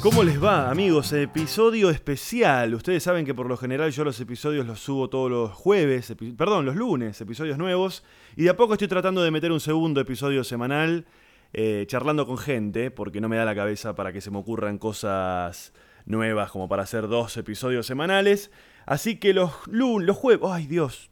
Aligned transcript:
¿Cómo 0.00 0.22
les 0.22 0.42
va, 0.42 0.70
amigos? 0.70 1.12
Episodio 1.12 1.90
especial. 1.90 2.74
Ustedes 2.74 3.02
saben 3.02 3.24
que 3.24 3.34
por 3.34 3.46
lo 3.48 3.56
general 3.56 3.90
yo 3.90 4.04
los 4.04 4.20
episodios 4.20 4.66
los 4.66 4.78
subo 4.80 5.08
todos 5.08 5.30
los 5.30 5.50
jueves, 5.52 6.14
perdón, 6.36 6.64
los 6.66 6.76
lunes, 6.76 7.20
episodios 7.20 7.58
nuevos. 7.58 8.04
Y 8.36 8.44
de 8.44 8.50
a 8.50 8.56
poco 8.56 8.74
estoy 8.74 8.88
tratando 8.88 9.22
de 9.22 9.30
meter 9.30 9.50
un 9.50 9.60
segundo 9.60 10.00
episodio 10.00 10.44
semanal, 10.44 11.06
eh, 11.52 11.84
charlando 11.88 12.26
con 12.26 12.38
gente, 12.38 12.90
porque 12.90 13.20
no 13.20 13.28
me 13.28 13.36
da 13.36 13.44
la 13.44 13.54
cabeza 13.54 13.94
para 13.94 14.12
que 14.12 14.20
se 14.20 14.30
me 14.30 14.38
ocurran 14.38 14.78
cosas 14.78 15.72
nuevas 16.06 16.50
como 16.50 16.68
para 16.68 16.82
hacer 16.82 17.08
dos 17.08 17.36
episodios 17.36 17.86
semanales. 17.86 18.50
Así 18.86 19.16
que 19.16 19.32
los, 19.34 19.50
lu- 19.66 20.00
los 20.00 20.16
jueves... 20.16 20.46
¡Ay, 20.50 20.66
Dios! 20.66 21.10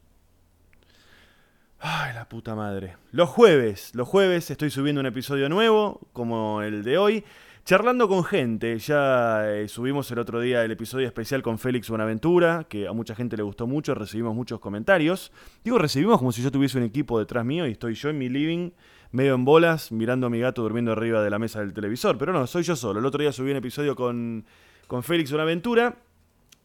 Ay, 1.85 2.13
la 2.13 2.29
puta 2.29 2.55
madre. 2.55 2.95
Los 3.11 3.27
jueves, 3.27 3.93
los 3.93 4.07
jueves 4.07 4.49
estoy 4.49 4.69
subiendo 4.69 5.01
un 5.01 5.05
episodio 5.05 5.49
nuevo, 5.49 5.99
como 6.13 6.61
el 6.61 6.81
de 6.81 6.97
hoy, 6.97 7.25
charlando 7.65 8.07
con 8.07 8.23
gente. 8.23 8.79
Ya 8.79 9.51
eh, 9.51 9.67
subimos 9.67 10.09
el 10.09 10.19
otro 10.19 10.39
día 10.39 10.63
el 10.63 10.71
episodio 10.71 11.05
especial 11.07 11.41
con 11.41 11.59
Félix 11.59 11.89
Buenaventura, 11.89 12.67
que 12.69 12.87
a 12.87 12.93
mucha 12.93 13.15
gente 13.15 13.35
le 13.35 13.43
gustó 13.43 13.67
mucho, 13.67 13.95
recibimos 13.95 14.33
muchos 14.33 14.61
comentarios. 14.61 15.33
Digo, 15.65 15.77
recibimos 15.77 16.19
como 16.19 16.31
si 16.31 16.41
yo 16.41 16.51
tuviese 16.51 16.77
un 16.77 16.85
equipo 16.85 17.19
detrás 17.19 17.43
mío 17.43 17.67
y 17.67 17.71
estoy 17.71 17.95
yo 17.95 18.09
en 18.09 18.17
mi 18.17 18.29
living, 18.29 18.71
medio 19.11 19.35
en 19.35 19.43
bolas, 19.43 19.91
mirando 19.91 20.27
a 20.27 20.29
mi 20.29 20.39
gato 20.39 20.61
durmiendo 20.61 20.93
arriba 20.93 21.21
de 21.21 21.31
la 21.31 21.37
mesa 21.37 21.59
del 21.59 21.73
televisor. 21.73 22.17
Pero 22.17 22.31
no, 22.31 22.47
soy 22.47 22.63
yo 22.63 22.77
solo. 22.77 23.01
El 23.01 23.05
otro 23.05 23.21
día 23.21 23.33
subí 23.33 23.51
un 23.51 23.57
episodio 23.57 23.93
con, 23.93 24.45
con 24.87 25.03
Félix 25.03 25.31
Buenaventura. 25.31 25.97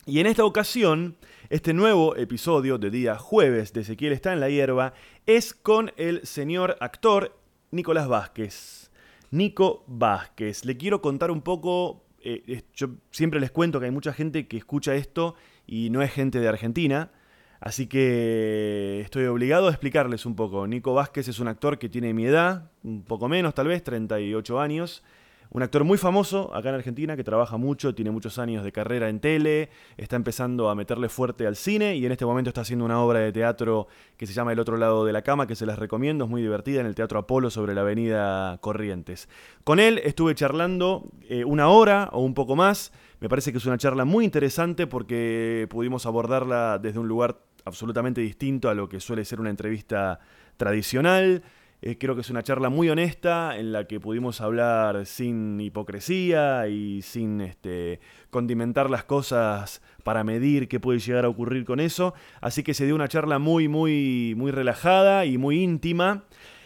Y 0.06 0.20
en 0.20 0.26
esta 0.26 0.44
ocasión, 0.44 1.16
este 1.50 1.72
nuevo 1.72 2.14
episodio 2.14 2.76
de 2.76 2.90
día 2.90 3.16
jueves 3.16 3.72
de 3.72 3.80
Ezequiel 3.80 4.12
está 4.12 4.34
en 4.34 4.40
la 4.40 4.50
hierba 4.50 4.92
es 5.24 5.54
con 5.54 5.92
el 5.96 6.26
señor 6.26 6.76
actor 6.80 7.40
Nicolás 7.70 8.06
Vázquez. 8.06 8.90
Nico 9.30 9.82
Vázquez. 9.86 10.66
Le 10.66 10.76
quiero 10.76 11.00
contar 11.00 11.30
un 11.30 11.40
poco, 11.40 12.04
eh, 12.20 12.64
yo 12.74 12.88
siempre 13.10 13.40
les 13.40 13.50
cuento 13.50 13.80
que 13.80 13.86
hay 13.86 13.92
mucha 13.92 14.12
gente 14.12 14.46
que 14.46 14.58
escucha 14.58 14.94
esto 14.94 15.36
y 15.66 15.88
no 15.88 16.02
es 16.02 16.12
gente 16.12 16.38
de 16.38 16.48
Argentina, 16.48 17.12
así 17.60 17.86
que 17.86 19.00
estoy 19.00 19.24
obligado 19.24 19.68
a 19.68 19.70
explicarles 19.70 20.26
un 20.26 20.36
poco. 20.36 20.66
Nico 20.66 20.92
Vázquez 20.92 21.28
es 21.28 21.40
un 21.40 21.48
actor 21.48 21.78
que 21.78 21.88
tiene 21.88 22.12
mi 22.12 22.26
edad, 22.26 22.70
un 22.82 23.04
poco 23.04 23.26
menos 23.26 23.54
tal 23.54 23.68
vez, 23.68 23.82
38 23.82 24.60
años. 24.60 25.02
Un 25.50 25.62
actor 25.62 25.82
muy 25.82 25.96
famoso 25.96 26.54
acá 26.54 26.68
en 26.68 26.74
Argentina 26.74 27.16
que 27.16 27.24
trabaja 27.24 27.56
mucho, 27.56 27.94
tiene 27.94 28.10
muchos 28.10 28.38
años 28.38 28.64
de 28.64 28.70
carrera 28.70 29.08
en 29.08 29.18
tele, 29.18 29.70
está 29.96 30.16
empezando 30.16 30.68
a 30.68 30.74
meterle 30.74 31.08
fuerte 31.08 31.46
al 31.46 31.56
cine 31.56 31.96
y 31.96 32.04
en 32.04 32.12
este 32.12 32.26
momento 32.26 32.50
está 32.50 32.60
haciendo 32.60 32.84
una 32.84 33.00
obra 33.00 33.20
de 33.20 33.32
teatro 33.32 33.88
que 34.18 34.26
se 34.26 34.34
llama 34.34 34.52
El 34.52 34.58
otro 34.58 34.76
lado 34.76 35.06
de 35.06 35.12
la 35.14 35.22
cama, 35.22 35.46
que 35.46 35.54
se 35.54 35.64
las 35.64 35.78
recomiendo, 35.78 36.24
es 36.24 36.30
muy 36.30 36.42
divertida 36.42 36.80
en 36.80 36.86
el 36.86 36.94
Teatro 36.94 37.18
Apolo 37.18 37.48
sobre 37.48 37.74
la 37.74 37.80
avenida 37.80 38.58
Corrientes. 38.60 39.28
Con 39.64 39.80
él 39.80 40.02
estuve 40.04 40.34
charlando 40.34 41.10
eh, 41.30 41.44
una 41.44 41.68
hora 41.68 42.10
o 42.12 42.20
un 42.20 42.34
poco 42.34 42.54
más, 42.54 42.92
me 43.20 43.30
parece 43.30 43.50
que 43.50 43.58
es 43.58 43.64
una 43.64 43.78
charla 43.78 44.04
muy 44.04 44.26
interesante 44.26 44.86
porque 44.86 45.66
pudimos 45.70 46.04
abordarla 46.04 46.78
desde 46.78 46.98
un 46.98 47.08
lugar 47.08 47.38
absolutamente 47.64 48.20
distinto 48.20 48.68
a 48.68 48.74
lo 48.74 48.88
que 48.88 49.00
suele 49.00 49.24
ser 49.24 49.40
una 49.40 49.50
entrevista 49.50 50.20
tradicional. 50.56 51.42
Eh, 51.80 51.96
creo 51.96 52.16
que 52.16 52.22
es 52.22 52.30
una 52.30 52.42
charla 52.42 52.70
muy 52.70 52.88
honesta 52.88 53.56
en 53.56 53.70
la 53.72 53.86
que 53.86 54.00
pudimos 54.00 54.40
hablar 54.40 55.06
sin 55.06 55.60
hipocresía 55.60 56.66
y 56.66 57.02
sin 57.02 57.40
este, 57.40 58.00
condimentar 58.30 58.90
las 58.90 59.04
cosas 59.04 59.80
para 60.02 60.24
medir 60.24 60.66
qué 60.66 60.80
puede 60.80 60.98
llegar 60.98 61.24
a 61.24 61.28
ocurrir 61.28 61.64
con 61.64 61.78
eso. 61.78 62.14
Así 62.40 62.64
que 62.64 62.74
se 62.74 62.84
dio 62.84 62.96
una 62.96 63.08
charla 63.08 63.38
muy, 63.38 63.68
muy, 63.68 64.34
muy 64.36 64.50
relajada 64.50 65.24
y 65.24 65.38
muy 65.38 65.62
íntima. 65.62 66.24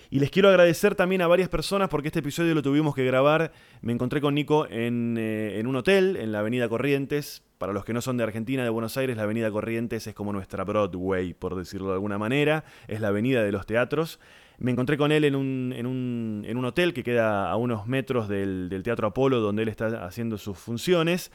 Y 0.08 0.20
les 0.20 0.30
quiero 0.30 0.50
agradecer 0.50 0.94
también 0.94 1.22
a 1.22 1.26
varias 1.26 1.48
personas 1.48 1.88
porque 1.88 2.08
este 2.08 2.18
episodio 2.18 2.54
lo 2.54 2.62
tuvimos 2.62 2.94
que 2.94 3.04
grabar. 3.04 3.52
Me 3.80 3.92
encontré 3.92 4.20
con 4.20 4.34
Nico 4.34 4.66
en, 4.68 5.16
eh, 5.18 5.58
en 5.58 5.66
un 5.66 5.76
hotel 5.76 6.16
en 6.16 6.32
la 6.32 6.40
Avenida 6.40 6.68
Corrientes. 6.68 7.42
Para 7.56 7.72
los 7.72 7.84
que 7.84 7.92
no 7.92 8.00
son 8.02 8.16
de 8.16 8.24
Argentina, 8.24 8.64
de 8.64 8.70
Buenos 8.70 8.96
Aires, 8.96 9.16
la 9.16 9.22
Avenida 9.22 9.50
Corrientes 9.50 10.06
es 10.06 10.14
como 10.14 10.32
nuestra 10.32 10.64
Broadway, 10.64 11.32
por 11.32 11.54
decirlo 11.54 11.88
de 11.88 11.94
alguna 11.94 12.18
manera. 12.18 12.64
Es 12.88 13.00
la 13.00 13.08
avenida 13.08 13.42
de 13.42 13.52
los 13.52 13.66
teatros. 13.66 14.18
Me 14.58 14.70
encontré 14.70 14.96
con 14.96 15.12
él 15.12 15.24
en 15.24 15.34
un, 15.34 15.74
en 15.76 15.86
un, 15.86 16.44
en 16.46 16.56
un 16.56 16.64
hotel 16.64 16.94
que 16.94 17.02
queda 17.02 17.50
a 17.50 17.56
unos 17.56 17.86
metros 17.86 18.28
del, 18.28 18.68
del 18.68 18.82
Teatro 18.82 19.08
Apolo, 19.08 19.40
donde 19.40 19.62
él 19.62 19.68
está 19.68 20.04
haciendo 20.04 20.38
sus 20.38 20.58
funciones. 20.58 21.30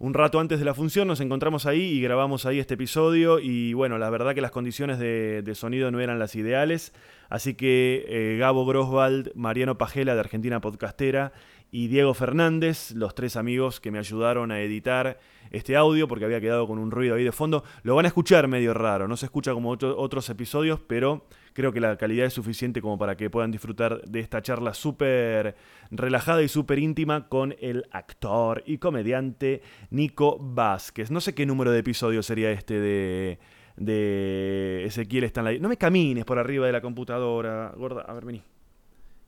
Un 0.00 0.14
rato 0.14 0.40
antes 0.40 0.58
de 0.58 0.64
la 0.64 0.72
función 0.72 1.06
nos 1.08 1.20
encontramos 1.20 1.66
ahí 1.66 1.82
y 1.82 2.00
grabamos 2.00 2.46
ahí 2.46 2.58
este 2.58 2.72
episodio 2.72 3.38
y 3.38 3.74
bueno, 3.74 3.98
la 3.98 4.08
verdad 4.08 4.34
que 4.34 4.40
las 4.40 4.50
condiciones 4.50 4.98
de, 4.98 5.52
sonido 5.54 5.90
no 5.90 6.00
eran 6.00 6.18
las 6.18 6.34
ideales, 6.36 6.94
así 7.28 7.52
que 7.52 8.06
eh, 8.08 8.38
Gabo 8.38 8.64
Groswald, 8.64 9.30
Mariano 9.34 9.76
Pajela 9.76 10.14
de 10.14 10.20
Argentina 10.20 10.62
Podcastera 10.62 11.32
y 11.72 11.86
Diego 11.88 12.14
Fernández, 12.14 12.90
los 12.92 13.14
tres 13.14 13.36
amigos 13.36 13.80
que 13.80 13.90
me 13.90 13.98
ayudaron 13.98 14.50
a 14.50 14.60
editar 14.60 15.20
este 15.50 15.76
audio 15.76 16.08
porque 16.08 16.24
había 16.24 16.40
quedado 16.40 16.66
con 16.66 16.78
un 16.78 16.90
ruido 16.90 17.14
ahí 17.14 17.24
de 17.24 17.32
fondo, 17.32 17.64
lo 17.82 17.94
van 17.94 18.04
a 18.04 18.08
escuchar 18.08 18.48
medio 18.48 18.74
raro, 18.74 19.06
no 19.08 19.16
se 19.16 19.26
escucha 19.26 19.52
como 19.52 19.70
otro- 19.70 19.98
otros 19.98 20.28
episodios, 20.30 20.80
pero 20.80 21.26
creo 21.52 21.72
que 21.72 21.80
la 21.80 21.96
calidad 21.96 22.26
es 22.26 22.32
suficiente 22.34 22.80
como 22.80 22.98
para 22.98 23.16
que 23.16 23.30
puedan 23.30 23.50
disfrutar 23.50 24.02
de 24.02 24.20
esta 24.20 24.42
charla 24.42 24.74
súper 24.74 25.56
relajada 25.90 26.42
y 26.42 26.48
súper 26.48 26.78
íntima 26.78 27.28
con 27.28 27.54
el 27.60 27.86
actor 27.90 28.62
y 28.66 28.78
comediante 28.78 29.62
Nico 29.90 30.38
Vázquez. 30.40 31.10
No 31.10 31.20
sé 31.20 31.34
qué 31.34 31.46
número 31.46 31.72
de 31.72 31.80
episodio 31.80 32.22
sería 32.22 32.50
este 32.52 32.80
de, 32.80 33.38
de 33.76 34.84
Ezequiel 34.86 35.30
la... 35.34 35.52
No 35.58 35.68
me 35.68 35.76
camines 35.76 36.24
por 36.24 36.38
arriba 36.38 36.66
de 36.66 36.72
la 36.72 36.80
computadora, 36.80 37.72
gorda. 37.76 38.02
A 38.02 38.14
ver, 38.14 38.24
vení. 38.24 38.42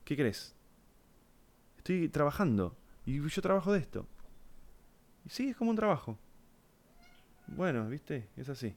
¿Qué 0.05 0.15
querés? 0.15 0.55
Estoy 1.83 2.07
trabajando. 2.07 2.77
Y 3.05 3.19
yo 3.19 3.41
trabajo 3.41 3.73
de 3.73 3.79
esto. 3.79 4.07
Y 5.25 5.29
sí, 5.29 5.49
es 5.49 5.57
como 5.57 5.69
un 5.69 5.75
trabajo. 5.75 6.17
Bueno, 7.47 7.89
viste, 7.89 8.29
es 8.37 8.47
así. 8.47 8.73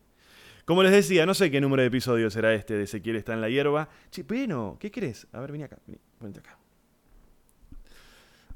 Como 0.65 0.83
les 0.83 0.91
decía, 0.91 1.25
no 1.25 1.33
sé 1.33 1.49
qué 1.49 1.61
número 1.61 1.83
de 1.83 1.87
episodio 1.87 2.29
será 2.31 2.53
este 2.53 2.75
de 2.75 2.83
Ezequiel 2.83 3.15
está 3.15 3.33
en 3.35 3.43
la 3.43 3.49
hierba. 3.49 3.89
Che, 4.11 4.25
bueno, 4.25 4.77
¿qué 4.81 4.91
querés? 4.91 5.29
A 5.31 5.39
ver, 5.39 5.53
vení 5.53 5.63
acá, 5.63 5.79
vení, 5.87 6.01
ponete 6.19 6.41
acá. 6.41 6.59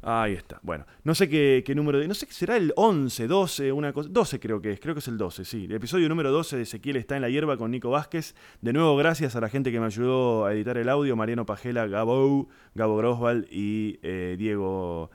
Ahí 0.03 0.33
está. 0.33 0.59
Bueno, 0.63 0.87
no 1.05 1.15
sé 1.15 1.29
qué, 1.29 1.63
número 1.75 1.99
de. 1.99 2.09
No 2.09 2.15
sé 2.15 2.27
qué 2.27 2.33
será 2.33 2.57
el 2.57 2.73
11, 2.75 3.27
12, 3.27 3.71
una 3.71 3.93
cosa. 3.93 4.09
12 4.11 4.41
creo 4.41 4.63
que 4.63 4.73
es, 4.73 4.81
creo 4.81 4.95
que 4.95 5.01
es 5.01 5.09
el 5.09 5.19
12, 5.19 5.45
sí. 5.45 5.67
El 5.67 5.73
episodio 5.73 6.09
número 6.09 6.33
12 6.33 6.57
de 6.57 6.63
Ezequiel 6.63 6.97
está 6.97 7.17
en 7.17 7.23
la 7.23 7.29
hierba 7.29 7.59
con 7.59 7.71
Nico 7.71 7.91
Vázquez. 7.91 8.35
De 8.63 8.73
nuevo, 8.73 8.97
gracias 8.97 9.37
a 9.37 9.41
la 9.41 9.51
gente 9.51 9.71
que 9.71 9.79
me 9.79 9.85
ayudó 9.87 10.47
a 10.47 10.55
editar 10.55 10.79
el 10.79 10.89
audio: 10.89 11.17
Mariano 11.17 11.45
Pajela, 11.45 11.87
Gabo, 11.87 12.49
Gabo 12.75 12.97
Grosval 12.97 13.47
y 13.51 13.99
eh, 14.03 14.37
Diego. 14.39 15.11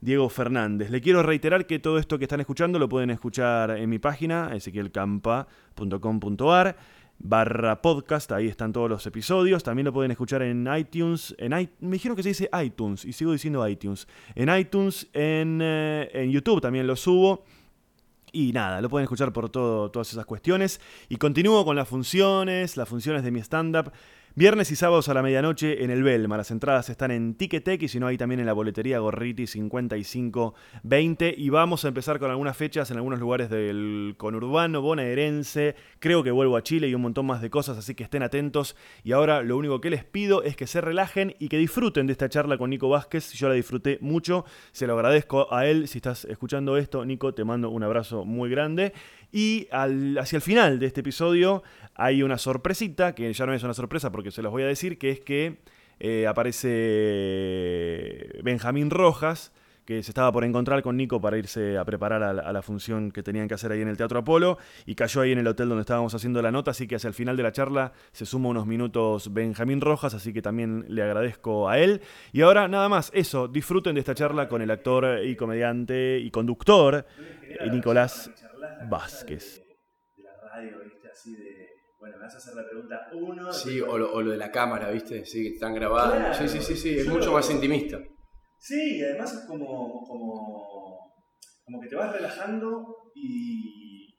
Diego 0.00 0.28
Fernández. 0.28 0.90
Le 0.90 1.00
quiero 1.00 1.24
reiterar 1.24 1.66
que 1.66 1.80
todo 1.80 1.98
esto 1.98 2.18
que 2.18 2.26
están 2.26 2.38
escuchando 2.38 2.78
lo 2.78 2.88
pueden 2.88 3.10
escuchar 3.10 3.72
en 3.72 3.90
mi 3.90 3.98
página, 3.98 4.54
ezequielcampa.com.ar 4.54 6.76
barra 7.18 7.82
podcast, 7.82 8.30
ahí 8.32 8.46
están 8.46 8.72
todos 8.72 8.88
los 8.88 9.06
episodios, 9.06 9.62
también 9.62 9.86
lo 9.86 9.92
pueden 9.92 10.10
escuchar 10.10 10.42
en 10.42 10.68
iTunes, 10.76 11.34
en 11.38 11.50
me 11.80 11.92
dijeron 11.92 12.16
que 12.16 12.22
se 12.22 12.30
dice 12.30 12.50
iTunes 12.62 13.04
y 13.04 13.12
sigo 13.12 13.32
diciendo 13.32 13.66
iTunes, 13.68 14.06
en 14.34 14.54
iTunes, 14.56 15.08
en, 15.12 15.60
eh, 15.62 16.10
en 16.12 16.30
YouTube 16.30 16.60
también 16.60 16.86
lo 16.86 16.96
subo. 16.96 17.44
Y 18.30 18.52
nada, 18.52 18.82
lo 18.82 18.90
pueden 18.90 19.04
escuchar 19.04 19.32
por 19.32 19.48
todo, 19.48 19.90
todas 19.90 20.12
esas 20.12 20.26
cuestiones. 20.26 20.82
Y 21.08 21.16
continúo 21.16 21.64
con 21.64 21.76
las 21.76 21.88
funciones, 21.88 22.76
las 22.76 22.86
funciones 22.86 23.22
de 23.22 23.30
mi 23.30 23.40
stand-up. 23.40 23.90
Viernes 24.38 24.70
y 24.70 24.76
sábados 24.76 25.08
a 25.08 25.14
la 25.14 25.22
medianoche 25.24 25.82
en 25.82 25.90
el 25.90 26.04
Belma. 26.04 26.36
Las 26.36 26.52
entradas 26.52 26.88
están 26.90 27.10
en 27.10 27.34
Ticketek 27.34 27.82
y 27.82 27.88
si 27.88 27.98
no, 27.98 28.06
ahí 28.06 28.16
también 28.16 28.38
en 28.38 28.46
la 28.46 28.52
boletería 28.52 29.00
Gorriti 29.00 29.48
5520. 29.48 31.34
Y 31.36 31.48
vamos 31.48 31.84
a 31.84 31.88
empezar 31.88 32.20
con 32.20 32.30
algunas 32.30 32.56
fechas 32.56 32.88
en 32.92 32.98
algunos 32.98 33.18
lugares 33.18 33.50
del 33.50 34.14
conurbano 34.16 34.80
bonaerense. 34.80 35.74
Creo 35.98 36.22
que 36.22 36.30
vuelvo 36.30 36.56
a 36.56 36.62
Chile 36.62 36.86
y 36.86 36.94
un 36.94 37.02
montón 37.02 37.26
más 37.26 37.42
de 37.42 37.50
cosas, 37.50 37.78
así 37.78 37.96
que 37.96 38.04
estén 38.04 38.22
atentos. 38.22 38.76
Y 39.02 39.10
ahora 39.10 39.42
lo 39.42 39.56
único 39.56 39.80
que 39.80 39.90
les 39.90 40.04
pido 40.04 40.44
es 40.44 40.54
que 40.54 40.68
se 40.68 40.80
relajen 40.80 41.34
y 41.40 41.48
que 41.48 41.58
disfruten 41.58 42.06
de 42.06 42.12
esta 42.12 42.28
charla 42.28 42.58
con 42.58 42.70
Nico 42.70 42.88
Vázquez. 42.88 43.32
Yo 43.32 43.48
la 43.48 43.54
disfruté 43.54 43.98
mucho, 44.00 44.44
se 44.70 44.86
lo 44.86 44.94
agradezco 44.94 45.52
a 45.52 45.66
él. 45.66 45.88
Si 45.88 45.98
estás 45.98 46.26
escuchando 46.26 46.76
esto, 46.76 47.04
Nico, 47.04 47.34
te 47.34 47.42
mando 47.42 47.70
un 47.70 47.82
abrazo 47.82 48.24
muy 48.24 48.48
grande. 48.48 48.92
Y 49.30 49.68
hacia 49.70 50.36
el 50.36 50.42
final 50.42 50.78
de 50.78 50.86
este 50.86 51.00
episodio 51.00 51.62
hay 51.94 52.22
una 52.22 52.38
sorpresita, 52.38 53.14
que 53.14 53.32
ya 53.32 53.44
no 53.46 53.52
es 53.52 53.62
una 53.62 53.74
sorpresa 53.74 54.10
porque 54.10 54.30
se 54.30 54.40
los 54.42 54.50
voy 54.52 54.62
a 54.62 54.66
decir, 54.66 54.98
que 54.98 55.10
es 55.10 55.20
que 55.20 55.58
eh, 56.00 56.26
aparece 56.26 56.68
Benjamín 58.42 58.88
Rojas, 58.90 59.52
que 59.88 60.02
se 60.02 60.10
estaba 60.10 60.30
por 60.30 60.44
encontrar 60.44 60.82
con 60.82 60.98
Nico 60.98 61.18
para 61.18 61.38
irse 61.38 61.78
a 61.78 61.84
preparar 61.86 62.22
a 62.22 62.34
la, 62.34 62.42
a 62.42 62.52
la 62.52 62.60
función 62.60 63.10
que 63.10 63.22
tenían 63.22 63.48
que 63.48 63.54
hacer 63.54 63.72
ahí 63.72 63.80
en 63.80 63.88
el 63.88 63.96
Teatro 63.96 64.18
Apolo 64.18 64.58
y 64.84 64.94
cayó 64.94 65.22
ahí 65.22 65.32
en 65.32 65.38
el 65.38 65.46
hotel 65.46 65.70
donde 65.70 65.80
estábamos 65.80 66.14
haciendo 66.14 66.42
la 66.42 66.50
nota, 66.50 66.72
así 66.72 66.86
que 66.86 66.96
hacia 66.96 67.08
el 67.08 67.14
final 67.14 67.38
de 67.38 67.42
la 67.42 67.52
charla 67.52 67.92
se 68.12 68.26
suma 68.26 68.50
unos 68.50 68.66
minutos 68.66 69.32
Benjamín 69.32 69.80
Rojas, 69.80 70.12
así 70.12 70.34
que 70.34 70.42
también 70.42 70.84
le 70.88 71.02
agradezco 71.02 71.70
a 71.70 71.78
él. 71.78 72.02
Y 72.34 72.42
ahora 72.42 72.68
nada 72.68 72.90
más, 72.90 73.10
eso, 73.14 73.48
disfruten 73.48 73.94
de 73.94 74.00
esta 74.00 74.14
charla 74.14 74.46
con 74.46 74.60
el 74.60 74.70
actor 74.70 75.24
y 75.24 75.34
comediante 75.36 76.18
y 76.18 76.30
conductor 76.30 77.06
eh, 77.44 77.70
Nicolás 77.70 78.30
Vázquez. 78.90 79.64
de 80.18 80.22
la 80.22 80.32
radio, 80.52 80.80
¿viste? 80.84 81.08
Así 81.10 81.34
de 81.34 81.66
bueno, 81.98 82.18
me 82.18 82.24
vas 82.24 82.34
a 82.34 82.36
hacer 82.36 82.54
la 82.54 82.68
pregunta 82.68 83.08
uno. 83.14 83.52
Sí, 83.54 83.80
o 83.80 83.96
lo, 83.96 84.12
o 84.12 84.20
lo 84.20 84.32
de 84.32 84.36
la 84.36 84.50
cámara, 84.50 84.90
¿viste? 84.90 85.24
Sí, 85.24 85.44
que 85.44 85.54
están 85.54 85.72
grabados. 85.72 86.14
Claro. 86.14 86.34
Sí, 86.34 86.46
sí, 86.46 86.60
sí, 86.60 86.76
sí, 86.76 86.98
es 86.98 87.08
mucho 87.08 87.32
más 87.32 87.50
intimista. 87.50 87.98
Sí, 88.58 88.98
y 88.98 89.02
además 89.02 89.32
es 89.32 89.40
como, 89.46 90.02
como, 90.06 91.14
como 91.64 91.80
que 91.80 91.88
te 91.88 91.96
vas 91.96 92.12
relajando 92.12 93.12
y. 93.14 94.14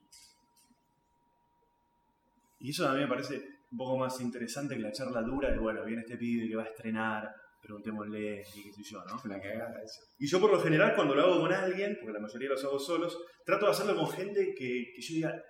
Y 2.61 2.71
eso 2.71 2.89
a 2.89 2.93
mí 2.93 2.99
me 2.99 3.07
parece 3.07 3.41
un 3.71 3.77
poco 3.77 3.97
más 3.97 4.19
interesante 4.19 4.75
que 4.75 4.81
la 4.81 4.91
charla 4.91 5.21
dura 5.21 5.51
de, 5.51 5.59
bueno, 5.59 5.85
viene 5.85 6.01
este 6.01 6.17
pibe 6.17 6.47
que 6.47 6.55
va 6.55 6.63
a 6.63 6.67
estrenar, 6.67 7.33
preguntémosle 7.61 8.43
y 8.55 8.63
qué 8.63 8.73
sé 8.73 8.83
yo, 8.83 9.03
¿no? 9.05 9.21
Una 9.23 9.39
cagada 9.39 9.81
eso. 9.81 10.01
Y 10.17 10.27
yo 10.27 10.39
por 10.39 10.51
lo 10.51 10.59
general 10.59 10.93
cuando 10.95 11.15
lo 11.15 11.23
hago 11.23 11.39
con 11.41 11.53
alguien, 11.53 11.97
porque 11.99 12.13
la 12.13 12.19
mayoría 12.19 12.49
los 12.49 12.63
hago 12.63 12.79
solos, 12.79 13.17
trato 13.45 13.65
de 13.65 13.71
hacerlo 13.71 13.95
con 13.95 14.09
gente 14.09 14.53
que, 14.57 14.91
que 14.93 15.01
yo 15.01 15.15
diga, 15.15 15.43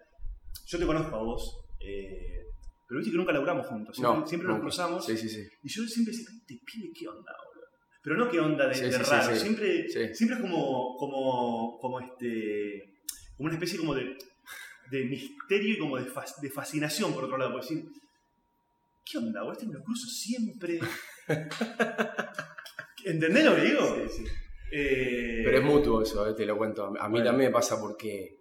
yo 0.66 0.80
te 0.80 0.86
conozco 0.86 1.16
a 1.16 1.24
vos, 1.24 1.66
eh, 1.80 2.46
pero 2.88 3.00
viste 3.00 3.12
que 3.12 3.18
nunca 3.18 3.32
laburamos 3.32 3.68
juntos, 3.68 3.96
siempre, 3.96 4.20
No, 4.20 4.28
siempre 4.28 4.50
nos 4.50 4.60
cruzamos. 4.60 5.06
Sí, 5.06 5.18
sí, 5.18 5.30
sí. 5.30 5.48
Y 5.64 5.70
yo 5.70 5.84
siempre 5.84 6.12
decía, 6.12 6.28
este 6.32 6.60
pibe, 6.66 6.92
¿qué 6.94 7.08
onda, 7.08 7.32
boludo? 7.46 7.59
Pero 8.10 8.26
no 8.26 8.32
qué 8.32 8.40
onda 8.40 8.68
de, 8.68 8.74
Sí, 8.74 8.82
de 8.86 8.92
sí, 8.92 8.98
raro, 9.04 9.36
sí. 9.36 9.40
Siempre, 9.40 9.88
siempre 10.16 10.36
es 10.38 10.42
como, 10.42 10.96
como, 10.98 11.78
como 11.80 12.00
este, 12.00 12.96
como 13.38 13.46
una 13.50 13.54
especie 13.54 13.78
como 13.78 13.94
de, 13.94 14.18
de 14.90 15.06
misterio 15.06 15.74
y 15.76 15.78
como 15.78 15.96
de, 15.98 16.06
fas- 16.10 16.40
de 16.42 16.50
fascinación 16.50 17.14
por 17.14 17.26
otro 17.26 17.38
lado, 17.38 17.52
por 17.52 17.62
decir, 17.62 17.84
¿qué 19.06 19.18
onda? 19.20 19.42
Este 19.52 19.68
me 19.68 19.74
lo 19.76 19.84
cruzo 19.84 20.08
siempre. 20.08 20.80
¿Entendés 23.06 23.46
lo 23.46 23.56
que 23.56 23.62
digo? 23.62 23.98
Eh, 24.72 25.42
Pero 25.44 25.58
es 25.60 25.64
mutuo 25.64 26.02
eso, 26.02 26.28
eh, 26.28 26.34
te 26.34 26.46
lo 26.48 26.58
cuento. 26.58 26.86
A 26.86 27.08
mí 27.08 27.12
Bueno. 27.12 27.26
también 27.26 27.50
me 27.50 27.54
pasa 27.54 27.80
porque. 27.80 28.38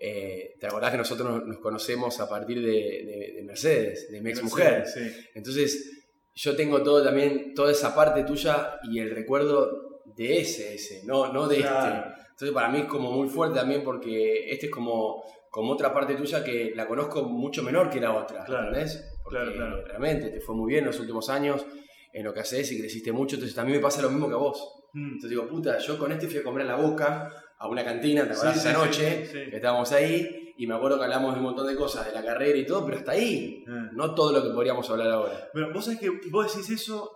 eh, 0.00 0.54
¿Te 0.58 0.66
acordás 0.66 0.90
que 0.92 0.96
nosotros 0.96 1.28
nos, 1.30 1.46
nos 1.46 1.58
conocemos 1.58 2.18
a 2.20 2.28
partir 2.28 2.60
de, 2.62 2.70
de- 2.72 3.32
de 3.36 3.42
Mercedes, 3.44 4.10
de 4.10 4.20
mi 4.22 4.30
ex 4.30 4.42
mujer? 4.42 4.86
Sí, 4.86 5.00
Entonces, 5.34 5.99
yo 6.34 6.56
tengo 6.56 6.82
todo 6.82 7.02
también, 7.02 7.54
toda 7.54 7.72
esa 7.72 7.94
parte 7.94 8.24
tuya 8.24 8.78
y 8.84 8.98
el 8.98 9.10
recuerdo 9.14 10.00
de 10.04 10.40
ese, 10.40 10.74
ese, 10.74 11.02
no, 11.04 11.32
no 11.32 11.46
de 11.48 11.56
Claro. 11.58 11.94
este. 12.08 12.20
Entonces, 12.30 12.50
para 12.54 12.68
mí 12.70 12.78
es 12.80 12.86
como 12.86 13.12
muy 13.12 13.28
fuerte 13.28 13.58
también 13.58 13.84
porque 13.84 14.50
este 14.50 14.66
es 14.66 14.72
como, 14.72 15.22
como 15.50 15.72
otra 15.72 15.92
parte 15.92 16.14
tuya 16.14 16.42
que 16.42 16.72
la 16.74 16.86
conozco 16.86 17.22
mucho 17.24 17.62
menor 17.62 17.90
que 17.90 18.00
la 18.00 18.14
otra, 18.14 18.44
Claro. 18.44 18.68
¿entendés? 18.68 19.12
Porque 19.22 19.36
Claro, 19.38 19.52
claro. 19.52 19.84
realmente 19.86 20.30
te 20.30 20.40
fue 20.40 20.54
muy 20.54 20.68
bien 20.70 20.80
en 20.80 20.86
los 20.86 21.00
últimos 21.00 21.28
años 21.28 21.64
en 22.12 22.24
lo 22.24 22.32
que 22.34 22.40
haces 22.40 22.72
y 22.72 22.80
creciste 22.80 23.12
mucho, 23.12 23.36
entonces 23.36 23.54
también 23.54 23.78
me 23.78 23.82
pasa 23.82 24.02
lo 24.02 24.10
mismo 24.10 24.26
que 24.28 24.34
a 24.34 24.38
vos. 24.38 24.82
Mm. 24.94 25.04
Entonces 25.04 25.30
digo, 25.30 25.46
puta, 25.46 25.78
yo 25.78 25.98
con 25.98 26.10
este 26.12 26.26
fui 26.26 26.38
a 26.38 26.42
comer 26.42 26.62
a 26.62 26.76
la 26.76 26.76
boca, 26.76 27.30
a 27.58 27.68
una 27.68 27.84
cantina, 27.84 28.24
¿te 28.26 28.32
acordás 28.32 28.54
Sí, 28.54 28.60
esa 28.68 28.72
sí, 28.72 28.84
noche? 28.86 29.26
sí. 29.26 29.50
Que 29.50 29.56
estábamos 29.56 29.92
ahí 29.92 30.39
y 30.60 30.66
me 30.66 30.74
acuerdo 30.74 30.98
que 30.98 31.04
hablamos 31.04 31.32
de 31.32 31.38
un 31.38 31.46
montón 31.46 31.66
de 31.66 31.74
cosas, 31.74 32.04
de 32.04 32.12
la 32.12 32.22
carrera 32.22 32.58
y 32.58 32.66
todo, 32.66 32.84
pero 32.84 32.98
hasta 32.98 33.12
ahí. 33.12 33.64
Ah. 33.66 33.88
No 33.94 34.14
todo 34.14 34.30
lo 34.30 34.42
que 34.42 34.50
podríamos 34.50 34.90
hablar 34.90 35.10
ahora. 35.10 35.48
Bueno, 35.54 35.72
vos 35.72 35.86
sabés 35.86 35.98
que 35.98 36.10
vos 36.30 36.54
decís 36.54 36.82
eso 36.82 37.10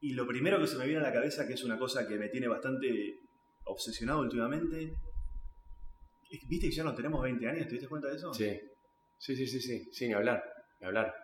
y 0.00 0.14
lo 0.14 0.26
primero 0.26 0.58
que 0.58 0.66
se 0.66 0.76
me 0.76 0.86
viene 0.86 0.98
a 0.98 1.04
la 1.04 1.12
cabeza, 1.12 1.46
que 1.46 1.52
es 1.52 1.62
una 1.62 1.78
cosa 1.78 2.08
que 2.08 2.18
me 2.18 2.28
tiene 2.28 2.48
bastante 2.48 3.20
obsesionado 3.66 4.18
últimamente, 4.22 4.96
es 6.28 6.40
que, 6.40 6.46
¿viste 6.48 6.70
que 6.70 6.74
ya 6.74 6.82
no 6.82 6.92
tenemos 6.92 7.22
20 7.22 7.48
años? 7.48 7.66
¿Te 7.66 7.74
diste 7.74 7.86
cuenta 7.86 8.08
de 8.08 8.16
eso? 8.16 8.34
Sí. 8.34 8.50
Sí, 9.16 9.36
sí, 9.36 9.46
sí, 9.46 9.60
sí. 9.60 9.88
Sí, 9.92 10.08
ni 10.08 10.14
hablar. 10.14 10.42
Ni 10.80 10.88
hablar. 10.88 11.14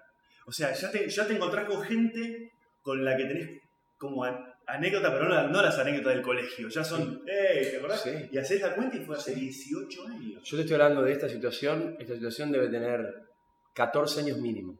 O 0.47 0.53
sea, 0.53 0.73
ya 0.73 0.93
te, 0.93 1.09
ya 1.09 1.27
te 1.27 1.35
encontrás 1.35 1.69
con 1.69 1.83
gente 1.83 2.53
con 2.83 3.05
la 3.05 3.17
que 3.17 3.25
tenés 3.25 3.63
como 3.97 4.25
anécdota, 4.69 5.11
pero 5.13 5.29
no, 5.29 5.49
no 5.49 5.63
las 5.63 5.79
anécdotas 5.79 6.15
del 6.15 6.23
colegio, 6.23 6.69
ya 6.69 6.85
son, 6.85 7.23
¡Ey! 7.27 7.71
¿Te 7.71 7.77
acordás? 7.79 8.03
Sí. 8.03 8.11
Y 8.31 8.39
hacés 8.39 8.61
la 8.61 8.75
cuenta 8.75 8.97
y 8.97 9.01
fue 9.05 9.17
hace 9.17 9.35
Sí. 9.35 9.41
18 9.41 10.07
años. 10.09 10.43
Yo 10.45 10.57
te 10.57 10.63
estoy 10.63 10.75
hablando 10.75 11.03
de 11.03 11.13
esta 11.13 11.29
situación. 11.29 11.97
Esta 11.99 12.15
situación 12.15 12.53
debe 12.53 12.69
tener 12.69 13.01
14 13.75 14.21
años 14.21 14.39
mínimo. 14.39 14.77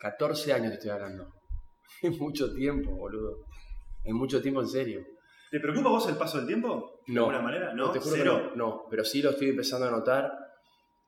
14 0.00 0.52
años 0.52 0.68
te 0.70 0.74
estoy 0.74 0.90
hablando. 0.90 1.28
Es 2.02 2.16
mucho 2.18 2.52
tiempo, 2.54 2.92
boludo. 2.92 3.44
Es 4.04 4.12
mucho 4.14 4.40
tiempo 4.40 4.60
en 4.60 4.68
serio. 4.68 5.04
¿Te 5.50 5.58
preocupa 5.58 5.88
vos 5.88 6.08
el 6.08 6.16
paso 6.16 6.36
del 6.38 6.46
tiempo? 6.46 7.00
¿De 7.06 7.14
No. 7.14 7.22
alguna 7.22 7.40
manera? 7.42 7.74
¿No? 7.74 7.90
te 7.90 7.98
juro 7.98 8.14
que 8.14 8.20
¿Cero? 8.20 8.52
no, 8.54 8.56
no, 8.56 8.84
pero 8.90 9.04
sí 9.04 9.22
lo 9.22 9.30
estoy 9.30 9.48
empezando 9.48 9.86
a 9.88 9.90
notar 9.90 10.30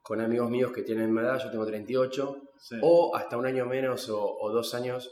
con 0.02 0.20
amigos 0.20 0.50
míos 0.50 0.72
que 0.72 0.82
tienen 0.82 1.12
mi 1.12 1.20
edad, 1.20 1.38
yo 1.38 1.50
tengo 1.50 1.66
38, 1.66 2.36
Sí. 2.58 2.76
o 2.82 3.14
hasta 3.14 3.36
un 3.36 3.44
año 3.46 3.66
menos 3.66 4.08
o, 4.08 4.18
o 4.20 4.50
dos 4.50 4.74
años, 4.74 5.10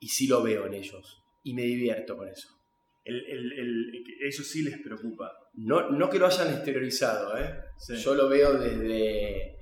y 0.00 0.08
sí 0.08 0.26
lo 0.26 0.42
veo 0.42 0.66
en 0.66 0.74
ellos. 0.74 1.21
Y 1.44 1.54
me 1.54 1.62
divierto 1.62 2.16
con 2.16 2.28
eso. 2.28 2.48
El- 3.04 3.24
el- 3.26 3.52
el- 3.52 3.92
eso 4.26 4.42
sí 4.44 4.62
les 4.62 4.78
preocupa. 4.80 5.32
No, 5.54 5.90
no 5.90 6.08
que 6.08 6.18
lo 6.18 6.26
hayan 6.26 6.48
exteriorizado, 6.54 7.36
¿eh? 7.36 7.52
Sí. 7.78 7.96
Yo 7.96 8.14
lo 8.14 8.28
veo 8.28 8.54
desde 8.54 9.56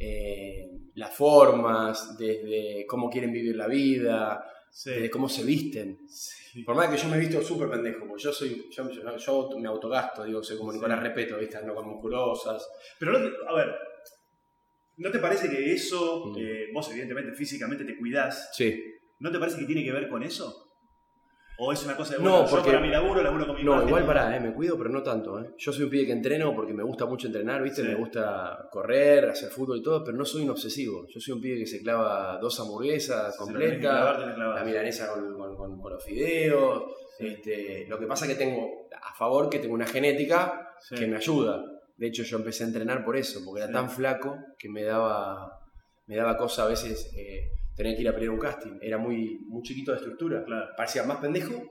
eh, 0.00 0.64
las 0.94 1.14
formas, 1.14 2.16
desde 2.16 2.86
cómo 2.86 3.10
quieren 3.10 3.32
vivir 3.32 3.56
la 3.56 3.66
vida, 3.66 4.44
Sí. 4.70 4.90
desde 4.90 5.10
cómo 5.10 5.28
se 5.28 5.44
visten. 5.44 5.98
Sí. 6.08 6.62
Por 6.62 6.76
más 6.76 6.88
que 6.88 6.96
yo 6.96 7.08
me 7.08 7.16
he 7.16 7.20
visto 7.20 7.42
súper 7.42 7.68
pendejo, 7.68 8.06
porque 8.06 8.22
yo 8.22 8.32
soy, 8.32 8.68
yo, 8.70 8.88
yo- 8.90 9.16
yo 9.16 9.50
me 9.58 9.66
autogasto, 9.68 10.24
digo, 10.24 10.42
soy 10.42 10.56
como. 10.56 10.72
Nicolás 10.72 11.02
Repeto, 11.02 11.36
¿viste? 11.38 11.58
No 11.64 11.74
con 11.74 11.88
musculosas. 11.88 12.66
Pero, 12.98 13.12
no 13.12 13.18
te- 13.18 13.36
a 13.48 13.54
ver, 13.54 13.74
¿no 14.98 15.10
te 15.10 15.18
parece 15.18 15.50
que 15.50 15.72
eso, 15.72 16.26
Mm. 16.26 16.36
eh, 16.38 16.66
vos 16.72 16.88
evidentemente 16.90 17.32
físicamente 17.34 17.84
te 17.84 17.96
cuidás, 17.98 18.50
Sí. 18.54 18.80
¿no 19.20 19.30
te 19.32 19.38
parece 19.38 19.58
que 19.58 19.64
tiene 19.66 19.82
que 19.84 19.92
ver 19.92 20.08
con 20.08 20.22
eso? 20.22 20.67
¿O 21.60 21.72
es 21.72 21.84
una 21.84 21.96
cosa 21.96 22.12
de, 22.16 22.22
No, 22.22 22.30
bueno, 22.30 22.44
yo 22.46 22.50
porque- 22.50 22.68
para 22.70 22.80
mi 22.80 22.88
laburo, 22.88 23.20
laburo 23.20 23.46
con 23.48 23.56
mi 23.56 23.64
No, 23.64 23.72
imagen, 23.72 23.88
igual 23.88 24.06
pará, 24.06 24.36
eh, 24.36 24.38
me 24.40 24.52
cuido, 24.54 24.78
pero 24.78 24.90
no 24.90 25.02
tanto. 25.02 25.40
Eh. 25.40 25.50
Yo 25.58 25.72
soy 25.72 25.84
un 25.84 25.90
pibe 25.90 26.06
que 26.06 26.12
entreno 26.12 26.54
porque 26.54 26.72
me 26.72 26.84
gusta 26.84 27.04
mucho 27.06 27.26
entrenar, 27.26 27.60
¿viste? 27.62 27.82
Sí. 27.82 27.88
Me 27.88 27.96
gusta 27.96 28.68
correr, 28.70 29.24
hacer 29.28 29.50
fútbol 29.50 29.78
y 29.78 29.82
todo, 29.82 30.04
pero 30.04 30.16
no 30.16 30.24
soy 30.24 30.44
un 30.44 30.50
obsesivo. 30.50 31.04
Yo 31.08 31.18
soy 31.18 31.34
un 31.34 31.40
pibe 31.40 31.58
que 31.58 31.66
se 31.66 31.82
clava 31.82 32.38
dos 32.40 32.60
hamburguesas 32.60 33.32
que 33.32 33.38
completas, 33.38 33.80
clavar, 33.80 34.38
la 34.38 34.62
milanesa 34.64 35.12
con, 35.12 35.36
con- 35.36 35.56
con- 35.56 35.80
con 35.80 35.92
los 35.94 36.04
fideos. 36.04 36.84
Sí. 37.18 37.26
Este, 37.26 37.86
lo 37.88 37.98
que 37.98 38.06
pasa 38.06 38.26
es 38.26 38.32
que 38.32 38.38
tengo 38.44 38.86
a 38.92 39.12
favor 39.14 39.50
que 39.50 39.58
tengo 39.58 39.74
una 39.74 39.86
genética 39.86 40.76
Sí. 40.80 40.94
que 40.94 41.08
me 41.08 41.16
ayuda. 41.16 41.64
De 41.96 42.06
hecho, 42.06 42.22
yo 42.22 42.36
empecé 42.36 42.62
a 42.62 42.68
entrenar 42.68 43.04
por 43.04 43.16
eso, 43.16 43.40
porque 43.44 43.58
era 43.62 43.66
Sí. 43.66 43.72
tan 43.72 43.90
flaco 43.90 44.36
que 44.56 44.68
me 44.68 44.84
daba, 44.84 45.58
me 46.06 46.14
daba 46.14 46.36
cosa 46.36 46.62
a 46.66 46.68
veces 46.68 47.10
eh, 47.16 47.50
tener 47.78 47.94
que 47.96 48.02
ir 48.02 48.08
a 48.08 48.12
pelear 48.12 48.30
un 48.30 48.38
casting. 48.38 48.78
Era 48.82 48.98
muy, 48.98 49.38
muy 49.46 49.62
chiquito 49.62 49.92
de 49.92 49.98
estructura. 49.98 50.44
Claro. 50.44 50.66
Parecía 50.76 51.04
más 51.04 51.18
pendejo 51.18 51.62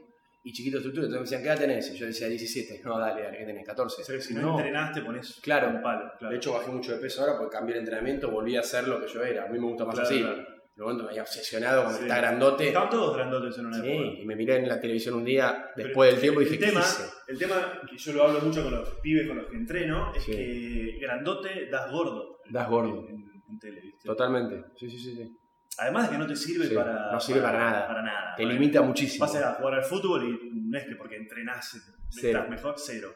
y 0.44 0.54
chiquito 0.54 0.78
de 0.78 0.80
estructura. 0.80 1.06
Entonces 1.08 1.20
me 1.32 1.38
decían, 1.38 1.42
¿qué 1.44 1.48
edad 1.50 1.68
tenés? 1.70 1.94
Y 1.94 1.98
yo 1.98 2.06
decía 2.08 2.28
17. 2.28 2.82
No, 2.86 2.98
dale, 2.98 3.22
dale, 3.24 3.38
¿qué 3.40 3.46
tenés? 3.46 3.66
14. 3.68 4.02
O 4.02 4.06
sea, 4.06 4.16
que 4.16 4.22
si 4.22 4.34
no, 4.34 4.42
No. 4.42 4.58
entrenás, 4.58 4.94
te 4.94 5.02
pones 5.02 5.40
Claro. 5.44 5.70
un 5.70 5.82
palo. 5.82 6.10
Claro. 6.18 6.32
De 6.32 6.38
hecho, 6.38 6.54
bajé 6.54 6.72
mucho 6.72 6.94
de 6.94 7.00
peso 7.00 7.22
ahora 7.22 7.38
porque 7.38 7.58
cambié 7.58 7.76
el 7.76 7.82
entrenamiento, 7.82 8.32
volví 8.32 8.56
a 8.56 8.64
ser 8.64 8.88
lo 8.88 9.00
que 9.02 9.08
yo 9.08 9.22
era. 9.24 9.44
A 9.44 9.48
mí 9.50 9.60
me 9.60 9.66
gusta 9.68 9.84
más 9.86 9.96
Claro, 9.96 10.10
así. 10.10 10.20
claro. 10.22 10.58
De 10.78 10.84
momento 10.84 11.04
me 11.06 11.10
había 11.10 11.24
obsesionado 11.24 11.84
con 11.86 11.94
Sí. 11.96 12.02
esta 12.04 12.18
grandote. 12.18 12.68
Estaban 12.68 12.90
todos 12.92 13.18
grandotes 13.18 13.58
en 13.58 13.66
una 13.66 13.82
Sí, 13.82 13.90
época. 13.90 14.22
y 14.22 14.26
me 14.26 14.36
miré 14.36 14.56
en 14.58 14.68
la 14.70 14.80
televisión 14.80 15.16
un 15.16 15.26
día 15.26 15.72
Pero 15.76 15.88
después 15.88 16.12
del 16.12 16.22
tiempo 16.22 16.40
y 16.42 16.46
dije, 16.46 16.60
¿qué 16.60 16.66
tema, 16.68 16.80
hice? 16.82 17.04
el 17.28 17.38
tema 17.40 17.82
que 17.90 17.98
yo 17.98 18.14
lo 18.14 18.24
hablo 18.24 18.40
mucho 18.42 18.62
con 18.64 18.72
los 18.72 18.90
pibes 19.02 19.28
con 19.28 19.38
los 19.38 19.48
que 19.48 19.56
entreno 19.58 20.14
es 20.16 20.24
Sí. 20.24 20.32
que 20.32 20.98
grandote 21.02 21.66
das 21.72 21.92
gordo. 21.92 22.38
Das 22.52 22.70
gordo. 22.70 23.08
En, 23.10 23.26
en 23.50 23.60
tele, 23.60 23.82
¿viste? 23.82 24.06
Totalmente. 24.06 24.64
Sí, 24.78 24.88
sí, 24.90 25.00
sí. 25.00 25.16
sí. 25.16 25.36
Además 25.79 26.05
de 26.07 26.12
que 26.15 26.17
no 26.17 26.27
te 26.27 26.36
sirve 26.36 26.67
Sí, 26.67 26.75
para. 26.75 27.12
no 27.12 27.19
sirve 27.19 27.41
para 27.41 27.60
nada. 27.60 27.88
Para 27.88 28.01
nada. 28.01 28.36
Te 28.36 28.46
limita 28.46 28.81
muchísimo. 28.81 29.25
Vas 29.25 29.36
a 29.36 29.53
jugar 29.55 29.75
al 29.75 29.84
fútbol 29.84 30.24
y 30.27 30.50
no 30.69 30.77
es 30.77 30.86
que 30.86 30.96
porque 30.96 31.15
entrenás 31.17 31.77
Cero. 32.10 32.39
estás 32.39 32.50
mejor, 32.50 32.75
cero. 32.77 33.13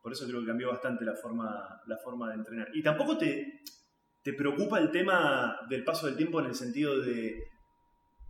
Por 0.00 0.12
eso 0.12 0.26
creo 0.26 0.40
que 0.40 0.46
cambió 0.46 0.68
bastante 0.68 1.04
la 1.04 1.14
forma, 1.14 1.80
la 1.86 1.96
forma 1.98 2.28
de 2.30 2.34
entrenar. 2.36 2.68
Y 2.72 2.82
tampoco 2.82 3.18
te, 3.18 3.62
te 4.22 4.32
preocupa 4.32 4.78
el 4.78 4.90
tema 4.90 5.58
del 5.68 5.84
paso 5.84 6.06
del 6.06 6.16
tiempo 6.16 6.40
en 6.40 6.46
el 6.46 6.54
sentido 6.54 7.00
de 7.00 7.42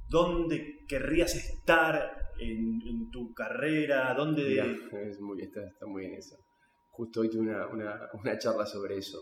dónde 0.08 0.84
querrías 0.88 1.34
estar 1.34 2.10
en, 2.40 2.80
en 2.87 3.10
tu 3.10 3.34
carrera, 3.34 4.14
dónde... 4.14 4.44
Mirá, 4.44 4.66
es 5.06 5.20
muy, 5.20 5.42
está, 5.42 5.60
está 5.66 5.87
muy 5.87 6.02
bien 6.06 6.14
eso. 6.14 6.37
Justo 6.90 7.20
hoy 7.20 7.28
tuve 7.30 7.42
una, 7.42 7.66
una, 7.66 8.08
una 8.14 8.38
charla 8.38 8.64
sobre 8.66 8.96
eso. 8.96 9.18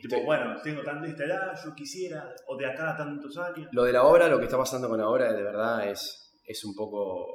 Tipo, 0.00 0.14
Estoy- 0.16 0.26
bueno, 0.26 0.56
tengo 0.62 0.82
tanta 0.82 1.06
esta 1.06 1.24
edad, 1.24 1.52
yo 1.64 1.74
quisiera, 1.74 2.32
o 2.46 2.56
de 2.56 2.66
acá 2.66 2.94
a 2.94 2.96
tantos 2.96 3.36
años. 3.38 3.68
Lo 3.72 3.84
de 3.84 3.92
la 3.92 4.04
obra, 4.04 4.28
lo 4.28 4.38
que 4.38 4.44
está 4.44 4.56
pasando 4.58 4.88
con 4.88 4.98
la 4.98 5.08
obra, 5.08 5.32
de 5.32 5.42
verdad 5.42 5.88
es, 5.88 6.32
es 6.44 6.64
un 6.64 6.74
poco 6.74 7.26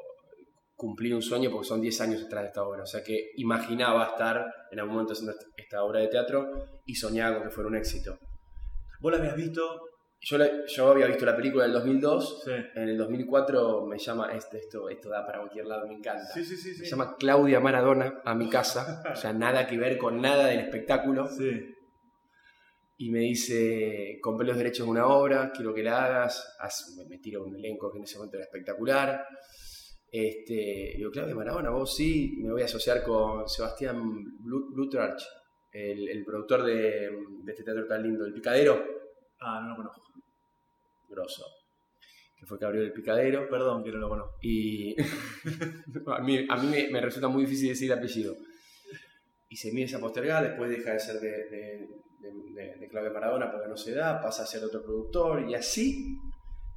cumplir 0.75 1.15
un 1.15 1.21
sueño 1.21 1.49
porque 1.51 1.67
son 1.67 1.79
10 1.81 1.99
años 2.01 2.23
atrás 2.25 2.43
de 2.43 2.47
esta 2.49 2.63
obra. 2.63 2.83
O 2.83 2.85
sea 2.85 3.01
que 3.03 3.31
imaginaba 3.37 4.05
estar 4.07 4.45
en 4.71 4.79
algún 4.79 4.95
momento 4.95 5.13
haciendo 5.13 5.33
esta 5.55 5.83
obra 5.83 6.01
de 6.01 6.07
teatro 6.09 6.49
y 6.85 6.95
soñaba 6.95 7.35
con 7.37 7.43
que 7.47 7.49
fuera 7.53 7.69
un 7.69 7.75
éxito. 7.77 8.17
¿Vos 8.99 9.11
la 9.11 9.19
habías 9.19 9.35
visto? 9.35 9.61
Yo, 10.19 10.37
la- 10.37 10.65
yo 10.65 10.89
había 10.91 11.05
visto 11.07 11.25
la 11.25 11.35
película 11.35 11.63
del 11.65 11.73
2002, 11.73 12.41
Sí. 12.45 12.51
en 12.51 12.89
el 12.89 12.97
2004 12.97 13.85
me 13.85 13.97
llama, 13.99 14.33
este, 14.33 14.57
esto, 14.57 14.89
esto 14.89 15.09
da 15.09 15.25
para 15.25 15.39
cualquier 15.39 15.65
lado, 15.67 15.87
me 15.87 15.93
encanta. 15.93 16.25
Sí, 16.33 16.43
sí, 16.43 16.57
sí. 16.57 16.73
sí. 16.73 16.79
Se 16.83 16.89
llama 16.89 17.15
Claudia 17.19 17.59
Maradona 17.59 18.21
a 18.25 18.33
mi 18.33 18.49
casa, 18.49 19.03
o 19.11 19.15
sea, 19.15 19.33
nada 19.33 19.67
que 19.67 19.77
ver 19.77 19.97
con 19.97 20.19
nada 20.19 20.47
del 20.47 20.59
espectáculo. 20.61 21.27
Sí. 21.27 21.73
Y 22.97 23.09
me 23.11 23.19
dice, 23.19 24.19
compré 24.21 24.47
los 24.47 24.57
derechos 24.57 24.85
de 24.85 24.91
una 24.91 25.07
obra, 25.07 25.51
quiero 25.53 25.73
que 25.73 25.83
la 25.83 26.05
hagas. 26.05 26.55
Haz- 26.59 26.95
me, 27.09 27.17
tira 27.19 27.41
un 27.41 27.55
elenco 27.55 27.91
que 27.91 27.97
en 27.97 28.03
ese 28.05 28.17
momento 28.17 28.37
era 28.37 28.45
espectacular. 28.45 29.25
Este, 30.11 30.93
digo, 30.95 31.11
Claudia 31.11 31.35
Maradona, 31.35 31.71
vos 31.71 31.93
sí, 31.93 32.37
me 32.41 32.51
voy 32.51 32.61
a 32.61 32.65
asociar 32.65 33.03
con 33.03 33.49
Sebastián 33.49 34.01
Blu- 34.41 34.73
Blutrarch, 34.73 35.21
el, 35.73 36.07
el 36.07 36.23
productor 36.23 36.63
de, 36.63 37.09
de 37.43 37.51
este 37.51 37.63
teatro 37.65 37.85
tan 37.85 38.01
lindo, 38.01 38.25
El 38.25 38.33
Picadero. 38.33 38.81
Ah, 39.41 39.59
no 39.61 39.69
lo 39.71 39.75
conozco. 39.75 40.01
grosso, 41.09 41.43
que 42.39 42.45
fue 42.45 42.57
que 42.57 42.65
abrió 42.65 42.81
el 42.81 42.93
picadero. 42.93 43.49
Perdón 43.49 43.83
que 43.83 43.91
no 43.91 43.97
lo 43.97 44.07
conozco. 44.07 44.37
Y 44.41 44.95
a 46.07 46.21
mí, 46.21 46.45
a 46.49 46.55
mí 46.55 46.67
me, 46.67 46.89
me 46.91 47.01
resulta 47.01 47.27
muy 47.27 47.43
difícil 47.43 47.69
decir 47.69 47.91
el 47.91 47.97
apellido. 47.97 48.35
Y 49.49 49.57
se 49.57 49.67
empieza 49.69 49.97
a 49.97 49.99
postergar, 49.99 50.43
después 50.47 50.69
deja 50.69 50.93
de 50.93 50.99
ser 50.99 51.19
de, 51.19 51.29
de, 51.29 51.87
de- 52.31 52.53
de- 52.63 52.75
de 52.77 52.87
Clave 52.87 53.09
Maradona 53.09 53.51
porque 53.51 53.67
no 53.67 53.77
se 53.77 53.93
da, 53.93 54.21
pasa 54.21 54.43
a 54.43 54.45
ser 54.45 54.63
otro 54.63 54.81
productor 54.83 55.49
y 55.49 55.55
así 55.55 56.17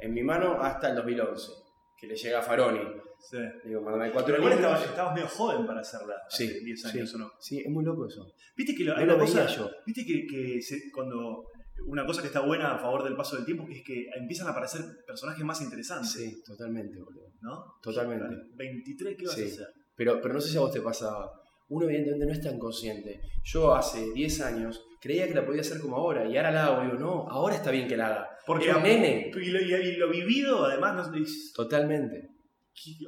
en 0.00 0.14
mi 0.14 0.22
mano 0.22 0.60
hasta 0.62 0.90
el 0.90 0.96
2011, 0.96 1.52
que 1.98 2.06
le 2.06 2.16
llega 2.16 2.38
a 2.38 2.42
Faroni. 2.42 2.80
Sí. 3.18 3.36
Digo, 3.64 3.80
mandame 3.82 4.12
cuatro 4.12 4.36
Pero 4.36 4.48
estabas, 4.48 4.84
estabas 4.84 5.14
medio 5.14 5.26
joven 5.28 5.66
para 5.66 5.80
hacerla 5.80 6.14
hace 6.26 6.46
Sí, 6.46 6.64
10 6.64 6.82
sí, 6.82 6.88
años 6.98 7.14
o 7.14 7.18
no. 7.18 7.30
sí, 7.40 7.58
es 7.58 7.68
muy 7.68 7.84
loco 7.84 8.06
eso. 8.06 8.24
Viste 8.56 8.74
que 8.76 8.84
lo, 8.84 8.94
No 8.94 9.00
hay 9.00 9.06
lo 9.06 9.16
una 9.16 9.24
cosa, 9.24 9.46
yo. 9.46 9.68
viste 9.84 10.04
que, 10.06 10.24
que 10.26 10.62
se- 10.62 10.90
cuando 10.92 11.44
una 11.86 12.06
cosa 12.06 12.20
que 12.20 12.28
está 12.28 12.40
buena 12.40 12.74
a 12.74 12.78
favor 12.78 13.02
del 13.04 13.16
paso 13.16 13.34
del 13.36 13.44
tiempo 13.44 13.66
es 13.70 13.82
que 13.84 14.06
empiezan 14.16 14.46
a 14.46 14.50
aparecer 14.50 14.82
personajes 15.06 15.44
más 15.44 15.60
interesantes, 15.62 16.12
Sí, 16.12 16.42
totalmente, 16.46 17.00
boludo. 17.00 17.26
¿no? 17.40 17.64
Totalmente. 17.82 18.24
23, 18.54 19.16
¿qué 19.18 19.26
vas 19.26 19.34
Sí. 19.34 19.42
a 19.42 19.46
hacer? 19.46 19.66
Pero, 19.96 20.20
pero 20.20 20.34
no 20.34 20.40
sé 20.40 20.50
si 20.50 20.56
a 20.56 20.60
vos 20.60 20.72
te 20.72 20.80
pasaba. 20.80 21.28
Uno 21.70 21.86
evidentemente 21.86 22.24
no 22.26 22.32
es 22.32 22.40
tan 22.40 22.58
consciente. 22.58 23.20
Yo 23.44 23.74
hace 23.74 24.12
10 24.12 24.40
años 24.42 24.80
creía 25.00 25.26
que 25.28 25.34
la 25.34 25.44
podía 25.46 25.60
hacer 25.60 25.80
como 25.80 25.96
ahora 25.96 26.26
y 26.28 26.36
ahora 26.36 26.50
la 26.50 26.66
hago. 26.66 26.82
Digo, 26.82 26.94
no, 26.98 27.28
ahora 27.28 27.54
está 27.56 27.70
bien 27.70 27.86
que 27.88 27.96
la 27.96 28.06
haga. 28.08 28.28
Porque 28.46 28.66
Era 28.66 28.76
un 28.78 28.82
nene. 28.82 29.30
Y 29.34 29.46
lo, 29.50 29.60
y 29.60 29.96
lo 29.96 30.08
vivido, 30.08 30.64
además, 30.64 31.08
no, 31.10 31.16
es- 31.22 31.52
Totalmente, 31.54 32.28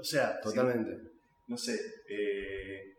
o 0.00 0.04
sea, 0.04 0.40
totalmente. 0.40 0.92
sí, 0.96 1.08
no 1.48 1.56
sé, 1.56 1.78
eh, 2.08 2.94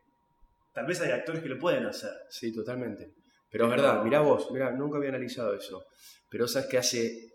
tal 0.73 0.85
vez 0.85 0.99
hay 1.01 1.11
actores 1.11 1.41
que 1.41 1.49
lo 1.49 1.59
pueden 1.59 1.85
hacer. 1.85 2.11
Sí, 2.29 2.51
totalmente. 2.53 3.13
Pero 3.49 3.65
es 3.65 3.71
verdad, 3.71 4.03
mirá 4.03 4.21
vos, 4.21 4.49
mirá, 4.51 4.71
nunca 4.71 4.97
había 4.97 5.09
analizado 5.09 5.53
eso. 5.53 5.83
Pero 6.29 6.47
sabes 6.47 6.69
que 6.69 6.77
hace 6.77 7.33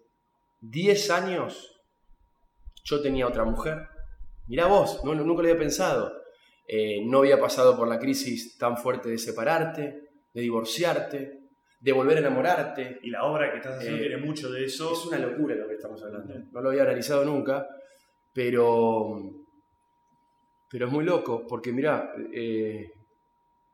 10 0.60 1.10
años 1.10 1.70
yo 2.84 3.00
tenía 3.02 3.26
otra 3.26 3.44
mujer. 3.44 3.86
Mirá 4.48 4.66
vos, 4.66 5.02
no, 5.04 5.14
no- 5.14 5.24
nunca 5.24 5.42
lo 5.42 5.48
había 5.48 5.58
pensado. 5.58 6.12
Eh, 6.68 7.04
no 7.04 7.18
había 7.18 7.38
pasado 7.38 7.76
por 7.76 7.86
la 7.88 7.98
crisis 7.98 8.56
tan 8.58 8.76
fuerte 8.76 9.08
de 9.10 9.18
separarte, 9.18 10.00
de 10.34 10.40
divorciarte, 10.42 11.38
de 11.86 11.92
volver 11.92 12.16
a 12.16 12.20
enamorarte. 12.20 12.98
Y 13.04 13.10
la 13.10 13.22
obra 13.22 13.48
que 13.52 13.58
estás 13.58 13.76
haciendo 13.78 13.98
Eh, 13.98 14.08
tiene 14.08 14.16
mucho 14.16 14.50
de 14.50 14.64
eso. 14.64 14.92
Es 14.92 15.06
una 15.06 15.18
locura 15.20 15.54
lo 15.54 15.68
que 15.68 15.74
estamos 15.74 16.02
hablando. 16.02 16.34
No 16.50 16.60
lo 16.60 16.70
había 16.70 16.82
analizado 16.82 17.24
nunca, 17.24 17.64
pero, 18.32 19.22
pero 20.68 20.86
es 20.86 20.92
muy 20.92 21.04
loco, 21.04 21.46
porque 21.46 21.72
mirá, 21.72 22.12
eh, 22.34 22.90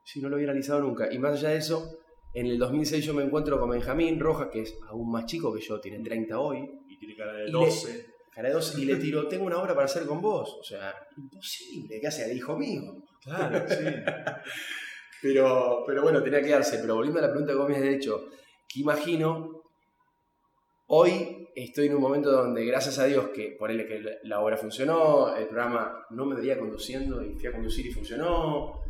sí, 0.05 0.21
no 0.21 0.29
lo 0.29 0.37
había 0.37 0.49
analizado 0.49 0.81
nunca. 0.83 1.11
Y 1.11 1.19
más 1.19 1.33
allá 1.39 1.49
de 1.51 1.57
eso, 1.57 1.89
en 2.35 2.47
el 2.49 2.59
2006 2.59 3.03
yo 3.03 3.15
me 3.15 3.23
encuentro 3.25 3.59
con 3.59 3.71
Benjamín 3.71 4.21
Rojas, 4.21 4.49
que 4.53 4.61
es 4.61 4.77
aún 4.91 5.11
más 5.11 5.25
chico 5.25 5.51
que 5.55 5.63
yo, 5.63 5.81
tiene 5.81 5.99
30 6.05 6.39
hoy, 6.39 6.71
Y 6.89 6.99
tiene 6.99 7.17
cara 7.17 7.33
de 7.33 7.49
Y 7.49 7.51
12. 7.51 8.07
cara 8.31 8.49
de 8.49 8.55
dos, 8.55 8.79
y 8.79 8.85
le 8.85 8.97
tiro, 8.97 9.27
tengo 9.27 9.47
una 9.47 9.57
obra 9.57 9.73
para 9.75 9.87
hacer 9.87 10.05
con 10.07 10.21
vos. 10.21 10.59
O 10.61 10.63
sea, 10.65 10.95
imposible, 11.17 11.99
que 11.99 12.07
hace 12.07 12.31
el 12.31 12.37
hijo 12.37 12.59
mío. 12.59 12.83
Claro, 13.23 13.65
sí. 13.67 13.85
Pero, 15.23 15.85
pero 15.87 16.03
bueno, 16.03 16.23
tenía 16.23 16.43
que 16.43 16.51
darse. 16.51 16.79
Pero 16.81 16.97
volviendo 16.97 17.21
a 17.21 17.23
la 17.23 17.31
pregunta 17.31 17.53
que 17.53 17.59
vos 17.59 17.69
me 17.69 17.77
has 17.77 17.85
hecho, 17.85 18.25
que 18.69 18.81
imagino, 18.81 19.63
hoy 20.89 21.49
estoy 21.55 21.87
en 21.87 21.95
un 21.95 22.03
momento 22.03 22.31
donde, 22.33 22.65
gracias 22.65 22.99
a 22.99 23.05
Dios, 23.05 23.29
que 23.29 23.55
ponele 23.59 23.87
que 23.87 24.03
la- 24.25 24.41
obra 24.41 24.57
funcionó, 24.57 25.35
el 25.37 25.47
programa 25.47 26.05
no 26.11 26.27
me 26.27 26.35
veía 26.37 26.59
conduciendo 26.59 27.23
y 27.23 27.35
fui 27.35 27.47
a 27.47 27.53
conducir 27.53 27.87
y 27.87 27.93
funcionó. 27.93 28.81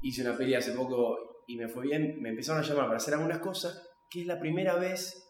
Hice 0.00 0.22
una 0.22 0.36
peli 0.36 0.54
hace 0.54 0.72
poco 0.72 1.42
y 1.48 1.56
me 1.56 1.68
fue 1.68 1.84
bien. 1.84 2.20
Me 2.20 2.28
empezaron 2.30 2.62
a 2.62 2.66
llamar 2.66 2.84
para 2.86 2.98
hacer 2.98 3.14
algunas 3.14 3.40
cosas, 3.40 3.90
que 4.08 4.20
es 4.20 4.26
la 4.26 4.38
primera 4.38 4.76
vez 4.76 5.24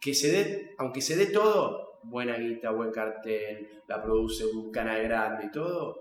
que 0.00 0.14
se 0.14 0.32
dé, 0.32 0.74
aunque 0.78 1.02
se 1.02 1.14
dé 1.14 1.26
todo, 1.26 1.98
buena 2.04 2.38
guita, 2.38 2.70
buen 2.70 2.90
cartel, 2.90 3.82
la 3.86 4.02
produce 4.02 4.46
un 4.46 4.70
canal 4.70 5.02
grande 5.02 5.44
y 5.44 5.50
todo, 5.50 5.94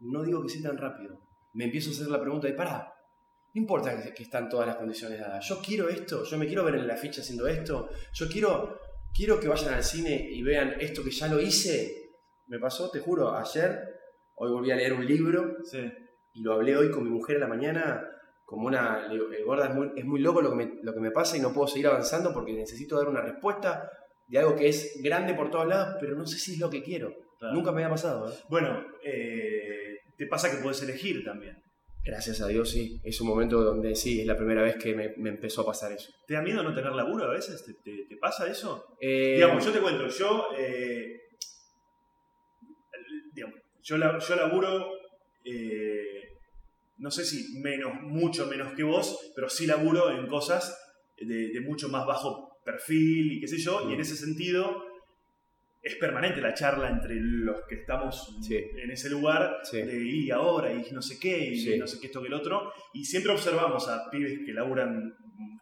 no 0.00 0.22
digo 0.22 0.42
que 0.42 0.48
sea 0.48 0.70
tan 0.70 0.78
rápido. 0.78 1.25
Me 1.56 1.64
empiezo 1.64 1.90
a 1.90 1.92
hacer 1.94 2.08
la 2.08 2.20
pregunta 2.20 2.46
de, 2.46 2.52
pará, 2.52 2.92
no 3.54 3.60
importa 3.60 4.02
que, 4.02 4.12
que 4.12 4.22
están 4.24 4.48
todas 4.48 4.66
las 4.66 4.76
condiciones 4.76 5.18
dadas, 5.18 5.46
yo 5.48 5.60
quiero 5.64 5.88
esto, 5.88 6.22
yo 6.24 6.36
me 6.36 6.46
quiero 6.46 6.62
ver 6.64 6.74
en 6.74 6.86
la 6.86 6.96
ficha 6.96 7.22
haciendo 7.22 7.46
esto, 7.46 7.88
yo 8.12 8.28
quiero, 8.28 8.78
quiero 9.14 9.40
que 9.40 9.48
vayan 9.48 9.72
al 9.72 9.82
cine 9.82 10.28
y 10.30 10.42
vean 10.42 10.74
esto 10.78 11.02
que 11.02 11.10
ya 11.10 11.28
lo 11.28 11.40
hice. 11.40 12.10
Me 12.48 12.58
pasó, 12.58 12.90
te 12.90 13.00
juro, 13.00 13.34
ayer, 13.34 13.80
hoy 14.34 14.50
volví 14.52 14.70
a 14.70 14.76
leer 14.76 14.92
un 14.92 15.06
libro 15.06 15.56
sí. 15.64 15.90
y 16.34 16.42
lo 16.42 16.52
hablé 16.52 16.76
hoy 16.76 16.90
con 16.90 17.04
mi 17.04 17.10
mujer 17.10 17.36
a 17.36 17.40
la 17.40 17.48
mañana, 17.48 18.06
como 18.44 18.66
una, 18.66 19.08
le 19.08 19.14
digo, 19.14 19.32
"Eh, 19.32 19.42
gorda, 19.42 19.68
es 19.68 19.74
muy, 19.74 19.90
es 19.96 20.04
muy 20.04 20.20
loco 20.20 20.42
lo 20.42 20.50
que, 20.50 20.56
me, 20.56 20.72
lo 20.82 20.92
que 20.92 21.00
me 21.00 21.10
pasa 21.10 21.36
y 21.36 21.40
no 21.40 21.52
puedo 21.54 21.66
seguir 21.66 21.86
avanzando 21.88 22.32
porque 22.34 22.52
necesito 22.52 22.96
dar 22.98 23.08
una 23.08 23.22
respuesta 23.22 23.90
de 24.26 24.38
algo 24.38 24.54
que 24.54 24.68
es 24.68 25.00
grande 25.02 25.34
por 25.34 25.50
todos 25.50 25.66
lados, 25.66 25.96
pero 25.98 26.14
no 26.14 26.26
sé 26.26 26.38
si 26.38 26.52
es 26.52 26.58
lo 26.60 26.68
que 26.68 26.82
quiero. 26.82 27.12
Claro. 27.38 27.54
Nunca 27.54 27.72
me 27.72 27.82
había 27.82 27.94
pasado. 27.94 28.30
¿eh? 28.30 28.34
Bueno, 28.48 28.84
eh, 29.04 29.75
te 30.16 30.26
pasa 30.26 30.50
que 30.50 30.62
puedes 30.62 30.82
elegir 30.82 31.24
también. 31.24 31.56
Gracias 32.04 32.40
a 32.40 32.46
Dios, 32.46 32.70
sí. 32.70 33.00
Es 33.04 33.20
un 33.20 33.26
momento 33.28 33.62
donde 33.62 33.96
sí, 33.96 34.20
es 34.20 34.26
la 34.26 34.36
primera 34.36 34.62
vez 34.62 34.76
que 34.76 34.94
me, 34.94 35.10
me 35.16 35.30
empezó 35.30 35.62
a 35.62 35.66
pasar 35.66 35.90
eso. 35.92 36.12
¿Te 36.26 36.34
da 36.34 36.42
miedo 36.42 36.62
no 36.62 36.72
tener 36.74 36.92
laburo 36.92 37.24
a 37.24 37.32
veces? 37.32 37.64
¿Te, 37.64 37.74
te- 37.74 38.04
te 38.08 38.16
pasa 38.16 38.46
eso? 38.48 38.84
Eh, 39.00 39.34
Digamos, 39.34 39.64
yo 39.64 39.72
te 39.72 39.80
cuento, 39.80 40.06
yo, 40.08 40.46
eh, 40.56 41.16
digamos, 43.32 43.56
yo, 43.82 43.96
la- 43.98 44.18
yo 44.18 44.36
laburo, 44.36 44.88
eh, 45.44 46.22
no 46.98 47.10
sé 47.10 47.24
si 47.24 47.58
menos, 47.60 47.92
mucho 48.02 48.46
menos 48.46 48.72
que 48.74 48.82
vos, 48.82 49.32
pero 49.34 49.48
sí 49.48 49.66
laburo 49.66 50.10
en 50.10 50.26
cosas 50.28 50.76
de, 51.18 51.48
de 51.52 51.60
mucho 51.60 51.88
más 51.88 52.06
bajo 52.06 52.58
perfil 52.64 53.32
y 53.32 53.40
qué 53.40 53.48
sé 53.48 53.58
yo, 53.58 53.88
y 53.90 53.94
en 53.94 54.00
ese 54.00 54.16
sentido 54.16 54.82
es 55.86 55.94
permanente 55.96 56.40
la 56.40 56.52
charla 56.52 56.88
entre 56.90 57.14
los 57.20 57.60
que 57.68 57.76
estamos 57.76 58.38
Sí. 58.42 58.56
en 58.56 58.90
ese 58.90 59.08
lugar 59.08 59.58
Sí. 59.62 59.82
de 59.82 60.04
y 60.04 60.30
ahora 60.30 60.72
y 60.72 60.90
no 60.92 61.00
sé 61.00 61.18
qué 61.20 61.38
y 61.50 61.56
Sí. 61.58 61.78
no 61.78 61.86
sé 61.86 62.00
qué 62.00 62.06
esto 62.08 62.20
que 62.20 62.28
el 62.28 62.34
otro 62.34 62.72
y 62.92 63.04
siempre 63.04 63.32
observamos 63.32 63.88
a 63.88 64.10
pibes 64.10 64.40
que 64.44 64.52
laburan 64.52 65.14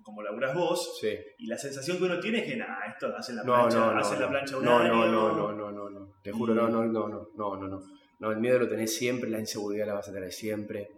como 0.03 0.23
laburas 0.23 0.55
vos 0.55 0.99
y 1.39 1.47
la 1.47 1.59
sensación 1.59 1.99
que 1.99 2.05
uno 2.05 2.21
tiene 2.21 2.39
es 2.39 2.45
que 2.47 2.57
nada 2.57 2.79
esto 2.93 3.15
hacen 3.17 3.37
la 3.37 3.43
No, 3.45 3.53
plancha 3.55 3.79
no, 3.79 3.93
no. 3.93 3.99
hacen 4.01 4.19
la 4.21 4.27
no. 4.27 4.31
plancha 4.33 4.57
un 4.57 4.65
no, 4.65 4.79
no, 4.83 5.07
no, 5.07 5.33
no, 5.37 5.53
no, 5.53 5.71
no, 5.73 5.91
no. 5.91 6.09
Te 6.23 6.33
juro, 6.33 6.55
no, 6.55 6.69
no, 6.69 6.85
no, 6.87 7.09
no, 7.09 7.29
no, 7.57 7.69
no. 7.69 7.81
No, 8.21 8.31
el 8.31 8.39
miedo 8.39 8.59
lo 8.59 8.69
tenés 8.69 8.95
siempre, 8.97 9.29
la 9.29 9.41
inseguridad 9.41 9.87
la 9.87 9.95
vas 9.95 10.09
a 10.09 10.13
tener 10.13 10.33
siempre. 10.33 10.89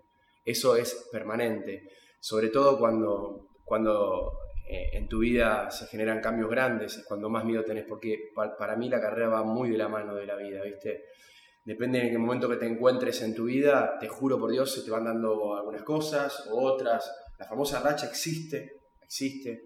Eso 0.45 0.77
es 0.77 1.09
permanente. 1.11 1.91
Sobre 2.21 2.49
todo 2.51 2.79
cuando, 2.79 3.49
cuando 3.65 4.39
eh, 4.69 4.91
en 4.95 5.09
tu 5.09 5.21
vida 5.21 5.71
se 5.71 5.87
generan 5.87 6.21
cambios 6.21 6.51
grandes, 6.51 6.97
es 6.97 7.05
cuando 7.05 7.29
más 7.29 7.45
miedo 7.45 7.63
tenés, 7.65 7.85
porque 7.89 8.31
pa- 8.35 8.57
para 8.57 8.77
mí 8.77 8.89
la 8.89 9.01
carrera 9.01 9.29
va 9.29 9.43
muy 9.45 9.71
de 9.71 9.79
la 9.79 9.89
mano 9.89 10.15
de 10.15 10.27
la 10.27 10.37
vida, 10.37 10.63
¿viste? 10.63 11.05
Depende 11.65 12.01
en 12.01 12.11
qué 12.11 12.19
momento 12.19 12.49
que 12.49 12.57
te 12.57 12.67
encuentres 12.67 13.23
en 13.23 13.35
tu 13.35 13.45
vida, 13.45 13.97
te 13.99 14.07
juro 14.09 14.39
por 14.39 14.51
Dios, 14.51 14.73
se 14.73 14.83
te 14.83 14.91
van 14.91 15.05
dando 15.05 15.57
algunas 15.57 15.83
cosas 15.83 16.47
o 16.51 16.61
otras. 16.63 17.11
La 17.39 17.45
famosa 17.47 17.81
racha 17.81 18.07
existe, 18.07 18.73
existe. 19.03 19.63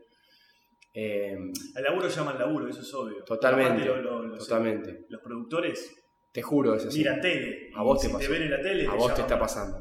Eh, 0.92 1.37
Al 1.76 1.83
laburo 1.85 2.09
llaman 2.09 2.38
laburo, 2.38 2.69
eso 2.69 2.80
es 2.80 2.92
obvio. 2.95 3.23
Totalmente, 3.25 3.85
lo- 3.85 4.00
lo- 4.23 4.37
totalmente. 4.38 5.04
Los 5.09 5.21
productores 5.23 5.95
Te 6.33 6.42
juro, 6.42 6.75
es 6.75 6.87
así. 6.87 6.99
miran 6.99 7.21
tele. 7.21 7.71
A 7.76 7.83
vos 7.83 8.00
te 8.00 8.07
si 8.09 8.12
pasó. 8.12 8.30
ven 8.33 8.42
en 8.42 8.50
la 8.50 8.61
tele. 8.61 8.87
A 8.87 8.95
vos 8.95 9.14
te 9.14 9.21
está 9.21 9.38
pasando. 9.38 9.78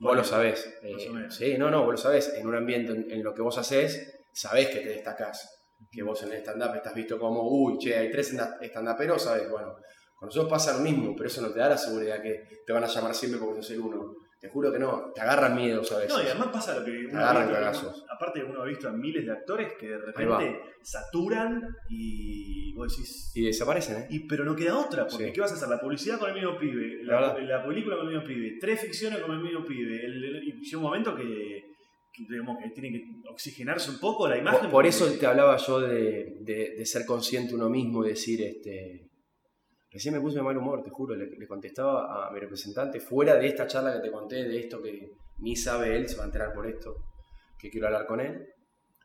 Vos 0.00 0.16
lo 0.16 0.24
sabés. 0.24 0.74
Eh, 0.82 0.92
sí, 1.30 1.58
no, 1.58 1.70
no, 1.70 1.82
vos 1.84 1.92
lo 1.92 1.96
sabés. 1.96 2.34
En 2.34 2.46
un 2.46 2.54
ambiente 2.54 2.92
en, 2.92 3.10
en 3.10 3.22
lo 3.22 3.34
que 3.34 3.42
vos 3.42 3.56
hacés, 3.58 4.24
sabés 4.32 4.68
que 4.68 4.80
te 4.80 4.88
destacás. 4.90 5.50
Que 5.90 6.02
vos 6.02 6.22
en 6.22 6.32
el 6.32 6.38
stand-up 6.38 6.74
estás 6.76 6.94
visto 6.94 7.18
como, 7.18 7.42
uy, 7.48 7.78
che, 7.78 7.96
hay 7.96 8.10
tres 8.10 8.32
stand- 8.32 8.62
stand-uperos, 8.62 9.22
sabés. 9.22 9.50
Bueno, 9.50 9.74
con 10.14 10.26
nosotros 10.28 10.50
pasa 10.50 10.72
lo 10.76 10.80
mismo, 10.80 11.14
pero 11.16 11.28
eso 11.28 11.42
no 11.42 11.50
te 11.50 11.58
da 11.58 11.70
la 11.70 11.78
seguridad 11.78 12.22
que 12.22 12.42
te 12.64 12.72
van 12.72 12.84
a 12.84 12.86
llamar 12.86 13.14
siempre 13.14 13.40
porque 13.40 13.62
sos 13.62 13.70
el 13.72 13.80
uno. 13.80 14.14
Te 14.44 14.50
juro 14.50 14.70
que 14.70 14.78
no, 14.78 15.10
te 15.14 15.22
agarran 15.22 15.56
miedo, 15.56 15.82
¿sabes? 15.82 16.06
No, 16.10 16.20
y 16.22 16.26
además 16.26 16.48
pasa 16.52 16.78
lo 16.78 16.84
que 16.84 17.08
agarran 17.10 17.44
visto, 17.48 17.54
cagazos. 17.54 18.04
aparte 18.10 18.44
uno 18.44 18.60
ha 18.60 18.66
visto 18.66 18.90
a 18.90 18.92
miles 18.92 19.24
de 19.24 19.32
actores 19.32 19.72
que 19.80 19.88
de 19.88 19.96
repente 19.96 20.60
saturan 20.82 21.62
y 21.88 22.74
vos 22.74 22.94
decís, 22.94 23.32
Y 23.34 23.46
desaparecen, 23.46 24.02
¿eh? 24.02 24.06
y, 24.10 24.28
pero 24.28 24.44
no 24.44 24.54
queda 24.54 24.76
otra, 24.76 25.06
porque 25.06 25.28
Sí. 25.28 25.32
¿qué 25.32 25.40
vas 25.40 25.52
a 25.52 25.54
hacer? 25.54 25.68
La 25.70 25.80
publicidad 25.80 26.18
con 26.18 26.28
el 26.28 26.34
mismo 26.34 26.58
pibe, 26.58 27.02
La 27.04 27.20
la, 27.20 27.32
verdad. 27.32 27.48
la 27.48 27.66
película 27.66 27.96
con 27.96 28.06
el 28.08 28.12
mismo 28.14 28.26
pibe, 28.28 28.58
tres 28.60 28.80
ficciones 28.82 29.20
con 29.20 29.30
el 29.32 29.38
mismo 29.42 29.64
pibe, 29.64 30.04
el- 30.04 30.22
el- 30.24 30.44
y 30.46 30.52
llega 30.62 30.76
un 30.76 30.82
momento 30.84 31.16
que, 31.16 31.62
que, 32.12 32.22
digamos, 32.28 32.58
que 32.62 32.68
tiene 32.70 32.92
que 32.92 33.04
oxigenarse 33.30 33.90
un 33.90 33.98
poco 33.98 34.28
la 34.28 34.36
imagen. 34.36 34.60
Por, 34.62 34.70
por 34.70 34.86
eso 34.86 35.10
te 35.18 35.24
hablaba 35.26 35.56
yo 35.56 35.80
de, 35.80 36.36
de- 36.40 36.74
de 36.76 36.84
ser 36.86 37.06
consciente 37.06 37.54
uno 37.54 37.70
mismo 37.70 38.04
y 38.04 38.10
decir, 38.10 38.42
este. 38.42 39.06
Recién 39.94 40.12
me 40.12 40.20
puse 40.20 40.36
de 40.38 40.42
mal 40.42 40.56
humor, 40.56 40.82
te 40.82 40.90
juro, 40.90 41.14
le, 41.14 41.26
le 41.26 41.46
contestaba 41.46 42.26
a 42.26 42.32
mi 42.32 42.40
representante, 42.40 42.98
fuera 42.98 43.36
de 43.36 43.46
esta 43.46 43.66
charla 43.68 43.94
que 43.94 44.00
te 44.00 44.10
conté, 44.10 44.42
de 44.42 44.58
esto 44.58 44.82
que 44.82 45.12
ni 45.38 45.54
sabe 45.54 45.96
él, 45.96 46.08
se 46.08 46.16
va 46.16 46.24
a 46.24 46.26
enterar 46.26 46.52
por 46.52 46.66
esto, 46.66 46.96
que 47.56 47.70
quiero 47.70 47.86
hablar 47.86 48.04
con 48.04 48.20
él. 48.20 48.44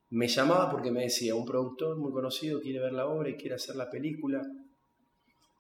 Me 0.10 0.28
llamaba 0.28 0.72
porque 0.72 0.90
me 0.90 1.04
decía, 1.04 1.36
un 1.36 1.46
productor 1.46 1.96
muy 1.98 2.12
conocido 2.12 2.60
quiere 2.60 2.80
ver 2.80 2.94
la 2.94 3.06
obra 3.06 3.30
y 3.30 3.36
quiere 3.36 3.54
hacer 3.54 3.76
la 3.76 3.88
película. 3.88 4.42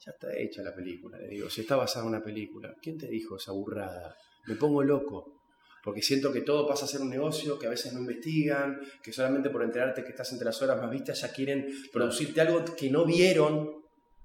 Ya 0.04 0.12
está 0.12 0.36
hecha 0.36 0.64
la 0.64 0.74
película, 0.74 1.20
le 1.20 1.28
digo, 1.28 1.48
si 1.48 1.62
está 1.62 1.76
basada 1.76 2.06
en 2.06 2.10
una 2.10 2.24
película. 2.24 2.74
¿Quién 2.82 2.98
te 2.98 3.08
dijo 3.08 3.38
esa 3.38 3.52
burrada? 3.52 4.16
Me 4.48 4.56
pongo 4.56 4.82
loco. 4.82 5.36
porque 5.84 6.02
siento 6.02 6.34
que 6.34 6.42
todo 6.42 6.68
pasa 6.68 6.86
a 6.86 6.88
ser 6.88 7.02
un 7.02 7.10
negocio, 7.10 7.60
que 7.60 7.68
a 7.68 7.70
veces 7.70 7.94
no 7.94 8.00
investigan, 8.00 8.80
que 9.04 9.14
solamente 9.14 9.50
por 9.50 9.64
enterarte 9.64 10.04
que 10.04 10.10
estás 10.10 10.32
entre 10.32 10.46
las 10.46 10.62
horas 10.62 10.82
más 10.82 10.90
vistas 10.90 11.22
ya 11.22 11.32
quieren 11.32 11.68
producirte 11.94 12.42
algo 12.42 12.66
que 12.76 12.90
no 12.90 13.06
vieron. 13.06 13.79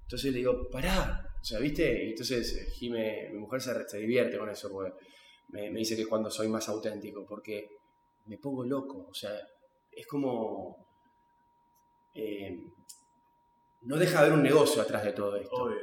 Entonces 0.05 0.31
le 0.31 0.37
digo, 0.39 0.69
pará. 0.71 1.27
O 1.41 1.43
sea, 1.43 1.59
¿viste? 1.59 2.05
Y 2.05 2.09
entonces 2.11 2.55
eh, 2.55 2.71
Jime, 2.71 3.29
mi 3.31 3.37
mujer 3.39 3.61
se, 3.61 3.73
re- 3.73 3.87
se 3.87 3.97
divierte 3.99 4.37
con 4.37 4.49
eso, 4.49 4.71
porque 4.71 4.93
me, 5.49 5.69
me 5.69 5.79
dice 5.79 5.95
que 5.95 6.03
es 6.03 6.07
cuando 6.07 6.29
soy 6.31 6.47
más 6.47 6.67
auténtico, 6.69 7.25
porque 7.27 7.69
me 8.25 8.37
pongo 8.37 8.63
loco. 8.65 9.07
O 9.09 9.13
sea, 9.13 9.31
es 9.91 10.07
como... 10.07 10.87
eh, 12.15 12.59
no 13.83 13.97
deja 13.97 14.13
de 14.13 14.25
haber 14.27 14.33
un 14.33 14.43
negocio 14.43 14.81
atrás 14.81 15.03
de 15.03 15.13
todo 15.13 15.35
esto. 15.35 15.55
Obvio. 15.55 15.77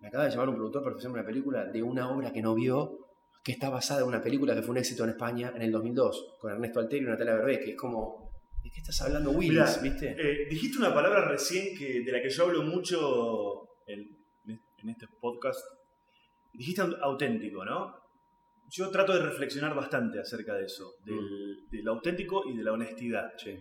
Me 0.00 0.08
acaba 0.08 0.24
de 0.24 0.30
llamar 0.30 0.48
un 0.48 0.56
productor 0.56 0.82
para 0.82 0.94
ofrecerme 0.94 1.18
una 1.20 1.26
película 1.26 1.64
de 1.66 1.82
una 1.82 2.10
obra 2.10 2.32
que 2.32 2.42
no 2.42 2.54
vio, 2.54 2.98
que 3.42 3.52
está 3.52 3.70
basada 3.70 4.00
en 4.02 4.08
una 4.08 4.22
película 4.22 4.54
que 4.54 4.62
fue 4.62 4.72
un 4.72 4.78
éxito 4.78 5.04
en 5.04 5.10
España 5.10 5.52
en 5.54 5.62
el 5.62 5.70
2002, 5.72 6.36
con 6.40 6.50
Ernesto 6.52 6.80
Altieri 6.80 7.04
y 7.06 7.08
Natalia 7.08 7.34
Berbé, 7.34 7.60
que 7.60 7.70
es 7.70 7.76
como, 7.76 8.23
¿de 8.64 8.70
qué 8.70 8.80
estás 8.80 9.00
hablando, 9.02 9.30
Willis? 9.30 9.52
Mirá, 9.52 9.76
¿Viste? 9.82 10.16
Eh, 10.18 10.46
dijiste 10.48 10.78
una 10.78 10.92
palabra 10.92 11.28
recién 11.28 11.76
que, 11.78 12.00
de 12.02 12.10
la 12.12 12.20
que 12.20 12.30
yo 12.30 12.44
hablo 12.44 12.62
mucho 12.62 13.68
en, 13.86 14.16
en 14.48 14.88
este 14.88 15.06
podcast. 15.20 15.60
Dijiste 16.52 16.82
au- 16.82 16.96
auténtico, 17.02 17.64
¿no? 17.64 17.94
Yo 18.70 18.90
trato 18.90 19.12
de 19.12 19.20
reflexionar 19.22 19.74
bastante 19.74 20.18
acerca 20.18 20.54
de 20.54 20.64
eso, 20.64 20.94
del, 21.04 21.68
del 21.70 21.86
auténtico 21.88 22.42
y 22.48 22.56
de 22.56 22.64
la 22.64 22.72
honestidad. 22.72 23.32
Sí. 23.36 23.56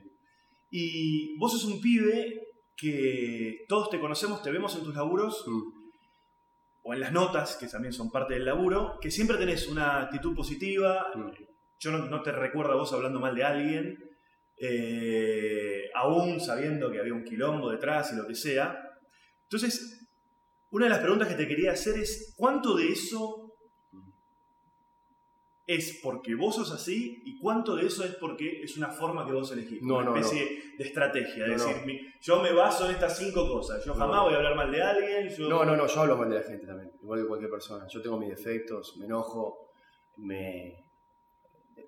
Y 0.72 1.38
vos 1.38 1.51
sos 1.51 1.65
un 1.65 1.79
pibe 1.81 2.41
que 2.75 3.65
todos 3.67 3.89
te 3.89 4.00
conocemos, 4.00 4.41
te 4.41 4.51
vemos 4.51 4.75
en 4.75 4.83
tus 4.83 4.95
laburos 4.95 5.43
Mm. 5.45 5.62
o 6.86 6.93
en 6.93 7.00
las 7.00 7.12
notas, 7.12 7.55
que 7.57 7.67
también 7.67 7.93
son 7.93 8.10
parte 8.12 8.33
del 8.33 8.45
laburo, 8.45 8.98
que 9.01 9.12
siempre 9.12 9.38
tenés 9.38 9.67
una 9.67 10.01
actitud 10.03 10.33
positiva. 10.36 11.07
Mm. 11.15 11.29
Yo 11.79 11.91
no, 11.91 12.05
no 12.07 12.22
te 12.24 12.31
recuerdo 12.31 12.72
a 12.74 12.75
vos 12.77 12.91
hablando 12.93 13.19
mal 13.19 13.36
de 13.36 13.43
alguien, 13.43 13.98
eh, 14.65 15.89
aún 15.93 16.39
sabiendo 16.39 16.89
que 16.89 17.00
había 17.00 17.13
un 17.13 17.25
quilombo 17.25 17.70
detrás 17.70 18.13
y 18.13 18.15
lo 18.15 18.25
que 18.25 18.34
sea. 18.36 18.79
Entonces, 19.43 20.08
una 20.72 20.86
de 20.86 20.89
las 20.91 21.00
preguntas 21.00 21.27
que 21.27 21.36
te 21.36 21.48
quería 21.48 21.74
hacer 21.74 21.98
es, 22.00 22.34
¿cuánto 22.38 22.77
de 22.77 22.88
eso 22.88 23.53
es 25.67 26.00
porque 26.01 26.36
vos 26.36 26.55
sos 26.55 26.72
así 26.72 27.22
y 27.25 27.38
cuánto 27.39 27.75
de 27.75 27.88
eso 27.88 28.03
es 28.05 28.15
porque 28.15 28.62
es 28.63 28.77
una 28.77 28.89
forma 28.89 29.25
que 29.25 29.34
vos 29.34 29.51
elegís? 29.51 29.82
No, 29.82 29.98
una 29.98 30.12
no, 30.12 30.15
especie 30.15 30.46
de 30.77 30.84
estrategia, 30.84 31.43
de 31.43 31.58
No, 31.58 31.58
no. 31.58 31.65
decir, 31.67 32.13
yo 32.22 32.41
me 32.41 32.53
baso 32.53 32.86
en 32.86 32.91
estas 32.91 33.17
cinco 33.17 33.46
cosas, 33.48 33.84
yo 33.86 33.93
No. 33.93 34.00
jamás 34.00 34.22
voy 34.24 34.34
a 34.34 34.38
hablar 34.38 34.55
mal 34.55 34.72
de 34.72 34.82
alguien, 34.82 35.29
yo... 35.29 35.50
No, 35.50 35.65
no, 35.65 35.75
no, 35.75 35.88
yo 35.88 36.00
hablo 36.01 36.17
mal 36.17 36.29
de 36.29 36.38
la 36.38 36.43
gente 36.43 36.65
también, 36.65 36.89
igual 37.01 37.22
que 37.22 37.27
cualquier 37.27 37.51
persona. 37.51 37.86
Yo 37.89 38.01
tengo 38.01 38.17
mis 38.17 38.29
defectos, 38.29 38.96
me 38.98 39.05
enojo, 39.05 39.72
me... 40.17 40.86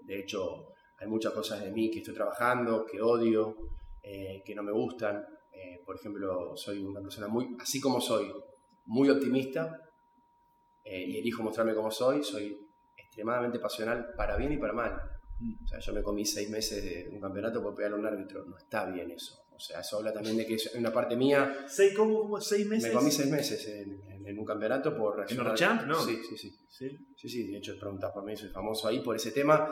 De 0.03 0.19
hecho, 0.19 0.74
hay 0.97 1.07
muchas 1.07 1.33
cosas 1.33 1.61
de 1.63 1.71
mí 1.71 1.89
que 1.91 1.99
estoy 1.99 2.13
trabajando, 2.13 2.85
que 2.85 3.01
odio, 3.01 3.55
eh, 4.01 4.41
que 4.45 4.55
no 4.55 4.63
me 4.63 4.71
gustan. 4.71 5.23
Eh, 5.51 5.81
por 5.85 5.95
ejemplo, 5.95 6.55
soy 6.55 6.83
una 6.83 7.01
persona 7.01 7.27
muy, 7.27 7.55
así 7.59 7.79
como 7.81 7.99
soy, 8.01 8.31
muy 8.85 9.09
optimista 9.09 9.79
eh, 10.83 11.03
y 11.07 11.17
elijo 11.17 11.43
mostrarme 11.43 11.73
como 11.73 11.89
soy, 11.91 12.23
soy 12.23 12.57
extremadamente 12.97 13.59
pasional 13.59 14.13
para 14.15 14.35
bien 14.37 14.51
y 14.53 14.57
para 14.57 14.73
mal. 14.73 14.93
O 15.63 15.67
sea, 15.67 15.79
yo 15.79 15.93
me 15.93 16.01
comí 16.01 16.25
seis 16.25 16.49
meses 16.49 16.83
de 16.83 17.09
un 17.11 17.19
campeonato 17.19 17.61
por 17.61 17.75
pegarle 17.75 17.97
a 17.97 17.99
un 17.99 18.05
árbitro. 18.05 18.45
No 18.45 18.57
está 18.57 18.85
bien 18.85 19.11
eso. 19.11 19.41
O 19.53 19.59
sea, 19.59 19.79
eso 19.81 19.97
habla 19.97 20.11
también 20.13 20.37
de 20.37 20.45
que 20.45 20.55
es 20.55 20.73
una 20.75 20.91
parte 20.91 21.15
mía 21.15 21.65
¿Seis, 21.67 21.93
cómo, 21.95 22.19
cómo, 22.21 22.41
seis 22.41 22.67
meses? 22.67 22.89
me 22.89 22.93
comí 22.97 23.09
seis 23.11 23.29
meses 23.31 23.65
en, 23.67 24.01
en- 24.11 24.27
en 24.27 24.39
un 24.39 24.45
campeonato 24.45 24.95
por 24.97 25.15
reaccionar. 25.17 25.51
Orchamp, 25.53 25.83
no? 25.83 25.95
Sí, 26.01 26.19
sí, 26.27 26.37
sí. 26.37 26.55
Sí. 26.69 26.89
Sí, 27.15 27.29
sí, 27.29 27.47
de 27.51 27.57
hecho 27.57 27.77
preguntas 27.79 28.11
por 28.11 28.23
mí, 28.25 28.35
soy 28.35 28.49
famoso 28.49 28.87
ahí 28.87 28.99
por 29.01 29.15
ese 29.15 29.31
tema. 29.31 29.69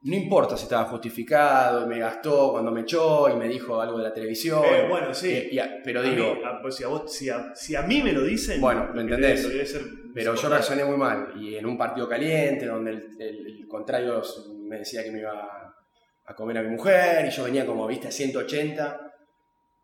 No 0.00 0.14
importa 0.14 0.56
si 0.56 0.62
estaba 0.64 0.84
justificado, 0.84 1.86
me 1.86 1.98
gastó 1.98 2.52
cuando 2.52 2.70
me 2.70 2.82
echó 2.82 3.28
y 3.28 3.34
me 3.36 3.48
dijo 3.48 3.80
algo 3.80 3.98
de 3.98 4.04
la 4.04 4.14
televisión. 4.14 4.62
Eh, 4.64 4.86
bueno, 4.88 5.12
sí. 5.12 5.32
Eh, 5.32 5.48
y 5.52 5.58
pero 5.84 6.00
A 6.00 6.02
mí- 6.04 6.10
digo, 6.10 6.36
a- 6.46 6.62
pues 6.62 6.76
si, 6.76 6.84
a 6.84 6.88
vos, 6.88 7.12
si, 7.12 7.28
a, 7.28 7.52
si 7.54 7.74
a 7.74 7.82
mí 7.82 8.00
me 8.02 8.12
lo 8.12 8.22
dicen, 8.22 8.60
Bueno, 8.60 8.90
lo 8.94 9.00
entendés. 9.00 9.42
debe- 9.42 9.52
debe 9.54 9.66
ser 9.66 9.82
pero 10.14 10.34
yo 10.34 10.48
reaccioné 10.48 10.84
muy 10.84 10.96
mal. 10.96 11.32
Y 11.36 11.54
en 11.56 11.66
un 11.66 11.76
partido 11.76 12.08
caliente, 12.08 12.66
donde 12.66 12.90
el, 12.92 13.08
el- 13.20 13.46
el 13.60 13.68
contrario 13.68 14.22
me 14.60 14.78
decía 14.78 15.02
que 15.04 15.10
me 15.12 15.18
iba 15.20 15.74
a 16.24 16.34
comer 16.34 16.58
a 16.58 16.62
mi 16.62 16.70
mujer, 16.70 17.26
y 17.26 17.30
yo 17.30 17.44
venía 17.44 17.64
como, 17.66 17.86
viste, 17.86 18.08
a 18.08 18.10
180. 18.12 19.07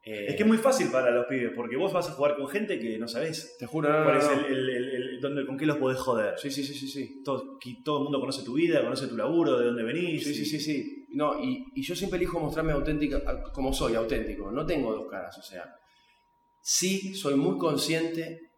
Eh, 0.07 0.27
Es 0.29 0.37
que 0.37 0.43
es 0.43 0.49
muy 0.49 0.59
fácil 0.59 0.89
para 0.91 1.11
los 1.11 1.27
pibes, 1.27 1.53
porque 1.57 1.77
vos 1.77 1.93
vas 1.93 2.09
a 2.09 2.13
jugar 2.13 2.37
con 2.37 2.47
gente 2.49 2.79
que 2.79 2.99
no 2.99 3.09
sabés 3.09 3.57
Te 3.59 3.67
juro, 3.67 3.89
no, 3.91 3.99
no, 3.99 4.05
cuál 4.05 4.17
es 4.19 4.25
no. 4.25 4.33
el, 4.33 4.45
el- 4.47 4.71
el- 4.71 4.95
el- 4.95 5.21
dónde, 5.21 5.47
con 5.47 5.57
qué 5.57 5.65
los 5.67 5.79
podés 5.79 5.99
joder. 5.99 6.39
Sí, 6.39 6.51
sí, 6.51 6.63
sí, 6.63 6.75
sí, 6.75 6.89
sí. 6.89 7.23
Todo, 7.25 7.59
que 7.59 7.77
todo 7.85 7.99
el 7.99 8.03
mundo 8.05 8.21
conoce 8.21 8.45
tu 8.45 8.55
vida, 8.55 8.83
conoce 8.83 9.07
tu 9.07 9.17
laburo, 9.17 9.59
de 9.59 9.67
dónde 9.67 9.83
venís. 9.83 10.23
Sí, 10.25 10.35
sí, 10.35 10.45
sí, 10.45 10.61
sí. 10.61 11.07
No, 11.15 11.43
y, 11.43 11.65
y 11.75 11.83
yo 11.83 11.95
siempre 11.97 12.19
elijo 12.19 12.39
mostrarme 12.41 12.73
auténtico, 12.73 13.17
a- 13.17 13.43
como 13.53 13.73
soy, 13.73 13.95
auténtico. 13.95 14.51
No 14.51 14.67
tengo 14.67 14.93
dos 14.93 15.09
caras, 15.11 15.39
o 15.39 15.43
sea. 15.43 15.65
Sí, 16.61 17.15
soy 17.15 17.35
muy 17.37 17.57
consciente 17.59 18.51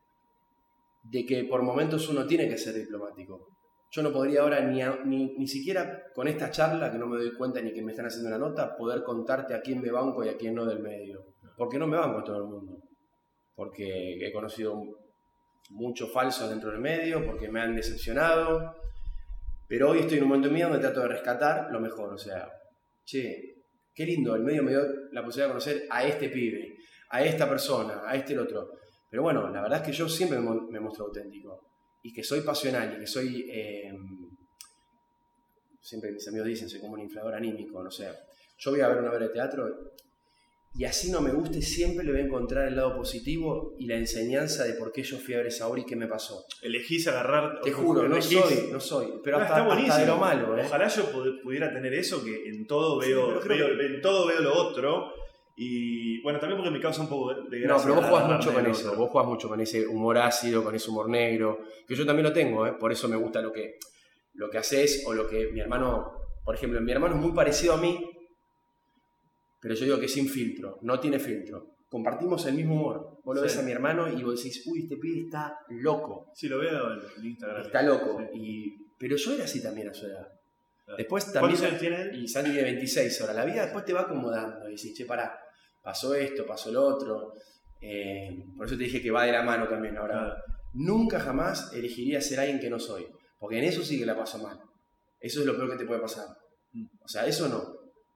de 1.03 1.25
que 1.25 1.45
por 1.45 1.63
momentos 1.63 2.09
uno 2.09 2.27
tiene 2.27 2.49
que 2.49 2.59
ser 2.59 2.75
diplomático. 2.75 3.49
Yo 3.93 4.03
no 4.03 4.13
podría 4.13 4.43
ahora 4.43 4.61
ni, 4.63 4.83
a- 4.83 5.01
ni, 5.05 5.37
ni 5.39 5.47
siquiera 5.47 6.03
con 6.15 6.27
esta 6.27 6.51
charla, 6.51 6.91
que 6.91 6.99
no 6.99 7.07
me 7.07 7.19
doy 7.19 7.33
cuenta 7.37 7.61
ni 7.61 7.73
que 7.73 7.83
me 7.83 7.93
están 7.93 8.07
haciendo 8.07 8.29
una 8.29 8.39
nota, 8.39 8.77
poder 8.77 9.03
contarte 9.05 9.55
a 9.55 9.61
quién 9.61 9.81
me 9.81 9.91
banco 9.91 10.25
y 10.25 10.29
a 10.29 10.37
quién 10.37 10.55
no 10.55 10.65
del 10.67 10.81
medio. 10.81 11.25
Porque 11.57 11.79
no 11.79 11.87
me 11.87 11.97
banco 11.97 12.19
a 12.19 12.25
todo 12.25 12.37
el 12.39 12.45
mundo. 12.45 12.79
Porque 13.55 14.19
he 14.21 14.33
conocido 14.33 14.81
mucho 15.71 16.07
falso 16.09 16.49
dentro 16.49 16.71
del 16.71 16.81
medio, 16.81 17.25
porque 17.25 17.49
me 17.49 17.61
han 17.61 17.75
decepcionado. 17.75 18.77
Pero 19.67 19.91
hoy 19.91 20.01
estoy 20.01 20.19
en 20.19 20.25
un 20.25 20.29
momento 20.31 20.51
mío 20.51 20.69
donde 20.69 20.83
trato 20.83 21.01
de 21.01 21.09
rescatar 21.09 21.71
lo 21.73 21.81
mejor. 21.81 22.13
O 22.13 22.19
sea, 22.19 22.49
che, 23.05 23.57
qué 23.95 24.05
lindo, 24.05 24.35
el 24.35 24.43
medio 24.43 24.63
me 24.63 24.71
dio 24.73 24.83
la 25.13 25.25
posibilidad 25.25 25.47
de 25.47 25.53
conocer 25.53 25.87
a 25.91 26.05
este 26.05 26.29
pibe, 26.29 26.77
a 27.11 27.25
esta 27.25 27.49
persona, 27.49 28.03
a 28.07 28.15
este 28.15 28.35
el 28.35 28.41
otro. 28.41 28.71
Pero 29.11 29.23
bueno, 29.23 29.49
la 29.51 29.63
verdad 29.63 29.81
es 29.81 29.87
que 29.87 29.93
yo 29.93 30.09
siempre 30.09 30.39
me, 30.39 30.81
muestro 30.81 31.07
auténtico. 31.07 31.69
Y 32.03 32.13
que 32.13 32.23
soy 32.23 32.43
pasional 32.43 32.95
y 32.97 33.01
que 33.01 33.07
soy... 33.07 33.49
eh, 33.51 33.93
siempre 35.81 36.11
mis 36.11 36.27
amigos 36.29 36.49
dicen, 36.49 36.69
soy 36.69 36.81
como 36.81 36.95
un 36.95 37.01
inflador 37.01 37.35
anímico, 37.35 37.83
no 37.83 37.91
sé. 37.91 38.11
Yo 38.59 38.73
voy 38.73 38.81
a 38.81 38.89
ver 38.89 38.99
una 38.99 39.11
obra 39.11 39.21
de 39.21 39.29
teatro 39.29 39.93
y 40.79 40.85
así 40.85 41.11
no 41.11 41.21
me 41.21 41.31
guste, 41.31 41.63
siempre 41.63 42.05
le 42.05 42.13
voy 42.13 42.21
a 42.21 42.25
encontrar 42.25 42.69
el 42.69 42.77
lado 42.77 42.95
positivo 42.97 43.75
y 43.79 43.87
la 43.87 43.95
enseñanza 43.97 44.65
de 44.65 44.75
por 44.75 44.93
qué 44.93 45.03
yo 45.03 45.17
fui 45.19 45.35
a 45.35 45.39
ver 45.39 45.47
esa 45.47 45.67
obra 45.69 45.81
y 45.81 45.85
qué 45.87 45.97
me 45.97 46.07
pasó. 46.07 46.45
Elegís 46.63 47.07
agarrar. 47.09 47.61
Te 47.63 47.73
juro, 47.73 48.07
no 48.09 48.17
elegís- 48.17 48.43
soy, 48.43 48.69
no 48.73 48.81
soy. 48.81 49.07
Pero 49.25 49.39
Ah, 49.39 49.43
hasta, 49.43 49.59
está 49.63 49.73
hasta 49.75 49.99
de 50.01 50.07
lo 50.07 50.17
malo, 50.19 50.59
¿eh? 50.59 50.63
Ojalá 50.67 50.89
yo 50.89 51.11
pud- 51.13 51.41
pudiera 51.43 51.73
tener 51.73 51.95
eso, 51.95 52.23
que 52.23 52.49
en 52.49 52.67
todo 52.67 53.01
Sí, 53.01 53.09
veo, 53.09 53.41
creo 53.41 53.69
veo- 53.77 53.81
en 53.87 54.01
todo 54.03 54.27
veo 54.27 54.41
lo 54.43 54.55
otro. 54.55 55.13
Y 55.59 56.21
bueno, 56.21 56.39
también 56.39 56.59
porque 56.61 56.71
me 56.71 56.81
causa 56.83 57.01
un 57.01 57.09
poco 57.09 57.33
de 57.49 57.61
No, 57.61 57.67
gracia. 57.69 57.83
pero 57.85 57.95
vos 57.95 58.05
jugás 58.11 58.29
mucho 58.29 58.53
con 58.53 58.67
eso, 58.67 58.95
vos 58.97 59.11
jugás 59.11 59.27
mucho 59.27 59.49
con 59.49 59.61
ese 59.63 59.87
humor 59.87 60.19
ácido, 60.19 60.63
con 60.63 60.75
ese 60.75 60.91
humor 60.91 61.09
negro, 61.09 61.61
que 61.89 61.95
yo 61.95 62.05
también 62.05 62.25
lo 62.25 62.33
tengo, 62.35 62.67
¿eh? 62.67 62.75
por 62.79 62.93
eso 62.93 63.09
me 63.09 63.17
gusta 63.17 63.41
lo 63.41 63.51
que, 63.53 63.79
lo 64.35 64.51
que 64.51 64.59
haces 64.59 65.05
o 65.07 65.15
lo 65.15 65.27
que 65.27 65.49
mi 65.53 65.61
hermano, 65.61 66.13
por 66.45 66.55
ejemplo, 66.55 66.79
mi 66.83 66.93
hermano 66.93 67.15
es 67.15 67.21
muy 67.23 67.33
parecido 67.33 67.73
a 67.73 67.79
mí, 67.79 67.99
pero 69.61 69.75
yo 69.75 69.85
digo 69.85 69.99
que 70.01 70.09
sin 70.09 70.29
filtro, 70.29 70.79
no 70.83 70.99
tiene 71.01 71.19
filtro. 71.19 71.77
Compartimos 71.89 72.45
el 72.47 72.55
mismo 72.55 72.75
humor. 72.75 73.21
Vos 73.25 73.35
lo 73.37 73.43
Sí. 73.43 73.47
ves 73.49 73.59
a 73.59 73.63
mi 73.63 73.73
hermano 73.73 74.09
y 74.11 74.23
vos 74.23 74.37
decís, 74.43 74.65
uy, 74.67 74.83
este 74.83 74.97
pibe 74.97 75.21
está 75.27 75.57
loco, 75.69 76.33
Sí, 76.35 76.49
lo 76.49 76.59
veo 76.59 76.93
en 77.17 77.25
Instagram. 77.25 77.63
está 77.63 77.83
loco. 77.83 78.19
Sí. 78.33 78.39
Y, 78.39 78.77
pero 78.99 79.17
yo 79.17 79.33
era 79.35 79.45
así 79.45 79.63
también 79.63 79.89
a 79.89 79.95
su 79.95 80.07
edad. 80.07 80.27
Claro. 80.85 80.99
Después 80.99 81.25
¿Cuántos 81.27 81.41
también... 81.61 81.65
años 81.65 81.81
tiene 81.81 82.03
él? 82.03 82.23
Y 82.25 82.29
Santi 82.29 82.51
tiene 82.51 82.65
26 82.65 83.21
horas. 83.23 83.37
La 83.37 83.45
vida 83.45 83.63
después 83.63 83.85
te 83.85 83.93
va 83.93 84.03
acomodando 84.03 84.69
y 84.69 84.73
decís, 84.73 84.95
che, 84.95 85.05
pará, 85.05 85.39
pasó 85.83 86.15
esto, 86.15 86.45
pasó 86.47 86.71
lo 86.73 86.83
otro. 86.85 87.33
Eh, 87.81 88.45
por 88.57 88.67
eso 88.67 88.77
te 88.77 88.85
dije 88.85 89.01
que 89.03 89.11
va 89.11 89.25
de 89.25 89.33
la 89.33 89.43
mano 89.43 89.69
también. 89.69 89.97
Ahora, 89.97 90.15
Claro. 90.21 90.35
nunca 90.75 91.21
jamás 91.21 91.73
elegiría 91.73 92.21
ser 92.21 92.41
alguien 92.41 92.61
que 92.61 92.71
no 92.71 92.79
soy. 92.79 93.07
Porque 93.39 93.59
en 93.59 93.65
eso 93.65 93.83
sí 93.83 93.99
que 93.99 94.07
la 94.07 94.17
paso 94.17 94.39
mal. 94.39 94.59
Eso 95.21 95.41
es 95.41 95.47
lo 95.47 95.57
peor 95.57 95.71
que 95.73 95.77
te 95.79 95.87
puede 95.87 96.01
pasar. 96.01 96.27
Mm. 96.73 96.87
O 97.03 97.09
sea, 97.09 97.27
eso 97.27 97.49
no. 97.49 97.63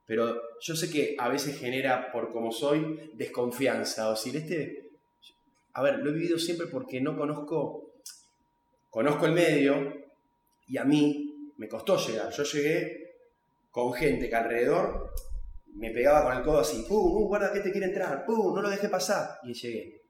Pero 0.07 0.41
yo 0.61 0.77
sé 0.77 0.91
que 0.91 1.17
a 1.19 1.29
veces 1.29 1.59
genera, 1.59 2.13
por 2.13 2.33
como 2.33 2.53
soy, 2.53 3.11
desconfianza. 3.15 4.09
O 4.09 4.13
decir, 4.13 4.37
este. 4.37 4.91
A 5.73 5.83
ver, 5.83 5.99
lo 5.99 6.11
he 6.11 6.13
vivido 6.13 6.39
siempre 6.39 6.67
porque 6.67 7.01
no 7.01 7.17
conozco. 7.17 7.95
Conozco 8.91 9.27
el 9.27 9.33
medio 9.33 9.93
y 10.67 10.77
a 10.77 10.85
mí 10.85 11.53
me 11.57 11.69
costó 11.69 11.97
llegar. 11.97 12.31
Yo 12.33 12.43
llegué 12.43 13.15
con 13.71 13.93
gente 13.93 14.29
que 14.29 14.35
alrededor 14.35 15.15
me 15.75 15.91
pegaba 15.91 16.25
con 16.25 16.37
el 16.37 16.43
codo 16.43 16.61
así, 16.61 16.85
¡pum! 16.89 17.13
¡Uh, 17.13 17.29
guarda 17.29 17.53
que 17.53 17.61
te 17.61 17.71
quiere 17.71 17.87
entrar! 17.87 18.25
¡pum! 18.27 18.55
No 18.55 18.61
lo 18.61 18.69
dejé 18.69 18.89
pasar. 18.89 19.39
Y 19.45 19.55
llegué. 19.55 20.03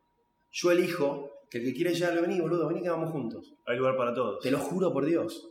Yo 0.51 0.71
elijo 0.73 1.45
que 1.51 1.59
el 1.59 1.65
que 1.65 1.75
quiere 1.75 1.95
llegar, 1.95 2.21
vení, 2.21 2.41
boludo, 2.41 2.69
vení 2.69 2.83
que 2.83 2.89
vamos 2.89 3.11
juntos. 3.11 3.55
Hay 3.67 3.77
lugar 3.77 3.97
para 3.97 4.15
todos. 4.15 4.41
Te 4.41 4.51
lo 4.51 4.59
juro 4.59 4.93
por 4.93 5.05
Dios. 5.05 5.51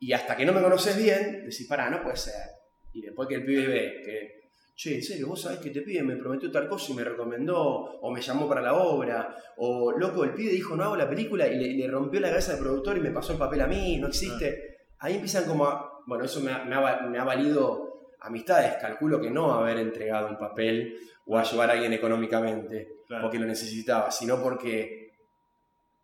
Y 0.00 0.12
hasta 0.12 0.36
que 0.36 0.44
no 0.44 0.52
me 0.52 0.60
conoces 0.60 0.96
bien, 0.96 1.44
decís, 1.44 1.66
pará, 1.68 1.88
no 1.88 2.02
puede 2.02 2.16
ser. 2.16 2.55
Y 2.96 3.02
después 3.02 3.28
que 3.28 3.34
el 3.34 3.44
pibe 3.44 3.66
ve 3.66 4.00
que, 4.02 4.48
che, 4.74 4.94
en 4.96 5.02
serio, 5.02 5.26
vos 5.28 5.40
sabés 5.42 5.58
que 5.58 5.70
te 5.70 5.82
pibe 5.82 6.02
me 6.02 6.16
prometió 6.16 6.50
tal 6.50 6.66
cosa 6.66 6.92
y 6.92 6.94
me 6.94 7.04
recomendó, 7.04 7.60
o 8.00 8.10
me 8.10 8.22
llamó 8.22 8.48
para 8.48 8.62
la 8.62 8.74
obra, 8.74 9.36
o 9.58 9.92
loco, 9.92 10.24
el 10.24 10.32
pibe 10.32 10.52
dijo, 10.52 10.74
no 10.76 10.84
hago 10.84 10.96
la 10.96 11.08
película 11.08 11.46
y 11.46 11.56
le, 11.58 11.74
le 11.74 11.86
rompió 11.90 12.20
la 12.20 12.30
cabeza 12.30 12.54
al 12.54 12.58
productor 12.60 12.96
y 12.96 13.00
me 13.00 13.10
pasó 13.10 13.32
el 13.32 13.38
papel 13.38 13.60
a 13.60 13.66
mí, 13.66 13.98
no 13.98 14.06
existe. 14.08 14.76
Ahí 15.00 15.14
empiezan 15.16 15.44
como 15.44 15.66
a, 15.66 16.00
bueno, 16.06 16.24
eso 16.24 16.40
me 16.40 16.52
ha, 16.52 16.64
me 16.64 16.74
ha 16.74 16.80
va- 16.80 17.00
me 17.02 17.18
ha 17.18 17.24
valido 17.24 18.14
amistades. 18.20 18.76
Calculo 18.80 19.20
que 19.20 19.30
no 19.30 19.52
haber 19.52 19.76
entregado 19.78 20.28
un 20.28 20.38
papel 20.38 20.96
o 21.26 21.36
ayudar 21.38 21.68
a 21.70 21.72
alguien 21.74 21.92
económicamente 21.92 22.88
Claro. 23.06 23.22
porque 23.24 23.38
lo 23.38 23.46
necesitaba, 23.46 24.10
sino 24.10 24.42
porque 24.42 25.10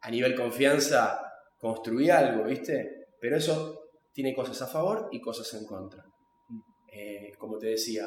a 0.03 0.11
nivel 0.11 0.35
confianza 0.35 1.21
construí 1.59 2.11
algo, 2.11 2.45
¿viste? 2.45 3.07
Pero 3.21 3.37
eso 3.37 3.79
tiene 4.13 4.35
cosas 4.35 4.61
a 4.63 4.67
favor 4.67 5.09
y 5.11 5.21
cosas 5.21 5.53
en 5.55 5.67
contra. 5.67 6.05
Eh, 6.93 7.33
como 7.39 7.59
te 7.59 7.69
decía, 7.69 8.07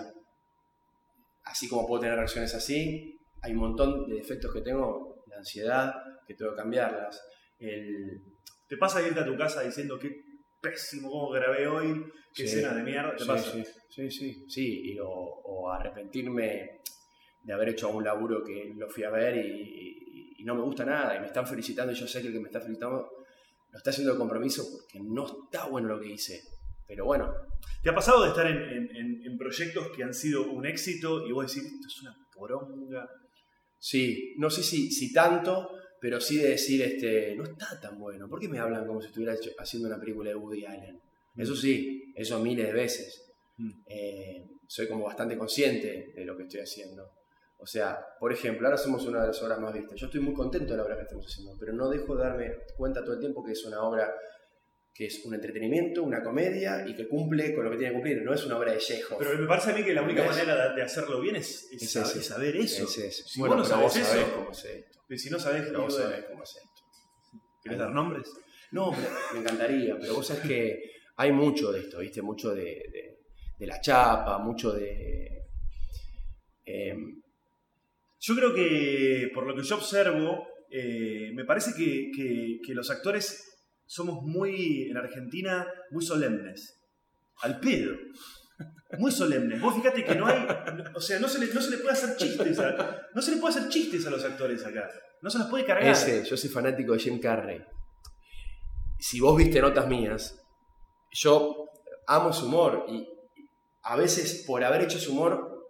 así 1.43 1.67
como 1.67 1.87
puedo 1.87 2.01
tener 2.01 2.15
reacciones 2.17 2.53
así, 2.53 3.17
hay 3.41 3.51
un 3.53 3.59
montón 3.59 4.07
de 4.07 4.15
defectos 4.15 4.53
que 4.53 4.61
tengo, 4.61 5.23
la 5.27 5.37
ansiedad, 5.37 5.93
que 6.27 6.33
tengo 6.35 6.51
que 6.51 6.57
cambiarlas. 6.57 7.21
El, 7.59 8.21
¿Te 8.67 8.77
pasa 8.77 9.05
irte 9.05 9.19
a 9.19 9.25
tu 9.25 9.37
casa 9.37 9.61
diciendo 9.61 9.97
qué 9.99 10.09
pésimo 10.61 11.09
cómo 11.09 11.29
grabé 11.29 11.67
hoy, 11.67 12.03
qué 12.33 12.47
Sí. 12.47 12.57
escena 12.57 12.73
de 12.73 12.83
mierda? 12.83 13.15
¿Te 13.15 13.23
sí, 13.23 13.27
pasa? 13.27 13.51
sí, 13.51 13.63
sí, 13.89 14.11
sí, 14.11 14.45
sí, 14.49 14.81
y- 14.93 14.99
o, 14.99 15.07
o 15.09 15.69
arrepentirme 15.71 16.79
de 17.43 17.53
haber 17.53 17.69
hecho 17.69 17.89
un 17.89 18.03
laburo 18.03 18.43
que 18.43 18.73
lo 18.75 18.89
fui 18.89 19.03
a 19.03 19.11
ver 19.11 19.37
y, 19.37 19.39
y- 19.51 20.33
y 20.41 20.43
no 20.43 20.55
me 20.55 20.61
gusta 20.63 20.83
nada, 20.85 21.15
y 21.15 21.19
me 21.19 21.27
están 21.27 21.45
felicitando 21.47 21.91
y 21.91 21.95
yo 21.95 22.07
sé 22.07 22.21
que 22.21 22.27
el 22.27 22.33
que 22.33 22.39
me 22.39 22.47
está 22.49 22.59
felicitando 22.59 23.07
lo 23.71 23.77
está 23.77 23.89
haciendo 23.91 24.13
de 24.13 24.19
compromiso 24.19 24.63
porque 24.71 24.99
no 25.03 25.25
está 25.45 25.67
bueno 25.67 25.89
lo 25.89 25.99
que 25.99 26.09
hice. 26.09 26.41
Pero 26.87 27.05
bueno, 27.05 27.33
¿Te 27.81 27.89
ha 27.89 27.95
pasado 27.95 28.23
de 28.23 28.29
estar 28.29 28.47
en, 28.47 28.57
en- 28.95 29.21
en- 29.25 29.37
proyectos 29.37 29.89
que 29.95 30.03
han 30.03 30.13
sido 30.13 30.49
un 30.51 30.65
éxito 30.65 31.25
y 31.27 31.31
vos 31.31 31.45
decís, 31.45 31.71
esto 31.71 31.87
es 31.87 32.01
una 32.01 32.15
poronga? 32.33 33.07
sí, 33.77 34.33
no 34.37 34.49
sé 34.49 34.63
si, 34.63 34.89
si 34.91 35.13
tanto, 35.13 35.69
pero 36.01 36.19
sí 36.19 36.37
de 36.37 36.49
decir, 36.49 36.81
este, 36.81 37.35
no 37.35 37.43
está 37.43 37.79
tan 37.79 37.99
bueno. 37.99 38.27
¿Por 38.27 38.39
qué 38.39 38.47
me 38.47 38.57
hablan 38.59 38.87
como 38.87 39.01
si 39.01 39.07
estuviera 39.07 39.35
hecho- 39.35 39.51
haciendo 39.59 39.87
una 39.87 39.99
película 39.99 40.29
de 40.29 40.35
Woody 40.35 40.65
Allen? 40.65 40.99
Eso 41.35 41.55
sí, 41.55 42.11
eso 42.15 42.39
miles 42.39 42.67
de 42.67 42.73
veces. 42.73 43.23
Mm. 43.57 43.71
Eh, 43.87 44.47
soy 44.67 44.87
como 44.87 45.05
bastante 45.05 45.37
consciente 45.37 46.11
de 46.15 46.25
lo 46.25 46.35
que 46.35 46.43
estoy 46.43 46.61
haciendo. 46.61 47.11
O 47.57 47.67
sea, 47.67 47.99
por 48.19 48.31
ejemplo, 48.33 48.67
ahora 48.67 48.77
somos 48.77 49.05
una 49.05 49.21
de 49.21 49.27
las 49.27 49.41
obras 49.43 49.59
más 49.59 49.73
vistas. 49.73 49.99
Yo 49.99 50.07
estoy 50.07 50.21
muy 50.21 50.33
contento 50.33 50.71
de 50.71 50.77
la 50.77 50.83
obra 50.83 50.95
que 50.95 51.03
estamos 51.03 51.25
haciendo, 51.25 51.55
pero 51.59 51.73
no 51.73 51.89
dejo 51.89 52.15
de 52.15 52.23
darme 52.23 52.51
cuenta 52.75 53.03
todo 53.03 53.13
el 53.13 53.19
tiempo 53.19 53.43
que 53.43 53.51
es 53.51 53.63
una 53.65 53.81
obra 53.81 54.11
que 54.97 55.07
es 55.07 55.25
un 55.25 55.33
entretenimiento, 55.35 56.03
una 56.03 56.23
comedia 56.23 56.87
y 56.87 56.95
que 56.95 57.05
cumple 57.09 57.53
con 57.53 57.65
lo 57.65 57.71
que 57.71 57.75
tiene 57.77 57.91
que 57.91 57.95
cumplir. 57.95 58.21
No 58.23 58.33
es 58.33 58.45
una 58.45 58.57
obra 58.57 58.71
de 58.71 58.77
Chekhov. 58.77 59.17
Pero 59.19 59.37
me 59.37 59.45
parece 59.45 59.71
a 59.71 59.75
mí 59.75 59.83
que 59.83 59.93
la 59.93 60.01
única 60.01 60.21
¿Ves? 60.21 60.31
manera 60.31 60.73
de, 60.73 60.81
hacerlo 60.81 61.19
bien 61.19 61.35
es, 61.35 61.67
es 61.73 61.83
Es 61.83 62.25
saber, 62.25 62.55
eso. 62.55 62.87
Si 62.87 63.39
bueno, 63.41 63.57
vos 63.57 63.69
no 63.69 63.81
vos 63.81 63.93
sabés 63.93 64.07
sabés 64.07 64.23
eso, 64.25 64.35
cómo 64.37 64.51
es 64.51 64.63
esto. 64.65 64.99
si 65.17 65.29
no 65.29 65.37
sabés, 65.39 65.61
vos 65.73 65.87
digo, 65.87 65.89
sabés 65.91 66.25
cómo 66.25 66.43
es 66.43 66.49
esto. 66.55 67.39
¿querés 67.61 67.77
dar 67.79 67.91
nombres? 67.91 68.31
No, 68.71 68.91
me, 68.91 68.97
me 69.33 69.39
encantaría, 69.41 69.97
pero 69.99 70.13
vos 70.15 70.27
sabés 70.27 70.43
que 70.43 70.79
hay 71.17 71.31
mucho 71.33 71.73
de 71.73 71.81
esto, 71.81 71.99
¿viste? 71.99 72.21
Mucho 72.21 72.55
de, 72.55 72.63
de- 72.63 73.17
de 73.59 73.67
la 73.67 73.79
chapa, 73.81 74.37
mucho 74.37 74.71
de... 74.71 75.43
em, 76.65 77.21
Yo 78.19 78.35
creo 78.35 78.53
que, 78.53 79.29
por 79.33 79.45
lo 79.45 79.55
que 79.55 79.63
yo 79.63 79.75
observo, 79.75 80.47
eh, 80.69 81.31
me 81.33 81.43
parece 81.45 81.71
que, 81.73 82.11
que- 82.15 82.59
que 82.65 82.73
los 82.73 82.89
actores 82.89 83.54
somos 83.85 84.23
muy, 84.23 84.89
en 84.89 84.97
Argentina, 84.97 85.67
muy 85.91 86.03
solemnes. 86.05 86.81
Al 87.41 87.59
pedo. 87.59 87.95
Muy 88.97 89.11
solemnes. 89.11 89.61
Vos 89.61 89.75
fíjate 89.75 90.05
que 90.05 90.15
no 90.15 90.27
hay. 90.27 90.47
O 90.95 91.01
sea, 91.01 91.19
no 91.19 91.27
se 91.27 91.39
le, 91.39 91.53
no 91.53 91.61
se 91.61 91.71
le 91.71 91.77
puede 91.77 91.93
hacer 91.93 92.15
chistes. 92.15 92.59
A, 92.59 93.01
no 93.13 93.21
se 93.21 93.31
le 93.31 93.37
puede 93.37 93.55
hacer 93.55 93.69
chistes 93.69 94.05
a 94.07 94.09
los 94.09 94.23
actores 94.23 94.65
acá. 94.65 94.89
No 95.21 95.29
se 95.29 95.39
los 95.39 95.47
puede 95.47 95.65
cargar. 95.65 95.91
ese, 95.91 96.23
yo 96.23 96.37
soy 96.37 96.49
fanático 96.49 96.93
de 96.93 96.99
Jim 96.99 97.19
Carrey. 97.19 97.61
Si 98.99 99.19
vos 99.19 99.35
viste 99.35 99.59
notas 99.61 99.87
mías, 99.87 100.39
yo 101.11 101.69
amo 102.07 102.31
su 102.31 102.45
humor 102.45 102.85
y 102.87 103.07
a 103.83 103.95
veces 103.95 104.43
por 104.47 104.63
haber 104.63 104.83
hecho 104.83 104.99
su 104.99 105.11
humor 105.11 105.67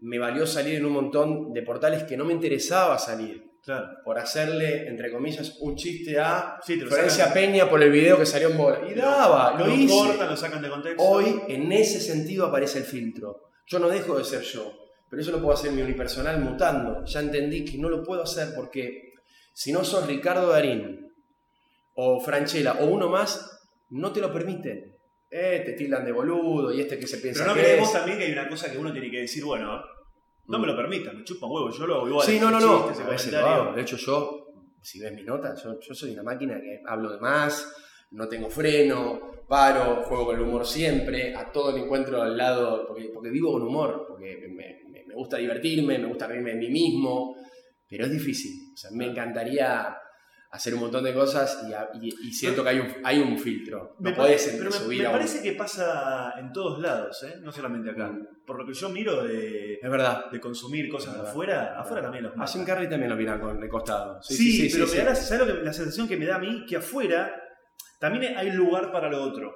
me 0.00 0.18
valió 0.18 0.46
salir 0.46 0.74
en 0.76 0.86
un 0.86 0.92
montón 0.92 1.52
de 1.52 1.62
portales 1.62 2.04
que 2.04 2.16
no 2.16 2.24
me 2.24 2.32
interesaba 2.34 2.98
salir. 2.98 3.42
Claro. 3.64 3.88
por 4.04 4.18
hacerle, 4.18 4.86
entre 4.88 5.10
comillas, 5.10 5.56
un 5.60 5.74
chiste 5.74 6.18
a 6.18 6.58
Sí, 6.62 6.78
Florencia 6.78 7.32
Peña 7.32 7.68
por 7.68 7.82
el 7.82 7.90
video 7.90 8.18
que 8.18 8.26
salió 8.26 8.50
en 8.50 8.58
bola. 8.58 8.80
Y 8.88 8.94
daba, 8.94 9.56
lo, 9.58 9.66
lo 9.66 9.74
hice. 9.74 9.94
cortan, 9.94 10.28
lo 10.28 10.36
sacan 10.36 10.60
de 10.62 10.68
contexto. 10.68 11.02
Hoy, 11.02 11.40
en 11.48 11.72
ese 11.72 11.98
sentido, 12.00 12.46
aparece 12.46 12.78
el 12.80 12.84
filtro. 12.84 13.50
Yo 13.66 13.78
no 13.78 13.88
dejo 13.88 14.18
de 14.18 14.24
ser 14.24 14.42
yo, 14.42 14.70
pero 15.08 15.22
eso 15.22 15.30
lo 15.30 15.38
puedo 15.40 15.54
hacer 15.54 15.70
en 15.70 15.76
mi 15.76 15.82
unipersonal 15.82 16.40
mutando. 16.40 17.04
Ya 17.06 17.20
entendí 17.20 17.64
que 17.64 17.78
no 17.78 17.88
lo 17.88 18.02
puedo 18.02 18.22
hacer 18.22 18.48
porque 18.54 19.12
si 19.54 19.72
no 19.72 19.82
sos 19.82 20.06
Ricardo 20.06 20.48
Darín 20.48 21.10
o 21.94 22.20
Franchella 22.20 22.74
o 22.80 22.86
uno 22.86 23.08
más, 23.08 23.60
no 23.90 24.12
te 24.12 24.20
lo 24.20 24.30
permiten. 24.32 24.94
Eh, 25.30 25.62
te 25.64 25.72
tildan 25.72 26.04
de 26.04 26.12
boludo 26.12 26.72
y 26.72 26.80
este 26.82 26.98
que 26.98 27.06
se 27.06 27.16
piensa 27.18 27.42
Pero 27.44 27.54
no 27.54 27.56
que 27.60 27.64
creemos 27.66 27.88
es. 27.88 27.94
también 27.94 28.18
que 28.18 28.24
hay 28.24 28.32
una 28.32 28.48
cosa 28.48 28.70
que 28.70 28.78
uno 28.78 28.92
tiene 28.92 29.10
que 29.10 29.20
decir, 29.22 29.42
bueno, 29.44 29.82
no 30.48 30.58
me 30.58 30.66
lo 30.66 30.76
permitan, 30.76 31.18
me 31.18 31.24
chupa 31.24 31.46
huevo, 31.46 31.70
yo 31.70 31.86
lo 31.86 31.94
hago 31.96 32.08
igual. 32.08 32.26
Sí, 32.26 32.38
no, 32.40 32.50
no, 32.50 32.60
no. 32.60 32.84
A 33.04 33.08
veces 33.10 33.32
lo 33.40 33.46
hago. 33.46 33.72
De 33.76 33.82
hecho, 33.82 33.96
yo, 33.96 34.46
si 34.82 35.00
ves 35.00 35.12
mis 35.14 35.24
notas, 35.24 35.62
yo, 35.62 35.78
yo 35.80 35.94
soy 35.94 36.12
una 36.12 36.22
máquina 36.22 36.60
que 36.60 36.80
hablo 36.86 37.10
de 37.10 37.18
más, 37.20 37.72
no 38.10 38.28
tengo 38.28 38.48
freno, 38.50 39.32
paro, 39.48 40.02
juego 40.04 40.26
con 40.26 40.36
el 40.36 40.42
humor 40.42 40.66
siempre, 40.66 41.34
a 41.34 41.50
todo 41.50 41.72
le 41.72 41.82
encuentro 41.84 42.22
al 42.22 42.36
lado, 42.36 42.86
porque, 42.86 43.10
porque 43.12 43.30
vivo 43.30 43.52
con 43.52 43.62
humor, 43.62 44.04
porque 44.08 44.36
me, 44.48 44.54
me- 44.90 45.04
me 45.06 45.14
gusta 45.14 45.36
divertirme, 45.36 45.98
me 45.98 46.06
gusta 46.08 46.26
reírme 46.26 46.50
de 46.54 46.56
mí 46.58 46.68
mismo, 46.70 47.36
pero 47.88 48.04
es 48.06 48.10
difícil. 48.10 48.52
O 48.72 48.76
sea, 48.76 48.90
me 48.92 49.06
encantaría 49.06 49.96
hacer 50.54 50.72
un 50.74 50.80
montón 50.80 51.02
de 51.04 51.12
cosas 51.12 51.64
y, 51.68 51.72
a- 51.72 51.88
y- 52.00 52.28
y 52.28 52.32
siento 52.32 52.62
que 52.62 52.68
hay 52.70 52.78
un, 52.78 52.86
hay 53.02 53.18
un 53.18 53.36
filtro. 53.38 53.96
Me 53.98 54.10
No 54.10 54.16
puedes 54.16 54.44
pare- 54.44 54.58
pero 54.58 54.70
me, 54.70 54.76
subir 54.76 54.98
me 55.00 55.06
a 55.06 55.10
un- 55.10 55.16
parece 55.16 55.42
que 55.42 55.52
pasa 55.52 56.34
en 56.38 56.52
todos 56.52 56.80
lados, 56.80 57.22
¿eh? 57.24 57.34
no 57.42 57.50
solamente 57.52 57.90
acá. 57.90 58.08
Mm. 58.08 58.28
Por 58.46 58.58
lo 58.58 58.66
que 58.66 58.72
yo 58.74 58.88
miro 58.88 59.24
de, 59.24 59.74
Es 59.82 59.90
verdad. 59.90 60.30
de 60.30 60.38
consumir 60.40 60.88
cosas 60.88 61.14
de 61.20 61.28
afuera, 61.28 61.78
afuera 61.78 62.02
también 62.02 62.24
los 62.24 62.32
A 62.34 62.36
matan. 62.36 62.52
Jim 62.52 62.64
Carrey 62.64 62.88
también 62.88 63.10
lo 63.10 63.16
miran 63.16 63.40
con 63.40 63.60
de 63.60 63.68
costado. 63.68 64.22
Sí, 64.22 64.68
pero 64.72 64.86
sí, 64.86 64.96
me 64.98 65.04
da 65.04 65.10
la. 65.10 65.16
¿sabes 65.16 65.46
lo 65.48 65.54
que- 65.58 65.62
la 65.64 65.72
sensación 65.72 66.06
que 66.08 66.16
me 66.16 66.26
da 66.26 66.36
a 66.36 66.38
mí? 66.38 66.64
Que 66.68 66.76
afuera 66.76 67.34
también 67.98 68.36
hay 68.36 68.50
lugar 68.52 68.92
para 68.92 69.10
lo 69.10 69.22
otro. 69.22 69.52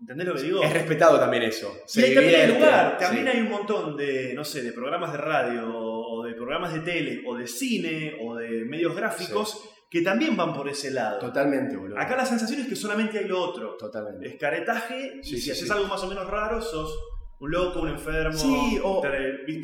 ¿Entendés 0.00 0.26
lo 0.26 0.34
que 0.34 0.42
digo? 0.42 0.62
Es 0.64 0.72
respetado 0.72 1.18
también 1.18 1.44
eso. 1.44 1.72
Y 1.94 2.02
ahí 2.02 2.14
también 2.14 2.40
hay 2.40 2.54
lugar, 2.54 2.98
también 2.98 3.24
sí. 3.26 3.30
hay 3.32 3.40
un 3.40 3.50
montón 3.50 3.96
de, 3.96 4.34
no 4.34 4.44
sé, 4.44 4.62
de 4.62 4.72
programas 4.72 5.12
de 5.12 5.18
radio, 5.18 5.62
o 5.72 6.24
de 6.24 6.34
programas 6.34 6.72
de 6.74 6.80
tele, 6.80 7.22
o 7.24 7.36
de 7.36 7.46
cine, 7.46 8.16
o 8.20 8.31
de 8.52 8.64
medios 8.64 8.94
gráficos, 8.94 9.68
que 9.90 10.00
también 10.02 10.36
van 10.36 10.54
por 10.54 10.68
ese 10.68 10.90
lado. 10.90 11.18
Totalmente, 11.18 11.76
boludo. 11.76 11.98
Acá 11.98 12.16
la 12.16 12.24
sensación 12.24 12.60
es 12.60 12.66
que 12.68 12.76
solamente 12.76 13.18
hay 13.18 13.26
lo 13.26 13.40
otro. 13.40 13.76
Totalmente. 13.76 14.26
Es 14.28 14.36
caretaje, 14.36 15.18
y 15.20 15.24
Sí, 15.24 15.36
si 15.36 15.40
sí, 15.42 15.50
haces 15.50 15.66
sí. 15.66 15.72
algo 15.72 15.86
más 15.86 16.02
o 16.02 16.06
menos 16.08 16.26
raro, 16.28 16.60
sos 16.62 16.96
un 17.40 17.50
loco, 17.50 17.80
un 17.82 17.88
enfermo. 17.88 18.32
Sí, 18.38 18.78
o. 18.82 19.02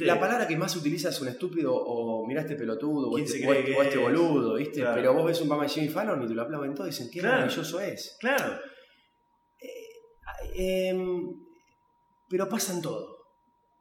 La 0.00 0.18
palabra 0.18 0.46
que 0.48 0.56
más 0.56 0.72
se 0.72 0.78
utiliza 0.78 1.10
es 1.10 1.20
un 1.20 1.28
estúpido 1.28 1.72
o 1.74 2.26
mirá 2.26 2.40
este 2.42 2.56
pelotudo 2.56 3.08
o 3.10 3.14
¿Quién 3.14 3.24
este, 3.24 3.46
o 3.48 3.52
este- 3.54 3.76
o 3.76 3.82
este 3.82 3.94
es? 3.94 4.00
boludo, 4.02 4.54
¿viste? 4.56 4.80
Claro. 4.80 4.96
Pero 4.96 5.14
vos 5.14 5.24
ves 5.26 5.40
un 5.40 5.60
de 5.60 5.68
Jimmy 5.68 5.88
Fallon 5.88 6.22
y 6.22 6.26
te 6.26 6.34
lo 6.34 6.42
aplauden 6.42 6.74
todo 6.74 6.86
y 6.86 6.90
dicen 6.90 7.08
qué 7.12 7.20
Claro. 7.20 7.36
maravilloso 7.36 7.80
es. 7.80 8.16
Claro. 8.20 8.58
Em, 10.54 11.22
pero 12.28 12.48
pasa 12.48 12.72
en 12.74 12.82
todo. 12.82 13.16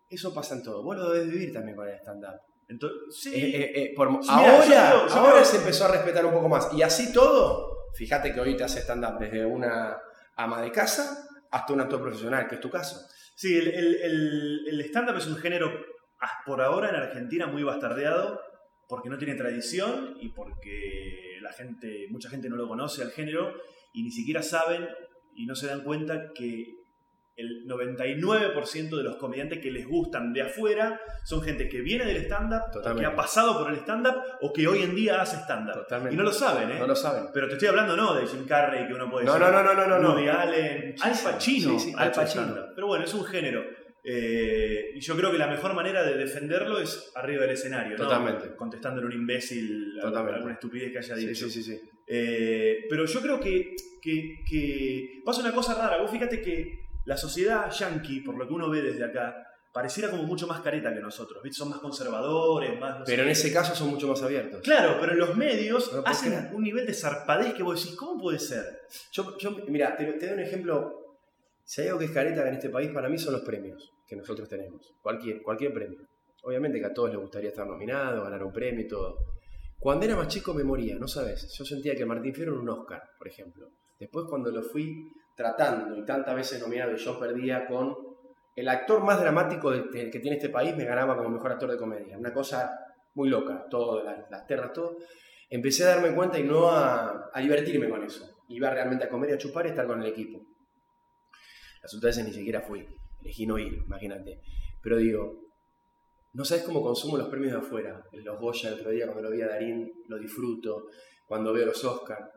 Eso 0.09 0.33
pasa 0.33 0.55
en 0.55 0.63
todo. 0.63 0.83
Vos 0.83 0.95
lo 0.95 1.09
debes 1.11 1.29
vivir 1.31 1.51
también 1.51 1.75
con 1.75 1.87
el 1.87 1.95
stand-up. 1.95 2.39
Entonces, 2.67 2.97
sí. 3.21 3.33
Eh, 3.33 3.61
eh, 3.61 3.71
eh, 3.75 3.93
por- 3.95 4.09
Sí, 4.23 4.29
mira, 4.35 4.51
ahora 4.55 4.57
yo 4.65 4.65
creo- 4.65 5.07
yo 5.07 5.13
ahora 5.15 5.31
creo- 5.33 5.45
se 5.45 5.57
empezó 5.57 5.85
a 5.85 5.91
respetar 5.91 6.25
un 6.25 6.33
poco 6.33 6.49
más. 6.49 6.69
Y 6.73 6.81
así 6.81 7.13
todo, 7.13 7.87
fíjate 7.95 8.33
que 8.33 8.39
hoy 8.41 8.57
te 8.57 8.63
hace 8.63 8.79
stand-up 8.81 9.19
desde 9.19 9.45
una 9.45 9.97
ama 10.35 10.61
de 10.61 10.71
casa 10.71 11.27
hasta 11.51 11.73
un 11.73 11.81
actor 11.81 12.01
profesional, 12.01 12.47
que 12.47 12.55
es 12.55 12.61
tu 12.61 12.69
caso. 12.69 12.97
Sí, 13.35 13.55
el, 13.57 13.67
el- 13.67 13.95
el- 13.95 14.67
el 14.67 14.81
stand-up 14.81 15.17
es 15.17 15.27
un 15.27 15.37
género, 15.37 15.71
por 16.45 16.61
ahora 16.61 16.89
en 16.89 16.95
Argentina, 16.95 17.45
muy 17.47 17.63
bastardeado, 17.63 18.41
porque 18.89 19.09
no 19.09 19.17
tiene 19.17 19.35
tradición 19.35 20.17
y 20.19 20.29
porque 20.29 21.37
la 21.41 21.51
gente, 21.53 22.07
mucha 22.09 22.29
gente 22.29 22.49
no 22.49 22.55
lo 22.55 22.67
conoce 22.67 23.01
al 23.03 23.11
género 23.11 23.53
y 23.93 24.03
ni 24.03 24.11
siquiera 24.11 24.41
saben 24.41 24.87
y 25.35 25.45
no 25.45 25.55
se 25.55 25.67
dan 25.67 25.83
cuenta 25.83 26.31
que 26.33 26.73
el 27.37 27.65
99% 27.67 28.97
de 28.97 29.03
los 29.03 29.15
comediantes 29.17 29.59
que 29.59 29.71
les 29.71 29.87
gustan 29.87 30.33
de 30.33 30.41
afuera 30.41 30.99
son 31.23 31.41
gente 31.41 31.69
que 31.69 31.81
viene 31.81 32.03
del 32.05 32.17
stand-up, 32.25 32.81
que 32.97 33.05
ha 33.05 33.15
pasado 33.15 33.59
por 33.59 33.71
el 33.71 33.77
stand-up 33.79 34.15
o 34.41 34.51
que 34.51 34.67
hoy 34.67 34.81
en 34.83 34.95
día 34.95 35.21
hace 35.21 35.37
stand-up. 35.37 35.85
Y 36.11 36.15
no 36.15 36.23
lo 36.23 36.31
saben, 36.31 36.71
¿eh? 36.71 36.79
No 36.79 36.87
lo 36.87 36.95
saben. 36.95 37.25
Pero 37.33 37.47
te 37.47 37.53
estoy 37.53 37.67
hablando 37.69 37.95
no 37.95 38.15
de 38.15 38.25
Jim 38.27 38.45
Carrey 38.45 38.87
que 38.87 38.93
uno 38.93 39.09
puede 39.09 39.25
No, 39.25 39.33
decir. 39.37 39.47
no, 39.53 39.63
no, 39.63 39.73
no, 39.73 39.87
no, 39.87 39.99
no. 39.99 40.09
Woody 40.13 40.27
Allen, 40.27 40.95
Al 41.01 41.11
Pacino. 41.11 41.79
Sí, 41.79 41.91
sí, 41.91 41.93
Al 41.95 42.11
Pacino. 42.11 42.55
Pero 42.75 42.87
bueno, 42.87 43.05
es 43.05 43.13
un 43.13 43.23
género. 43.25 43.63
Eh, 44.09 44.91
y 44.95 45.01
yo 45.01 45.15
creo 45.17 45.31
que 45.31 45.37
la 45.37 45.47
mejor 45.47 45.73
manera 45.73 46.01
de 46.03 46.15
defenderlo 46.17 46.79
es 46.79 47.11
arriba 47.15 47.41
del 47.41 47.51
escenario, 47.51 47.97
¿no? 47.97 48.03
Totalmente. 48.05 48.55
Contestándole 48.55 49.05
a 49.05 49.09
un 49.09 49.13
imbécil 49.21 49.95
a- 49.99 50.03
Totalmente. 50.03 50.35
alguna 50.37 50.53
estupidez 50.53 50.91
que 50.91 50.97
haya 50.99 51.15
Sí, 51.15 51.27
dicho. 51.27 51.49
sí, 51.49 51.61
sí, 51.61 51.63
sí. 51.75 51.81
Eh, 52.07 52.85
pero 52.89 53.05
yo 53.05 53.21
creo 53.21 53.39
que, 53.39 53.75
que- 54.01 54.39
que 54.49 55.21
pasa 55.25 55.41
una 55.41 55.51
cosa 55.51 55.73
rara. 55.75 56.01
Vos 56.01 56.09
fíjate 56.09 56.41
que 56.41 56.86
la 57.07 57.15
sociedad 57.15 57.71
yankee, 57.71 58.19
por 58.19 58.37
lo 58.37 58.45
que 58.45 58.53
uno 58.53 58.69
ve 58.69 58.81
desde 58.81 59.05
acá, 59.05 59.33
pareciera 59.73 60.09
como 60.11 60.23
mucho 60.23 60.45
más 60.45 60.59
careta 60.59 60.93
que 60.93 60.99
nosotros. 60.99 61.41
¿viste? 61.41 61.57
Son 61.57 61.69
más 61.69 61.79
conservadores, 61.79 62.77
más... 62.77 62.99
no 62.99 63.05
Pero 63.05 63.21
en 63.21 63.27
qué. 63.27 63.31
ese 63.31 63.53
caso 63.53 63.73
son 63.73 63.89
mucho 63.89 64.09
más 64.09 64.21
abiertos. 64.21 64.61
Claro, 64.61 64.97
pero 64.99 65.13
en 65.13 65.19
los 65.19 65.35
medios 65.37 65.93
No 65.93 66.03
hacen 66.05 66.49
un 66.53 66.63
nivel 66.63 66.85
de 66.85 66.93
zarpadez 66.93 67.53
que 67.53 67.63
vos 67.63 67.81
decís, 67.81 67.97
¿cómo 67.97 68.21
puede 68.21 68.39
ser? 68.39 68.81
Yo, 69.13 69.37
yo 69.37 69.51
mira, 69.69 69.95
te, 69.95 70.03
te 70.13 70.25
doy 70.25 70.33
un 70.35 70.41
ejemplo 70.41 71.17
Si 71.63 71.81
hay 71.81 71.87
algo 71.87 71.99
que 71.99 72.05
es 72.05 72.11
careta 72.11 72.45
en 72.45 72.55
este 72.55 72.69
país, 72.69 72.91
para 72.91 73.07
mí 73.07 73.17
son 73.17 73.33
los 73.33 73.41
premios 73.43 73.89
que 74.05 74.17
nosotros 74.17 74.49
tenemos. 74.49 74.93
Cualquier, 75.01 75.41
cualquier 75.41 75.73
premio. 75.73 75.99
Obviamente 76.43 76.77
que 76.79 76.87
a 76.87 76.93
todos 76.93 77.09
les 77.11 77.19
gustaría 77.19 77.49
estar 77.49 77.65
nominados, 77.65 78.21
ganar 78.23 78.43
un 78.43 78.51
premio 78.51 78.81
y 78.83 78.87
todo. 78.87 79.15
Cuando 79.79 80.05
era 80.05 80.17
más 80.17 80.27
chico 80.27 80.53
me 80.53 80.63
moría, 80.65 80.95
¿no 80.95 81.07
sabes? 81.07 81.53
Yo 81.57 81.63
sentía 81.63 81.95
que 81.95 82.05
Martín 82.05 82.33
Fierro 82.33 82.51
era 82.53 82.61
un 82.61 82.69
Oscar, 82.69 83.01
por 83.17 83.27
ejemplo. 83.29 83.69
Después 83.97 84.25
cuando 84.29 84.51
lo 84.51 84.61
fui 84.61 85.09
tratando 85.37 85.95
y 85.95 86.03
tantas 86.03 86.35
veces 86.35 86.59
nominado 86.59 86.91
y 86.91 86.97
yo 86.97 87.17
perdía 87.17 87.65
con 87.67 87.95
el 88.55 88.67
actor 88.67 89.03
más 89.03 89.21
dramático 89.21 89.69
de- 89.71 90.09
que 90.09 90.19
tiene 90.19 90.37
este 90.37 90.49
país, 90.49 90.75
me 90.75 90.83
ganaba 90.83 91.15
como 91.15 91.29
mejor 91.29 91.51
actor 91.51 91.69
de 91.71 91.77
comedia. 91.77 92.17
Una 92.17 92.33
cosa 92.33 92.71
muy 93.13 93.29
loca, 93.29 93.65
todo, 93.69 94.03
las, 94.03 94.29
las 94.31 94.47
terras, 94.47 94.73
todo. 94.73 94.97
Empecé 95.49 95.83
a 95.83 95.95
darme 95.95 96.13
cuenta 96.13 96.39
y 96.39 96.43
no 96.43 96.69
a, 96.69 97.31
divertirme 97.39 97.87
con 97.87 98.03
eso. 98.03 98.27
Iba 98.49 98.71
realmente 98.71 99.05
a 99.05 99.09
comer 99.09 99.29
y 99.29 99.33
a 99.33 99.37
chupar 99.37 99.67
y 99.67 99.69
estar 99.69 99.85
con 99.85 100.01
el 100.01 100.07
equipo. 100.09 100.41
Las 101.81 101.93
otras 101.93 102.15
veces 102.15 102.25
ni 102.25 102.33
siquiera 102.33 102.61
fui. 102.61 102.85
Elegí 103.21 103.45
no 103.45 103.59
ir, 103.59 103.73
imagínate. 103.85 104.41
Pero 104.81 104.97
digo, 104.97 105.39
no 106.33 106.43
sabes 106.43 106.63
cómo 106.63 106.81
consumo 106.81 107.17
los 107.17 107.29
premios 107.29 107.53
de 107.53 107.59
afuera. 107.59 108.03
Los 108.11 108.39
Goya 108.39 108.69
el 108.69 108.75
otro 108.75 108.89
día, 108.91 109.05
cuando 109.05 109.23
lo 109.23 109.31
vi 109.31 109.41
a 109.41 109.47
Darín, 109.47 109.89
lo 110.07 110.17
disfruto. 110.17 110.87
Cuando 111.27 111.53
veo 111.53 111.67
los 111.67 111.83
Oscars. 111.85 112.27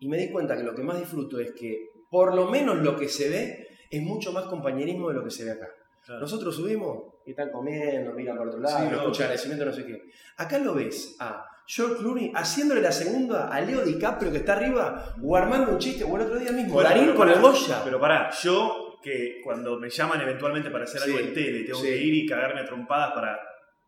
Y 0.00 0.08
me 0.08 0.18
di 0.18 0.30
cuenta 0.30 0.56
que 0.56 0.62
lo 0.62 0.74
que 0.74 0.82
más 0.82 0.98
disfruto 0.98 1.38
es 1.38 1.52
que, 1.52 1.88
por 2.10 2.34
lo 2.34 2.46
menos 2.50 2.78
lo 2.78 2.96
que 2.96 3.08
se 3.08 3.28
ve, 3.28 3.68
es 3.90 4.02
mucho 4.02 4.32
más 4.32 4.44
compañerismo 4.44 5.08
de 5.08 5.14
lo 5.14 5.24
que 5.24 5.30
se 5.30 5.44
ve 5.44 5.52
acá. 5.52 5.68
Claro. 6.04 6.20
Nosotros 6.22 6.56
subimos 6.56 7.14
y 7.26 7.30
están 7.30 7.50
comiendo, 7.50 8.12
miran 8.14 8.36
por 8.38 8.48
otro 8.48 8.60
lado, 8.60 8.78
Sí, 8.78 8.84
no 8.84 8.90
no. 8.92 8.96
escuchan 8.98 9.22
agradecimiento, 9.24 9.64
no 9.66 9.72
sé 9.72 9.84
qué. 9.84 10.02
Acá 10.38 10.58
lo 10.58 10.74
ves 10.74 11.16
a 11.20 11.44
George 11.66 11.96
Clooney 11.96 12.32
haciéndole 12.34 12.80
la 12.80 12.92
segunda 12.92 13.48
a 13.48 13.60
Leo 13.60 13.82
DiCaprio 13.82 14.30
que 14.32 14.38
está 14.38 14.54
arriba 14.54 15.14
o 15.22 15.36
armando 15.36 15.72
un 15.72 15.78
chiste, 15.78 16.04
o 16.04 16.16
el 16.16 16.22
otro 16.22 16.38
día 16.38 16.50
mismo, 16.52 16.74
Bueno, 16.74 16.88
Darín 16.88 17.12
con 17.14 17.28
el 17.28 17.40
Goya. 17.40 17.82
Pero 17.84 18.00
pará, 18.00 18.30
yo 18.42 18.96
que 19.02 19.40
cuando 19.44 19.78
me 19.78 19.90
llaman 19.90 20.20
eventualmente 20.22 20.70
para 20.70 20.84
hacer 20.84 21.02
algo 21.02 21.18
en 21.18 21.34
tele, 21.34 21.64
tengo 21.64 21.78
sí. 21.78 21.86
que 21.86 21.96
ir 21.98 22.14
y 22.14 22.26
cagarme 22.26 22.60
a 22.62 22.64
trompadas 22.64 23.12
para 23.12 23.38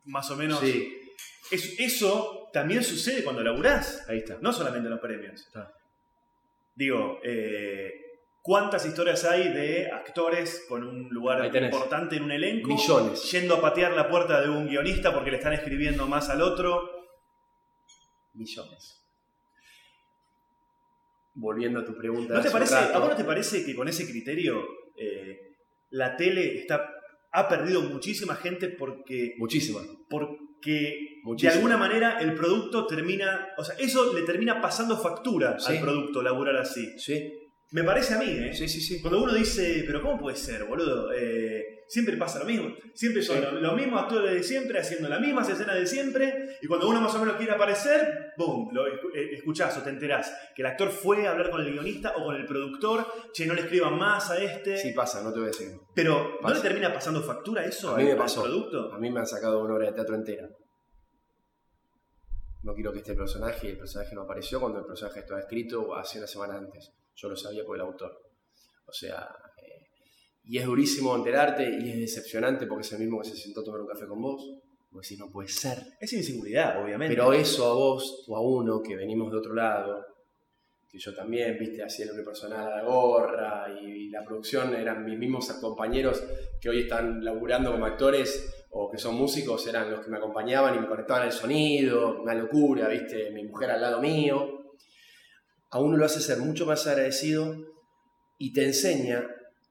más 0.04 0.30
o 0.30 0.36
menos. 0.36 0.60
Sí, 0.60 0.94
Es- 1.50 1.80
eso 1.80 2.48
también 2.52 2.84
sucede 2.84 3.24
cuando 3.24 3.42
laburás, 3.42 4.06
ahí 4.08 4.18
está. 4.18 4.36
no 4.42 4.52
solamente 4.52 4.86
en 4.86 4.90
los 4.92 5.00
premios. 5.00 5.40
Está. 5.46 5.72
Digo, 6.74 7.18
eh, 7.24 7.92
¿cuántas 8.42 8.84
historias 8.86 9.24
hay 9.24 9.48
de 9.52 9.90
actores 9.90 10.64
con 10.68 10.82
un 10.84 11.08
lugar 11.10 11.44
importante 11.54 12.16
en 12.16 12.22
un 12.24 12.32
elenco? 12.32 12.68
Millones. 12.68 13.30
Yendo 13.30 13.56
a 13.56 13.60
patear 13.60 13.92
la 13.92 14.08
puerta 14.08 14.40
de 14.40 14.48
un 14.48 14.66
guionista 14.68 15.12
porque 15.14 15.30
le 15.30 15.36
están 15.38 15.52
escribiendo 15.52 16.06
más 16.06 16.28
al 16.30 16.42
otro. 16.42 16.88
Millones. 18.34 18.96
Volviendo 21.34 21.80
a 21.80 21.84
tu 21.84 21.96
pregunta. 21.96 22.34
¿No 22.34 22.40
te 22.42 22.50
parece. 22.50 22.74
¿A 22.74 22.98
vos 22.98 23.08
no 23.10 23.16
te 23.16 23.24
parece 23.24 23.64
que 23.64 23.74
con 23.74 23.88
ese 23.88 24.08
criterio 24.10 24.62
eh, 24.96 25.54
la 25.90 26.16
tele 26.16 26.58
está, 26.58 26.90
ha 27.32 27.48
perdido 27.48 27.82
muchísima 27.82 28.34
gente 28.34 28.68
porque, 28.68 29.34
Muchísima. 29.38 29.80
porque 30.08 31.20
Muchísima. 31.22 31.52
de 31.52 31.56
alguna 31.58 31.76
manera 31.76 32.18
el 32.20 32.34
producto 32.34 32.86
termina, 32.86 33.48
o 33.56 33.64
sea, 33.64 33.76
eso 33.78 34.12
le 34.12 34.22
termina 34.22 34.60
pasando 34.60 34.96
factura 34.98 35.58
Sí. 35.58 35.76
al 35.76 35.80
producto, 35.82 36.22
laburar 36.22 36.56
así? 36.56 36.98
Sí, 36.98 37.32
Me 37.72 37.84
parece 37.84 38.14
a 38.14 38.18
mí, 38.18 38.26
¿eh? 38.28 38.52
sí, 38.52 38.68
sí. 38.68 38.80
sí. 38.80 39.00
Cuando 39.00 39.22
uno 39.22 39.32
dice, 39.32 39.84
pero 39.86 40.02
¿cómo 40.02 40.18
puede 40.18 40.36
ser, 40.36 40.64
boludo? 40.64 41.12
Eh, 41.12 41.84
siempre 41.86 42.16
pasa 42.16 42.40
lo 42.40 42.44
mismo. 42.44 42.74
Siempre 42.94 43.22
son 43.22 43.36
Sí. 43.38 43.44
los 43.60 43.76
mismos 43.76 44.02
actores 44.02 44.32
de 44.34 44.42
siempre, 44.42 44.80
haciendo 44.80 45.08
las 45.08 45.20
mismas 45.20 45.48
escenas 45.48 45.76
de 45.76 45.86
siempre, 45.86 46.56
y 46.60 46.66
cuando 46.66 46.88
uno 46.88 47.00
más 47.00 47.14
o 47.14 47.20
menos 47.20 47.36
quiere 47.36 47.52
aparecer, 47.52 48.32
¡boom! 48.36 48.70
Lo 48.72 48.88
eh, 48.88 49.34
escuchás 49.34 49.78
o 49.78 49.82
te 49.82 49.90
enterás 49.90 50.32
que 50.56 50.62
el 50.62 50.66
actor 50.66 50.90
fue 50.90 51.28
a 51.28 51.30
hablar 51.30 51.50
con 51.50 51.60
el 51.60 51.70
guionista 51.72 52.12
o 52.16 52.24
con 52.24 52.34
el 52.34 52.44
productor, 52.44 53.06
che, 53.32 53.46
no 53.46 53.54
le 53.54 53.60
escriban 53.60 53.96
más 53.96 54.28
a 54.32 54.42
este. 54.42 54.76
Sí 54.76 54.92
pasa, 54.92 55.22
no 55.22 55.32
te 55.32 55.38
voy 55.38 55.48
a 55.48 55.52
decir. 55.52 55.68
pero, 55.94 56.28
¿no 56.34 56.40
pasa. 56.40 56.56
le 56.56 56.60
termina 56.62 56.92
pasando 56.92 57.22
factura 57.22 57.64
eso 57.64 57.90
A 57.94 57.96
mí 57.98 58.02
al, 58.02 58.06
me 58.06 58.12
al 58.14 58.18
pasó. 58.18 58.42
producto? 58.42 58.92
A 58.92 58.98
mí 58.98 59.10
me 59.10 59.20
han 59.20 59.26
sacado 59.28 59.60
una 59.62 59.74
obra 59.74 59.86
de 59.86 59.92
teatro 59.92 60.16
entera. 60.16 60.48
No 62.64 62.74
quiero 62.74 62.92
que 62.92 62.98
esté 62.98 63.12
el 63.12 63.16
personaje 63.18 63.68
y 63.68 63.70
el 63.70 63.78
personaje 63.78 64.12
no 64.16 64.22
apareció 64.22 64.58
cuando 64.60 64.80
el 64.80 64.86
personaje 64.86 65.20
estaba 65.20 65.38
escrito 65.38 65.94
hace 65.94 66.18
una 66.18 66.26
semana 66.26 66.56
antes. 66.58 66.90
Yo 67.20 67.28
lo 67.28 67.36
sabía 67.36 67.64
por 67.64 67.76
el 67.76 67.82
autor. 67.82 68.18
O 68.86 68.92
sea, 68.92 69.28
eh, 69.62 69.88
y 70.44 70.58
es 70.58 70.64
durísimo 70.64 71.14
enterarte 71.14 71.68
y 71.68 71.90
es 71.90 71.98
decepcionante 71.98 72.66
porque 72.66 72.86
es 72.86 72.92
el 72.92 73.00
mismo 73.00 73.20
que 73.20 73.28
se 73.28 73.36
sentó 73.36 73.60
a 73.60 73.64
tomar 73.64 73.82
un 73.82 73.88
café 73.88 74.06
con 74.06 74.22
vos. 74.22 74.42
Porque 74.90 75.06
si 75.06 75.16
no 75.16 75.30
puede 75.30 75.48
ser. 75.48 75.78
Es 76.00 76.12
inseguridad, 76.12 76.82
obviamente. 76.82 77.14
Pero 77.14 77.32
eso 77.32 77.66
a 77.66 77.74
vos 77.74 78.24
o 78.26 78.36
a 78.36 78.40
uno 78.40 78.82
que 78.82 78.96
venimos 78.96 79.30
de 79.30 79.38
otro 79.38 79.54
lado, 79.54 80.04
que 80.88 80.98
yo 80.98 81.14
también, 81.14 81.56
viste, 81.58 81.84
hacía 81.84 82.06
el 82.06 82.12
unipersonal 82.12 82.72
a 82.72 82.76
la 82.76 82.82
gorra 82.82 83.66
y, 83.80 84.08
la 84.10 84.24
producción 84.24 84.74
eran 84.74 85.04
mis 85.04 85.16
mismos 85.16 85.48
compañeros 85.60 86.20
que 86.60 86.68
hoy 86.68 86.80
están 86.80 87.24
laburando 87.24 87.70
como 87.70 87.86
actores 87.86 88.66
o 88.70 88.90
que 88.90 88.98
son 88.98 89.14
músicos, 89.14 89.64
eran 89.68 89.88
los 89.88 90.04
que 90.04 90.10
me 90.10 90.16
acompañaban 90.16 90.74
y 90.74 90.80
me 90.80 90.88
conectaban 90.88 91.22
al 91.22 91.32
sonido, 91.32 92.20
una 92.20 92.34
locura, 92.34 92.88
viste, 92.88 93.30
mi 93.30 93.44
mujer 93.44 93.70
al 93.70 93.80
lado 93.80 94.00
mío. 94.00 94.59
A 95.70 95.80
uno 95.80 95.96
lo 95.96 96.04
hace 96.04 96.20
ser 96.20 96.38
mucho 96.38 96.66
más 96.66 96.86
agradecido 96.86 97.56
y 98.38 98.52
te 98.52 98.64
enseña 98.64 99.26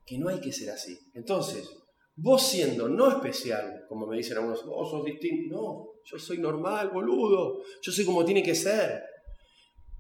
que 0.06 0.18
no 0.18 0.30
hay 0.30 0.40
que 0.40 0.52
ser 0.52 0.70
así. 0.72 0.98
Entonces, 1.14 1.70
vos 2.16 2.48
siendo 2.48 2.90
no 2.90 3.10
especial, 3.10 3.86
como 3.88 4.08
me 4.08 4.18
dicen 4.18 4.38
algunos, 4.38 4.66
vos 4.66 4.90
sos 4.90 5.06
distinto, 5.06 5.56
no, 5.56 6.02
yo 6.04 6.18
soy 6.18 6.38
normal, 6.38 6.90
boludo, 6.90 7.62
yo 7.82 7.92
soy 7.92 8.06
como 8.06 8.26
tiene 8.26 8.44
que 8.44 8.56
ser. 8.56 9.02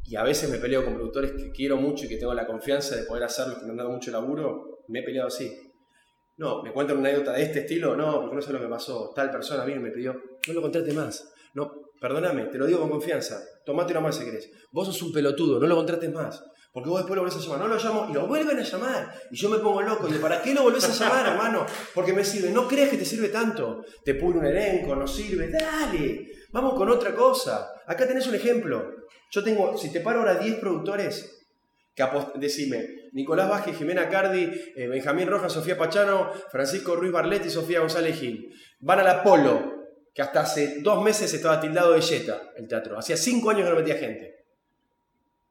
Y 0.04 0.16
a 0.16 0.24
veces 0.24 0.50
me 0.50 0.58
peleo 0.58 0.84
con 0.84 0.96
productores 0.96 1.32
que 1.32 1.52
quiero 1.52 1.78
mucho 1.78 2.06
y 2.06 2.10
que 2.10 2.18
tengo 2.18 2.34
la 2.34 2.48
confianza 2.48 2.96
de 2.96 3.04
poder 3.04 3.24
hacerlos, 3.24 3.60
que 3.60 3.66
me 3.66 3.72
han 3.72 3.78
dado 3.78 3.92
mucho 3.92 4.12
laburo, 4.12 4.80
me 4.88 5.00
he 5.00 5.04
peleado 5.04 5.28
así. 5.28 5.52
No, 6.38 6.64
me 6.64 6.72
cuentan 6.72 6.98
una 6.98 7.10
anécdota 7.10 7.34
de 7.34 7.44
este 7.44 7.60
estilo, 7.60 7.96
no, 7.96 8.22
porque 8.22 8.36
no 8.36 8.42
sé 8.42 8.54
lo 8.54 8.62
que 8.62 8.68
pasó. 8.68 9.12
Tal 9.14 9.30
persona 9.30 9.66
vino 9.66 9.82
y 9.82 9.84
me 9.84 9.92
pidió, 9.92 10.14
no 10.48 10.54
lo 10.54 10.62
contrate 10.62 10.94
más. 10.94 11.32
No, 11.54 11.89
perdóname, 12.00 12.46
te 12.46 12.58
lo 12.58 12.66
digo 12.66 12.80
con 12.80 12.90
confianza. 12.90 13.42
Tomate 13.66 13.92
una 13.94 14.02
más 14.02 14.18
si 14.18 14.26
querés. 14.26 14.50
Vos 14.72 14.88
sos 14.88 15.02
un 15.02 15.12
pelotudo, 15.12 15.60
no 15.60 15.68
lo 15.68 15.76
contrates 15.76 16.12
más. 16.12 16.44
Porque 16.72 16.90
vos 16.90 17.00
después 17.00 17.16
lo 17.16 17.24
volvés 17.24 17.38
a 17.38 17.42
llamar. 17.42 17.60
No 17.60 17.68
lo 17.68 17.78
llamo 17.78 18.08
y 18.10 18.14
lo 18.14 18.28
vuelven 18.28 18.60
a 18.60 18.64
llamar. 18.64 19.12
Y 19.32 19.36
yo 19.36 19.50
me 19.50 19.58
pongo 19.58 19.82
loco. 19.82 20.08
Y 20.08 20.14
¿para 20.14 20.42
qué 20.42 20.54
lo 20.54 20.64
volvés 20.64 20.88
a 20.88 20.94
llamar, 20.94 21.26
hermano? 21.26 21.66
Porque 21.96 22.14
me 22.14 22.24
sirve. 22.24 22.52
No 22.52 22.68
creas 22.68 22.90
que 22.90 22.98
te 22.98 23.06
sirve 23.06 23.30
tanto. 23.30 23.84
Te 24.06 24.14
pone 24.16 24.38
un 24.40 24.46
elenco, 24.46 24.96
no 24.96 25.08
sirve. 25.08 25.50
Dale, 25.50 26.28
vamos 26.52 26.76
con 26.76 26.90
otra 26.90 27.14
cosa. 27.16 27.70
Acá 27.88 28.08
tenés 28.08 28.28
un 28.28 28.36
ejemplo. 28.36 28.88
Yo 29.32 29.44
tengo, 29.44 29.78
si 29.78 29.92
te 29.92 30.00
paro 30.02 30.20
ahora 30.20 30.36
10 30.36 30.60
productores 30.60 31.40
que 31.96 32.06
decime, 32.36 33.10
Nicolás 33.12 33.50
Vázquez, 33.50 33.78
Jimena 33.78 34.08
Cardi, 34.08 34.50
eh, 34.76 34.88
Benjamín 34.88 35.28
Rojas, 35.28 35.52
Sofía 35.52 35.78
Pachano, 35.78 36.32
Francisco 36.50 36.96
Ruiz 36.96 37.12
Barletti 37.12 37.50
Sofía 37.50 37.82
González 37.82 38.18
Gil. 38.18 38.48
Van 38.80 39.00
al 39.00 39.08
Apolo, 39.08 39.79
que 40.14 40.22
hasta 40.22 40.42
hace 40.42 40.82
dos 40.82 41.04
meses 41.04 41.34
estaba 41.34 41.62
tildado 41.62 41.94
de 41.94 42.02
yeta 42.02 42.52
el 42.56 42.68
teatro. 42.68 42.98
Hacía 42.98 43.18
cinco 43.18 43.50
años 43.50 43.64
que 43.64 43.70
no 43.70 43.80
metía 43.80 43.96
gente. 43.96 44.46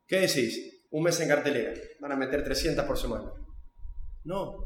¿Qué 0.06 0.20
decís? 0.20 0.86
Un 0.90 1.02
mes 1.02 1.20
en 1.20 1.28
cartelera. 1.28 1.74
Van 2.00 2.12
a 2.12 2.16
meter 2.16 2.42
300 2.42 2.84
por 2.84 2.98
semana. 2.98 3.30
No, 4.24 4.56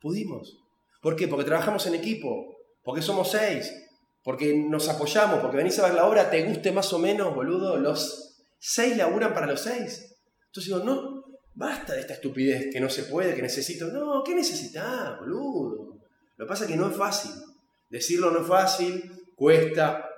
pudimos. 0.00 0.58
¿Por 1.00 1.16
qué? 1.16 1.28
Porque 1.28 1.44
trabajamos 1.44 1.86
en 1.86 1.94
equipo, 1.94 2.56
porque 2.82 3.02
somos 3.02 3.30
seis, 3.30 3.72
porque 4.22 4.56
nos 4.56 4.88
apoyamos, 4.88 5.40
porque 5.40 5.56
venís 5.56 5.78
a 5.78 5.86
ver 5.86 5.94
la 5.94 6.06
obra, 6.06 6.30
te 6.30 6.44
guste 6.44 6.70
más 6.72 6.92
o 6.92 6.98
menos, 6.98 7.34
boludo, 7.34 7.76
los 7.76 8.44
seis 8.58 8.96
laburan 8.96 9.34
para 9.34 9.46
los 9.46 9.60
seis. 9.60 10.16
Entonces 10.46 10.72
digo, 10.72 10.84
no, 10.84 11.24
basta 11.54 11.94
de 11.94 12.00
esta 12.00 12.14
estupidez 12.14 12.72
que 12.72 12.80
no 12.80 12.88
se 12.88 13.04
puede, 13.04 13.34
que 13.34 13.42
necesito. 13.42 13.88
No, 13.88 14.22
¿qué 14.22 14.34
necesitas, 14.34 15.18
boludo? 15.18 15.98
Lo 16.36 16.46
que 16.46 16.48
pasa 16.48 16.64
es 16.64 16.70
que 16.70 16.76
no 16.76 16.88
es 16.88 16.96
fácil. 16.96 17.32
Decirlo 17.88 18.30
no 18.30 18.40
es 18.42 18.46
fácil, 18.46 19.10
cuesta. 19.42 20.08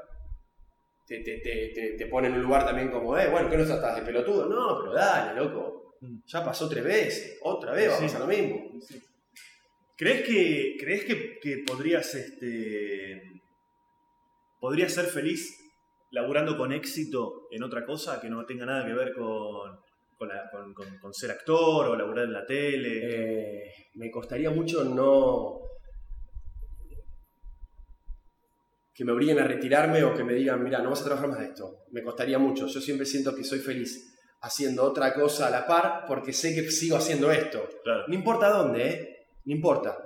Te, 1.06 1.20
te, 1.20 1.38
te, 1.38 1.94
te, 1.98 2.06
pone 2.06 2.28
en 2.28 2.34
un 2.34 2.42
lugar 2.42 2.66
también 2.66 2.90
como, 2.90 3.16
eh, 3.18 3.28
bueno, 3.30 3.48
¿qué 3.48 3.56
no 3.56 3.64
tratás 3.64 3.96
de 3.96 4.02
pelotudo? 4.02 4.46
No, 4.46 4.80
pero 4.80 4.92
dale, 4.92 5.34
loco. 5.40 5.96
Ya 6.26 6.44
pasó 6.44 6.68
tres 6.68 6.84
veces, 6.84 7.38
otra 7.42 7.72
vez 7.72 7.88
va 7.90 7.94
a 7.94 7.96
Sí. 7.98 8.04
pasar 8.04 8.20
lo 8.20 8.26
mismo. 8.26 8.70
¿Crees 9.96 10.22
que, 10.26 10.76
crees 10.78 11.04
que, 11.04 11.38
que 11.40 11.64
podrías, 11.66 12.14
este, 12.14 13.22
podrías 14.60 14.92
ser 14.92 15.06
feliz 15.06 15.56
laburando 16.10 16.56
con 16.58 16.72
éxito 16.72 17.46
en 17.50 17.62
otra 17.62 17.84
cosa 17.86 18.20
que 18.20 18.28
no 18.28 18.44
tenga 18.44 18.66
nada 18.66 18.84
que 18.86 18.92
ver 18.92 19.14
con, 19.14 19.70
con, 20.16 20.28
la- 20.28 20.50
con- 20.50 20.74
con- 20.74 20.98
con 20.98 21.14
ser 21.14 21.30
actor 21.30 21.86
o 21.86 21.96
laburar 21.96 22.24
en 22.26 22.32
la 22.34 22.44
tele? 22.44 23.00
Eh, 23.02 23.72
me 23.94 24.10
costaría 24.10 24.50
mucho 24.50 24.84
no 24.84 25.60
que 28.94 29.04
me 29.04 29.12
obliguen 29.12 29.40
a 29.40 29.44
retirarme 29.44 30.04
o 30.04 30.14
que 30.14 30.22
me 30.22 30.34
digan, 30.34 30.62
mira, 30.62 30.78
no 30.80 30.90
vas 30.90 31.00
a 31.02 31.04
trabajar 31.04 31.28
más 31.28 31.40
de 31.40 31.46
esto. 31.46 31.84
Me 31.90 32.02
costaría 32.02 32.38
mucho. 32.38 32.66
Yo 32.68 32.80
siempre 32.80 33.04
siento 33.04 33.34
que 33.34 33.42
soy 33.42 33.58
feliz 33.58 34.14
haciendo 34.40 34.84
otra 34.84 35.12
cosa 35.14 35.48
a 35.48 35.50
la 35.50 35.66
par 35.66 36.04
porque 36.06 36.32
sé 36.32 36.54
que 36.54 36.70
sigo 36.70 36.96
haciendo 36.96 37.32
esto. 37.32 37.68
Claro. 37.82 38.04
No 38.06 38.14
importa 38.14 38.50
dónde, 38.50 38.88
¿eh? 38.88 39.26
No 39.46 39.52
importa. 39.54 39.98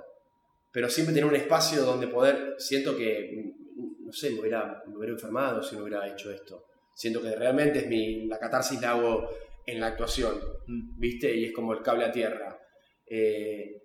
Pero 0.71 0.89
siempre 0.89 1.13
tener 1.13 1.29
un 1.29 1.35
espacio 1.35 1.83
donde 1.83 2.07
poder, 2.07 2.55
siento 2.57 2.97
que, 2.97 3.53
mm, 3.75 4.05
no 4.05 4.11
sé, 4.11 4.31
me 4.31 4.39
hubiera, 4.39 4.81
me 4.87 4.97
hubiera 4.97 5.13
enfermado 5.13 5.61
si 5.61 5.75
no 5.75 5.83
hubiera 5.83 6.07
hecho 6.07 6.31
esto. 6.31 6.65
Siento 6.95 7.21
que 7.21 7.35
realmente 7.35 7.79
es 7.79 7.87
mi, 7.87 8.25
la 8.27 8.39
catarsis 8.39 8.81
la 8.81 8.91
hago 8.91 9.29
en 9.65 9.79
la 9.79 9.87
actuación, 9.87 10.35
Mm. 10.67 10.99
¿viste? 10.99 11.35
Y 11.35 11.45
es 11.45 11.51
como 11.53 11.73
el 11.73 11.81
cable 11.83 12.05
a 12.05 12.11
tierra. 12.11 12.57
Eh, 13.05 13.81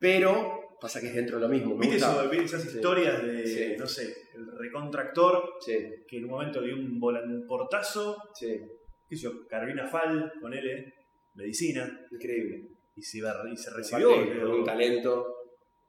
Pero 0.00 0.67
pasa 0.80 1.00
que 1.00 1.08
es 1.08 1.14
dentro 1.14 1.36
de 1.36 1.42
lo 1.42 1.48
mismo. 1.48 1.76
¿Viste 1.76 1.96
eso, 1.96 2.28
¿Viste 2.30 2.44
esas 2.46 2.62
Sí. 2.62 2.76
historias 2.76 3.22
de, 3.26 3.46
Sí. 3.46 3.74
no 3.78 3.86
sé, 3.86 4.14
el 4.34 4.46
recontractor 4.58 5.54
Sí, 5.60 5.76
que 6.06 6.18
en 6.18 6.24
un 6.24 6.30
momento 6.30 6.62
dio 6.62 6.74
un 6.76 6.98
volanportazo, 7.00 8.16
sí, 8.34 8.60
qué 9.08 9.16
sé 9.16 9.22
yo, 9.22 9.46
Carolina 9.48 9.86
Fal, 9.88 10.32
con 10.40 10.52
él, 10.54 10.92
medicina, 11.34 12.06
increíble. 12.10 12.68
y 12.96 13.02
se, 13.02 13.18
y 13.18 13.56
se 13.56 13.70
recibió. 13.70 14.10
Aparte, 14.12 14.30
creo. 14.32 14.48
con 14.50 14.58
un 14.60 14.64
talento. 14.64 15.36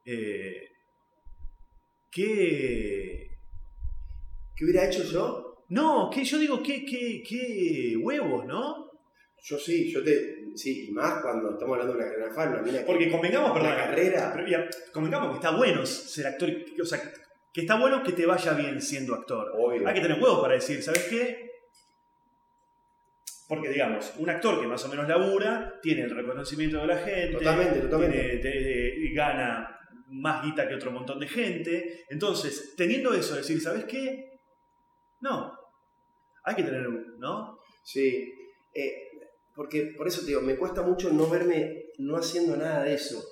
Eh, 0.04 0.68
¿Qué...? 2.10 3.30
¿Qué 4.56 4.64
hubiera 4.64 4.86
hecho 4.86 5.02
yo? 5.04 5.64
No, 5.70 6.10
que 6.12 6.24
yo 6.24 6.38
digo, 6.38 6.62
qué, 6.62 6.84
qué, 6.84 7.22
qué 7.26 7.96
huevos, 7.96 8.44
¿no? 8.46 8.90
Yo 9.42 9.56
sí, 9.58 9.90
yo 9.90 10.02
te. 10.04 10.39
Sí, 10.54 10.88
y 10.88 10.92
más 10.92 11.20
cuando 11.22 11.52
estamos 11.52 11.74
hablando 11.74 11.94
de 11.94 11.98
una 12.00 12.08
carrera 12.10 12.32
fan, 12.34 12.48
una 12.52 12.62
mina 12.62 12.78
que- 12.80 12.84
Porque 12.84 13.10
convengamos, 13.10 13.52
perdón, 13.52 13.70
La 13.70 13.76
carrera. 13.76 14.32
pero 14.34 14.46
ya, 14.48 14.68
convengamos 14.92 15.30
que 15.30 15.36
está 15.36 15.50
bueno 15.56 15.84
ser 15.86 16.26
actor, 16.26 16.50
o 16.80 16.84
sea, 16.84 17.00
que 17.52 17.60
está 17.62 17.78
bueno 17.78 18.02
que 18.02 18.12
te 18.12 18.26
vaya 18.26 18.52
bien 18.54 18.80
siendo 18.80 19.14
actor. 19.14 19.52
Obvio. 19.56 19.86
Hay 19.88 19.94
que 19.94 20.00
tener 20.00 20.20
huevos 20.22 20.40
para 20.40 20.54
decir, 20.54 20.82
¿sabes 20.82 21.04
qué? 21.08 21.50
Porque, 23.48 23.68
digamos, 23.68 24.12
un 24.18 24.30
actor 24.30 24.60
que 24.60 24.66
más 24.68 24.84
o 24.84 24.88
menos 24.88 25.08
labura, 25.08 25.74
tiene 25.82 26.02
el 26.02 26.10
reconocimiento 26.14 26.78
de 26.80 26.86
la 26.86 26.98
gente, 26.98 27.32
Totalmente, 27.32 27.80
totalmente. 27.80 28.38
tiene- 28.38 28.38
te- 28.38 29.12
gana 29.14 29.76
más 30.08 30.44
guita 30.44 30.68
que 30.68 30.74
otro 30.76 30.92
montón 30.92 31.18
de 31.18 31.26
gente. 31.26 32.04
Entonces, 32.08 32.74
teniendo 32.76 33.12
eso, 33.12 33.34
decir, 33.34 33.60
¿sabes 33.60 33.84
qué? 33.86 34.38
No. 35.20 35.52
Hay 36.44 36.54
que 36.54 36.62
tener, 36.62 36.88
¿no? 37.18 37.58
Sí, 37.82 38.32
eh, 38.72 39.09
porque 39.60 39.92
por 39.94 40.08
eso 40.08 40.22
te 40.22 40.28
digo, 40.28 40.40
me 40.40 40.56
cuesta 40.56 40.80
mucho 40.80 41.12
no 41.12 41.28
verme 41.28 41.90
no 41.98 42.16
haciendo 42.16 42.56
nada 42.56 42.82
de 42.82 42.94
eso. 42.94 43.22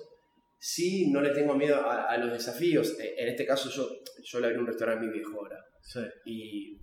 Sí, 0.59 1.11
no 1.11 1.23
le 1.23 1.31
tengo 1.31 1.55
miedo 1.55 1.77
a, 1.77 2.05
a 2.05 2.19
los 2.19 2.31
desafíos. 2.31 3.01
Eh, 3.01 3.15
en 3.17 3.29
este 3.29 3.47
caso, 3.47 3.71
yo, 3.71 3.89
yo 4.23 4.39
le 4.39 4.49
abrí 4.49 4.59
un 4.59 4.67
restaurante 4.67 5.07
a 5.07 5.09
mi 5.09 5.15
viejo 5.15 5.39
ahora. 5.39 5.57
Sí. 5.81 6.01
Y 6.27 6.81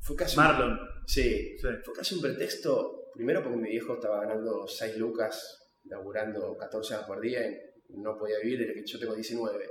fue 0.00 0.16
casi. 0.16 0.36
Marlon. 0.36 0.80
Sí, 1.06 1.56
Sí. 1.60 1.68
fue 1.84 1.94
casi 1.94 2.16
un 2.16 2.22
pretexto. 2.22 3.04
Primero, 3.14 3.44
porque 3.44 3.58
mi 3.58 3.70
viejo 3.70 3.94
estaba 3.94 4.22
ganando 4.22 4.66
6 4.66 4.96
lucas, 4.96 5.76
laburando 5.84 6.56
14 6.56 6.94
horas 6.94 7.06
por 7.06 7.20
día 7.20 7.48
y 7.88 7.98
no 8.00 8.18
podía 8.18 8.40
vivir 8.42 8.66
desde 8.66 8.74
que 8.74 8.84
yo 8.84 8.98
tengo 8.98 9.14
19. 9.14 9.64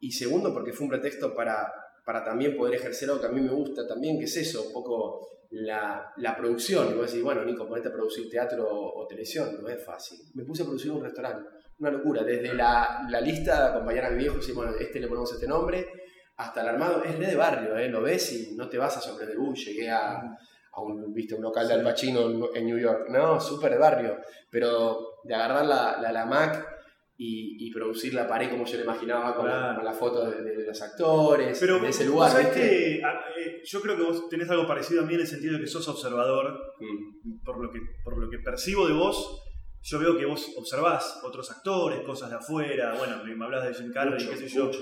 Y 0.00 0.10
segundo, 0.10 0.52
porque 0.52 0.72
fue 0.72 0.86
un 0.86 0.90
pretexto 0.90 1.32
para, 1.32 1.72
para 2.04 2.24
también 2.24 2.56
poder 2.56 2.74
ejercer 2.74 3.08
algo 3.08 3.20
que 3.20 3.28
a 3.28 3.30
mí 3.30 3.40
me 3.40 3.52
gusta 3.52 3.86
también, 3.86 4.18
que 4.18 4.24
es 4.24 4.36
eso, 4.36 4.64
un 4.66 4.72
poco 4.72 5.33
la, 5.50 6.12
la 6.16 6.36
producción. 6.36 6.90
Y 6.90 6.94
vos 6.94 7.06
decís, 7.06 7.22
bueno, 7.22 7.44
Nico, 7.44 7.66
ponete 7.68 7.88
a 7.88 7.92
producir 7.92 8.28
teatro 8.28 8.68
o, 8.68 9.02
o 9.02 9.06
televisión, 9.06 9.58
no 9.62 9.68
es 9.68 9.84
fácil. 9.84 10.18
Me 10.34 10.44
puse 10.44 10.62
a 10.62 10.66
producir 10.66 10.90
un 10.90 11.02
restaurante, 11.02 11.48
una 11.78 11.90
locura. 11.90 12.22
Desde 12.22 12.54
la, 12.54 13.06
la 13.08 13.20
lista 13.20 13.62
de 13.62 13.68
acompañar 13.70 14.06
a 14.06 14.10
mi 14.10 14.18
viejo, 14.18 14.36
decir, 14.36 14.54
bueno, 14.54 14.72
este 14.78 15.00
le 15.00 15.08
ponemos 15.08 15.32
este 15.32 15.46
nombre, 15.46 15.86
hasta 16.36 16.62
el 16.62 16.68
armado, 16.68 17.04
es 17.04 17.18
re 17.18 17.26
de 17.26 17.36
barrio, 17.36 17.76
¿eh? 17.76 17.88
lo 17.88 18.02
ves 18.02 18.32
y 18.32 18.56
no 18.56 18.68
te 18.68 18.78
vas 18.78 18.96
a. 18.96 19.12
Uy, 19.38 19.54
llegué 19.54 19.90
a, 19.90 20.16
a 20.72 20.80
un, 20.80 21.12
¿viste? 21.14 21.34
un 21.34 21.42
local 21.42 21.68
de 21.68 21.74
Al 21.74 21.82
Pacino 21.84 22.52
en 22.54 22.66
New 22.66 22.78
York. 22.78 23.06
No, 23.08 23.40
súper 23.40 23.72
de 23.72 23.78
barrio. 23.78 24.18
Pero 24.50 25.20
de 25.22 25.34
agarrar 25.34 25.64
la, 25.64 25.98
la, 26.00 26.10
la 26.10 26.26
Mac 26.26 26.73
y, 27.16 27.68
y 27.68 27.70
producir 27.72 28.12
la 28.14 28.26
pared 28.26 28.50
como 28.50 28.64
yo 28.66 28.76
la 28.78 28.84
imaginaba, 28.84 29.36
con, 29.36 29.46
Claro. 29.46 29.76
con 29.76 29.84
la 29.84 29.92
foto 29.92 30.30
de, 30.30 30.42
de 30.42 30.66
los 30.66 30.82
actores, 30.82 31.56
Pero 31.60 31.78
de 31.78 31.88
ese 31.88 32.04
lugar. 32.06 32.30
sabés 32.32 32.46
¿viste? 32.54 32.60
que, 32.60 33.04
a- 33.04 33.24
eh, 33.38 33.62
yo 33.64 33.80
creo 33.80 33.96
que 33.96 34.02
vos 34.02 34.28
tenés 34.28 34.50
algo 34.50 34.66
parecido 34.66 35.02
a 35.02 35.06
mí 35.06 35.14
en 35.14 35.20
el 35.20 35.26
sentido 35.26 35.54
de 35.54 35.60
que 35.60 35.66
sos 35.68 35.86
observador. 35.88 36.74
Mm. 36.80 37.44
Por 37.44 37.62
lo 37.62 37.70
que, 37.70 37.80
por 38.02 38.18
lo 38.18 38.28
que 38.28 38.38
percibo 38.38 38.86
de 38.88 38.94
vos, 38.94 39.42
yo 39.82 39.98
veo 39.98 40.16
que 40.18 40.24
vos 40.24 40.52
observás 40.56 41.20
otros 41.24 41.50
actores, 41.50 42.00
cosas 42.00 42.30
de 42.30 42.36
afuera. 42.36 42.94
Bueno, 42.98 43.22
me 43.24 43.34
me 43.36 43.44
hablas 43.44 43.64
de 43.68 43.74
Jim 43.74 43.92
Carrey, 43.92 44.14
Mucho, 44.14 44.30
qué 44.30 44.36
sé 44.36 44.48
yo. 44.48 44.64
mucho. 44.66 44.80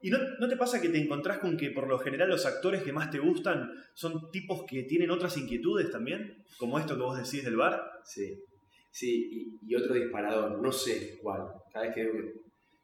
¿Y 0.00 0.10
no, 0.10 0.18
no 0.38 0.48
te 0.48 0.56
pasa 0.56 0.80
que 0.80 0.88
te 0.90 0.98
encontrás 0.98 1.38
con 1.38 1.56
que 1.56 1.70
por 1.70 1.88
lo 1.88 1.98
general 1.98 2.28
los 2.28 2.46
actores 2.46 2.82
que 2.84 2.92
más 2.92 3.10
te 3.10 3.18
gustan 3.18 3.70
son 3.94 4.30
tipos 4.30 4.64
que 4.68 4.84
tienen 4.84 5.10
otras 5.10 5.36
inquietudes 5.36 5.90
también? 5.90 6.44
Como 6.56 6.78
esto 6.78 6.94
que 6.96 7.02
vos 7.02 7.16
decís 7.18 7.44
del 7.44 7.56
bar. 7.56 7.82
Sí, 8.04 8.42
sí, 8.90 9.58
y, 9.62 9.70
y 9.70 9.74
otro 9.74 9.94
disparador, 9.94 10.60
no 10.60 10.72
sé 10.72 11.18
cuál. 11.22 11.42
Cada 11.72 11.86
vez 11.86 11.94
que, 11.94 12.02
digo 12.02 12.14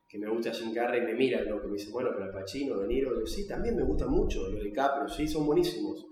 que, 0.09 0.19
me 0.19 0.29
gusta 0.29 0.53
Jim 0.53 0.73
Carrey 0.73 1.03
me 1.03 1.15
miran, 1.15 1.49
¿no? 1.49 1.61
que 1.61 1.67
me 1.67 1.75
dicen, 1.75 1.93
bueno, 1.93 2.11
pero 2.13 2.27
Al 2.27 2.33
Pacino, 2.33 2.79
De 2.79 2.87
Niro, 2.87 3.15
digo, 3.15 3.27
sí, 3.27 3.47
también 3.49 3.77
me 3.77 3.83
gusta 3.83 4.07
mucho, 4.07 4.49
los 4.49 4.63
DiCaprio, 4.63 5.09
sí, 5.09 5.27
son 5.27 5.47
buenísimos. 5.47 6.07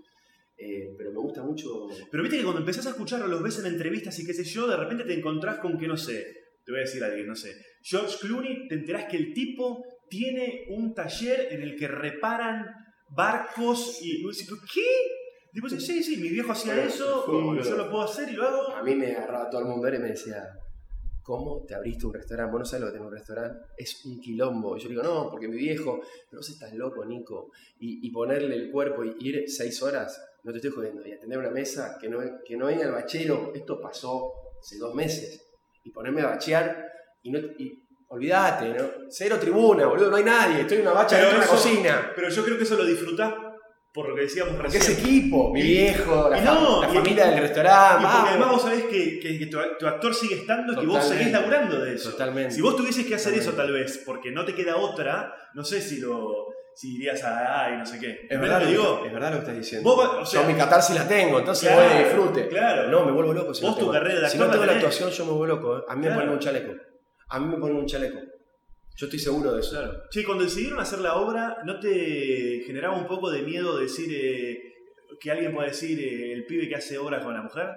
Eh, 0.57 0.93
pero 0.97 1.11
me 1.11 1.19
gusta 1.19 1.43
mucho. 1.43 1.87
Pero 2.11 2.23
viste 2.23 2.37
que 2.37 2.43
cuando 2.43 2.61
empezás 2.61 2.85
a 2.85 2.91
escucharlo, 2.91 3.27
los 3.27 3.41
ves 3.41 3.59
en 3.59 3.65
entrevistas 3.65 4.17
y 4.19 4.25
qué 4.25 4.33
sé 4.33 4.43
yo, 4.43 4.67
de 4.67 4.77
repente 4.77 5.03
te 5.03 5.13
encontrás 5.13 5.57
con 5.59 5.77
que, 5.77 5.87
no 5.87 5.97
sé, 5.97 6.25
te 6.63 6.71
voy 6.71 6.79
a 6.79 6.83
decir 6.83 7.03
alguien, 7.03 7.27
no 7.27 7.35
sé, 7.35 7.53
George 7.81 8.17
Clooney, 8.21 8.67
te 8.67 8.75
enterás 8.75 9.05
que 9.05 9.17
el 9.17 9.33
tipo 9.33 9.83
tiene 10.09 10.65
un 10.69 10.93
taller 10.93 11.47
en 11.51 11.63
el 11.63 11.75
que 11.75 11.87
reparan 11.87 12.65
barcos 13.09 13.99
y 14.01 14.23
¿qué? 14.73 14.81
Vos 15.61 15.71
decís, 15.71 15.85
sí, 15.85 16.03
sí, 16.03 16.17
mi 16.17 16.29
viejo 16.29 16.51
hacía 16.51 16.83
eso 16.83 17.25
y 17.27 17.63
yo 17.63 17.77
lo 17.77 17.89
puedo 17.89 18.03
hacer 18.03 18.29
y 18.29 18.33
lo 18.33 18.47
hago. 18.47 18.75
A 18.75 18.81
mí 18.81 18.95
me 18.95 19.15
agarraba 19.15 19.49
todo 19.49 19.61
el 19.61 19.67
mundo 19.67 19.87
y 19.87 19.99
me 19.99 20.09
decía, 20.09 20.49
¿cómo 21.21 21.63
te 21.67 21.75
abriste 21.75 22.07
un 22.07 22.13
restaurante? 22.13 22.51
Vos 22.51 22.59
no 22.59 22.65
sabés 22.65 22.81
lo 22.81 22.87
que 22.87 22.93
tengo 22.93 23.07
un 23.07 23.13
restaurante. 23.13 23.59
Es 23.77 24.03
un 24.05 24.19
quilombo. 24.19 24.75
Y 24.75 24.81
yo 24.81 24.89
digo, 24.89 25.03
no, 25.03 25.29
porque 25.29 25.47
mi 25.47 25.57
viejo, 25.57 26.01
no 26.31 26.41
sé, 26.41 26.53
estás 26.53 26.73
loco, 26.73 27.05
Nico. 27.05 27.51
Y, 27.79 28.07
y 28.07 28.11
ponerle 28.11 28.55
el 28.55 28.71
cuerpo 28.71 29.03
y 29.03 29.15
ir 29.19 29.43
seis 29.47 29.81
horas, 29.83 30.19
no 30.43 30.51
te 30.51 30.57
estoy 30.57 30.71
jodiendo. 30.71 31.07
Y 31.07 31.11
atender 31.11 31.37
una 31.37 31.51
mesa, 31.51 31.97
que 32.01 32.09
no, 32.09 32.19
que 32.43 32.57
no 32.57 32.65
venga 32.65 32.85
el 32.85 32.91
bachero. 32.91 33.51
Esto 33.53 33.79
pasó 33.79 34.33
hace 34.59 34.77
dos 34.79 34.95
meses. 34.95 35.39
Y 35.83 35.91
ponerme 35.91 36.21
a 36.21 36.27
bachear 36.27 36.83
y 37.21 37.31
no... 37.31 37.39
Y, 37.57 37.79
Olvídate, 38.13 38.69
¿no? 38.69 39.09
Cero 39.09 39.37
tribuna, 39.39 39.87
boludo, 39.87 40.11
no 40.11 40.17
hay 40.17 40.23
nadie. 40.23 40.61
Estoy 40.61 40.77
en 40.77 40.83
una 40.83 40.93
bacha 40.93 41.15
Pero 41.17 41.31
de 41.31 41.35
una 41.35 41.47
cocina. 41.47 42.11
Pero 42.15 42.29
yo 42.29 42.45
creo 42.45 42.57
que 42.59 42.63
eso 42.63 42.75
lo 42.75 42.85
disfrutás 42.85 43.33
por 43.93 44.09
lo 44.09 44.15
que 44.15 44.21
decíamos 44.21 44.55
Porque 44.55 44.77
recién. 44.79 44.97
es 44.97 45.03
equipo, 45.03 45.51
mi 45.53 45.59
Y- 45.61 45.63
viejo, 45.63 46.29
la, 46.29 46.39
y 46.39 46.41
no, 46.41 46.81
la 46.81 46.89
y- 46.91 46.95
familia 46.95 47.25
del 47.27 47.37
Y 47.37 47.41
restaurante. 47.41 47.93
porque 48.01 48.05
vamos. 48.13 48.29
además 48.29 48.51
vos 48.51 48.61
sabés 48.63 48.83
que, 48.85 49.19
que- 49.19 49.37
que 49.39 49.45
tu, 49.47 49.57
tu 49.79 49.87
actor 49.87 50.15
sigue 50.15 50.35
estando 50.35 50.81
y 50.81 50.85
vos 50.85 51.03
seguís 51.05 51.31
laburando 51.31 51.79
de 51.79 51.93
eso. 51.95 52.11
Totalmente. 52.11 52.55
Si 52.55 52.61
vos 52.61 52.75
tuvieses 52.75 53.05
que 53.05 53.15
hacer 53.15 53.33
eso 53.35 53.51
tal 53.53 53.71
vez, 53.71 54.01
porque 54.05 54.31
no 54.31 54.43
te 54.45 54.55
queda 54.55 54.77
otra, 54.77 55.33
no 55.53 55.63
sé 55.63 55.79
si 55.81 55.99
lo 55.99 56.47
si 56.75 56.95
irías 56.95 57.23
a 57.23 57.65
ay, 57.65 57.77
no 57.77 57.85
sé 57.85 57.99
qué. 57.99 58.07
Es 58.09 58.17
¿Entendés 58.31 58.41
verdad, 58.49 58.61
lo 58.63 58.67
digo? 58.67 59.03
es 59.05 59.13
verdad 59.13 59.29
lo 59.29 59.35
que 59.35 59.41
estás 59.41 59.57
diciendo. 59.57 59.95
Vos 59.95 60.09
o 60.21 60.25
sea- 60.25 60.41
yo 60.41 60.47
mi 60.47 60.55
catarsis 60.55 60.95
la 60.95 61.07
tengo, 61.07 61.37
entonces 61.37 61.69
Claro, 61.69 61.87
voy 61.87 61.97
de 61.99 62.03
disfrute. 62.03 62.47
claro. 62.47 62.89
No, 62.89 63.05
me 63.05 63.11
vuelvo 63.11 63.31
loco. 63.31 63.53
Si 63.53 63.61
Vos 63.61 63.71
no 63.73 63.75
tu 63.75 63.81
tengo- 63.81 63.93
carrera 63.93 64.21
de 64.21 64.29
Si 64.31 64.39
no 64.39 64.47
tengo 64.49 64.65
la 64.65 64.71
actuación, 64.73 65.11
yo 65.11 65.25
me 65.25 65.31
vuelvo 65.33 65.55
loco. 65.55 65.77
¿eh? 65.77 65.81
A 65.87 65.95
mí 65.95 66.01
Claro. 66.01 66.15
me 66.15 66.21
ponen 66.21 66.33
un 66.33 66.39
chaleco. 66.39 66.71
A 67.29 67.39
mí 67.39 67.45
me 67.47 67.57
ponen 67.57 67.77
un 67.77 67.85
chaleco. 67.85 68.17
Yo 68.95 69.07
estoy 69.07 69.19
seguro 69.19 69.53
de 69.53 69.61
eso. 69.61 69.71
Claro. 69.71 70.03
Che, 70.09 70.23
cuando 70.23 70.43
decidieron 70.43 70.79
hacer 70.79 70.99
la 70.99 71.15
obra, 71.15 71.57
¿no 71.65 71.79
te 71.79 72.63
generaba 72.65 72.95
un 72.95 73.07
poco 73.07 73.31
de 73.31 73.41
miedo 73.41 73.77
decir 73.77 74.09
eh, 74.11 74.61
que 75.19 75.31
alguien 75.31 75.53
pueda 75.53 75.67
decir 75.67 75.99
eh, 75.99 76.33
el 76.33 76.45
pibe 76.45 76.69
que 76.69 76.75
hace 76.75 76.97
obras 76.97 77.23
con 77.23 77.33
la 77.33 77.41
mujer? 77.41 77.69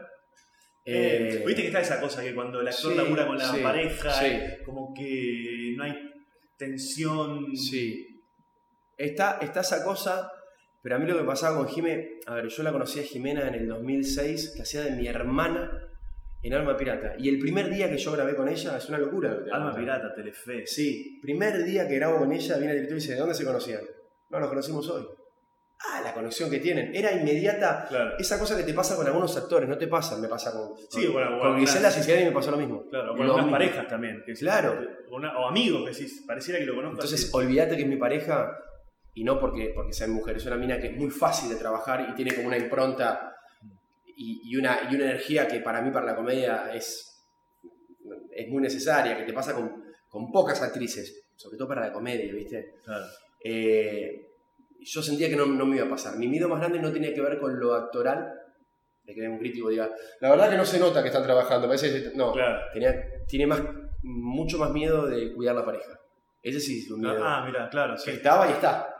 Eh, 0.84 1.42
Viste 1.44 1.62
que 1.62 1.68
está 1.68 1.80
esa 1.80 2.00
cosa 2.00 2.22
que 2.22 2.34
cuando 2.34 2.60
el 2.60 2.68
actor 2.68 2.92
sí, 2.92 2.96
labura 2.96 3.26
con 3.26 3.38
la 3.38 3.50
sí, 3.50 3.60
pareja, 3.60 4.12
sí. 4.12 4.62
como 4.64 4.94
que 4.94 5.74
no 5.76 5.84
hay 5.84 6.12
tensión. 6.56 7.56
Sí. 7.56 8.20
Está, 8.96 9.38
está 9.40 9.60
esa 9.60 9.84
cosa, 9.84 10.30
pero 10.82 10.96
a 10.96 10.98
mí 10.98 11.06
lo 11.10 11.18
que 11.18 11.24
pasaba 11.24 11.56
con 11.56 11.68
Jimé, 11.68 12.20
a 12.26 12.34
ver, 12.34 12.48
yo 12.48 12.62
la 12.62 12.72
conocí 12.72 13.00
a 13.00 13.02
Jimena 13.02 13.48
en 13.48 13.54
el 13.54 13.68
2006, 13.68 14.52
que 14.54 14.62
hacía 14.62 14.82
de 14.82 14.92
mi 14.92 15.08
hermana 15.08 15.70
en 16.46 16.54
Alma 16.54 16.76
Pirata. 16.76 17.14
Y 17.18 17.28
el 17.28 17.38
primer 17.38 17.68
día 17.70 17.88
que 17.90 17.98
yo 17.98 18.12
grabé 18.12 18.34
con 18.36 18.48
ella, 18.48 18.76
es 18.76 18.88
una 18.88 18.98
locura. 18.98 19.30
lo 19.30 19.38
que 19.38 19.44
te 19.44 19.50
Alma 19.52 19.66
contar. 19.72 19.80
pirata, 19.82 20.14
Telefe. 20.14 20.66
Sí, 20.66 21.18
primer 21.22 21.64
día 21.64 21.86
que 21.88 21.94
grabo 21.96 22.18
con 22.18 22.32
ella, 22.32 22.56
viene 22.56 22.72
el 22.72 22.76
director 22.78 22.98
y 22.98 23.00
dice, 23.00 23.12
¿de 23.14 23.18
dónde 23.20 23.34
se 23.34 23.44
conocían? 23.44 23.80
No, 24.30 24.40
nos 24.40 24.48
conocimos 24.48 24.88
hoy. 24.90 25.06
Ah, 25.92 26.00
la 26.02 26.14
conexión 26.14 26.48
que 26.50 26.58
tienen. 26.58 26.94
Era 26.94 27.12
inmediata. 27.12 27.84
Claro. 27.88 28.16
Esa 28.18 28.38
cosa 28.38 28.56
que 28.56 28.62
te 28.62 28.72
pasa 28.72 28.96
con 28.96 29.06
algunos 29.06 29.36
actores, 29.36 29.68
no 29.68 29.76
te 29.76 29.86
pasa, 29.88 30.16
me 30.16 30.26
pasa 30.26 30.50
con, 30.52 30.70
Sí, 30.90 31.04
con, 31.04 31.12
bueno, 31.12 31.38
con 31.38 31.62
claro. 31.64 31.90
Siciliani 31.90 32.24
me 32.24 32.32
pasó 32.32 32.50
lo 32.50 32.56
mismo. 32.56 32.86
Claro, 32.88 33.12
con 33.14 33.22
algunas 33.26 33.50
parejas 33.50 33.86
también. 33.86 34.22
que 34.24 34.32
Claro. 34.32 34.80
o 35.10 35.16
una- 35.16 35.36
o 35.38 35.46
amigos 35.48 35.86
que 35.86 35.94
sí, 35.94 36.24
pareciera 36.26 36.58
que 36.58 36.64
lo 36.66 36.74
conozco. 36.74 36.94
Entonces, 36.94 37.24
así. 37.24 37.30
olvídate 37.36 37.76
que 37.76 37.82
es 37.82 37.88
mi 37.88 37.96
pareja, 37.96 38.50
y 39.12 39.22
no 39.24 39.38
porque, 39.38 39.72
porque 39.74 39.92
sea 39.92 40.06
mi 40.06 40.14
mujer, 40.14 40.36
es 40.38 40.46
una 40.46 40.56
mina 40.56 40.80
que 40.80 40.88
es 40.88 40.96
muy 40.96 41.10
fácil 41.10 41.50
de 41.50 41.56
trabajar 41.56 42.06
y 42.10 42.14
tiene 42.14 42.34
como 42.34 42.48
una 42.48 42.56
impronta 42.56 43.35
y, 44.16 44.40
y 44.50 44.56
una, 44.56 44.80
y 44.90 44.94
una 44.94 45.04
energía 45.04 45.46
que 45.46 45.60
para 45.60 45.80
mí, 45.82 45.90
para 45.90 46.06
la 46.06 46.16
comedia, 46.16 46.70
es, 46.74 47.22
es 48.30 48.48
muy 48.48 48.62
necesaria, 48.62 49.16
que 49.16 49.24
te 49.24 49.32
pasa 49.32 49.54
con, 49.54 49.84
con 50.08 50.32
pocas 50.32 50.60
actrices, 50.62 51.26
sobre 51.36 51.56
todo 51.58 51.68
para 51.68 51.82
la 51.88 51.92
comedia, 51.92 52.32
¿viste? 52.32 52.74
Claro. 52.84 53.04
Eh, 53.44 54.26
yo 54.80 55.02
sentía 55.02 55.28
que 55.28 55.36
no, 55.36 55.46
no 55.46 55.66
me 55.66 55.76
iba 55.76 55.86
a 55.86 55.90
pasar. 55.90 56.16
Mi 56.16 56.28
miedo 56.28 56.48
más 56.48 56.60
grande 56.60 56.78
no 56.80 56.92
tenía 56.92 57.12
que 57.12 57.20
ver 57.20 57.38
con 57.38 57.58
lo 57.58 57.74
actoral, 57.74 58.32
de 59.04 59.14
que 59.14 59.28
un 59.28 59.38
crítico 59.38 59.68
diga, 59.68 59.88
la 60.20 60.30
verdad 60.30 60.50
que 60.50 60.56
no 60.56 60.64
se 60.64 60.80
nota 60.80 61.00
que 61.02 61.08
están 61.08 61.22
trabajando, 61.22 61.66
parece 61.68 61.90
que-". 61.92 62.16
no, 62.16 62.32
Claro. 62.32 62.58
tenía, 62.72 62.94
tiene 63.28 63.46
más, 63.46 63.62
mucho 64.02 64.58
más 64.58 64.70
miedo 64.72 65.06
de 65.06 65.32
cuidar 65.32 65.54
la 65.54 65.64
pareja. 65.64 65.98
Ese 66.42 66.60
sí 66.60 66.80
es 66.84 66.90
un 66.90 67.00
miedo. 67.00 67.18
Ah, 67.22 67.44
mira, 67.44 67.68
claro, 67.68 67.94
que 67.94 68.00
sí. 68.00 68.10
estaba 68.10 68.48
y 68.48 68.52
está. 68.52 68.95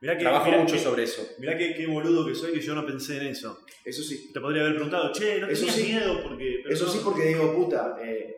Mirá 0.00 0.14
que, 0.16 0.24
Trabajo 0.24 0.46
mirá 0.46 0.58
mucho 0.58 0.74
que- 0.74 0.80
sobre 0.80 1.02
eso. 1.04 1.26
Mirá 1.38 1.56
que, 1.56 1.74
qué 1.74 1.86
boludo 1.86 2.26
que 2.26 2.34
soy 2.34 2.52
que 2.52 2.60
yo 2.60 2.74
no 2.74 2.84
pensé 2.84 3.16
en 3.18 3.28
eso. 3.28 3.60
Eso 3.84 4.02
sí. 4.02 4.30
Te 4.32 4.40
podría 4.40 4.62
haber 4.62 4.74
preguntado, 4.74 5.10
che, 5.12 5.40
¿no 5.40 5.46
Eso 5.48 5.66
sí. 5.68 5.84
miedo? 5.84 6.22
Porque, 6.22 6.60
pero 6.62 6.74
Eso 6.74 6.86
no. 6.86 6.92
sí 6.92 7.00
porque 7.02 7.22
digo, 7.24 7.54
puta, 7.54 7.96
eh, 8.02 8.36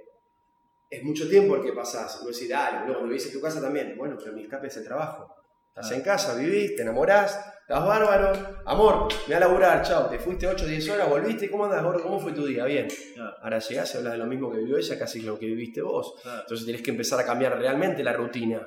es 0.90 1.02
mucho 1.02 1.28
tiempo 1.28 1.56
el 1.56 1.62
que 1.62 1.72
pasás. 1.72 2.20
Vos 2.22 2.32
decís, 2.34 2.48
dale, 2.48 2.78
boludo, 2.80 2.94
cuando 2.94 3.08
vivís 3.08 3.26
en 3.26 3.32
tu 3.32 3.40
casa 3.40 3.60
también. 3.60 3.94
Bueno, 3.98 4.16
pero 4.18 4.32
mi 4.34 4.42
escape 4.42 4.68
es 4.68 4.76
el 4.76 4.84
trabajo. 4.84 5.34
Estás 5.68 5.90
Ah. 5.92 5.94
en 5.96 6.00
casa, 6.02 6.34
vivís, 6.36 6.76
te 6.76 6.82
enamorás, 6.82 7.36
estás 7.62 7.84
bárbaro. 7.86 8.60
Amor, 8.64 9.08
me 9.12 9.24
voy 9.26 9.34
a 9.34 9.40
laburar, 9.40 9.82
chao. 9.82 10.08
Te 10.08 10.18
fuiste 10.18 10.46
8 10.46 10.64
o 10.64 10.68
10 10.68 10.88
horas, 10.90 11.08
volviste. 11.08 11.50
¿Cómo 11.50 11.64
andas, 11.66 11.82
gordo? 11.82 12.02
¿Cómo 12.02 12.18
fue 12.20 12.32
tu 12.32 12.46
día? 12.46 12.64
Bien. 12.64 12.86
Claro, 13.14 13.36
Ahora 13.42 13.58
llegás 13.58 13.94
y 13.94 13.98
hablas 13.98 14.12
de 14.12 14.18
lo 14.18 14.26
mismo 14.26 14.50
que 14.50 14.58
vivió 14.58 14.76
ella, 14.78 14.98
casi 14.98 15.20
lo 15.22 15.38
que 15.38 15.46
viviste 15.46 15.82
vos. 15.82 16.14
claro. 16.22 16.40
Entonces 16.42 16.66
tenés 16.66 16.82
que 16.82 16.90
empezar 16.92 17.18
a 17.20 17.26
cambiar 17.26 17.58
realmente 17.58 18.02
la 18.04 18.12
rutina. 18.12 18.64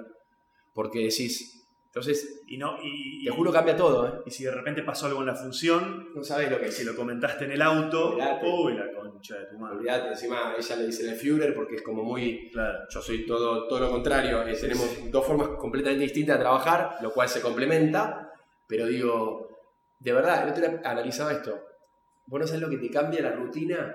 Porque 0.73 0.99
decís, 0.99 1.60
entonces, 1.93 2.43
Y 2.47 2.57
no, 2.57 2.77
y, 2.81 3.25
te 3.25 3.31
juro 3.31 3.51
cambia 3.51 3.75
todo, 3.75 4.07
¿eh? 4.07 4.11
y 4.25 4.31
si 4.31 4.45
de 4.45 4.51
repente 4.51 4.81
pasó 4.81 5.07
algo 5.07 5.19
en 5.19 5.25
la 5.27 5.35
función, 5.35 6.07
No 6.15 6.23
sabes 6.23 6.49
lo 6.49 6.57
que 6.57 6.71
si 6.71 6.81
es. 6.83 6.87
lo 6.87 6.95
comentaste 6.95 7.43
en 7.45 7.51
el 7.51 7.61
auto, 7.61 8.11
Olvidate. 8.11 8.47
uy, 8.49 8.73
la 8.77 8.91
concha 8.93 9.37
de 9.37 9.45
tu 9.47 9.57
madre. 9.59 9.77
Olvídate, 9.77 10.07
encima 10.09 10.53
ella 10.57 10.75
le 10.77 10.85
dice 10.85 11.09
el 11.09 11.15
Führer 11.17 11.53
porque 11.53 11.75
es 11.75 11.81
como 11.81 12.03
muy. 12.03 12.49
Claro. 12.51 12.79
Yo 12.89 13.01
soy 13.01 13.25
todo, 13.25 13.67
todo 13.67 13.79
lo 13.81 13.89
contrario. 13.91 14.41
eh, 14.47 14.55
tenemos 14.59 15.11
dos 15.11 15.25
formas 15.25 15.49
completamente 15.57 16.03
distintas 16.03 16.37
de 16.37 16.43
trabajar, 16.43 16.97
lo 17.01 17.11
cual 17.11 17.27
se 17.27 17.41
complementa. 17.41 18.31
Pero 18.67 18.85
digo, 18.87 19.49
de 19.99 20.13
verdad, 20.13 20.43
el 20.43 20.51
otro 20.51 20.65
día 20.65 20.81
analizaba 20.85 21.33
esto. 21.33 21.59
Vos 22.25 22.39
no 22.39 22.47
sabés 22.47 22.61
lo 22.61 22.69
que 22.69 22.77
te 22.77 22.89
cambia 22.89 23.21
la 23.21 23.31
rutina 23.33 23.93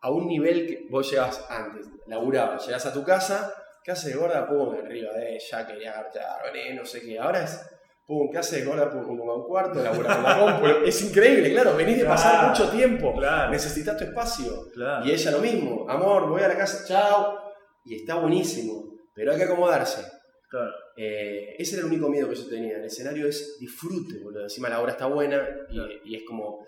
a 0.00 0.10
un 0.10 0.28
nivel 0.28 0.66
que 0.66 0.86
vos 0.90 1.10
llegas 1.10 1.44
antes, 1.50 1.88
laburabas, 2.06 2.64
llegás 2.64 2.86
a 2.86 2.92
tu 2.92 3.02
casa, 3.02 3.52
¿qué 3.88 3.92
haces 3.92 4.14
gorda? 4.14 4.46
Pum, 4.46 4.74
arriba 4.84 5.14
de 5.14 5.36
ella, 5.36 5.66
quería 5.66 5.92
agarrar, 5.98 6.52
vení, 6.52 6.76
no 6.76 6.84
sé 6.84 7.00
qué. 7.00 7.18
Ahora 7.18 7.42
es, 7.44 7.58
pum, 8.04 8.28
¿qué 8.30 8.36
haces 8.36 8.66
gorda? 8.66 8.90
Pum, 8.90 9.06
como 9.06 9.32
a 9.32 9.36
un 9.36 9.46
cuarto, 9.46 9.82
laburás 9.82 10.14
con 10.16 10.24
la 10.24 10.38
compu. 10.60 10.66
Es 10.84 11.00
increíble, 11.00 11.50
claro, 11.52 11.74
venís 11.74 11.96
de 11.96 12.04
pasar 12.04 12.32
Claro, 12.32 12.48
mucho 12.48 12.70
tiempo, 12.70 13.14
Claro. 13.14 13.50
necesitas 13.50 13.96
tu 13.96 14.04
espacio. 14.04 14.68
claro. 14.74 15.06
Y 15.06 15.12
ella 15.12 15.30
lo 15.30 15.38
mismo, 15.38 15.86
amor, 15.88 16.28
voy 16.28 16.42
a 16.42 16.48
la 16.48 16.56
casa, 16.58 16.84
chao. 16.86 17.38
Y 17.86 17.94
está 17.94 18.16
buenísimo, 18.16 18.84
pero 19.14 19.32
hay 19.32 19.38
que 19.38 19.44
acomodarse. 19.44 20.02
claro. 20.50 20.70
Eh, 20.94 21.54
ese 21.58 21.76
era 21.76 21.86
el 21.86 21.90
único 21.90 22.10
miedo 22.10 22.28
que 22.28 22.34
yo 22.34 22.46
tenía. 22.46 22.76
El 22.76 22.84
escenario 22.84 23.26
es 23.26 23.56
disfrute, 23.58 24.18
boludo. 24.22 24.42
Encima 24.42 24.68
la 24.68 24.82
obra 24.82 24.92
está 24.92 25.06
buena 25.06 25.48
y, 26.04 26.14
es 26.14 26.24
como. 26.28 26.66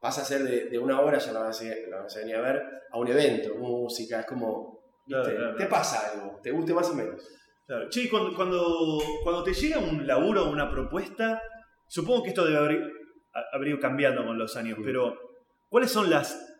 Pasa 0.00 0.20
a 0.22 0.24
ser 0.24 0.44
de, 0.44 0.66
de 0.66 0.78
una 0.78 1.00
hora, 1.00 1.18
ya 1.18 1.32
la 1.32 1.40
vas, 1.40 1.60
a, 1.62 1.64
la 1.88 2.02
vas 2.02 2.14
a 2.14 2.20
venir 2.20 2.36
a 2.36 2.42
ver, 2.42 2.62
a 2.92 2.98
un 2.98 3.08
evento, 3.08 3.54
música, 3.56 4.20
es 4.20 4.26
como. 4.26 4.73
Claro, 5.06 5.24
¿viste? 5.24 5.36
claro, 5.38 5.56
Te 5.56 5.66
pasa 5.66 6.10
algo, 6.12 6.40
te 6.42 6.50
guste 6.50 6.74
más 6.74 6.88
o 6.90 6.94
menos. 6.94 7.28
Claro. 7.66 7.88
Che, 7.88 8.08
cuando, 8.10 8.34
cuando, 8.36 8.98
cuando 9.22 9.42
te 9.42 9.52
llega 9.54 9.78
un 9.78 10.06
laburo 10.06 10.44
o 10.44 10.50
una 10.50 10.70
propuesta, 10.70 11.40
supongo 11.88 12.22
que 12.22 12.28
esto 12.30 12.44
debe 12.44 12.58
haber, 12.58 12.82
ha- 13.34 13.56
haber 13.56 13.68
ido 13.68 13.80
cambiando 13.80 14.24
con 14.24 14.36
los 14.38 14.56
años, 14.56 14.76
Sí. 14.78 14.82
pero 14.84 15.14
¿cuáles 15.68 15.90
son 15.90 16.10
las 16.10 16.54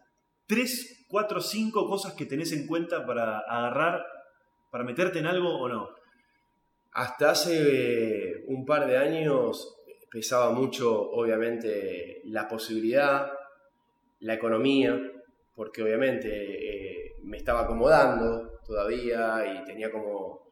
3, 0.46 1.06
4, 1.08 1.40
5 1.40 1.88
cosas 1.88 2.14
que 2.14 2.26
tenés 2.26 2.52
en 2.52 2.66
cuenta 2.66 3.04
para 3.06 3.38
agarrar, 3.40 4.04
para 4.70 4.84
meterte 4.84 5.18
en 5.18 5.26
algo 5.26 5.58
o 5.60 5.68
no? 5.68 5.88
Hasta 6.92 7.30
hace 7.30 8.30
eh, 8.30 8.44
un 8.48 8.64
par 8.64 8.86
de 8.86 8.96
años 8.96 9.76
pesaba 10.10 10.50
mucho, 10.50 11.10
obviamente, 11.10 12.20
la 12.26 12.46
posibilidad, 12.46 13.32
la 14.20 14.34
economía, 14.34 14.96
porque 15.56 15.82
obviamente 15.82 16.28
eh, 16.30 16.93
me 17.24 17.38
estaba 17.38 17.62
acomodando 17.62 18.60
todavía 18.66 19.44
y 19.46 19.64
tenía 19.64 19.90
como... 19.90 20.44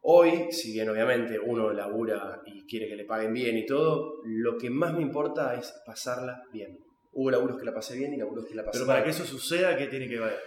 Hoy, 0.00 0.50
si 0.52 0.72
bien 0.72 0.88
obviamente 0.88 1.38
uno 1.38 1.72
labura 1.72 2.40
y 2.46 2.64
quiere 2.66 2.88
que 2.88 2.96
le 2.96 3.04
paguen 3.04 3.32
bien 3.32 3.58
y 3.58 3.66
todo, 3.66 4.20
lo 4.24 4.56
que 4.56 4.70
más 4.70 4.94
me 4.94 5.02
importa 5.02 5.54
es 5.54 5.74
pasarla 5.84 6.42
bien. 6.52 6.78
Hubo 7.12 7.30
laburos 7.30 7.58
que 7.58 7.64
la 7.64 7.74
pasé 7.74 7.96
bien 7.96 8.14
y 8.14 8.16
laburos 8.16 8.46
que 8.46 8.54
la 8.54 8.64
pasé 8.64 8.78
Pero 8.78 8.86
para 8.86 9.00
mal 9.00 9.04
que 9.04 9.10
eso 9.10 9.24
suceda, 9.24 9.76
¿qué 9.76 9.88
tiene 9.88 10.08
que 10.08 10.20
ver? 10.20 10.38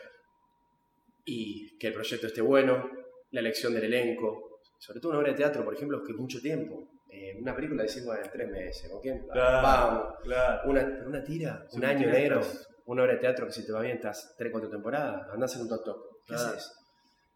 y 1.26 1.78
que 1.78 1.88
el 1.88 1.93
proyecto 1.93 2.28
esté 2.28 2.41
bueno, 2.41 2.89
la 3.32 3.39
elección 3.39 3.74
del 3.74 3.86
elenco, 3.86 4.59
sobre 4.78 4.99
todo 4.99 5.12
una 5.12 5.20
obra 5.20 5.32
de 5.32 5.38
teatro, 5.38 5.64
por 5.64 5.74
ejemplo, 5.74 6.03
que 6.03 6.12
es 6.12 6.18
mucho 6.18 6.41
tiempo. 6.41 6.89
Eh, 7.09 7.38
una 7.39 7.55
película 7.55 7.86
bueno, 8.05 8.24
en 8.24 8.32
tres 8.32 8.49
meses, 8.49 8.89
¿con 8.89 9.01
quién? 9.01 9.28
Claro. 9.32 9.62
Vamos. 9.62 10.14
Claro. 10.24 10.70
Una, 10.70 11.03
una 11.05 11.24
tira, 11.24 11.66
Sí, 11.70 11.78
un 11.78 11.86
año 11.86 12.07
negro, 12.07 12.41
una 12.86 13.04
obra 13.04 13.14
de 13.14 13.20
teatro 13.20 13.46
que 13.48 13.54
si 13.54 13.66
te 13.66 13.72
va 13.72 13.82
bien 13.82 13.96
estás 13.98 14.36
tres, 14.38 14.52
cuatro 14.52 14.70
temporadas, 14.70 15.28
andás 15.34 15.56
en 15.56 15.62
un 15.64 15.70
toc. 15.70 15.86
¿Qué 16.26 16.34
Claro. 16.34 16.50
haces? 16.50 16.72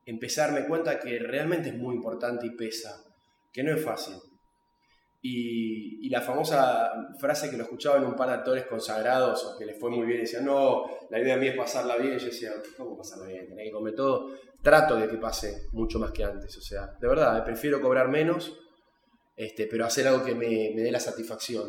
Empezar 0.05 0.49
a 0.49 0.53
darme 0.53 0.67
cuenta 0.67 0.99
que 0.99 1.17
realmente 1.19 1.69
es 1.69 1.75
muy 1.75 1.95
importante 1.95 2.45
y 2.45 2.51
pesa, 2.51 3.03
que 3.51 3.63
no 3.63 3.73
es 3.75 3.83
fácil. 3.83 4.15
Y, 5.21 6.05
y 6.05 6.09
la 6.09 6.21
famosa 6.21 6.91
frase 7.19 7.49
que 7.49 7.57
lo 7.57 7.63
escuchaba 7.63 7.97
en 7.97 8.03
un 8.05 8.15
par 8.15 8.27
de 8.29 8.35
actores 8.35 8.65
consagrados 8.67 9.43
o 9.43 9.57
que 9.57 9.65
les 9.65 9.79
fue 9.79 9.89
muy 9.89 10.05
bien, 10.05 10.21
decían, 10.21 10.45
no, 10.45 10.83
la 11.09 11.19
idea 11.19 11.35
mía 11.37 11.51
es 11.51 11.57
pasarla 11.57 11.97
bien. 11.97 12.15
Y 12.15 12.19
yo 12.19 12.25
decía, 12.27 12.51
¿cómo 12.77 12.95
pasarla 12.95 13.25
bien? 13.25 13.47
Tenés 13.47 13.65
que 13.65 13.71
comer 13.71 13.95
todo. 13.95 14.29
Trato 14.61 14.95
de 14.97 15.07
que 15.07 15.17
pase 15.17 15.67
mucho 15.71 15.97
más 15.97 16.11
que 16.11 16.23
antes. 16.23 16.55
O 16.57 16.61
sea, 16.61 16.87
de 16.99 17.07
verdad, 17.07 17.39
eh, 17.39 17.41
prefiero 17.43 17.81
cobrar 17.81 18.07
menos, 18.09 18.55
este, 19.35 19.65
pero 19.65 19.85
hacer 19.85 20.07
algo 20.07 20.23
que 20.23 20.35
me, 20.35 20.71
me 20.75 20.81
dé 20.83 20.91
la 20.91 20.99
satisfacción. 20.99 21.67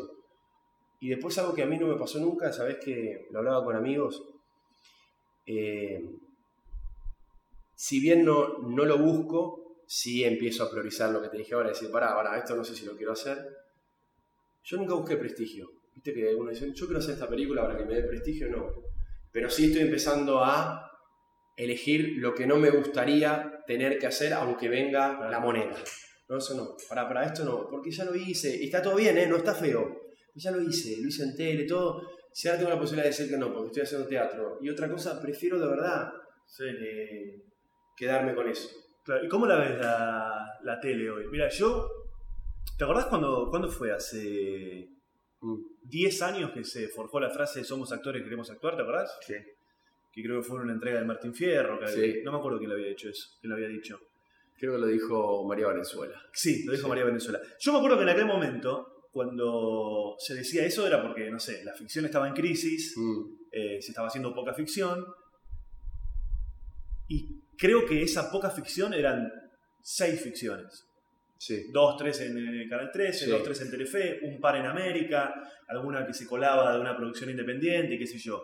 Y 0.99 1.09
después 1.09 1.37
algo 1.37 1.53
que 1.53 1.63
a 1.63 1.67
mí 1.67 1.77
no 1.77 1.87
me 1.87 1.95
pasó 1.95 2.19
nunca, 2.19 2.51
sabes 2.51 2.77
que 2.83 3.27
lo 3.31 3.39
hablaba 3.39 3.63
con 3.63 3.75
amigos. 3.75 4.23
Eh, 5.45 6.03
si 7.75 7.99
bien 7.99 8.25
no, 8.25 8.57
no 8.59 8.85
lo 8.85 8.97
busco, 8.97 9.83
sí 9.85 10.23
empiezo 10.23 10.63
a 10.63 10.71
priorizar 10.71 11.11
lo 11.11 11.21
que 11.21 11.29
te 11.29 11.37
dije 11.37 11.53
ahora, 11.53 11.69
decir, 11.69 11.91
pará, 11.91 12.15
pará, 12.15 12.37
esto 12.37 12.55
no 12.55 12.63
sé 12.63 12.75
si 12.75 12.85
lo 12.85 12.97
quiero 12.97 13.13
hacer. 13.13 13.37
Yo 14.63 14.77
nunca 14.77 14.95
busqué 14.95 15.15
prestigio. 15.15 15.71
Viste 15.93 16.13
que 16.13 16.35
uno 16.35 16.49
dice, 16.49 16.73
yo 16.73 16.85
quiero 16.85 16.99
hacer 16.99 17.13
esta 17.13 17.29
película 17.29 17.61
para 17.61 17.77
que 17.77 17.85
me 17.85 17.95
dé 17.95 18.03
prestigio, 18.03 18.49
no. 18.49 18.67
Pero 19.31 19.49
sí 19.49 19.65
estoy 19.65 19.81
empezando 19.81 20.43
a 20.43 20.91
elegir 21.55 22.17
lo 22.17 22.33
que 22.33 22.45
no 22.45 22.57
me 22.57 22.69
gustaría 22.69 23.63
tener 23.65 23.97
que 23.97 24.07
hacer, 24.07 24.33
aunque 24.33 24.69
venga 24.69 25.29
la 25.29 25.39
moneda. 25.39 25.75
No, 26.29 26.37
eso 26.37 26.55
no. 26.55 26.75
Para, 26.89 27.07
para 27.07 27.25
esto 27.25 27.45
no. 27.45 27.67
Porque 27.69 27.91
ya 27.91 28.03
lo 28.03 28.15
hice. 28.15 28.55
Y 28.57 28.65
está 28.65 28.81
todo 28.81 28.95
bien, 28.95 29.17
¿eh? 29.17 29.27
No 29.27 29.37
está 29.37 29.55
feo. 29.55 30.06
Ya 30.37 30.51
lo 30.51 30.61
hice. 30.61 30.97
Lo 31.01 31.07
hice 31.07 31.23
en 31.23 31.35
tele, 31.35 31.65
todo. 31.65 32.01
Si 32.31 32.47
ahora 32.47 32.59
tengo 32.59 32.71
la 32.71 32.79
posibilidad 32.79 33.03
de 33.05 33.09
decir 33.09 33.29
que 33.29 33.37
no, 33.37 33.51
porque 33.53 33.67
estoy 33.67 33.83
haciendo 33.83 34.07
teatro. 34.07 34.59
Y 34.61 34.69
otra 34.69 34.89
cosa, 34.89 35.19
prefiero 35.21 35.59
de 35.59 35.67
verdad 35.67 36.11
Sí. 36.45 36.63
eh, 36.67 37.41
quedarme 37.95 38.35
con 38.35 38.47
eso. 38.47 38.69
Claro, 39.03 39.25
¿Y 39.25 39.27
cómo 39.29 39.45
la 39.47 39.57
ves 39.57 39.79
la, 39.79 40.59
la 40.63 40.79
tele 40.79 41.09
hoy? 41.09 41.25
Mira, 41.31 41.49
yo. 41.49 41.89
¿Te 42.77 42.83
acordás 42.83 43.05
cuando, 43.05 43.47
cuándo 43.49 43.69
fue? 43.69 43.91
Hace 43.91 44.89
Mm. 45.39 45.55
10 45.83 46.21
años 46.23 46.51
que 46.51 46.63
se 46.63 46.87
forjó 46.89 47.19
la 47.19 47.29
frase 47.29 47.63
Somos 47.63 47.91
actores, 47.91 48.23
queremos 48.23 48.49
actuar, 48.49 48.75
¿te 48.75 48.81
acordás? 48.81 49.17
Sí. 49.21 49.35
Que 50.11 50.23
creo 50.23 50.41
que 50.41 50.47
fue 50.47 50.59
una 50.59 50.73
entrega 50.73 50.99
de 50.99 51.05
Martín 51.05 51.33
Fierro. 51.33 51.79
que- 51.79 51.87
Sí. 51.87 52.21
No 52.23 52.31
me 52.31 52.39
acuerdo 52.39 52.57
quién 52.57 52.69
le 52.69 52.75
había 52.75 52.87
dicho 52.89 53.07
eso. 53.09 53.29
Quién 53.39 53.49
lo 53.51 53.55
había 53.55 53.67
dicho. 53.67 53.99
Creo 54.57 54.73
que 54.73 54.79
lo 54.79 54.87
dijo 54.87 55.45
María 55.47 55.67
Valenzuela. 55.67 56.19
Sí, 56.33 56.63
lo 56.65 56.71
dijo 56.71 56.83
Sí. 56.85 56.89
María 56.89 57.05
Venezuela. 57.05 57.39
Yo 57.59 57.71
me 57.71 57.77
acuerdo 57.77 57.97
que 57.97 58.03
en 58.03 58.09
aquel 58.09 58.25
momento, 58.25 58.96
cuando 59.11 60.15
se 60.19 60.35
decía 60.35 60.65
eso, 60.65 60.85
era 60.85 61.01
porque, 61.01 61.29
no 61.31 61.39
sé, 61.39 61.63
la 61.63 61.73
ficción 61.73 62.05
estaba 62.05 62.27
en 62.27 62.33
crisis, 62.33 62.93
Mm. 62.97 63.21
eh, 63.51 63.81
se 63.81 63.89
estaba 63.91 64.07
haciendo 64.07 64.33
poca 64.33 64.53
ficción. 64.53 65.05
Y 67.09 67.41
creo 67.57 67.85
que 67.85 68.01
esa 68.03 68.31
poca 68.31 68.49
ficción 68.49 68.93
eran 68.93 69.31
seis 69.81 70.21
ficciones. 70.21 70.83
Sí. 71.39 71.69
Dos, 71.71 71.95
tres 71.97 72.19
en 72.21 72.67
Canal 72.69 72.89
13, 72.91 73.25
Sí. 73.25 73.31
dos, 73.31 73.43
tres 73.43 73.61
en 73.61 73.69
Telefe, 73.71 74.19
un 74.23 74.39
par 74.39 74.55
en 74.57 74.65
América, 74.65 75.33
alguna 75.67 76.05
que 76.05 76.13
se 76.13 76.25
colaba 76.27 76.73
de 76.73 76.81
una 76.81 76.95
producción 76.97 77.29
independiente, 77.29 77.97
qué 77.97 78.07
sé 78.07 78.17
yo. 78.17 78.41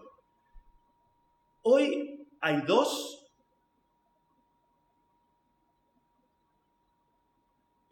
Hoy 1.64 2.28
hay 2.42 2.62
dos. 2.68 3.20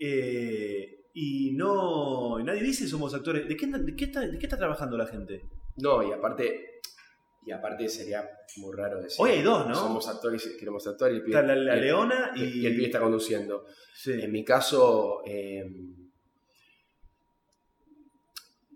eh, 0.04 0.81
y 1.14 1.52
no. 1.52 2.40
nadie 2.44 2.62
dice 2.64 2.88
somos 2.88 3.14
actores. 3.14 3.48
¿De 3.48 3.56
qué, 3.56 3.68
de 3.68 3.96
qué 3.96 4.06
está, 4.06 4.22
de 4.22 4.38
qué 4.38 4.46
está 4.46 4.58
trabajando 4.58 4.98
la 4.98 5.06
gente? 5.08 5.42
No, 5.78 6.04
y 6.04 6.12
aparte, 6.12 6.82
y 7.46 7.52
aparte 7.52 7.88
sería 7.90 8.30
muy 8.58 8.76
raro 8.76 9.02
decir. 9.02 9.18
Hoy 9.24 9.32
hay 9.32 9.42
dos, 9.42 9.68
¿no? 9.68 9.76
Somos 9.76 10.08
actores, 10.08 10.56
queremos 10.60 10.86
actuar 10.88 11.12
y 11.12 11.16
el 11.16 11.24
pibe, 11.24 11.38
Está 11.40 11.48
la, 11.48 11.56
la 11.56 11.76
y 11.76 11.80
el- 11.80 11.86
Leona 11.86 12.32
y. 12.36 12.44
y 12.62 12.66
el 12.66 12.74
pibe 12.76 12.86
está 12.88 13.00
conduciendo. 13.00 13.66
Sí. 13.94 14.14
En 14.14 14.32
mi 14.32 14.44
caso, 14.44 15.22
eh, 15.26 15.66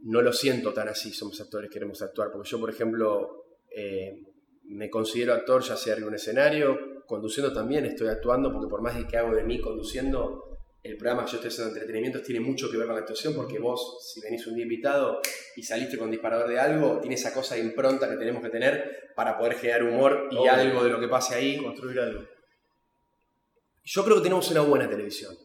no 0.03 0.21
lo 0.21 0.31
siento 0.33 0.71
tan 0.73 0.87
así, 0.89 1.11
somos 1.11 1.39
actores, 1.41 1.69
queremos 1.69 2.01
actuar. 2.01 2.31
Porque 2.31 2.49
yo, 2.49 2.59
por 2.59 2.69
ejemplo, 2.69 3.45
eh, 3.75 4.21
me 4.65 4.89
considero 4.89 5.33
actor, 5.33 5.63
ya 5.63 5.75
sea 5.75 5.95
en 5.95 6.03
un 6.03 6.13
escenario, 6.13 7.03
conduciendo 7.07 7.51
también 7.53 7.85
estoy 7.85 8.07
actuando, 8.09 8.51
porque 8.51 8.67
por 8.69 8.81
más 8.81 8.95
de 8.95 9.07
que 9.07 9.17
hago 9.17 9.35
de 9.35 9.43
mí 9.43 9.59
conduciendo, 9.59 10.54
el 10.85 10.97
programa 10.97 11.25
que 11.25 11.31
yo 11.31 11.37
estoy 11.37 11.49
haciendo 11.49 11.73
de 11.73 11.79
entretenimiento 11.79 12.21
tiene 12.21 12.39
mucho 12.39 12.69
que 12.69 12.77
ver 12.77 12.85
con 12.85 12.95
la 12.95 13.01
actuación, 13.01 13.33
porque 13.33 13.57
vos, 13.57 14.07
si 14.13 14.21
venís 14.21 14.45
un 14.45 14.53
día 14.53 14.63
invitado 14.63 15.19
y 15.55 15.63
saliste 15.63 15.97
con 15.97 16.11
disparador 16.11 16.47
de 16.47 16.59
algo, 16.59 16.99
tiene 16.99 17.15
esa 17.15 17.33
cosa 17.33 17.55
de 17.55 17.61
impronta 17.61 18.07
que 18.07 18.17
tenemos 18.17 18.43
que 18.43 18.49
tener 18.49 19.11
para 19.15 19.35
poder 19.35 19.55
generar 19.55 19.83
humor 19.83 20.29
y 20.29 20.47
algo 20.47 20.83
de 20.83 20.91
lo 20.91 20.99
que 20.99 21.07
pase 21.07 21.33
ahí. 21.33 21.57
Construir 21.57 21.99
algo. 21.99 22.23
Yo 23.83 24.03
creo 24.03 24.17
que 24.17 24.23
tenemos 24.23 24.51
una 24.51 24.61
buena 24.61 24.87
televisión. 24.87 25.35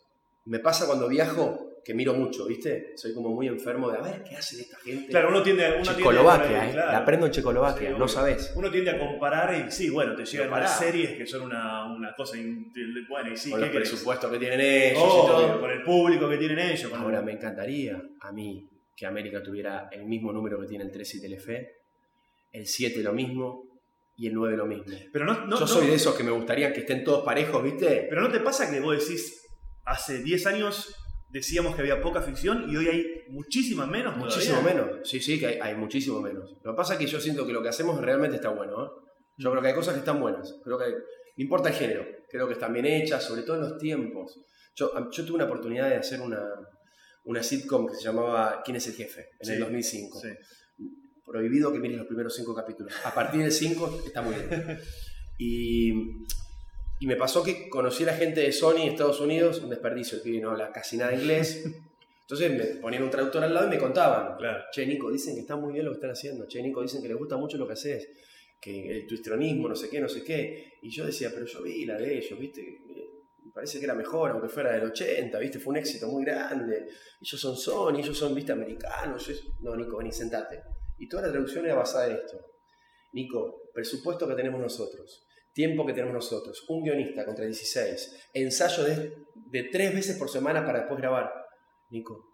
Me 0.45 0.59
pasa 0.59 0.87
cuando 0.87 1.09
viajo 1.09 1.70
que 1.85 1.95
miro 1.95 2.15
mucho, 2.15 2.47
¿viste? 2.47 2.93
Soy 2.97 3.15
como 3.15 3.31
muy 3.31 3.47
enfermo 3.49 3.91
de 3.91 3.99
a 3.99 4.01
ver 4.03 4.23
qué 4.23 4.37
hace 4.37 4.61
esta 4.63 4.79
gente. 4.79 5.09
Claro, 5.11 5.29
uno 5.31 5.43
tiende, 5.43 5.65
Checoslovaquia, 5.83 6.63
a- 6.63 6.69
¿eh? 6.69 6.73
claro. 6.73 6.93
La 6.93 6.99
aprendo 6.99 7.27
en 7.27 7.33
Checoslovaquia, 7.33 7.91
Sí, 7.91 7.97
no 7.99 8.09
sabes. 8.09 8.53
Uno 8.57 8.71
tiende 8.71 8.91
a 8.91 8.99
comparar 8.99 9.67
y 9.67 9.71
sí, 9.71 9.89
bueno, 9.91 10.15
te 10.15 10.25
llegan 10.25 10.49
unas 10.53 10.79
series 10.79 11.11
que 11.17 11.27
son 11.27 11.43
una, 11.43 11.87
una 11.93 12.15
cosa. 12.15 12.37
in- 12.39 12.73
Bueno, 13.09 13.33
y 13.33 13.37
sí, 13.37 13.51
con 13.51 13.61
¿qué 13.61 13.67
los 13.67 13.73
querés? 13.73 13.89
presupuestos 13.91 14.31
que 14.31 14.39
tienen 14.39 14.61
ellos 14.61 14.99
y 15.03 15.27
todo. 15.27 15.61
con 15.61 15.71
el 15.71 15.83
público 15.83 16.29
que 16.29 16.37
tienen 16.37 16.59
ellos. 16.59 16.93
Ahora, 16.93 17.23
me 17.23 17.33
encantaría 17.33 18.01
a 18.21 18.33
mí 18.33 18.69
que 18.97 19.07
América 19.07 19.43
tuviera 19.43 19.89
el 19.91 20.05
mismo 20.05 20.33
número 20.33 20.61
que 20.61 20.67
tiene 20.67 20.85
el 20.85 20.91
13 20.91 21.17
y 21.17 21.21
Telefe, 21.23 21.77
el 22.53 22.67
7 22.67 23.03
lo 23.03 23.13
mismo 23.13 23.65
y 24.17 24.27
el 24.27 24.35
9 24.35 24.57
lo 24.57 24.67
mismo. 24.67 24.85
Pero 25.13 25.25
no, 25.25 25.47
no- 25.47 25.55
Yo 25.57 25.61
no- 25.61 25.67
soy 25.67 25.87
de 25.87 25.95
esos 25.95 26.15
que 26.15 26.23
me 26.23 26.31
gustaría 26.31 26.73
que 26.73 26.81
estén 26.81 27.03
todos 27.05 27.25
parejos, 27.25 27.63
¿viste? 27.63 28.07
Pero 28.11 28.21
no 28.21 28.29
te 28.31 28.41
pasa 28.41 28.71
que 28.71 28.79
vos 28.81 28.99
decís, 28.99 29.41
hace 29.87 30.23
10 30.23 30.47
años 30.47 30.95
decíamos 31.33 31.75
que 31.75 31.83
había 31.83 32.01
poca 32.01 32.23
ficción 32.23 32.71
y 32.71 32.77
hoy 32.77 32.89
hay 32.89 33.07
muchísima 33.29 33.87
menos. 33.87 34.17
Muchísimo 34.17 34.61
todavía. 34.61 34.83
menos. 34.85 35.09
Sí, 35.09 35.21
sí, 35.21 35.39
que 35.39 35.47
hay, 35.47 35.59
hay 35.61 35.75
muchísimo 35.77 36.21
menos. 36.21 36.57
Lo 36.63 36.73
que 36.73 36.77
pasa 36.77 36.95
es 36.95 36.99
que 36.99 37.07
yo 37.07 37.21
siento 37.21 37.47
que 37.47 37.53
lo 37.53 37.63
que 37.63 37.69
hacemos 37.69 38.01
realmente 38.01 38.37
está 38.37 38.51
bueno. 38.51 38.85
¿eh? 38.85 38.89
Yo 39.39 39.51
creo 39.51 39.63
que 39.63 39.69
hay 39.69 39.75
cosas 39.75 39.95
que 39.95 40.01
están 40.01 40.21
buenas. 40.21 40.57
Creo 40.65 40.79
que 40.79 40.87
no 40.91 40.97
importa 41.37 41.69
el 41.71 41.75
género. 41.75 42.05
Creo 42.29 42.47
que 42.47 42.55
están 42.55 42.73
bien 42.73 42.87
hechas, 42.87 43.25
sobre 43.25 43.43
todo 43.43 43.57
en 43.57 43.63
los 43.63 43.79
tiempos. 43.79 44.39
Yo, 44.75 44.93
yo 45.11 45.25
tuve 45.25 45.37
una 45.37 45.45
oportunidad 45.47 45.89
de 45.89 45.97
hacer 45.97 46.21
una, 46.21 46.43
una 47.25 47.43
sitcom 47.43 47.87
que 47.89 47.95
se 47.95 48.03
llamaba 48.05 48.63
¿Quién 48.65 48.77
es 48.77 48.87
el 48.89 48.95
jefe? 48.95 49.31
En 49.41 49.47
Sí, 49.47 49.53
el 49.55 49.61
2005. 49.61 50.21
sí. 50.21 50.29
Prohibido 51.25 51.73
que 51.73 51.79
mires 51.79 51.99
los 51.99 52.07
primeros 52.09 52.35
cinco 52.35 52.55
capítulos. 52.55 52.93
A 53.05 53.15
partir 53.15 53.41
del 53.41 53.53
5 53.53 54.03
está 54.07 54.21
muy 54.23 54.35
bien. 54.35 54.79
Y, 55.43 55.93
y 57.01 57.07
me 57.07 57.17
pasó 57.17 57.43
que 57.43 57.69
conocí 57.69 58.05
a 58.05 58.07
la 58.07 58.15
gente 58.15 58.41
de 58.41 58.53
Sony 58.53 58.83
Estados 58.87 59.21
Unidos, 59.21 59.61
un 59.61 59.71
desperdicio, 59.71 60.19
el 60.19 60.23
pibe 60.23 60.39
no 60.41 60.51
habla 60.53 60.71
casi 60.71 60.97
nada 60.97 61.13
inglés. 61.15 61.65
Entonces 62.21 62.51
me 62.53 62.81
ponían 62.81 63.03
un 63.03 63.11
traductor 63.11 63.43
al 63.43 63.53
lado 63.53 63.67
y 63.67 63.71
me 63.71 63.79
contaban. 63.79 64.37
Claro. 64.37 64.63
Che, 64.71 64.87
Nico, 64.87 65.11
dicen 65.11 65.35
que 65.35 65.41
está 65.41 65.57
muy 65.57 65.73
bien 65.73 65.85
lo 65.85 65.91
que 65.91 65.97
están 65.97 66.11
haciendo. 66.11 66.47
Che, 66.47 66.63
Nico, 66.63 66.81
dicen 66.83 67.03
que 67.03 67.09
les 67.09 67.17
gusta 67.17 67.37
mucho 67.37 67.57
lo 67.59 67.67
que 67.67 67.73
haces. 67.73 68.09
Que 68.61 68.99
el 68.99 69.07
tuistronismo, 69.07 69.69
no 69.69 69.75
sé 69.75 69.89
qué, 69.89 70.01
no 70.01 70.09
sé 70.09 70.23
qué. 70.23 70.75
Y 70.83 70.91
yo 70.91 71.05
decía, 71.07 71.31
pero 71.35 71.47
yo 71.47 71.63
vi 71.63 71.85
la 71.87 71.97
de 71.99 72.19
ellos, 72.19 72.39
¿viste? 72.39 72.63
Me 73.45 73.51
parece 73.53 73.79
que 73.81 73.85
era 73.87 73.95
mejor, 73.95 74.31
aunque 74.31 74.49
fuera 74.49 74.71
del 74.73 74.85
80, 74.85 75.39
¿viste? 75.41 75.59
Fue 75.59 75.73
un 75.73 75.79
éxito 75.79 76.07
muy 76.07 76.25
grande. 76.25 76.87
Ellos 77.21 77.41
son 77.41 77.57
Sony, 77.57 77.99
ellos 77.99 78.17
son, 78.17 78.33
¿viste? 78.35 78.53
Americanos. 78.53 79.27
Yo- 79.27 79.35
No, 79.63 79.75
Nico, 79.75 79.97
vení, 79.97 80.13
sentate. 80.13 80.61
Y 80.99 81.09
toda 81.09 81.23
la 81.25 81.31
traducción 81.33 81.65
era 81.65 81.75
basada 81.75 82.07
en 82.09 82.17
esto. 82.17 82.39
Nico, 83.13 83.63
presupuesto 83.75 84.29
que 84.29 84.35
tenemos 84.35 84.61
nosotros, 84.61 85.27
tiempo 85.53 85.85
que 85.87 85.93
tenemos 85.93 86.15
nosotros, 86.15 86.65
un 86.69 86.83
guionista 86.85 87.25
contra 87.25 87.45
16, 87.45 88.29
ensayo 88.35 88.85
de, 88.85 89.13
de 89.35 89.63
tres 89.65 89.95
veces 89.95 90.17
por 90.17 90.29
semana 90.31 90.65
para 90.65 90.81
después 90.81 90.99
grabar. 91.01 91.31
Nico, 91.91 92.25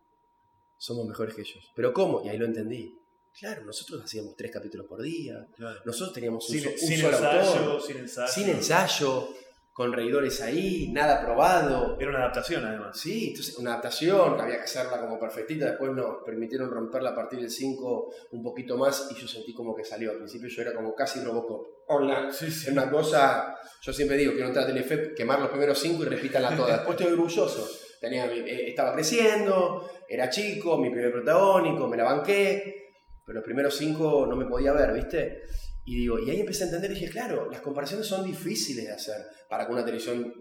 somos 0.77 1.07
mejores 1.07 1.35
que 1.35 1.41
ellos. 1.43 1.73
¿Pero 1.75 1.93
cómo? 1.93 2.23
Y 2.25 2.29
ahí 2.29 2.37
lo 2.39 2.45
entendí. 2.47 2.99
Claro, 3.39 3.65
nosotros 3.65 4.03
hacíamos 4.05 4.35
tres 4.37 4.51
capítulos 4.51 4.87
por 4.87 5.03
día, 5.03 5.47
Claro. 5.55 5.81
nosotros 5.85 6.15
teníamos 6.15 6.49
un, 6.49 6.55
Sin, 6.55 6.65
so- 6.65 6.71
un 6.71 6.79
sin 6.79 7.01
solo 7.01 7.17
ensayo, 7.17 7.51
autor, 7.51 7.83
sin 7.83 7.97
ensayo. 7.99 8.33
sin 8.33 8.49
ensayo, 8.49 9.29
con 9.77 9.93
reidores 9.93 10.41
ahí, 10.41 10.89
nada 10.91 11.21
probado. 11.21 11.99
Era 12.01 12.09
una 12.09 12.21
adaptación 12.21 12.65
además. 12.65 12.99
Sí, 12.99 13.29
entonces 13.29 13.59
una 13.59 13.73
adaptación 13.73 14.35
que 14.35 14.43
había 14.43 14.57
que 14.57 14.63
hacerla 14.63 14.99
como 15.03 15.21
perfectita, 15.21 15.67
después 15.67 15.93
nos 15.93 16.25
permitieron 16.25 16.71
romperla 16.71 17.11
a 17.11 17.15
partir 17.15 17.41
del 17.41 17.51
5 17.51 18.11
un 18.31 18.43
poquito 18.43 18.79
más 18.79 19.07
y 19.11 19.21
yo 19.21 19.29
sentí 19.29 19.53
como 19.53 19.75
que 19.75 19.85
salió. 19.85 20.13
Al 20.13 20.17
principio 20.17 20.49
yo 20.49 20.63
era 20.63 20.73
como 20.73 20.95
casi 20.95 21.21
Robocop. 21.21 21.67
Hola, 21.89 22.33
Sí, 22.33 22.47
es 22.47 22.69
una 22.69 22.91
cosa, 22.91 23.55
yo 23.83 23.93
siempre 23.93 24.17
digo, 24.17 24.33
quiero 24.33 24.47
entrar 24.47 24.65
a 24.65 24.69
Telefe, 24.69 25.13
quemar 25.15 25.41
los 25.41 25.51
primeros 25.51 25.79
cinco 25.79 26.05
y 26.05 26.07
repítanla 26.07 26.57
todas. 26.57 26.79
Después 26.79 26.99
estoy 26.99 27.13
orgulloso. 27.13 27.69
Tenía, 28.01 28.33
eh, 28.33 28.71
estaba 28.71 28.95
creciendo, 28.95 29.91
era 30.09 30.31
chico, 30.31 30.79
mi 30.79 30.89
primer 30.89 31.13
protagónico, 31.13 31.87
me 31.87 31.99
la 31.99 32.05
banqué, 32.05 32.93
pero 33.27 33.37
los 33.37 33.45
primeros 33.45 33.77
cinco 33.77 34.27
no 34.27 34.37
me 34.37 34.47
podía 34.47 34.73
ver, 34.73 34.95
¿viste? 34.95 35.43
Y 35.87 35.95
digo, 36.01 36.19
y 36.19 36.29
ahí 36.29 36.41
empecé 36.41 36.65
a 36.65 36.67
entender 36.67 36.91
y 36.91 36.95
dije, 36.95 37.09
claro, 37.11 37.49
las 37.51 37.61
comparaciones 37.61 38.07
son 38.07 38.25
difíciles 38.27 38.85
de 38.87 38.93
hacer 38.93 39.25
para 39.49 39.67
que 39.67 39.73
una 39.73 39.85
televisión 39.85 40.33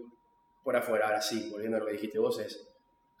por 0.62 0.76
afuera. 0.76 1.06
Ahora 1.06 1.22
sí, 1.22 1.48
volviendo 1.50 1.76
a 1.76 1.80
lo 1.80 1.86
que 1.86 1.92
dijiste 1.92 2.18
vos, 2.18 2.38
es, 2.40 2.68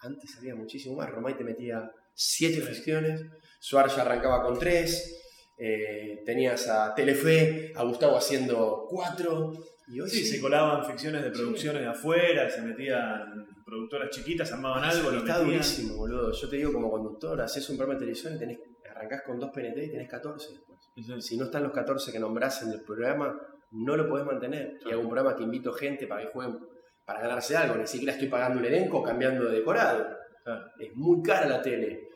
antes 0.00 0.36
había 0.36 0.54
muchísimo 0.56 0.96
más. 0.96 1.08
Romay 1.08 1.36
te 1.36 1.44
metía 1.44 1.88
siete 2.14 2.60
ficciones, 2.60 3.20
Suar 3.60 3.88
ya 3.88 4.02
arrancaba 4.02 4.42
con 4.42 4.58
tres, 4.58 5.22
eh, 5.56 6.22
tenías 6.26 6.68
a 6.68 6.94
Telefe, 6.94 7.72
a 7.76 7.84
Gustavo 7.84 8.16
haciendo 8.16 8.86
cuatro, 8.88 9.52
y 9.88 10.00
hoy 10.00 10.10
Sí, 10.10 10.24
sí, 10.24 10.26
se 10.26 10.40
colaban 10.40 10.84
ficciones 10.84 11.22
de 11.22 11.30
producciones 11.30 11.82
de 11.82 11.88
afuera, 11.88 12.50
se 12.50 12.60
metían 12.62 13.46
productoras 13.64 14.10
chiquitas, 14.10 14.50
armaban 14.52 14.82
algo, 14.82 15.10
lo 15.12 15.18
está 15.18 15.34
metían. 15.38 15.52
durísimo, 15.52 15.96
boludo. 15.96 16.32
Yo 16.32 16.48
te 16.48 16.56
digo 16.56 16.72
como 16.72 16.90
conductor, 16.90 17.40
haces 17.40 17.68
un 17.70 17.76
programa 17.76 17.98
de 17.98 18.06
televisión 18.06 18.34
y 18.34 18.38
tenés, 18.38 18.58
arrancás 18.90 19.22
con 19.24 19.38
dos 19.38 19.50
PNT 19.54 19.78
y 19.84 19.90
tenés 19.92 20.08
14 20.08 20.52
después. 20.52 20.75
Si 21.20 21.36
no 21.36 21.44
están 21.44 21.62
los 21.62 21.72
14 21.72 22.10
que 22.10 22.18
nombrás 22.18 22.62
en 22.62 22.70
el 22.72 22.82
programa, 22.82 23.38
no 23.72 23.96
lo 23.96 24.08
podés 24.08 24.24
mantener. 24.24 24.78
Y 24.86 24.92
hago 24.92 25.02
un 25.02 25.08
programa 25.08 25.36
que 25.36 25.42
invito 25.44 25.72
gente 25.72 26.06
para 26.06 26.22
que 26.22 26.28
jueguen, 26.28 26.58
para 27.04 27.20
ganarse 27.20 27.56
algo. 27.56 27.76
Ni 27.76 27.86
siquiera 27.86 28.14
estoy 28.14 28.28
pagando 28.28 28.58
un 28.60 28.64
elenco 28.64 29.02
cambiando 29.02 29.44
de 29.44 29.58
decorado. 29.58 30.06
Claro, 30.42 30.66
Es 30.78 30.94
muy 30.96 31.22
cara 31.22 31.46
la 31.46 31.60
tele. 31.60 32.08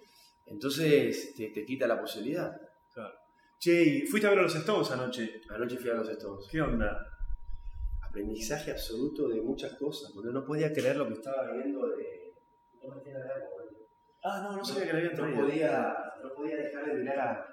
Entonces 0.47 1.35
te, 1.37 1.49
te 1.51 1.65
quita 1.65 1.87
la 1.87 2.01
posibilidad. 2.01 2.57
claro. 2.95 3.15
Che, 3.59 3.83
¿y 3.83 4.07
fuiste 4.07 4.27
a 4.27 4.31
ver 4.31 4.39
a 4.39 4.43
los 4.43 4.55
Stones 4.57 4.91
anoche. 4.91 5.43
Anoche 5.51 5.77
fui 5.77 5.91
a 5.91 5.95
los 5.95 6.09
Stones. 6.09 6.47
¿Qué 6.51 6.63
onda? 6.63 6.99
Aprendizaje 8.03 8.71
absoluto 8.71 9.29
de 9.29 9.43
muchas 9.43 9.75
cosas. 9.75 10.11
Porque 10.15 10.31
no 10.33 10.45
podía 10.45 10.73
creer 10.73 10.97
lo 10.97 11.07
que 11.07 11.15
estaba 11.15 11.53
viendo 11.53 11.87
de... 11.89 12.33
No 12.83 12.95
me 12.95 13.01
tiene 13.03 13.19
nada. 13.19 13.35
Ah, 14.23 14.41
no, 14.43 14.57
no 14.57 14.65
sabía 14.65 14.87
que 14.87 14.93
le 14.93 14.99
habían 14.99 15.13
no 15.13 15.19
traído. 15.19 15.43
podía, 15.47 15.97
no 16.23 16.35
podía 16.35 16.57
dejar 16.57 16.87
de 16.87 16.95
mirar 16.95 17.19
a, 17.19 17.47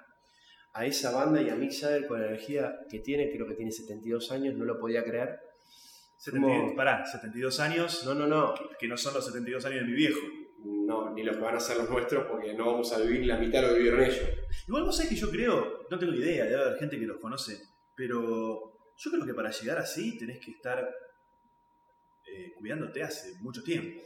a 0.72 0.86
esa 0.86 1.10
banda 1.12 1.40
y 1.42 1.48
a 1.50 1.56
Mick 1.56 1.72
Jagger 1.72 2.06
con 2.06 2.20
la 2.20 2.28
energía 2.28 2.78
que 2.90 3.00
tiene, 3.00 3.30
creo 3.32 3.46
que 3.46 3.54
tiene 3.54 3.72
72 3.72 4.30
años, 4.32 4.54
no 4.54 4.64
lo 4.64 4.78
podía 4.78 5.02
creer. 5.04 5.38
72, 6.18 6.60
Como- 6.60 6.76
pará, 6.76 7.04
72 7.06 7.60
años, 7.60 8.04
No, 8.04 8.14
no, 8.14 8.26
no, 8.26 8.54
que 8.78 8.88
no 8.88 8.96
son 8.96 9.14
los 9.14 9.24
72 9.26 9.64
años 9.66 9.80
de 9.80 9.86
mi 9.86 9.92
viejo. 9.94 10.20
no, 10.64 11.12
ni 11.14 11.22
los 11.22 11.36
que 11.36 11.42
van 11.42 11.54
a 11.54 11.60
ser 11.60 11.76
los 11.76 11.88
nuestros 11.90 12.26
porque 12.26 12.54
no 12.54 12.66
vamos 12.66 12.92
a 12.92 12.98
vivir 13.00 13.24
la 13.26 13.36
mitad 13.38 13.60
de 13.60 13.66
lo 13.68 13.72
que 13.74 13.78
vivieron 13.78 14.02
ellos. 14.02 14.20
Igual 14.66 14.84
vos 14.84 14.96
sabés 14.96 15.10
que 15.10 15.16
yo 15.16 15.30
creo, 15.30 15.86
no 15.90 15.98
tengo 15.98 16.12
idea, 16.14 16.44
debe 16.46 16.62
haber 16.62 16.78
gente 16.78 16.98
que 16.98 17.06
los 17.06 17.18
conoce, 17.20 17.58
pero 17.94 18.72
yo 18.96 19.10
creo 19.10 19.24
que 19.26 19.34
para 19.34 19.50
llegar 19.50 19.78
así 19.78 20.16
tenés 20.18 20.38
que 20.44 20.50
estar 20.52 20.88
eh, 22.26 22.52
cuidándote 22.58 23.02
hace 23.02 23.34
mucho 23.40 23.62
tiempo. 23.62 24.00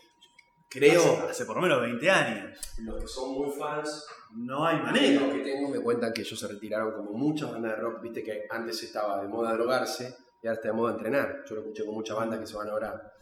Creo, 0.73 1.01
Hace, 1.03 1.31
hace 1.31 1.45
por 1.47 1.57
lo 1.57 1.63
menos 1.63 1.81
20 1.83 2.11
años. 2.11 2.59
los 2.79 3.01
que 3.03 3.07
son 3.09 3.33
muy 3.35 3.51
fans, 3.59 4.07
No 4.33 4.65
hay 4.67 4.77
los 4.79 4.85
manera. 4.87 5.33
que 5.33 5.41
tengo 5.41 5.69
me 5.69 5.81
cuentan 5.81 6.13
que 6.13 6.23
ellos 6.23 6.39
se 6.39 6.49
retiraron 6.49 6.93
como 6.95 7.13
muchas 7.13 7.51
bandas 7.53 7.73
de 7.73 7.77
rock, 7.77 8.01
viste 8.03 8.23
que 8.23 8.47
antes 8.49 8.83
estaba 8.83 9.21
de 9.23 9.29
moda 9.29 9.53
drogarse 9.53 10.17
y 10.43 10.47
ahora 10.47 10.55
está 10.57 10.69
de 10.69 10.75
moda 10.75 10.93
entrenar. 10.95 11.45
Yo 11.49 11.55
lo 11.57 11.61
escuché 11.61 11.85
con 11.85 11.95
muchas 11.95 12.17
bandas 12.17 12.41
que 12.41 12.47
se 12.47 12.57
van 12.57 12.69
ahora 12.71 13.13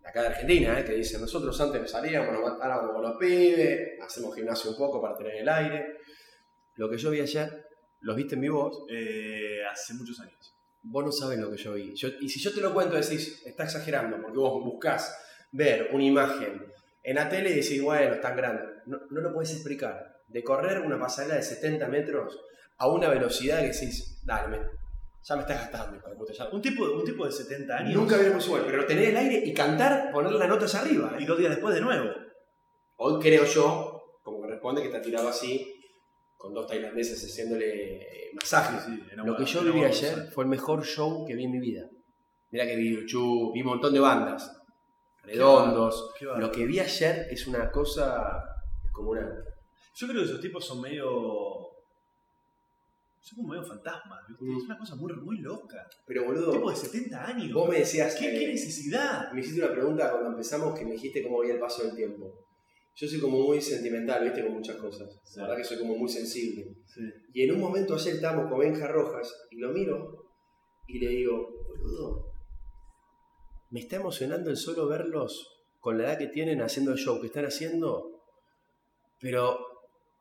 de 0.00 0.08
acá 0.08 0.22
de 0.22 0.28
Argentina, 0.28 0.80
¿eh? 0.80 0.84
que 0.84 0.92
dicen, 0.94 1.20
nosotros 1.20 1.60
antes 1.60 1.80
nos 1.82 1.90
salíamos, 1.90 2.32
nos 2.32 2.42
matábamos 2.52 2.92
con 2.92 3.02
los 3.02 3.16
pibes, 3.16 4.00
hacemos 4.02 4.34
gimnasio 4.34 4.70
un 4.70 4.76
poco 4.78 5.00
para 5.02 5.16
tener 5.16 5.36
el 5.36 5.48
aire. 5.48 5.98
Lo 6.76 6.88
que 6.88 6.96
yo 6.96 7.10
vi 7.10 7.20
ayer, 7.20 7.66
¿los 8.00 8.16
viste 8.16 8.34
en 8.36 8.40
mi 8.40 8.48
voz? 8.48 8.84
Eh, 8.88 9.60
hace 9.70 9.94
muchos 9.94 10.18
años. 10.20 10.54
Vos 10.82 11.04
no 11.04 11.10
sabes 11.12 11.38
lo 11.38 11.50
que 11.50 11.56
yo 11.56 11.74
vi. 11.74 11.94
Yo- 11.94 12.08
y 12.20 12.28
si 12.28 12.38
yo 12.40 12.54
te 12.54 12.60
lo 12.60 12.72
cuento, 12.72 12.94
decís, 12.96 13.42
está 13.44 13.64
exagerando, 13.64 14.20
porque 14.22 14.38
vos 14.38 14.62
buscás 14.64 15.14
ver 15.52 15.90
una 15.92 16.04
imagen 16.04 16.62
en 17.06 17.14
la 17.16 17.28
tele 17.28 17.50
y 17.50 17.54
decís, 17.54 17.80
bueno, 17.82 18.14
es 18.14 18.20
tan 18.20 18.36
grande. 18.36 18.62
No, 18.86 18.98
no 19.10 19.20
lo 19.20 19.32
podés 19.32 19.52
explicar. 19.52 20.22
De 20.28 20.42
correr 20.42 20.80
una 20.80 20.98
pasarela 20.98 21.36
de 21.36 21.42
70 21.42 21.86
metros 21.88 22.38
a 22.78 22.88
una 22.88 23.08
velocidad 23.08 23.60
que 23.60 23.68
decís, 23.68 24.20
dale, 24.24 24.48
me- 24.48 24.66
ya 25.22 25.34
me 25.36 25.42
estás 25.42 25.60
gastando, 25.72 26.00
ya- 26.36 26.48
Un 26.50 26.60
tipo, 26.62 26.84
un 26.84 27.04
tipo 27.04 27.24
de 27.24 27.32
70 27.32 27.76
años. 27.78 27.94
Nunca 27.94 28.16
vimos 28.18 28.46
igual, 28.46 28.62
pero 28.66 28.84
tener 28.86 29.08
el 29.10 29.16
aire 29.16 29.42
y 29.44 29.54
cantar, 29.54 30.10
poner 30.12 30.32
las 30.32 30.48
notas 30.48 30.74
arriba. 30.74 31.16
Y 31.18 31.24
dos 31.24 31.38
días 31.38 31.50
después 31.50 31.74
de 31.74 31.80
nuevo. 31.80 32.10
Hoy 32.96 33.20
creo 33.22 33.44
yo, 33.44 34.02
como 34.22 34.40
corresponde, 34.40 34.80
que 34.82 34.88
está 34.88 35.00
tirado 35.00 35.28
así, 35.28 35.72
con 36.36 36.52
dos 36.54 36.66
tailandeses 36.66 37.22
haciéndole 37.24 37.96
eh, 38.02 38.30
masajes. 38.34 38.82
Sí, 38.84 38.92
sí, 38.96 39.02
en 39.12 39.26
Lo 39.26 39.36
que 39.36 39.44
yo 39.44 39.62
viví 39.62 39.84
ayer 39.84 40.28
fue 40.32 40.44
el 40.44 40.50
mejor 40.50 40.84
show 40.84 41.24
que 41.26 41.34
vi 41.34 41.44
en 41.44 41.50
mi 41.52 41.60
vida. 41.60 41.88
Mira 42.50 42.66
que 42.66 42.76
vi 42.76 43.04
Chu, 43.06 43.52
vi 43.52 43.60
un 43.62 43.66
montón 43.68 43.92
de 43.94 44.00
bandas, 44.00 44.56
redondos. 45.26 46.12
Qué 46.18 46.26
bárbaro. 46.26 46.46
Lo 46.46 46.52
que 46.52 46.66
vi 46.66 46.80
ayer 46.80 47.26
es 47.30 47.46
una 47.46 47.70
cosa 47.70 48.42
descomunal. 48.82 49.44
Yo 49.94 50.06
creo 50.06 50.20
que 50.20 50.28
esos 50.28 50.40
tipos 50.40 50.64
son 50.64 50.80
medio. 50.80 51.06
Son 53.20 53.36
como 53.36 53.48
medio 53.48 53.64
fantasmas. 53.64 54.20
Mm. 54.38 54.58
Es 54.58 54.64
una 54.64 54.78
cosa 54.78 54.94
muy, 54.96 55.12
muy 55.14 55.38
loca. 55.38 55.86
Pero 56.06 56.24
boludo, 56.24 56.52
tipo 56.52 56.70
de 56.70 56.76
70 56.76 57.26
años. 57.26 57.52
vos 57.52 57.68
me 57.68 57.78
decías 57.78 58.14
¿Qué, 58.14 58.30
que 58.30 58.38
qué 58.38 58.48
necesidad? 58.48 59.32
me 59.32 59.40
hiciste 59.40 59.64
una 59.64 59.72
pregunta 59.72 60.10
cuando 60.10 60.30
empezamos 60.30 60.78
que 60.78 60.84
me 60.84 60.92
dijiste 60.92 61.22
cómo 61.22 61.40
veía 61.40 61.54
el 61.54 61.60
paso 61.60 61.82
del 61.82 61.96
tiempo. 61.96 62.46
Yo 62.94 63.06
soy 63.06 63.20
como 63.20 63.38
muy 63.40 63.60
sentimental, 63.60 64.24
viste, 64.24 64.42
con 64.42 64.54
muchas 64.54 64.76
cosas. 64.76 65.20
Sí. 65.24 65.38
La 65.38 65.42
verdad 65.42 65.58
que 65.58 65.64
soy 65.64 65.78
como 65.78 65.96
muy 65.96 66.08
sensible. 66.08 66.76
Sí. 66.86 67.02
Y 67.34 67.42
en 67.42 67.52
un 67.52 67.60
momento 67.60 67.94
ayer 67.94 68.14
estábamos 68.14 68.48
con 68.48 68.60
Benja 68.60 68.86
Rojas 68.86 69.30
y 69.50 69.56
lo 69.56 69.70
miro 69.70 70.32
y 70.86 70.98
le 70.98 71.08
digo, 71.08 71.64
boludo, 71.68 72.25
me 73.76 73.82
está 73.82 73.96
emocionando 73.96 74.48
el 74.48 74.56
solo 74.56 74.88
verlos 74.88 75.50
con 75.80 75.98
la 75.98 76.04
edad 76.04 76.16
que 76.16 76.28
tienen 76.28 76.62
haciendo 76.62 76.92
el 76.92 76.96
show 76.96 77.20
que 77.20 77.26
están 77.26 77.44
haciendo 77.44 78.22
Pero 79.20 79.58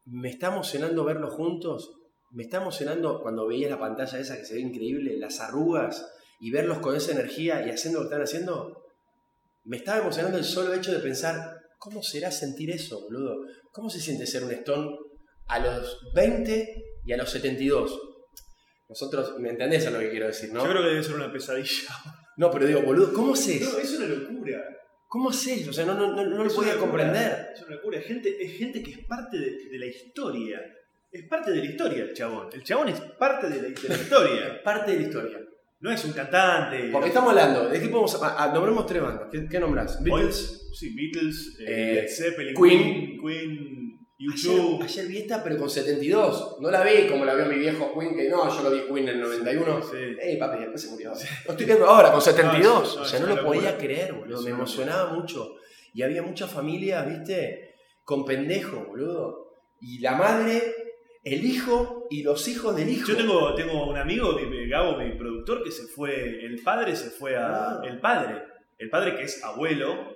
me 0.03 0.29
está 0.29 0.47
emocionando 0.47 1.05
verlos 1.05 1.33
juntos. 1.33 1.93
Me 2.31 2.43
está 2.43 2.57
emocionando 2.57 3.21
cuando 3.21 3.47
veía 3.47 3.69
la 3.69 3.79
pantalla 3.79 4.19
esa 4.19 4.35
que 4.35 4.43
se 4.43 4.55
ve 4.55 4.59
increíble, 4.59 5.17
las 5.17 5.39
arrugas, 5.39 6.05
y 6.41 6.51
verlos 6.51 6.79
con 6.79 6.97
esa 6.97 7.13
energía 7.13 7.65
y 7.65 7.69
haciendo 7.69 7.99
lo 7.99 8.03
que 8.03 8.13
están 8.13 8.23
haciendo. 8.23 8.83
Me 9.63 9.77
estaba 9.77 10.01
emocionando 10.01 10.37
el 10.37 10.43
solo 10.43 10.73
hecho 10.73 10.91
de 10.91 10.99
pensar, 10.99 11.61
¿cómo 11.79 12.03
será 12.03 12.31
sentir 12.31 12.71
eso, 12.71 13.03
boludo? 13.03 13.37
¿Cómo 13.71 13.89
se 13.89 14.01
siente 14.01 14.27
ser 14.27 14.43
un 14.43 14.51
Stone 14.51 14.97
a 15.47 15.59
los 15.59 16.11
20 16.13 16.83
y 17.05 17.13
a 17.13 17.17
los 17.17 17.29
72? 17.29 18.01
Nosotros, 18.89 19.39
¿me 19.39 19.51
entendés 19.51 19.87
a 19.87 19.91
lo 19.91 19.99
que 19.99 20.09
quiero 20.09 20.27
decir, 20.27 20.51
no? 20.51 20.61
Yo 20.61 20.71
creo 20.71 20.83
que 20.83 20.89
debe 20.89 21.03
ser 21.03 21.15
una 21.15 21.31
pesadilla. 21.31 21.95
No, 22.37 22.51
pero 22.51 22.65
digo, 22.65 22.81
boludo, 22.81 23.13
¿cómo 23.13 23.33
haces? 23.33 23.61
No, 23.61 23.79
es 23.79 23.97
una 23.97 24.07
locura. 24.07 24.61
¿Cómo 25.07 25.29
haces? 25.29 25.67
O 25.67 25.73
sea, 25.73 25.85
no, 25.85 25.93
no, 25.93 26.13
no, 26.15 26.25
no 26.25 26.43
lo 26.43 26.53
podía 26.53 26.77
comprender. 26.77 27.47
Es 27.53 27.61
una 27.61 27.75
locura. 27.77 27.99
Es 27.99 28.05
gente, 28.05 28.35
es 28.43 28.57
gente 28.57 28.83
que 28.83 28.91
es 28.91 28.99
parte 29.07 29.37
de, 29.37 29.69
de 29.69 29.79
la 29.79 29.85
historia. 29.85 30.59
Es 31.11 31.23
parte 31.29 31.51
de 31.51 31.57
la 31.59 31.65
historia 31.65 32.03
el 32.03 32.13
chabón. 32.13 32.49
El 32.51 32.63
chabón 32.63 32.89
es 32.89 32.99
parte 32.99 33.47
de 33.49 33.55
la, 33.61 33.61
de 33.69 33.87
la 33.89 33.95
historia. 33.95 34.61
Parte 34.63 34.91
de 34.91 34.97
la 34.99 35.03
historia. 35.07 35.39
No 35.79 35.91
es 35.91 36.03
un 36.03 36.11
cantante. 36.13 36.89
Porque 36.91 37.07
estamos 37.09 37.29
hablando, 37.29 37.69
¿de 37.69 37.79
qué 37.79 37.87
podemos 37.89 38.21
a, 38.21 38.43
a- 38.43 38.53
nombremos 38.53 38.85
tres 38.87 39.01
bandas? 39.01 39.27
¿Qué, 39.31 39.47
qué 39.47 39.59
nombrás? 39.59 40.03
Beatles. 40.03 40.71
Sí, 40.73 40.93
Beatles, 40.95 41.57
eh, 41.61 42.03
Eh, 42.03 42.09
Zeppelin, 42.09 42.55
Queen. 42.55 43.17
Queen, 43.21 43.94
Queen, 44.17 44.31
Ayer, 44.31 44.51
YouTube. 44.55 44.83
ayer 44.83 45.07
vi 45.07 45.17
esta, 45.17 45.43
pero 45.43 45.57
con 45.57 45.69
72. 45.69 46.57
No 46.61 46.71
la 46.71 46.83
vi 46.83 47.07
como 47.07 47.25
la 47.25 47.33
vio 47.35 47.45
mi 47.47 47.55
viejo 47.57 47.91
Queen, 47.97 48.15
que 48.15 48.29
no, 48.29 48.49
yo 48.49 48.63
lo 48.63 48.71
vi 48.71 48.81
Queen 48.87 49.09
en 49.09 49.15
el 49.15 49.21
91. 49.21 49.81
Sí. 49.83 49.97
Ey, 50.21 50.37
papi, 50.37 50.59
después 50.59 50.81
se 50.81 50.89
murió. 50.91 51.09
Lo 51.45 51.51
estoy 51.51 51.65
viendo 51.65 51.85
ahora, 51.85 52.11
con 52.11 52.21
72. 52.21 52.95
No, 52.95 53.01
o 53.01 53.05
sea, 53.05 53.19
no 53.19 53.27
lo 53.27 53.43
podía 53.43 53.77
creer, 53.77 54.13
boludo. 54.13 54.41
Me 54.41 54.51
emocionaba 54.51 55.13
mucho. 55.13 55.55
Y 55.93 56.01
había 56.01 56.21
muchas 56.21 56.49
familias, 56.51 57.07
viste, 57.07 57.75
con 58.03 58.23
pendejos, 58.25 58.87
boludo. 58.87 59.51
Y 59.81 59.99
la 59.99 60.13
madre, 60.15 60.61
el 61.23 61.43
hijo 61.45 62.07
y 62.09 62.23
los 62.23 62.47
hijos 62.47 62.75
del 62.75 62.89
hijo. 62.89 63.07
Yo 63.09 63.17
tengo, 63.17 63.53
tengo 63.55 63.87
un 63.89 63.97
amigo, 63.97 64.33
mi- 64.33 64.67
Gabo, 64.69 64.97
mi 64.97 65.11
productor, 65.17 65.63
que 65.63 65.71
se 65.71 65.83
fue, 65.87 66.43
el 66.45 66.61
padre 66.63 66.95
se 66.95 67.09
fue 67.09 67.35
a... 67.35 67.47
Ah. 67.47 67.81
El 67.83 67.99
padre, 67.99 68.41
el 68.77 68.89
padre 68.89 69.15
que 69.15 69.23
es 69.23 69.43
abuelo, 69.43 70.14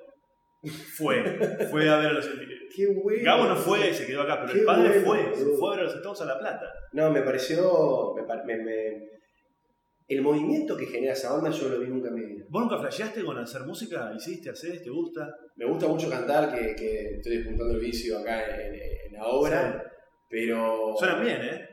fue, 0.67 1.23
fue 1.71 1.89
a 1.89 1.97
ver 1.97 2.07
a 2.07 2.13
los... 2.13 2.27
Qué 2.75 2.87
bueno. 2.87 3.23
Gabo 3.23 3.45
no 3.45 3.55
fue, 3.55 3.93
se 3.93 4.05
quedó 4.05 4.21
acá, 4.21 4.41
pero 4.41 4.53
Qué 4.53 4.59
el 4.59 4.65
padre 4.65 4.99
bueno, 4.99 5.31
fue, 5.33 5.35
se 5.35 5.45
fue 5.57 5.67
a 5.69 5.71
ver 5.71 5.79
a 5.79 5.83
los 5.83 5.95
Estados 5.95 6.21
a 6.21 6.25
La 6.25 6.39
Plata. 6.39 6.65
No, 6.93 7.09
me 7.11 7.21
pareció. 7.21 8.13
me 8.15 8.23
me- 8.57 8.63
me- 8.63 9.09
el 10.07 10.21
movimiento 10.23 10.75
que 10.75 10.87
genera 10.87 11.13
esa 11.13 11.31
banda 11.33 11.51
yo 11.51 11.69
lo 11.69 11.79
vi 11.79 11.87
nunca 11.87 12.09
en 12.09 12.15
mi 12.15 12.25
vida. 12.25 12.45
¿Vos 12.49 12.63
nunca 12.63 12.79
flasheaste 12.79 13.23
con 13.23 13.37
hacer 13.37 13.61
música? 13.61 14.11
¿Hiciste, 14.15 14.49
haces, 14.49 14.81
te 14.83 14.89
gusta? 14.89 15.29
Me 15.55 15.65
gusta 15.65 15.87
mucho 15.87 16.09
cantar, 16.09 16.51
que, 16.53 16.75
que 16.75 17.15
estoy 17.17 17.37
despuntando 17.37 17.75
el 17.75 17.79
vicio 17.79 18.17
acá 18.17 18.43
en, 18.59 18.73
en 18.73 19.13
la 19.13 19.27
obra, 19.27 19.83
pero. 20.27 20.95
Suenan 20.97 21.23
bien, 21.23 21.41
¿eh? 21.43 21.69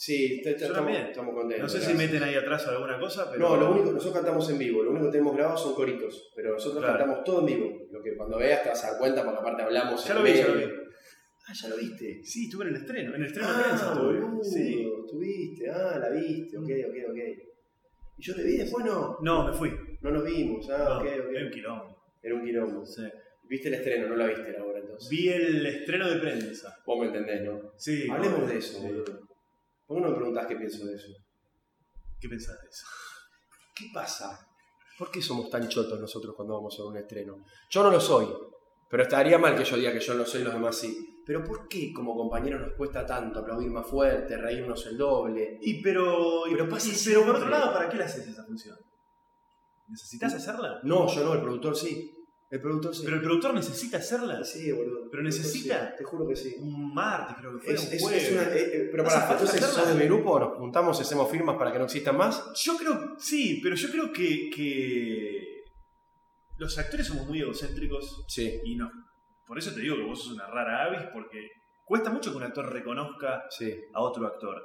Sí, 0.00 0.40
estamos, 0.44 1.34
contentos. 1.34 1.58
No 1.60 1.68
sé 1.68 1.80
si 1.84 1.92
meten 1.92 2.22
ahí 2.22 2.36
atrás 2.36 2.64
alguna 2.68 3.00
cosa, 3.00 3.28
pero... 3.32 3.48
No, 3.48 3.56
lo 3.56 3.72
único, 3.72 3.86
nosotros 3.90 4.14
cantamos 4.14 4.48
en 4.48 4.56
vivo, 4.56 4.84
lo 4.84 4.92
único 4.92 5.06
que 5.06 5.10
tenemos 5.12 5.34
grabado 5.36 5.58
son 5.58 5.74
coritos, 5.74 6.30
pero 6.36 6.52
nosotros 6.52 6.84
Claro. 6.84 6.98
cantamos 6.98 7.24
todo 7.24 7.40
en 7.40 7.46
vivo. 7.46 7.78
Lo 7.90 8.00
que 8.00 8.14
cuando 8.16 8.38
veas 8.38 8.62
te 8.62 8.68
vas 8.68 8.84
a 8.84 8.90
dar 8.90 8.98
cuenta, 9.00 9.24
porque 9.24 9.40
aparte 9.40 9.62
hablamos. 9.64 10.04
Ya 10.04 10.12
en 10.12 10.18
lo 10.18 10.24
vi, 10.24 10.34
ya 10.34 10.46
lo 10.46 10.54
vi. 10.54 10.64
Ah, 11.48 11.52
ya 11.52 11.68
lo 11.68 11.76
viste. 11.78 12.20
Sí, 12.22 12.44
estuve 12.44 12.62
en 12.66 12.70
el 12.70 12.76
estreno, 12.76 13.14
en 13.16 13.20
el 13.22 13.26
estreno 13.26 13.48
de 13.48 13.54
Ah, 13.56 13.62
prensa 13.66 13.92
estuve. 13.92 14.20
boludo, 14.20 14.44
Sí. 14.44 14.88
estuviste, 15.04 15.68
ah, 15.70 15.98
la 15.98 16.10
viste, 16.10 16.56
ok, 16.58 16.70
ok, 16.88 17.10
ok. 17.10 17.18
Y 18.18 18.22
yo 18.22 18.34
te 18.36 18.42
vi 18.44 18.56
después, 18.56 18.84
no, 18.84 19.18
No, 19.20 19.48
me 19.48 19.52
fui. 19.52 19.72
no 20.00 20.10
nos 20.12 20.22
vimos, 20.24 20.70
ah, 20.70 20.84
No, 20.90 20.98
ok, 21.00 21.06
era 21.06 21.40
un 21.40 21.46
ok. 21.48 21.52
quilombo. 21.52 22.02
Era 22.22 22.34
un 22.36 22.44
quilombo. 22.44 22.86
Sí. 22.86 23.02
Viste 23.48 23.66
el 23.66 23.74
estreno, 23.74 24.08
no 24.10 24.14
la 24.14 24.26
viste 24.28 24.52
la 24.52 24.64
obra 24.64 24.78
entonces. 24.78 25.08
Vi 25.10 25.28
el 25.28 25.66
estreno 25.66 26.08
de 26.08 26.20
prensa. 26.20 26.76
Vos 26.86 27.00
me 27.00 27.06
entendés, 27.06 27.42
¿no? 27.42 27.72
Sí. 27.76 28.06
Hablemos 28.08 28.40
no, 28.40 28.46
de 28.46 28.58
eso, 28.58 28.80
boludo. 28.80 29.27
¿Por 29.88 29.96
qué 29.96 30.02
no 30.02 30.10
me 30.10 30.16
preguntás 30.16 30.46
qué 30.46 30.54
pienso 30.56 30.84
de 30.86 30.94
eso? 30.94 31.08
¿Qué 32.20 32.28
pensás 32.28 32.60
de 32.62 32.68
eso? 32.68 32.86
¿Qué 33.74 33.86
pasa? 33.92 34.46
¿Por 34.98 35.10
qué 35.10 35.22
somos 35.22 35.48
tan 35.50 35.66
chotos 35.68 35.98
nosotros 35.98 36.34
cuando 36.36 36.54
vamos 36.54 36.78
a 36.78 36.84
un 36.84 36.96
estreno? 36.98 37.44
Yo 37.70 37.82
no 37.82 37.90
lo 37.90 37.98
soy, 38.00 38.26
pero 38.90 39.02
estaría 39.04 39.38
mal 39.38 39.56
que 39.56 39.64
yo 39.64 39.76
diga 39.76 39.92
que 39.92 40.00
yo 40.00 40.12
no 40.14 40.26
soy 40.26 40.42
y 40.42 40.44
los 40.44 40.52
demás 40.52 40.76
sí. 40.76 41.22
Pero 41.24 41.42
¿por 41.44 41.68
qué 41.68 41.92
como 41.92 42.14
compañeros 42.16 42.60
nos 42.60 42.72
cuesta 42.76 43.06
tanto 43.06 43.38
aplaudir 43.40 43.70
más 43.70 43.86
fuerte, 43.86 44.36
reírnos 44.36 44.84
el 44.86 44.98
doble? 44.98 45.58
Y 45.62 45.82
pero, 45.82 46.46
y- 46.46 46.52
Pero 46.52 46.68
pasa 46.68 46.88
y- 46.88 47.04
pero 47.04 47.24
por 47.26 47.36
otro 47.36 47.48
lado, 47.48 47.72
¿para 47.72 47.88
qué 47.88 47.96
le 47.96 48.04
haces 48.04 48.26
esa 48.26 48.44
función? 48.44 48.76
¿Necesitas 49.88 50.34
hacerla? 50.34 50.80
No, 50.82 51.06
yo 51.08 51.24
no, 51.24 51.32
el 51.34 51.40
productor 51.40 51.74
sí. 51.76 52.14
El 52.50 52.62
productor 52.62 52.94
sí. 52.94 53.02
Pero 53.04 53.16
el 53.16 53.22
productor 53.22 53.54
necesita 53.54 53.98
hacerla. 53.98 54.42
Sí, 54.42 54.72
boludo. 54.72 55.10
Pero 55.10 55.22
necesita. 55.22 55.90
sí, 55.90 55.94
Te 55.98 56.04
juro 56.04 56.26
que 56.26 56.34
sí. 56.34 56.54
Un 56.60 56.94
martes, 56.94 57.36
creo 57.38 57.52
que 57.58 57.64
fue. 57.64 57.74
Es, 57.74 57.86
un 57.86 57.92
es- 57.94 58.00
jueves. 58.02 58.22
es 58.24 58.32
una, 58.32 58.42
eh, 58.44 58.70
eh, 58.72 58.88
pero 58.90 59.06
¿Hace 59.06 59.18
para, 59.18 59.32
entonces 59.32 59.60
sos 59.64 59.88
de 59.88 59.94
mi 59.94 60.04
grupo, 60.06 60.40
nos 60.40 60.56
juntamos 60.56 60.98
y 60.98 61.02
hacemos 61.02 61.30
firmas 61.30 61.56
para 61.58 61.70
que 61.72 61.78
no 61.78 61.84
existan 61.84 62.16
más. 62.16 62.42
Yo 62.64 62.76
creo, 62.78 63.14
sí, 63.18 63.60
pero 63.62 63.76
yo 63.76 63.90
creo 63.90 64.12
que, 64.12 64.48
que 64.54 65.64
los 66.56 66.78
actores 66.78 67.06
somos 67.06 67.26
muy 67.26 67.40
egocéntricos 67.40 68.24
Sí, 68.28 68.60
y 68.64 68.76
no. 68.76 68.90
Por 69.46 69.58
eso 69.58 69.72
te 69.74 69.80
digo 69.80 69.96
que 69.96 70.02
vos 70.04 70.22
sos 70.22 70.32
una 70.32 70.46
rara 70.46 70.84
avis, 70.84 71.08
porque 71.12 71.50
cuesta 71.84 72.10
mucho 72.10 72.30
que 72.30 72.36
un 72.38 72.42
actor 72.44 72.72
reconozca 72.72 73.44
sí. 73.50 73.74
a 73.92 74.00
otro 74.02 74.26
actor. 74.26 74.56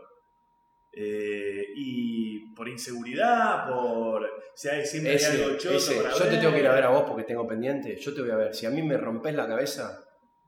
Eh, 0.96 1.66
y 1.76 2.54
por 2.54 2.70
inseguridad, 2.70 3.68
por. 3.68 4.30
Si 4.56 4.70
hay, 4.70 4.86
siempre 4.86 5.16
Ese, 5.16 5.32
hay 5.32 5.42
algo 5.44 5.58
choto 5.58 5.76
ese, 5.76 5.96
para 5.96 6.12
yo 6.16 6.26
te 6.26 6.38
tengo 6.38 6.52
que 6.54 6.60
ir 6.60 6.68
a 6.68 6.76
ver 6.76 6.84
a 6.84 6.90
vos 6.90 7.04
porque 7.08 7.24
tengo 7.24 7.48
pendiente. 7.48 7.96
Yo 7.96 8.14
te 8.14 8.22
voy 8.22 8.30
a 8.32 8.36
ver. 8.36 8.54
Si 8.54 8.66
a 8.66 8.70
mí 8.70 8.84
me 8.84 8.98
rompes 8.98 9.34
la 9.34 9.48
cabeza, 9.48 10.00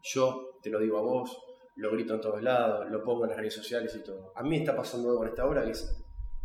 yo 0.04 0.60
te 0.62 0.70
lo 0.70 0.80
digo 0.80 1.00
a 1.00 1.02
vos, 1.02 1.36
lo 1.78 1.91
grito 1.91 2.14
en 2.14 2.22
todos 2.22 2.41
lados, 2.43 2.89
lo 2.91 3.04
pongo 3.04 3.24
en 3.24 3.30
las 3.32 3.39
redes 3.39 3.56
sociales 3.56 3.96
y 3.96 4.04
todo. 4.04 4.32
A 4.36 4.43
mí 4.43 4.58
está 4.58 4.76
pasando 4.76 5.10
algo 5.10 5.24
en 5.24 5.30
esta 5.30 5.46
obra 5.46 5.64
que 5.66 5.72
es 5.72 6.04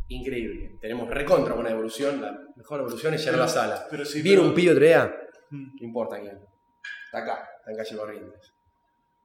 increíble. 0.09 0.79
Tenemos 0.81 1.09
recontra 1.11 1.55
buena 1.55 1.71
evolución. 1.71 2.23
La 2.23 2.39
mejor 2.57 2.81
evolución 2.81 3.13
es 3.15 3.23
llenar 3.25 3.41
la 3.41 3.49
sala. 3.49 3.87
Pero 3.91 4.05
sí, 4.07 4.23
Viene 4.23 4.39
pero- 4.39 4.49
un 4.49 4.55
pillo 4.55 4.73
otro 4.73 4.85
día, 4.85 5.17
Mm. 5.51 5.77
no 5.79 5.87
importa 5.87 6.19
quién. 6.21 6.39
Está 7.07 7.19
acá, 7.19 7.49
está 7.59 7.71
en 7.73 7.77
calle 7.77 7.97
Corrientes. 7.97 8.55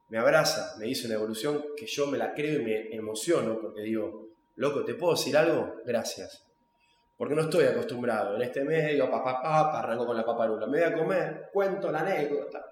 Me 0.08 0.18
abraza, 0.18 0.76
me 0.78 0.86
dice 0.86 1.06
una 1.06 1.16
evolución 1.16 1.64
que 1.76 1.86
yo 1.86 2.06
me 2.08 2.18
la 2.18 2.34
creo 2.34 2.60
y 2.60 2.64
me 2.64 2.94
emociono 2.94 3.58
porque 3.60 3.80
digo, 3.82 4.25
loco, 4.56 4.84
¿te 4.84 4.94
puedo 4.94 5.14
decir 5.14 5.36
algo? 5.36 5.76
Gracias. 5.84 6.42
Porque 7.16 7.34
no 7.34 7.42
estoy 7.42 7.64
acostumbrado. 7.64 8.36
En 8.36 8.42
este 8.42 8.62
medio, 8.64 9.10
papá, 9.10 9.40
papá, 9.42 9.78
arranco 9.80 10.04
con 10.06 10.16
la 10.16 10.24
paparula. 10.24 10.66
Me 10.66 10.78
voy 10.84 10.92
a 10.92 10.94
comer, 10.94 11.48
cuento 11.52 11.90
la 11.90 12.00
anécdota. 12.00 12.62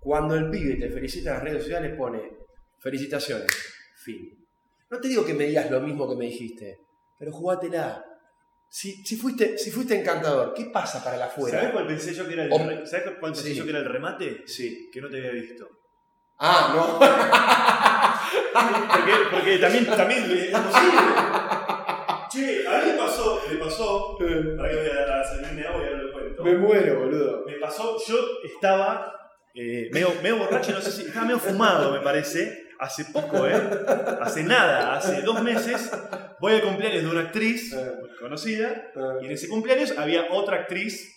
Cuando 0.00 0.34
el 0.34 0.50
pibe 0.50 0.76
te 0.76 0.90
felicita 0.90 1.30
en 1.30 1.34
las 1.36 1.44
redes 1.44 1.62
sociales, 1.62 1.94
pone 1.96 2.22
felicitaciones, 2.78 3.46
fin. 3.96 4.36
No 4.90 4.98
te 4.98 5.08
digo 5.08 5.24
que 5.24 5.34
me 5.34 5.44
digas 5.44 5.70
lo 5.70 5.80
mismo 5.80 6.08
que 6.08 6.16
me 6.16 6.24
dijiste, 6.24 6.78
pero 7.18 7.30
jugátela. 7.32 8.04
Si, 8.68 9.04
si, 9.04 9.16
fuiste, 9.16 9.58
si 9.58 9.70
fuiste 9.70 9.98
encantador, 9.98 10.54
¿qué 10.54 10.66
pasa 10.72 11.02
para 11.04 11.16
la 11.16 11.26
afuera? 11.26 11.58
¿Sabés 11.58 11.72
cuál 11.72 11.86
pensé 11.88 12.14
yo 12.14 12.26
que 12.26 12.32
era 12.34 12.44
el, 12.44 12.52
O- 12.52 12.58
re- 12.58 12.86
¿sabés 12.86 13.04
cuál 13.18 13.32
pensé 13.32 13.48
Sí. 13.50 13.54
yo 13.56 13.64
que 13.64 13.70
era 13.70 13.80
el 13.80 13.84
remate? 13.84 14.42
Sí. 14.46 14.88
Que 14.92 15.00
no 15.00 15.08
te 15.10 15.18
había 15.18 15.32
visto. 15.32 15.68
Ah, 16.40 16.72
no. 16.74 16.98
Porque, 18.52 19.12
porque 19.30 19.58
también, 19.58 19.86
también 19.86 20.24
es 20.24 20.58
posible. 20.58 21.00
Che, 22.30 22.66
a 22.66 22.78
mí 22.78 22.90
me 22.92 22.98
pasó, 22.98 23.40
me 23.48 23.56
pasó, 23.56 24.16
para 24.18 24.68
que 24.68 24.76
voy 24.76 24.86
a 24.88 25.68
agua 25.68 25.82
y 25.82 25.86
ahora 25.86 26.02
lo 26.02 26.12
cuento. 26.12 26.42
Me 26.44 26.54
muero, 26.54 27.00
boludo. 27.00 27.44
Me 27.46 27.54
pasó, 27.54 27.96
yo 28.06 28.16
estaba 28.44 29.12
eh, 29.54 29.88
medio, 29.92 30.12
medio 30.22 30.38
borracho, 30.38 30.72
no 30.72 30.80
sé 30.80 30.92
si, 30.92 31.02
estaba 31.02 31.26
medio 31.26 31.38
fumado, 31.38 31.92
me 31.92 32.00
parece, 32.00 32.68
hace 32.78 33.06
poco, 33.06 33.46
¿eh? 33.46 33.60
Hace 34.20 34.44
nada, 34.44 34.96
hace 34.96 35.22
dos 35.22 35.42
meses, 35.42 35.90
voy 36.40 36.54
al 36.54 36.62
cumpleaños 36.62 37.02
de 37.02 37.10
una 37.10 37.20
actriz 37.22 37.74
conocida, 38.20 38.90
y 39.22 39.26
en 39.26 39.32
ese 39.32 39.48
cumpleaños 39.48 39.96
había 39.98 40.26
otra 40.30 40.58
actriz, 40.58 41.16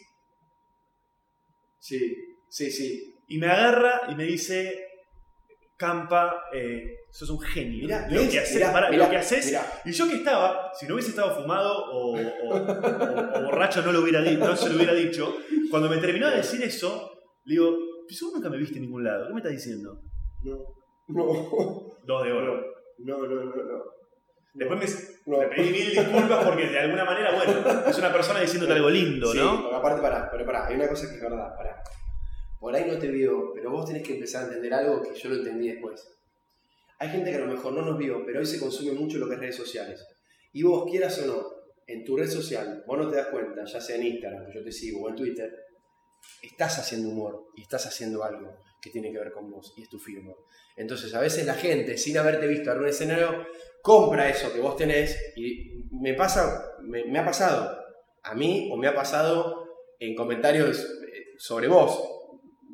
Sí, 1.79 2.15
sí, 2.49 2.71
sí. 2.71 3.23
y 3.27 3.37
me 3.37 3.47
agarra 3.47 4.03
y 4.07 4.15
me 4.15 4.23
dice, 4.23 4.92
Campa, 5.83 6.45
eh, 6.53 6.81
sos 7.11 7.29
un 7.29 7.39
genio. 7.41 7.83
Mirá, 7.83 8.07
lo, 8.09 8.21
¿ves? 8.21 8.29
que 8.31 8.39
haces, 8.39 8.55
Mirá, 8.55 8.71
pará, 8.71 8.89
mirá, 8.89 9.03
lo 9.05 9.09
que 9.11 9.17
haces 9.17 9.45
mirá. 9.47 9.65
Y 9.83 9.91
yo 9.91 10.07
que 10.07 10.15
estaba, 10.15 10.71
si 10.73 10.87
no 10.87 10.93
hubiese 10.93 11.09
estado 11.09 11.35
fumado 11.35 11.73
o, 11.91 12.15
o- 12.15 12.55
o- 12.55 13.39
o 13.39 13.43
borracho 13.43 13.81
no, 13.81 13.91
lo 13.91 13.99
hubiera 14.01 14.21
no 14.21 14.55
se 14.55 14.69
lo 14.69 14.75
hubiera 14.77 14.93
dicho, 14.93 15.35
cuando 15.69 15.89
me 15.89 15.97
terminó 15.97 16.29
de 16.29 16.37
decir 16.37 16.61
eso, 16.63 17.11
le 17.45 17.55
digo, 17.55 17.71
"Pero 18.07 18.19
vos 18.27 18.33
nunca 18.35 18.49
me 18.49 18.57
viste 18.57 18.77
en 18.77 18.83
ningún 18.83 19.03
lado, 19.03 19.27
¿qué 19.27 19.33
me 19.33 19.39
estás 19.39 19.51
diciendo? 19.51 19.99
No, 20.43 20.57
no, 21.09 21.25
Dos 22.05 22.23
de 22.23 22.31
oro. 22.31 22.63
no, 22.99 23.17
no, 23.17 23.27
no, 23.27 23.43
no. 23.45 23.83
Después 24.53 24.79
me, 24.79 25.37
No. 25.37 25.49
pedí 25.49 25.69
mil 25.71 25.89
disculpas 25.91 26.45
porque 26.45 26.67
de 26.67 26.79
alguna 26.79 27.03
manera, 27.05 27.31
bueno, 27.35 27.87
es 27.87 27.97
una 27.97 28.13
persona 28.13 28.39
diciéndote 28.39 28.73
algo 28.73 28.89
lindo, 28.89 29.31
Sí, 29.31 29.37
¿no? 29.39 29.67
aparte, 29.75 30.01
pará, 30.01 30.29
pero 30.31 30.45
pará, 30.45 30.67
hay 30.67 30.75
una 30.75 30.87
cosa 30.87 31.09
que 31.09 31.15
es 31.15 31.21
verdad, 31.21 31.47
pará. 31.57 31.75
Por 32.63 32.73
ahí 32.73 32.85
no 32.87 32.97
te 32.97 33.09
vio, 33.09 33.51
pero 33.53 33.71
vos 33.71 33.85
tenés 33.85 34.03
que 34.03 34.13
empezar 34.13 34.43
a 34.43 34.45
entender 34.45 34.73
algo 34.73 35.01
que 35.01 35.19
yo 35.19 35.27
lo 35.27 35.35
entendí 35.35 35.67
después. 35.67 36.07
Hay 36.97 37.09
gente 37.09 37.29
que 37.29 37.35
a 37.35 37.41
lo 37.41 37.47
mejor 37.47 37.73
no 37.73 37.81
nos 37.81 37.97
vio, 37.97 38.25
pero 38.25 38.39
hoy 38.39 38.45
se 38.45 38.57
consume 38.57 38.93
mucho 38.93 39.17
lo 39.17 39.27
que 39.27 39.33
es 39.33 39.39
redes 39.41 39.57
sociales. 39.57 40.07
Y 40.53 40.63
vos, 40.63 40.89
quieras 40.89 41.19
o 41.19 41.25
no, 41.25 41.45
en 41.85 42.05
tu 42.05 42.15
red 42.15 42.29
social, 42.29 42.85
vos 42.87 42.97
no 42.97 43.09
te 43.09 43.17
das 43.17 43.27
cuenta, 43.27 43.65
ya 43.65 43.81
sea 43.81 43.97
en 43.97 44.03
Instagram, 44.03 44.45
que 44.45 44.53
yo 44.53 44.63
te 44.63 44.71
sigo, 44.71 45.01
o 45.01 45.09
en 45.09 45.15
Twitter, 45.17 45.53
estás 46.41 46.79
haciendo 46.79 47.09
humor 47.09 47.47
y 47.57 47.63
estás 47.63 47.85
haciendo 47.85 48.23
algo. 48.23 48.57
que 48.81 48.89
tiene 48.91 49.11
que 49.11 49.19
ver 49.19 49.33
con 49.33 49.51
vos 49.51 49.73
y 49.75 49.81
es 49.81 49.89
tu 49.89 49.99
firma. 49.99 50.31
Entonces, 50.77 51.13
a 51.13 51.19
veces 51.19 51.45
la 51.45 51.55
gente, 51.55 51.97
sin 51.97 52.17
haberte 52.17 52.47
visto 52.47 52.71
en 52.71 52.77
un 52.77 52.87
escenario, 52.87 53.45
compra 53.81 54.29
eso 54.29 54.53
que 54.53 54.61
vos 54.61 54.77
tenés 54.77 55.33
y 55.35 55.83
me 55.91 56.13
pasa, 56.13 56.77
me, 56.81 57.03
me 57.03 57.19
ha 57.19 57.25
pasado 57.25 57.77
a 58.23 58.33
mí 58.35 58.69
o 58.71 58.77
me 58.77 58.87
ha 58.87 58.95
pasado 58.95 59.67
en 59.99 60.15
comentarios 60.15 60.79
eh, 60.79 61.33
sobre 61.37 61.67
vos. 61.67 62.12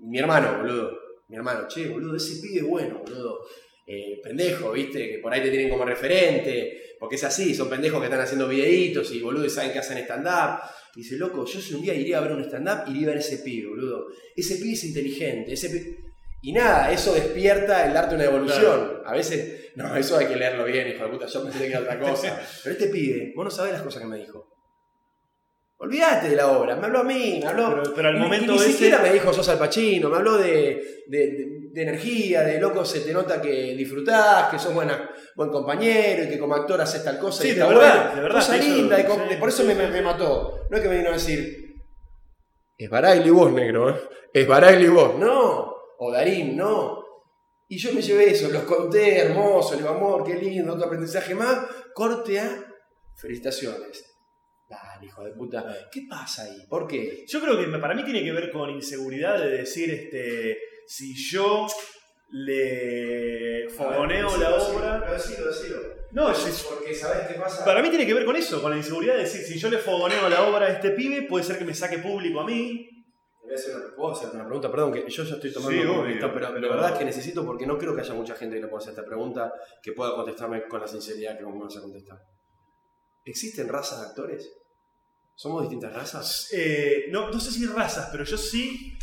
Mi 0.03 0.19
hermano, 0.19 0.59
boludo. 0.59 0.97
Mi 1.27 1.35
hermano, 1.35 1.67
che, 1.67 1.87
boludo, 1.87 2.15
ese 2.15 2.41
pibe 2.41 2.59
es 2.59 2.65
bueno, 2.65 2.99
boludo. 2.99 3.39
Eh, 3.85 4.19
pendejo, 4.23 4.71
viste, 4.71 5.09
que 5.09 5.17
por 5.19 5.33
ahí 5.33 5.41
te 5.41 5.49
tienen 5.49 5.69
como 5.69 5.83
referente, 5.83 6.95
porque 6.99 7.15
es 7.15 7.23
así, 7.23 7.55
son 7.55 7.69
pendejos 7.69 7.99
que 7.99 8.05
están 8.05 8.21
haciendo 8.21 8.47
videitos 8.47 9.11
y 9.11 9.19
boludo 9.19 9.45
y 9.45 9.49
saben 9.49 9.71
que 9.71 9.79
hacen 9.79 9.97
stand-up. 9.99 10.61
Y 10.95 11.01
dice, 11.01 11.17
loco, 11.17 11.45
yo 11.45 11.59
si 11.59 11.73
un 11.73 11.81
día 11.81 11.93
iría 11.93 12.17
a 12.17 12.21
ver 12.21 12.33
un 12.33 12.43
stand-up, 12.43 12.87
iría 12.87 13.07
a 13.07 13.11
ver 13.11 13.19
ese 13.19 13.39
pibe, 13.39 13.69
boludo. 13.69 14.07
Ese 14.35 14.55
pibe 14.57 14.73
es 14.73 14.83
inteligente, 14.83 15.53
ese 15.53 15.69
pibe... 15.69 15.97
Y 16.41 16.53
nada, 16.53 16.91
eso 16.91 17.13
despierta 17.13 17.85
el 17.85 17.93
darte 17.93 18.15
una 18.15 18.25
evolución. 18.25 19.01
A 19.05 19.13
veces, 19.13 19.71
no, 19.75 19.95
eso 19.95 20.17
hay 20.17 20.27
que 20.27 20.35
leerlo 20.35 20.65
bien, 20.65 20.87
hijo 20.87 21.03
de 21.03 21.09
puta, 21.09 21.25
yo 21.25 21.43
pensé 21.43 21.59
que 21.59 21.67
era 21.67 21.81
otra 21.81 21.99
cosa. 21.99 22.41
Pero 22.63 22.73
este 22.73 22.87
pibe, 22.87 23.33
vos 23.35 23.45
no 23.45 23.51
sabés 23.51 23.73
las 23.73 23.81
cosas 23.81 24.01
que 24.01 24.07
me 24.07 24.17
dijo. 24.17 24.48
Olvídate 25.81 26.29
de 26.29 26.35
la 26.35 26.47
obra, 26.51 26.75
me 26.75 26.87
habló 26.87 26.99
a 26.99 27.03
mí, 27.03 27.39
me 27.41 27.47
habló. 27.47 27.69
Pero- 27.81 27.95
pero 27.95 28.09
al 28.09 28.17
y 28.17 28.19
momento 28.19 28.45
y 28.51 28.55
ni 28.55 28.55
ese- 28.57 28.71
siquiera 28.73 28.99
me 28.99 29.13
dijo 29.13 29.31
sos 29.33 29.47
al 29.47 29.57
Pacino, 29.57 30.09
me 30.09 30.17
habló 30.17 30.37
de, 30.37 31.03
de- 31.07 31.27
de- 31.27 31.47
de 31.71 31.81
energía, 31.83 32.41
de 32.41 32.59
loco 32.59 32.83
se 32.83 32.99
te 32.99 33.13
nota 33.13 33.41
que 33.41 33.73
disfrutás, 33.75 34.49
que 34.51 34.59
sos 34.59 34.73
buena, 34.73 35.09
buen 35.35 35.49
compañero 35.49 36.23
y 36.23 36.27
que 36.29 36.37
como 36.37 36.55
actor 36.55 36.81
haces 36.81 37.01
tal 37.03 37.17
cosa. 37.17 37.43
Sí, 37.43 37.49
y 37.49 37.53
de 37.53 37.63
verdad, 37.65 38.13
de 38.13 38.21
verdad, 38.21 38.39
Cosa 38.39 38.51
te 38.59 38.65
hizo- 38.65 38.75
linda, 38.75 38.99
y 38.99 39.03
sí, 39.03 39.35
por 39.39 39.47
eso 39.49 39.61
sí, 39.63 39.67
me, 39.73 39.87
me- 39.87 40.01
mató. 40.01 40.65
No 40.69 40.75
es 40.77 40.83
que 40.83 40.89
me 40.89 40.97
vino 40.97 41.09
a 41.11 41.13
decir, 41.13 41.75
es 42.77 42.89
Baragli 42.89 43.29
vos, 43.29 43.51
negro, 43.53 43.89
¿eh? 43.89 43.95
es 44.33 44.45
Baragli 44.47 44.87
vos. 44.89 45.15
No, 45.15 45.73
o 45.97 46.11
Darín, 46.11 46.57
no. 46.57 46.99
Y 47.69 47.77
yo 47.77 47.93
me 47.93 48.01
llevé 48.01 48.31
eso, 48.31 48.49
los 48.49 48.63
conté, 48.63 49.19
hermoso, 49.19 49.77
digo, 49.77 49.89
amor, 49.89 50.23
qué 50.25 50.33
lindo, 50.35 50.73
otro 50.73 50.87
aprendizaje 50.87 51.35
más. 51.35 51.57
Corte 51.93 52.39
a 52.39 52.65
felicitaciones. 53.15 54.05
Dale, 54.69 55.05
hijo 55.07 55.23
de 55.23 55.31
puta. 55.31 55.65
¿Qué 55.91 56.03
pasa 56.07 56.43
ahí? 56.43 56.65
¿Por 56.69 56.87
qué? 56.87 57.25
Yo 57.27 57.41
creo 57.41 57.57
que 57.57 57.65
para 57.79 57.95
mí 57.95 58.03
tiene 58.03 58.23
que 58.23 58.31
ver 58.31 58.51
con 58.51 58.69
inseguridad 58.69 59.39
de 59.39 59.49
decir, 59.49 59.89
este, 59.89 60.57
si 60.87 61.15
yo 61.15 61.65
le 62.31 63.67
fogoneo 63.69 64.37
la 64.37 64.55
obra. 64.55 64.99
Decilo, 65.11 65.47
decilo. 65.47 65.77
No, 66.11 66.31
es- 66.31 66.67
Porque 66.69 66.93
sabes 66.93 67.27
qué 67.27 67.33
pasa. 67.35 67.65
para 67.65 67.81
mí 67.81 67.89
tiene 67.89 68.05
que 68.05 68.13
ver 68.13 68.25
con 68.25 68.35
eso, 68.35 68.61
con 68.61 68.71
la 68.71 68.77
inseguridad 68.77 69.13
de 69.15 69.21
decir, 69.21 69.41
si 69.41 69.57
yo 69.59 69.69
le 69.69 69.77
fogoneo 69.77 70.29
la 70.29 70.47
obra 70.47 70.67
a 70.67 70.69
este 70.69 70.91
pibe, 70.91 71.23
puede 71.23 71.43
ser 71.43 71.57
que 71.57 71.65
me 71.65 71.73
saque 71.73 71.99
público 71.99 72.39
a 72.41 72.45
mí. 72.45 72.87
Voy 73.43 73.51
a 73.51 73.55
hacer 73.55 73.75
una, 73.75 73.95
¿puedo 73.95 74.11
hacerte 74.13 74.35
una 74.35 74.45
pregunta? 74.45 74.69
Perdón, 74.71 74.93
que 74.93 75.09
yo 75.09 75.23
ya 75.23 75.35
estoy 75.35 75.51
tomando 75.51 75.81
Sí, 75.81 75.87
obvio, 75.87 76.33
pero 76.33 76.59
la 76.59 76.67
verdad 76.69 76.91
es 76.93 76.97
que 76.99 77.05
necesito 77.05 77.43
porque 77.45 77.65
no 77.65 77.77
creo 77.79 77.95
que 77.95 78.01
haya 78.01 78.13
mucha 78.13 78.35
gente 78.35 78.55
que 78.57 78.61
le 78.61 78.67
pueda 78.67 78.79
hacer 78.81 78.91
esta 78.91 79.05
pregunta 79.05 79.51
que 79.81 79.93
pueda 79.93 80.13
contestarme 80.13 80.67
con 80.67 80.79
la 80.81 80.87
sinceridad 80.87 81.35
que 81.37 81.43
me 81.45 81.59
vas 81.59 81.75
a 81.77 81.81
contestar. 81.81 82.19
¿Existen 83.25 83.67
razas 83.67 84.01
de 84.01 84.07
actores? 84.07 84.51
¿Somos 85.35 85.61
distintas 85.63 85.93
razas? 85.93 86.49
Eh, 86.53 87.05
no, 87.11 87.29
no 87.29 87.39
sé 87.39 87.51
si 87.51 87.65
razas, 87.65 88.09
pero 88.11 88.23
yo 88.23 88.37
sí. 88.37 88.97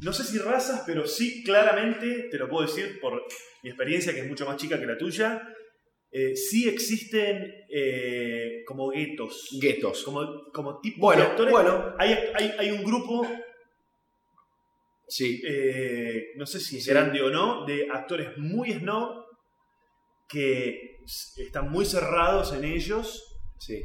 No 0.00 0.12
sé 0.14 0.24
si 0.24 0.38
razas, 0.38 0.82
pero 0.86 1.06
sí 1.06 1.42
claramente, 1.44 2.28
te 2.30 2.38
lo 2.38 2.48
puedo 2.48 2.66
decir 2.66 2.98
por 3.00 3.22
mi 3.62 3.68
experiencia, 3.70 4.14
que 4.14 4.20
es 4.20 4.28
mucho 4.28 4.46
más 4.46 4.56
chica 4.56 4.78
que 4.78 4.86
la 4.86 4.96
tuya. 4.96 5.42
eh, 6.12 6.34
sí 6.34 6.68
existen 6.68 7.54
eh, 7.68 8.64
como 8.66 8.88
guetos. 8.90 9.48
Guetos. 9.60 10.02
Como, 10.02 10.50
como 10.52 10.80
tipos 10.80 10.98
Bueno, 11.00 11.22
de 11.22 11.28
actores. 11.28 11.52
bueno. 11.52 11.94
Hay, 11.98 12.14
hay, 12.34 12.52
hay 12.58 12.70
un 12.72 12.82
grupo, 12.82 13.28
Sí. 15.06 15.40
eh, 15.46 16.32
no 16.36 16.46
sé 16.46 16.58
si 16.60 16.78
es 16.78 16.84
Sí. 16.84 16.90
grande 16.90 17.20
o 17.22 17.30
no, 17.30 17.64
de 17.66 17.88
actores 17.92 18.36
muy 18.38 18.72
snob 18.72 19.24
que 20.28 20.98
están 21.36 21.70
muy 21.70 21.84
cerrados 21.84 22.52
en 22.54 22.64
ellos 22.64 23.29
Sí. 23.60 23.84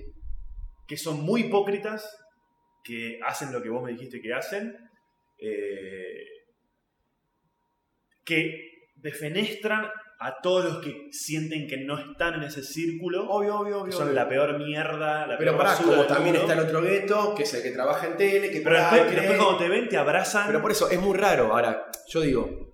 que 0.88 0.97
son 0.97 1.21
muy 1.23 1.41
hipócritas, 1.41 2.09
que 2.84 3.19
hacen 3.26 3.51
lo 3.51 3.61
que 3.61 3.69
vos 3.69 3.84
me 3.84 3.91
dijiste 3.91 4.21
que 4.21 4.34
hacen, 4.34 4.76
eh, 5.38 6.23
que 8.23 8.88
defenestran 8.95 9.88
a 10.19 10.39
todos 10.41 10.63
los 10.65 10.78
que 10.84 11.07
sienten 11.11 11.67
que 11.67 11.78
no 11.78 11.99
están 11.99 12.36
en 12.36 12.43
ese 12.43 12.63
círculo, 12.63 13.28
Obvio, 13.30 13.59
obvio, 13.59 13.76
que 13.78 13.82
obvio. 13.82 13.91
son 13.91 14.03
obvio. 14.07 14.15
la 14.15 14.30
peor 14.30 14.57
mierda, 14.57 15.28
la 15.28 15.38
Pero 15.38 15.51
peor 15.51 15.63
pará, 15.65 15.78
como 15.78 16.05
también 16.05 16.36
mundo. 16.38 16.49
está 16.51 16.53
el 16.61 16.67
otro 16.67 16.82
gueto, 16.82 17.36
que 17.36 17.43
es 17.43 17.53
el 17.53 17.63
que 17.63 17.71
trabaja 17.71 18.07
en 18.07 18.17
tele, 18.17 18.49
que 18.49 18.61
Pero 18.61 18.78
después, 18.78 19.11
después 19.11 19.38
cuando 19.38 19.57
te 19.57 19.67
ven 19.69 19.89
te 19.89 19.97
abrazan. 19.97 20.47
Pero 20.47 20.61
por 20.61 20.71
eso 20.71 20.89
es 20.89 20.99
muy 21.01 21.17
raro. 21.17 21.51
Ahora, 21.53 21.91
yo 22.07 22.21
digo, 22.21 22.73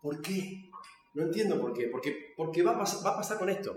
¿por 0.00 0.22
qué? 0.22 0.70
No 1.14 1.24
entiendo 1.24 1.60
por 1.60 1.72
qué. 1.72 1.88
Porque, 1.88 2.32
porque 2.36 2.62
va, 2.62 2.72
a 2.72 2.76
va 2.78 3.10
a 3.10 3.16
pasar 3.16 3.38
con 3.38 3.48
esto. 3.50 3.76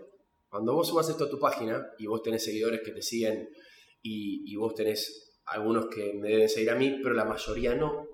Cuando 0.53 0.75
vos 0.75 0.87
subas 0.87 1.09
esto 1.09 1.23
a 1.23 1.29
tu 1.31 1.39
página 1.39 1.83
y 1.97 2.05
vos 2.05 2.21
tenés 2.21 2.43
seguidores 2.43 2.81
que 2.85 2.91
te 2.91 3.01
siguen 3.01 3.49
y, 4.03 4.55
vos 4.55 4.75
tenés 4.75 5.41
algunos 5.47 5.87
que 5.87 6.13
me 6.13 6.29
deben 6.29 6.47
seguir 6.47 6.69
a 6.69 6.75
mí, 6.75 6.99
pero 7.01 7.15
la 7.15 7.25
mayoría 7.25 7.73
no. 7.73 8.05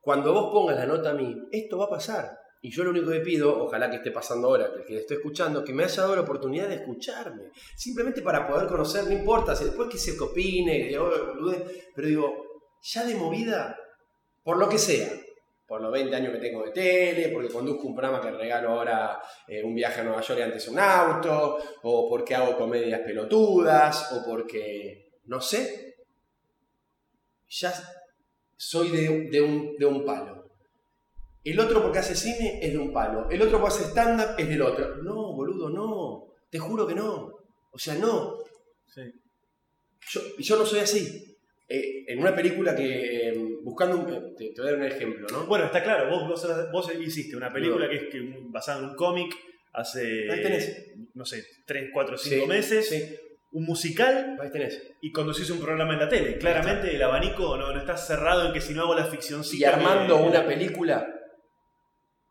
Cuando 0.00 0.32
vos 0.32 0.52
pongas 0.52 0.76
la 0.76 0.86
nota 0.86 1.10
a 1.10 1.14
mí, 1.14 1.32
esto 1.52 1.78
va 1.78 1.84
a 1.84 1.90
pasar. 1.90 2.36
Y 2.62 2.72
yo 2.72 2.82
lo 2.82 2.90
único 2.90 3.12
que 3.12 3.20
pido, 3.20 3.62
ojalá 3.62 3.88
que 3.90 3.98
esté 3.98 4.10
pasando 4.10 4.48
ahora, 4.48 4.72
que 4.72 4.80
el 4.80 4.86
que 4.86 4.96
esté 4.96 5.14
escuchando, 5.14 5.62
que 5.62 5.72
me 5.72 5.84
haya 5.84 6.02
dado 6.02 6.16
la 6.16 6.22
oportunidad 6.22 6.68
de 6.68 6.74
escucharme. 6.74 7.52
Simplemente 7.76 8.20
para 8.20 8.48
poder 8.48 8.66
conocer, 8.66 9.04
no 9.04 9.12
importa, 9.12 9.54
si 9.54 9.66
después 9.66 9.88
que 9.88 9.98
se 9.98 10.18
opine, 10.20 10.98
"Oh, 10.98 11.10
boludez", 11.36 11.92
pero 11.94 12.08
digo, 12.08 12.34
ya 12.82 13.04
de 13.04 13.14
movida, 13.14 13.76
por 14.42 14.58
lo 14.58 14.68
que 14.68 14.78
sea, 14.78 15.12
por 15.66 15.80
los 15.80 15.92
20 15.92 16.14
años 16.14 16.32
que 16.32 16.40
tengo 16.40 16.64
de 16.64 16.72
tele, 16.72 17.28
porque 17.28 17.48
conduzco 17.48 17.88
un 17.88 17.94
programa 17.94 18.20
que 18.20 18.30
regalo 18.30 18.70
ahora 18.70 19.20
eh, 19.46 19.62
un 19.62 19.74
viaje 19.74 20.00
a 20.00 20.04
Nueva 20.04 20.20
York 20.20 20.38
y 20.38 20.42
antes 20.42 20.68
un 20.68 20.78
auto, 20.78 21.58
o 21.82 22.08
porque 22.08 22.34
hago 22.34 22.56
comedias 22.56 23.00
pelotudas, 23.00 24.12
o 24.12 24.24
porque, 24.24 25.12
no 25.24 25.40
sé, 25.40 25.96
ya 27.48 27.72
soy 28.56 28.90
de, 28.90 29.30
de 29.30 29.40
un, 29.40 29.76
de 29.76 29.86
un 29.86 30.04
palo. 30.04 30.44
El 31.42 31.60
otro 31.60 31.82
porque 31.82 31.98
hace 31.98 32.14
cine 32.14 32.58
es 32.62 32.72
de 32.72 32.78
un 32.78 32.92
palo. 32.92 33.28
El 33.30 33.42
otro 33.42 33.60
porque 33.60 33.74
hace 33.74 33.90
stand-up 33.90 34.34
es 34.38 34.48
del 34.48 34.62
otro. 34.62 34.96
No, 35.02 35.34
boludo, 35.34 35.68
no. 35.68 36.32
Te 36.50 36.58
juro 36.58 36.86
que 36.86 36.94
no. 36.94 37.32
O 37.70 37.78
sea, 37.78 37.94
no. 37.96 38.38
Sí. 38.86 39.02
Yo, 40.08 40.20
yo 40.38 40.56
no 40.56 40.64
soy 40.64 40.80
así. 40.80 41.33
Eh, 41.68 42.04
en 42.08 42.18
una 42.18 42.34
película 42.34 42.74
que. 42.76 43.28
eh, 43.28 43.34
Buscando 43.62 43.96
un. 43.98 44.34
Te, 44.36 44.50
te 44.52 44.60
voy 44.60 44.68
a 44.68 44.72
dar 44.72 44.80
un 44.80 44.86
ejemplo, 44.86 45.26
¿no? 45.32 45.46
Bueno, 45.46 45.64
está 45.64 45.82
claro, 45.82 46.10
vos, 46.10 46.28
vos, 46.28 46.70
vos 46.70 46.92
hiciste 47.00 47.34
una 47.36 47.50
película 47.52 47.88
que 47.88 47.96
es 47.96 48.02
que, 48.10 48.20
un- 48.20 48.52
basada 48.52 48.80
en 48.80 48.90
un 48.90 48.94
cómic 48.96 49.34
hace, 49.72 50.30
Ahí 50.30 50.42
tenés. 50.42 50.92
no 51.14 51.24
sé, 51.24 51.44
3, 51.66 51.90
4, 51.92 52.18
5 52.18 52.42
Sí, 52.44 52.48
meses, 52.48 52.88
Sí, 52.88 53.16
un 53.52 53.64
musical 53.64 54.36
ahí 54.40 54.50
tenés. 54.50 54.82
y 55.00 55.10
conducís 55.12 55.48
un 55.50 55.60
programa 55.60 55.94
en 55.94 56.00
la 56.00 56.08
tele. 56.08 56.36
Claramente 56.38 56.94
el 56.94 57.02
abanico 57.02 57.56
no, 57.56 57.72
no 57.72 57.78
está 57.80 57.96
cerrado 57.96 58.46
en 58.46 58.52
que 58.52 58.60
si 58.60 58.74
no 58.74 58.82
hago 58.82 58.94
la 58.94 59.06
ficcióncita... 59.06 59.60
Y 59.62 59.64
armando 59.64 60.18
me- 60.18 60.26
una 60.28 60.46
película 60.46 61.08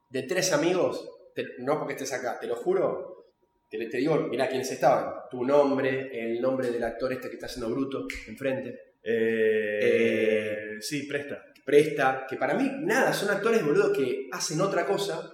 de 0.10 0.24
tres 0.24 0.54
amigos, 0.54 1.10
te- 1.34 1.48
no 1.60 1.80
porque 1.80 1.94
estés 1.94 2.14
acá, 2.14 2.40
te 2.40 2.46
lo 2.48 2.56
juro, 2.56 3.26
te, 3.70 3.84
te 3.88 3.98
digo, 3.98 4.16
mirá 4.30 4.48
quiénes 4.48 4.72
estaban. 4.72 5.12
Tu 5.32 5.44
nombre, 5.44 6.10
el 6.14 6.40
nombre 6.40 6.70
del 6.70 6.84
actor 6.84 7.12
este 7.12 7.28
que 7.30 7.34
está 7.36 7.48
haciendo 7.48 7.72
bruto 7.72 8.06
enfrente. 8.28 8.93
Eh, 9.04 10.76
sí, 10.80 11.04
presta. 11.04 11.44
Presta, 11.66 12.26
que 12.30 12.36
para 12.36 12.56
mí, 12.56 12.70
nada, 12.82 13.14
son 13.14 13.30
actores, 13.30 13.64
boludo, 13.66 13.94
que 13.94 14.28
hacen 14.32 14.60
otra 14.62 14.86
cosa. 14.86 15.32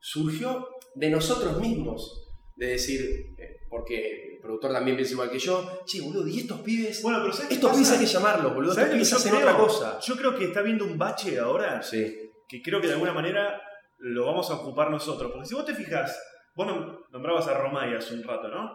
Surgió 0.00 0.68
de 0.94 1.10
nosotros 1.10 1.58
mismos. 1.60 2.20
De 2.56 2.68
decir, 2.68 3.00
eh, 3.36 3.56
porque 3.68 4.34
el 4.34 4.38
productor 4.40 4.72
también 4.72 4.96
piensa 4.96 5.14
igual 5.14 5.28
que 5.30 5.40
yo, 5.40 5.80
che, 5.86 6.00
boludo, 6.00 6.28
¿y 6.28 6.38
estos 6.38 6.60
pibes? 6.60 7.02
Bueno, 7.02 7.18
pero 7.22 7.32
¿sabes 7.32 7.48
qué 7.48 7.54
estos 7.54 7.72
pibes 7.72 7.90
hay 7.90 7.98
que 7.98 8.06
llamarlos, 8.06 8.54
boludo. 8.54 8.74
¿Sabes 8.74 8.84
Estos 8.92 8.94
pibes 8.94 9.10
yo 9.10 9.16
hacen 9.16 9.32
creo? 9.32 9.42
otra 9.48 9.58
cosa. 9.58 9.98
Yo 10.00 10.16
creo 10.16 10.36
que 10.38 10.44
está 10.44 10.62
viendo 10.62 10.84
un 10.84 10.96
bache 10.96 11.36
ahora 11.40 11.82
Sí, 11.82 12.16
que 12.48 12.62
creo 12.62 12.80
que 12.80 12.86
de 12.86 12.92
alguna 12.92 13.12
manera 13.12 13.60
lo 13.98 14.26
vamos 14.26 14.48
a 14.50 14.54
ocupar 14.54 14.88
nosotros. 14.90 15.32
Porque 15.32 15.48
si 15.48 15.54
vos 15.56 15.64
te 15.66 15.74
fijas, 15.74 16.16
vos 16.54 16.68
nom- 16.68 17.00
nombrabas 17.10 17.48
a 17.48 17.54
Romay 17.58 17.94
hace 17.96 18.14
un 18.14 18.22
rato, 18.22 18.46
¿no? 18.48 18.70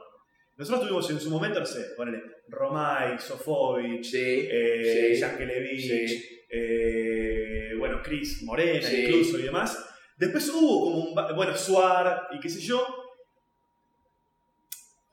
Nosotros 0.60 0.82
tuvimos 0.82 1.10
en 1.10 1.20
su 1.22 1.30
momento, 1.30 1.60
no 1.62 1.66
sé, 1.66 1.86
ponele, 1.96 2.22
Romay, 2.50 3.18
Sofovich, 3.18 4.04
sí, 4.04 4.48
eh, 4.52 5.14
sí. 5.16 5.22
Yankelevich, 5.22 5.82
Sí. 6.08 6.40
eh, 6.50 7.74
bueno, 7.80 8.02
Chris 8.04 8.44
Morena 8.44 8.92
incluso 8.94 9.40
y 9.40 9.44
demás. 9.44 9.86
Después 10.18 10.50
hubo 10.50 10.82
como 10.84 10.98
un, 10.98 11.36
bueno, 11.36 11.56
Suar 11.56 12.28
y 12.34 12.40
qué 12.42 12.50
sé 12.50 12.60
yo. 12.60 12.86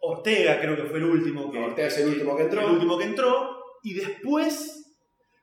Ortega 0.01 0.61
creo 0.61 0.76
que 0.76 0.82
fue 0.84 0.99
el 0.99 1.05
último 1.05 1.51
que, 1.51 1.59
Ortega 1.59 1.88
es 1.88 1.99
el 1.99 2.09
último 2.09 2.36
que 2.36 2.42
entró. 2.42 2.61
el 2.62 2.70
último 2.72 2.99
que 2.99 3.05
entró. 3.05 3.57
Y 3.84 3.94
después, 3.94 4.97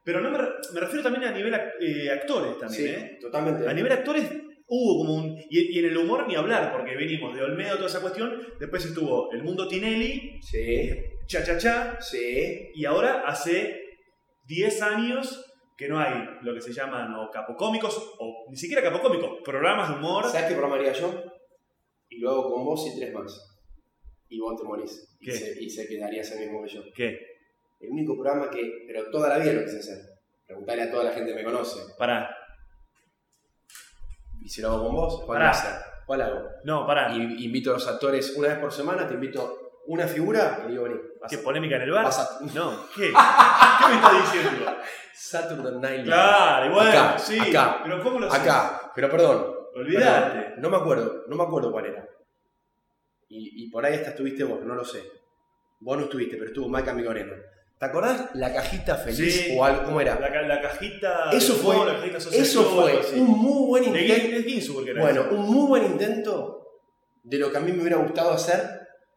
pero 0.03 0.19
no 0.19 0.31
me, 0.31 0.37
me 0.37 0.79
refiero 0.81 1.01
también 1.03 1.23
a 1.25 1.31
nivel 1.31 1.53
eh, 1.79 2.09
actores 2.11 2.57
también, 2.59 2.83
Sí, 2.83 2.89
¿eh? 2.89 3.17
totalmente. 3.21 3.67
A 3.67 3.73
nivel 3.73 3.91
actores 3.91 4.29
hubo 4.67 4.97
como 5.05 5.15
un... 5.15 5.37
Y, 5.49 5.75
y 5.75 5.79
en 5.79 5.85
el 5.85 5.97
humor 5.97 6.27
ni 6.27 6.35
hablar, 6.35 6.71
porque 6.71 6.95
venimos 6.95 7.35
de 7.35 7.43
Olmedo, 7.43 7.75
toda 7.75 7.87
esa 7.87 8.01
cuestión. 8.01 8.39
Después 8.59 8.85
estuvo 8.85 9.31
El 9.31 9.43
Mundo 9.43 9.67
Tinelli, 9.67 10.39
Sí, 10.41 10.89
Cha 11.27 11.43
Cha 11.43 11.57
Cha, 11.57 11.97
sí. 12.01 12.69
y 12.73 12.85
ahora 12.85 13.23
hace 13.25 13.81
10 14.45 14.81
años 14.81 15.45
que 15.77 15.87
no 15.87 15.99
hay 15.99 16.13
lo 16.41 16.53
que 16.53 16.61
se 16.61 16.73
llaman 16.73 17.13
o 17.15 17.29
capocómicos, 17.31 17.97
o 18.19 18.45
ni 18.49 18.57
siquiera 18.57 18.81
capocómicos, 18.83 19.39
programas 19.43 19.89
de 19.89 19.95
humor. 19.95 20.25
¿Sabes 20.25 20.47
qué 20.47 20.53
programa 20.53 20.75
haría 20.75 20.93
yo? 20.93 21.23
Y 22.09 22.19
lo 22.19 22.29
hago 22.31 22.53
con 22.53 22.65
vos 22.65 22.85
y 22.93 22.99
tres 22.99 23.13
más. 23.13 23.49
Y 24.29 24.39
vos 24.39 24.59
te 24.59 24.67
morís. 24.67 25.15
Y 25.19 25.25
¿Qué? 25.25 25.55
y 25.61 25.69
sé 25.69 25.87
que 25.87 25.97
darías 25.97 26.31
el 26.31 26.39
mismo 26.41 26.63
que 26.63 26.69
yo. 26.69 26.81
¿Qué? 26.95 27.17
El 27.79 27.89
único 27.89 28.15
programa 28.15 28.49
que, 28.49 28.83
pero 28.87 29.09
toda 29.11 29.29
la 29.29 29.37
vida 29.39 29.53
lo 29.53 29.63
quise 29.63 29.79
hacer. 29.79 29.97
Preguntarle 30.45 30.83
a 30.83 30.91
toda 30.91 31.05
la 31.05 31.11
gente 31.11 31.31
que 31.31 31.37
me 31.37 31.43
conoce. 31.43 31.79
Pará. 31.97 32.32
Si 34.53 34.61
lo 34.61 34.67
hago 34.69 34.83
con 34.85 34.95
vos, 34.95 35.23
¿cuál 35.25 35.39
Pará. 35.39 35.45
va 35.45 35.51
a 35.51 35.53
ser? 35.55 35.71
¿Cuál 36.05 36.21
hago? 36.21 36.47
No, 36.63 36.85
pará. 36.85 37.11
Y 37.11 37.43
invito 37.43 37.71
a 37.71 37.73
los 37.73 37.87
actores 37.87 38.35
una 38.37 38.49
vez 38.49 38.59
por 38.59 38.71
semana, 38.71 39.07
te 39.07 39.15
invito 39.15 39.79
una 39.87 40.05
figura 40.05 40.59
y 40.63 40.69
digo, 40.71 40.83
vení. 40.83 40.95
vas 41.19 41.27
¿Qué 41.31 41.37
a- 41.37 41.41
polémica 41.43 41.77
en 41.77 41.81
el 41.81 41.91
bar? 41.91 42.03
vas 42.05 42.19
a- 42.19 42.39
No, 42.53 42.85
¿qué? 42.95 43.11
¿Qué 43.79 43.87
me 43.89 43.95
estás 43.95 44.21
diciendo? 44.31 44.65
Saturday 45.11 45.73
Night 45.79 45.95
Live. 46.01 46.03
Claro, 46.05 46.65
igual, 46.67 46.87
Acá, 46.87 47.17
sí. 47.17 47.39
acá, 47.39 47.79
pero 47.83 48.03
¿cómo 48.03 48.19
lo 48.19 48.29
sé? 48.29 48.37
Acá, 48.37 48.91
pero 48.93 49.09
perdón. 49.09 49.55
Olvídate. 49.75 50.53
No 50.61 50.69
me 50.69 50.77
acuerdo, 50.77 51.23
no 51.27 51.35
me 51.35 51.43
acuerdo 51.43 51.71
cuál 51.71 51.87
era. 51.87 52.07
Y, 53.29 53.63
y 53.65 53.71
por 53.71 53.83
ahí 53.83 53.95
hasta 53.95 54.09
estuviste 54.11 54.43
vos, 54.43 54.61
no 54.63 54.75
lo 54.75 54.85
sé. 54.85 55.01
Vos 55.79 55.97
no 55.97 56.03
estuviste, 56.03 56.35
pero 56.37 56.49
estuvo 56.49 56.69
Maika 56.69 56.93
Migoreno. 56.93 57.33
¿Te 57.83 57.89
acordás 57.89 58.29
la 58.35 58.53
cajita 58.53 58.95
feliz 58.95 59.41
Sí. 59.45 59.55
o 59.57 59.65
algo? 59.65 59.83
¿Cómo 59.83 59.99
era? 59.99 60.17
La, 60.17 60.41
la 60.43 60.61
cajita. 60.61 61.29
Eso 61.33 61.53
fue- 61.55 61.75
humor, 61.75 61.87
la 61.87 61.95
cajita 61.99 62.17
social, 62.21 62.41
Eso 62.41 62.63
fue 62.63 63.01
un 63.19 63.27
muy 63.27 63.67
buen 63.67 63.83
intento. 63.83 64.81
De 64.85 64.93
Bueno, 64.93 65.25
un 65.31 65.51
muy 65.53 65.67
buen 65.67 65.83
intento 65.83 66.79
de 67.23 67.37
lo 67.39 67.51
que 67.51 67.57
a 67.57 67.59
mí 67.59 67.73
me 67.73 67.81
hubiera 67.81 67.97
gustado 67.97 68.31
hacer 68.31 68.61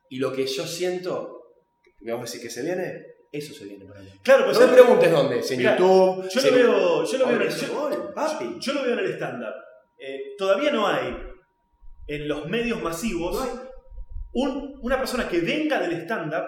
y 0.08 0.18
lo 0.18 0.32
que 0.32 0.44
yo 0.48 0.66
siento, 0.66 1.52
vamos 2.00 2.22
a 2.22 2.24
decir 2.24 2.40
que 2.40 2.50
se 2.50 2.62
viene, 2.62 3.06
eso 3.30 3.54
se 3.54 3.66
viene 3.66 3.84
para 3.84 4.00
mí. 4.00 4.10
Claro, 4.24 4.46
pues 4.46 4.58
No 4.58 4.66
me 4.66 4.72
preguntes 4.72 5.12
dónde, 5.12 5.42
si 5.44 5.54
en 5.54 5.58
Mirá, 5.60 5.76
YouTube. 5.76 6.28
Yo 6.28 6.40
lo 6.50 6.56
veo, 6.56 7.04
yo 7.04 7.18
lo 7.18 7.26
veo, 7.28 7.36
en 7.36 7.42
el, 7.42 7.48
yo, 7.50 8.12
papi. 8.16 8.56
yo 8.58 8.72
lo 8.72 8.82
veo 8.82 8.92
en 8.94 8.98
el 8.98 9.12
stand-up. 9.14 9.54
Eh, 9.96 10.34
todavía 10.36 10.72
no 10.72 10.88
hay 10.88 11.16
en 12.08 12.26
los 12.26 12.46
medios 12.48 12.82
masivos 12.82 13.36
No 13.36 13.42
hay. 13.42 13.50
un- 14.32 14.78
una 14.82 14.98
persona 14.98 15.28
que 15.28 15.38
venga 15.40 15.78
del 15.78 15.92
stand-up 16.02 16.44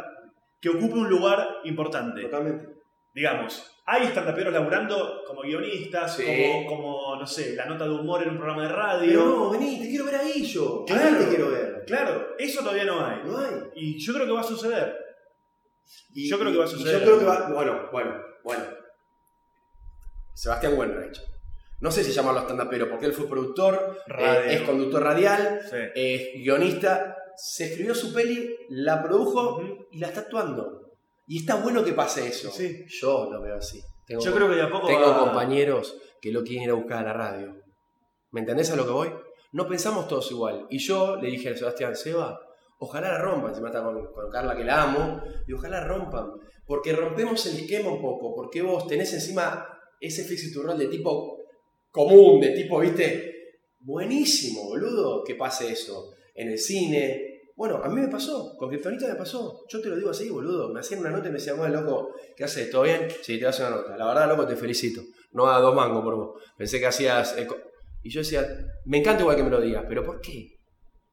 que 0.61 0.69
ocupe 0.71 0.95
un 0.95 1.09
lugar 1.09 1.59
importante. 1.65 2.23
Totalmente. 2.23 2.69
Digamos, 3.15 3.65
hay 3.87 4.07
stand-uperos 4.07 4.53
laburando 4.53 5.23
como 5.27 5.43
guionistas, 5.43 6.15
Sí. 6.17 6.25
como, 6.25 6.67
como, 6.67 7.17
no 7.17 7.27
sé, 7.27 7.55
la 7.57 7.65
nota 7.67 7.85
de 7.85 7.91
humor 7.91 8.23
en 8.23 8.31
un 8.31 8.37
programa 8.37 8.63
de 8.63 8.69
radio. 8.69 9.07
Pero 9.09 9.25
no, 9.27 9.51
vení, 9.51 9.81
te 9.81 9.89
quiero 9.89 10.05
ver 10.05 10.17
ahí 10.17 10.45
yo. 10.45 10.85
Claro. 10.87 11.17
Ahí 11.19 11.25
te 11.25 11.29
quiero 11.31 11.51
ver. 11.51 11.85
Claro, 11.87 12.29
eso 12.39 12.61
todavía 12.61 12.85
no 12.85 13.05
hay. 13.05 13.21
No 13.25 13.39
hay. 13.39 13.55
Y 13.77 13.99
yo 13.99 14.13
creo 14.15 14.27
que 14.27 14.33
va 14.33 14.41
a 14.41 14.45
suceder. 14.45 14.97
Y- 16.13 16.29
Yo 16.29 16.39
creo 16.39 16.53
que 16.53 16.59
va 16.59 16.65
a 16.65 16.69
suceder. 16.69 17.01
Yo 17.01 17.05
creo 17.07 17.19
que 17.19 17.25
va. 17.25 17.49
Bueno, 17.49 17.89
bueno, 17.91 18.15
bueno. 18.45 18.65
Sebastián 20.35 20.75
Wenreich. 20.79 21.21
No 21.81 21.91
sé 21.91 22.03
si 22.05 22.13
llamarlo 22.13 22.41
stand-upero, 22.43 22.89
porque 22.91 23.07
él 23.07 23.13
fue 23.13 23.29
productor, 23.29 23.99
eh, 24.19 24.47
es 24.51 24.63
conductor 24.63 25.03
radial, 25.03 25.61
Sí. 25.69 25.77
es 25.95 26.33
guionista. 26.43 27.17
Se 27.41 27.67
escribió 27.67 27.95
su 27.95 28.13
peli, 28.13 28.55
la 28.71 29.03
produjo 29.03 29.63
y 29.93 29.99
la 29.99 30.09
está 30.09 30.21
actuando. 30.23 30.91
Y 31.27 31.39
está 31.41 31.57
bueno 31.57 31.85
que 31.85 31.93
pase 31.93 32.27
eso. 32.27 32.51
Sí. 32.51 32.85
Yo 32.89 33.29
lo 33.31 33.41
veo 33.43 33.57
así. 33.57 33.81
Tengo, 34.07 34.23
Yo 34.23 34.35
creo 34.35 34.49
que 34.49 34.57
de 34.57 34.63
a 34.63 34.71
poco 34.71 34.87
tengo 34.89 35.03
va- 35.09 35.21
compañeros 35.21 35.97
que 36.21 36.33
lo 36.33 36.43
quieren 36.43 36.65
ir 36.65 36.71
a 36.71 36.75
buscar 36.75 36.99
a 37.01 37.03
la 37.09 37.13
radio. 37.13 37.55
¿Me 38.33 38.41
entendés 38.41 38.71
a 38.71 38.77
lo 38.77 38.85
que 38.87 38.93
voy? 38.93 39.13
No 39.53 39.69
pensamos 39.69 40.09
todos 40.09 40.31
igual. 40.33 40.67
Y 40.71 40.79
yo 40.79 41.17
le 41.17 41.29
dije 41.31 41.51
a 41.51 41.57
Sebastián, 41.57 41.95
Seba, 41.95 42.41
ojalá 42.79 43.13
la 43.13 43.19
rompan. 43.19 43.51
Encima 43.51 43.69
está 43.69 43.83
con, 43.85 44.05
con 44.13 44.31
Carla 44.31 44.57
que 44.57 44.65
la 44.65 44.83
amo. 44.83 45.23
Y 45.47 45.53
ojalá 45.53 45.85
rompan. 45.87 46.33
Porque 46.67 46.93
rompemos 46.93 47.45
el 47.47 47.57
esquema 47.63 47.91
un 47.93 48.01
poco. 48.03 48.35
Porque 48.35 48.63
vos 48.63 48.87
tenés 48.87 49.13
encima 49.15 49.67
ese 50.01 50.25
fix 50.25 50.53
tu 50.53 50.63
rol 50.63 50.77
de 50.79 50.87
tipo 50.89 51.37
común, 51.91 52.41
de 52.41 52.51
tipo, 52.51 52.79
viste, 52.81 53.35
buenísimo, 53.81 54.65
boludo, 54.65 55.23
que 55.25 55.35
pase 55.35 55.71
eso. 55.73 56.15
En 56.35 56.49
el 56.49 56.59
cine. 56.59 57.28
Bueno, 57.59 57.81
a 57.83 57.89
mí 57.89 58.01
me 58.01 58.07
pasó, 58.07 58.55
con 58.57 58.69
Kryptonita 58.69 59.09
me 59.09 59.17
pasó. 59.17 59.65
Yo 59.69 59.81
te 59.81 59.89
lo 59.89 59.97
digo 59.97 60.11
así, 60.11 60.31
boludo. 60.31 60.73
Me 60.73 60.79
hacían 60.79 61.01
una 61.01 61.11
nota 61.11 61.27
y 61.27 61.33
me 61.33 61.39
decían, 61.39 61.57
bueno, 61.59 61.81
loco, 61.81 62.15
¿qué 62.37 62.45
haces? 62.45 62.71
¿Todo 62.71 62.83
bien? 62.83 63.09
Sí, 63.21 63.37
te 63.41 63.47
hace 63.49 63.63
una 63.63 63.73
nota. 63.79 63.97
La 63.97 64.07
verdad, 64.07 64.29
loco, 64.29 64.47
te 64.47 64.55
felicito. 64.55 65.03
No 65.33 65.49
a 65.51 65.59
dos 65.59 65.75
mangos 65.75 66.05
por 66.05 66.15
vos. 66.15 66.43
Pensé 66.57 66.79
que 66.79 66.87
hacías. 66.87 67.35
y 68.05 68.11
yo 68.11 68.21
decía, 68.21 68.47
me 68.85 68.99
encanta 68.99 69.23
igual 69.23 69.37
que 69.37 69.43
me 69.43 69.51
lo 69.51 69.61
digas, 69.61 69.85
pero 69.89 70.05
¿por 70.05 70.21
qué? 70.21 70.47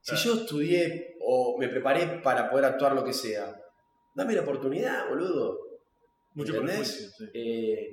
Si 0.02 0.16
yo 0.18 0.36
estudié 0.36 1.16
o 1.20 1.58
me 1.60 1.68
preparé 1.68 2.22
para 2.24 2.48
poder 2.48 2.66
actuar 2.66 2.94
lo 2.94 3.04
que 3.04 3.12
sea, 3.12 3.52
dame 4.14 4.36
la 4.36 4.42
oportunidad, 4.44 5.10
boludo. 5.10 5.58
Mucho 6.36 6.54
¿Entendés? 6.58 7.12
sí. 7.18 7.26
Eh, 7.34 7.88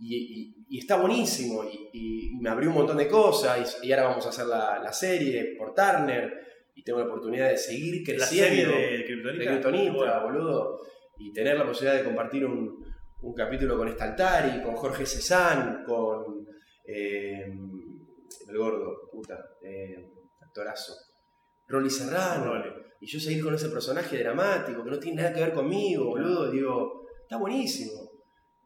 y, 0.00 0.16
y- 0.16 0.54
y 0.68 0.78
está 0.80 0.96
buenísimo. 0.96 1.64
Y, 1.64 1.88
y 1.94 2.30
me 2.38 2.50
abrió 2.50 2.68
un 2.68 2.74
montón 2.76 2.98
de 2.98 3.08
cosas. 3.08 3.78
Y, 3.82 3.86
y 3.86 3.92
ahora 3.92 4.08
vamos 4.08 4.26
a 4.26 4.28
hacer 4.28 4.44
la, 4.46 4.78
la 4.78 4.92
serie 4.92 5.54
por 5.56 5.72
Turner. 5.72 6.47
Y 6.78 6.84
tengo 6.84 7.00
la 7.00 7.06
oportunidad 7.06 7.48
de 7.50 7.56
seguir 7.58 7.96
La 8.06 8.14
creciendo. 8.14 8.72
serie 8.72 8.98
de 8.98 9.04
Kryptonita. 9.04 9.38
de 9.42 9.50
Kryptonita, 9.50 9.92
Bueno, 9.94 10.22
boludo. 10.22 10.80
Y 11.16 11.32
tener 11.32 11.58
la 11.58 11.66
posibilidad 11.66 11.98
de 11.98 12.04
compartir 12.04 12.46
un, 12.46 12.84
un 13.22 13.34
capítulo 13.34 13.76
con 13.76 13.90
Staltari, 13.92 14.62
con 14.62 14.76
Jorge 14.76 15.04
Cezanne, 15.04 15.82
con 15.84 16.46
eh, 16.86 17.52
el 18.48 18.56
gordo, 18.56 19.08
puta, 19.10 19.36
eh, 19.60 20.08
actorazo. 20.40 20.94
Rolly 21.66 21.90
Serrano. 21.90 22.54
Y 23.00 23.06
yo 23.06 23.18
seguir 23.18 23.42
con 23.42 23.54
ese 23.56 23.70
personaje 23.70 24.16
dramático 24.18 24.84
que 24.84 24.90
no 24.90 24.98
tiene 25.00 25.22
nada 25.22 25.34
que 25.34 25.40
ver 25.40 25.52
conmigo, 25.52 26.04
boludo. 26.04 26.48
Digo, 26.48 27.08
está 27.22 27.38
buenísimo. 27.38 28.08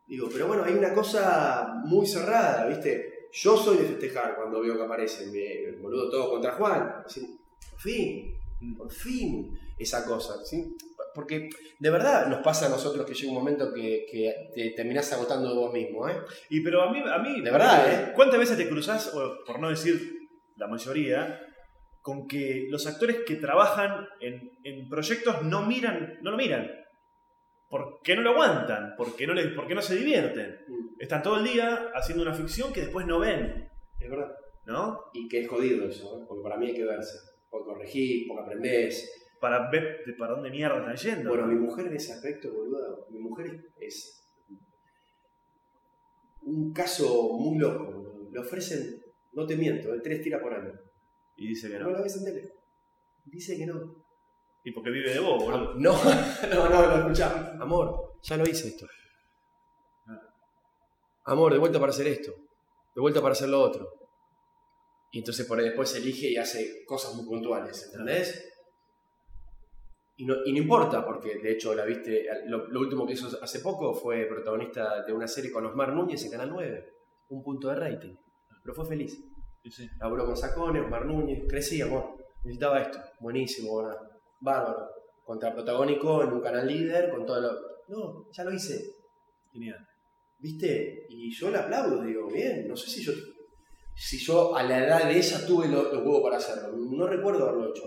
Digo, 0.06 0.28
pero 0.30 0.48
bueno, 0.48 0.64
hay 0.64 0.74
una 0.74 0.92
cosa 0.92 1.80
muy 1.86 2.06
cerrada, 2.06 2.66
¿viste? 2.66 3.28
Yo 3.32 3.56
soy 3.56 3.78
de 3.78 3.84
festejar 3.84 4.36
cuando 4.36 4.60
veo 4.60 4.76
que 4.76 4.82
aparece 4.82 5.26
me, 5.28 5.80
boludo 5.80 6.10
todo 6.10 6.28
contra 6.30 6.52
Juan. 6.52 7.02
Así, 7.06 7.38
fin, 7.82 8.32
por 8.76 8.90
fin, 8.92 9.58
esa 9.78 10.04
cosa, 10.06 10.34
¿sí? 10.44 10.76
Porque 11.14 11.48
de 11.78 11.90
verdad 11.90 12.26
nos 12.28 12.40
pasa 12.40 12.66
a 12.66 12.70
nosotros 12.70 13.04
que 13.04 13.14
llega 13.14 13.32
un 13.32 13.38
momento 13.38 13.72
que, 13.74 14.06
que 14.10 14.32
te 14.54 14.70
terminás 14.70 15.12
agotando 15.12 15.50
de 15.50 15.54
vos 15.54 15.72
mismo, 15.72 16.08
¿eh? 16.08 16.16
Y 16.48 16.60
pero 16.60 16.82
a 16.82 16.92
mí, 16.92 17.02
a 17.04 17.18
mí 17.18 17.42
De 17.42 17.50
verdad, 17.50 17.92
¿eh? 17.92 18.12
¿Cuántas 18.14 18.38
veces 18.38 18.56
te 18.56 18.68
cruzás, 18.68 19.14
o 19.14 19.44
por 19.44 19.60
no 19.60 19.68
decir 19.68 20.00
la 20.56 20.68
mayoría, 20.68 21.40
con 22.00 22.26
que 22.26 22.66
los 22.70 22.86
actores 22.86 23.18
que 23.26 23.36
trabajan 23.36 24.06
en, 24.20 24.52
en 24.64 24.88
proyectos 24.88 25.42
no 25.42 25.66
miran, 25.66 26.18
no 26.22 26.30
lo 26.30 26.36
miran? 26.36 26.70
Porque 27.68 28.14
no 28.16 28.22
lo 28.22 28.30
aguantan, 28.30 28.94
porque 28.96 29.26
no, 29.26 29.34
les, 29.34 29.48
porque 29.54 29.74
no 29.74 29.82
se 29.82 29.96
divierten. 29.96 30.58
Están 30.98 31.22
todo 31.22 31.38
el 31.38 31.44
día 31.44 31.90
haciendo 31.94 32.22
una 32.22 32.34
ficción 32.34 32.72
que 32.72 32.82
después 32.82 33.06
no 33.06 33.18
ven, 33.18 33.68
Es 33.98 34.10
verdad. 34.10 34.30
¿no? 34.66 35.00
Y 35.12 35.28
que 35.28 35.40
es 35.40 35.48
jodido 35.48 35.86
eso, 35.86 36.18
¿eh? 36.18 36.24
porque 36.28 36.42
para 36.42 36.56
mí 36.56 36.66
hay 36.66 36.74
que 36.74 36.84
verse. 36.84 37.18
Porque 37.52 37.66
corregís, 37.68 38.26
porque 38.26 38.42
aprendés. 38.44 38.94
Para 39.38 39.70
ver 39.70 40.02
de 40.06 40.14
para 40.14 40.32
dónde 40.34 40.50
mierda 40.50 40.78
están 40.78 40.96
yendo. 40.96 41.28
Bueno, 41.30 41.46
mi 41.46 41.56
mujer 41.56 41.86
en 41.88 41.96
ese 41.96 42.12
aspecto, 42.14 42.50
boludo, 42.52 43.06
mi 43.10 43.18
mujer 43.18 43.46
es 43.78 44.24
un 46.42 46.72
caso 46.72 47.34
muy 47.38 47.58
loco. 47.58 48.28
Le 48.32 48.38
ofrecen, 48.40 49.02
no 49.32 49.44
te 49.46 49.56
miento, 49.56 49.92
el 49.92 50.00
tres 50.00 50.22
tira 50.22 50.40
por 50.40 50.54
año. 50.54 50.72
y 51.36 51.48
dice 51.48 51.68
que 51.68 51.78
No 51.78 51.86
no. 51.86 51.90
la 51.90 52.02
ves 52.02 52.16
en 52.16 52.24
tele. 52.24 52.52
Dice 53.26 53.56
que 53.58 53.66
no. 53.66 54.04
Y 54.64 54.72
porque 54.72 54.90
vive 54.90 55.12
de 55.12 55.20
vos, 55.20 55.42
boludo. 55.44 55.74
No, 55.74 55.92
no, 56.54 56.68
no, 56.70 56.86
no, 56.86 56.96
escuchá. 57.00 57.52
Amor, 57.60 58.14
ya 58.22 58.36
lo 58.38 58.44
hice 58.48 58.68
esto. 58.68 58.86
Amor, 61.24 61.52
de 61.52 61.58
vuelta 61.58 61.78
para 61.78 61.90
hacer 61.90 62.06
esto. 62.06 62.32
De 62.94 63.00
vuelta 63.00 63.20
para 63.20 63.32
hacer 63.32 63.48
lo 63.48 63.60
otro. 63.60 64.01
Y 65.12 65.18
entonces 65.18 65.46
por 65.46 65.58
ahí 65.58 65.66
después 65.66 65.94
elige 65.94 66.30
y 66.30 66.36
hace 66.36 66.84
cosas 66.86 67.14
muy 67.14 67.26
puntuales, 67.26 67.90
¿entendés? 67.92 68.48
Y 70.16 70.24
no, 70.24 70.36
y 70.44 70.52
no 70.52 70.58
importa, 70.58 71.04
porque 71.04 71.36
de 71.38 71.52
hecho 71.52 71.74
la 71.74 71.84
viste, 71.84 72.26
lo, 72.46 72.66
lo 72.68 72.80
último 72.80 73.06
que 73.06 73.12
hizo 73.12 73.28
hace 73.42 73.60
poco 73.60 73.94
fue 73.94 74.24
protagonista 74.26 75.04
de 75.04 75.12
una 75.12 75.28
serie 75.28 75.52
con 75.52 75.66
Osmar 75.66 75.92
Núñez 75.92 76.24
en 76.24 76.30
Canal 76.30 76.50
9. 76.50 76.92
Un 77.28 77.42
punto 77.42 77.68
de 77.68 77.76
rating. 77.76 78.14
Pero 78.62 78.74
fue 78.74 78.86
feliz. 78.86 79.22
Sí, 79.62 79.70
sí. 79.70 79.88
Laburó 80.00 80.24
con 80.24 80.36
Sacones, 80.36 80.82
Osmar 80.82 81.04
Núñez. 81.04 81.44
Crecí, 81.48 81.80
amor. 81.82 82.16
Necesitaba 82.44 82.80
esto. 82.80 82.98
Buenísimo, 83.20 83.82
¿verdad? 83.82 83.98
Bárbaro. 84.40 84.88
Contra 85.24 85.52
protagónico 85.52 86.22
en 86.22 86.32
un 86.32 86.40
canal 86.40 86.66
líder, 86.66 87.10
con 87.10 87.24
todo 87.26 87.40
lo. 87.40 87.52
No, 87.88 88.30
ya 88.32 88.44
lo 88.44 88.52
hice. 88.52 88.80
Genial. 89.52 89.78
¿Viste? 90.38 91.06
Y 91.08 91.30
yo 91.30 91.50
le 91.50 91.58
aplaudo, 91.58 92.02
digo, 92.02 92.28
bien. 92.28 92.66
No 92.66 92.76
sé 92.76 92.90
si 92.90 93.02
yo. 93.02 93.12
Si 93.94 94.18
yo 94.18 94.56
a 94.56 94.62
la 94.62 94.84
edad 94.84 95.04
de 95.04 95.16
ella 95.16 95.46
tuve 95.46 95.68
lo- 95.68 95.92
los 95.92 96.02
huevos 96.02 96.22
para 96.22 96.36
hacerlo. 96.38 96.72
No 96.76 97.06
recuerdo 97.06 97.48
haberlo 97.48 97.70
hecho. 97.70 97.82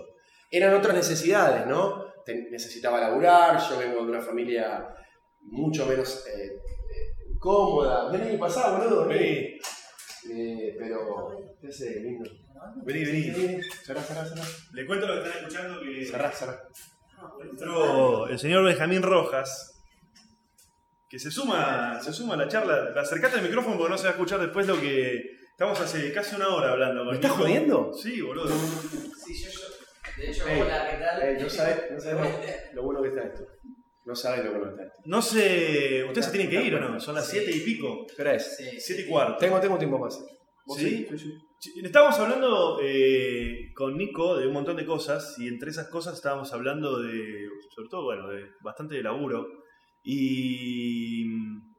Eran 0.50 0.74
otras 0.74 0.94
necesidades, 0.94 1.66
¿no? 1.66 2.04
Te- 2.24 2.48
necesitaba 2.50 3.00
laburar, 3.00 3.58
yo 3.68 3.78
vengo 3.78 4.04
de 4.04 4.10
una 4.12 4.20
familia 4.20 4.88
mucho 5.42 5.86
menos 5.86 6.24
eh, 6.26 6.46
eh, 6.46 7.36
cómoda. 7.38 8.10
Vení, 8.10 8.36
pasá, 8.38 8.78
boludo, 8.78 9.06
vení. 9.06 9.58
Eh, 10.30 10.74
pero, 10.78 11.28
¿qué 11.60 11.68
hace, 11.68 12.00
lindo? 12.00 12.28
vení, 12.84 13.04
vení. 13.04 13.30
Vení, 13.30 13.62
cerrá, 13.84 14.02
cerrá, 14.02 14.24
cerrá. 14.26 14.42
Le 14.72 14.86
cuento 14.86 15.06
lo 15.06 15.22
que 15.22 15.28
están 15.28 15.42
escuchando 15.44 15.80
que 15.80 16.04
Cerrá, 16.06 16.30
cerrá. 16.32 16.62
entró 17.48 18.26
el 18.28 18.38
señor 18.38 18.64
Benjamín 18.64 19.02
Rojas 19.02 19.72
que 21.08 21.18
se 21.18 21.30
suma, 21.30 22.00
se 22.02 22.12
suma 22.12 22.34
a 22.34 22.38
la 22.38 22.48
charla. 22.48 22.92
Acercate 23.00 23.36
al 23.36 23.42
micrófono 23.44 23.76
porque 23.76 23.90
no 23.90 23.98
se 23.98 24.04
va 24.04 24.10
a 24.10 24.12
escuchar 24.12 24.40
después 24.40 24.66
lo 24.66 24.80
que. 24.80 25.35
Estamos 25.56 25.80
hace 25.80 26.12
casi 26.12 26.36
una 26.36 26.48
hora 26.48 26.72
hablando. 26.72 27.00
con 27.00 27.08
¿Me 27.08 27.14
estás 27.14 27.30
Nico. 27.30 27.42
jodiendo? 27.42 27.90
Sí, 27.94 28.20
boludo. 28.20 28.46
Sí, 28.48 29.42
yo, 29.42 29.48
yo. 29.50 29.58
De 30.18 30.30
hecho, 30.30 30.46
Ey, 30.48 30.60
hola, 30.60 30.86
¿qué 30.90 30.96
tal? 30.98 31.42
no 31.42 31.48
sabes, 31.48 31.90
no 31.92 31.98
sabes 31.98 32.74
lo 32.74 32.82
bueno 32.82 33.00
que 33.00 33.08
está 33.08 33.22
esto. 33.22 33.46
No 34.04 34.14
sabes 34.14 34.44
lo 34.44 34.50
bueno 34.50 34.66
que 34.66 34.70
está 34.72 34.82
esto. 34.84 35.00
No 35.06 35.22
sé. 35.22 36.04
¿Ustedes 36.04 36.26
se 36.26 36.32
tienen 36.32 36.50
que 36.50 36.62
ir 36.62 36.74
o 36.74 36.80
no? 36.80 37.00
Son 37.00 37.14
las 37.14 37.26
Sí. 37.26 37.38
siete 37.38 37.56
y 37.56 37.60
pico. 37.60 38.04
¿Qué 38.14 38.20
hora 38.20 38.34
es? 38.34 38.54
Sí, 38.54 38.78
Siete 38.78 39.02
y 39.02 39.06
cuarto. 39.06 39.38
Tengo, 39.38 39.58
tengo 39.58 39.78
tiempo 39.78 39.98
más. 39.98 40.22
¿Vos 40.66 40.76
¿Sí? 40.76 41.06
Sí, 41.08 41.18
sí. 41.18 41.38
Sí, 41.58 41.80
Estábamos 41.82 42.18
hablando 42.20 42.78
eh, 42.82 43.72
con 43.74 43.96
Nico 43.96 44.36
de 44.36 44.46
un 44.48 44.52
montón 44.52 44.76
de 44.76 44.84
cosas 44.84 45.36
y 45.38 45.48
entre 45.48 45.70
esas 45.70 45.88
cosas 45.88 46.16
estábamos 46.16 46.52
hablando 46.52 47.00
de, 47.00 47.48
sobre 47.74 47.88
todo, 47.88 48.04
bueno, 48.04 48.28
de 48.28 48.42
bastante 48.60 48.96
de 48.96 49.02
laburo 49.02 49.46
y 50.02 51.24
mm, 51.26 51.74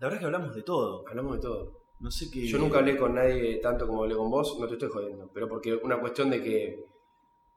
la 0.00 0.08
verdad 0.08 0.14
es 0.16 0.20
que 0.20 0.26
hablamos 0.26 0.54
de 0.54 0.62
todo. 0.62 1.08
Hablamos 1.08 1.36
de 1.36 1.40
todo. 1.40 1.83
No 2.00 2.10
sé 2.10 2.30
qué... 2.30 2.46
Yo 2.46 2.58
nunca 2.58 2.78
hablé 2.78 2.96
con 2.96 3.14
nadie 3.14 3.56
tanto 3.58 3.86
como 3.86 4.02
hablé 4.02 4.14
con 4.14 4.30
vos, 4.30 4.58
no 4.58 4.66
te 4.66 4.74
estoy 4.74 4.88
jodiendo, 4.90 5.30
pero 5.32 5.48
porque 5.48 5.74
una 5.74 5.98
cuestión 6.00 6.30
de 6.30 6.42
que 6.42 6.84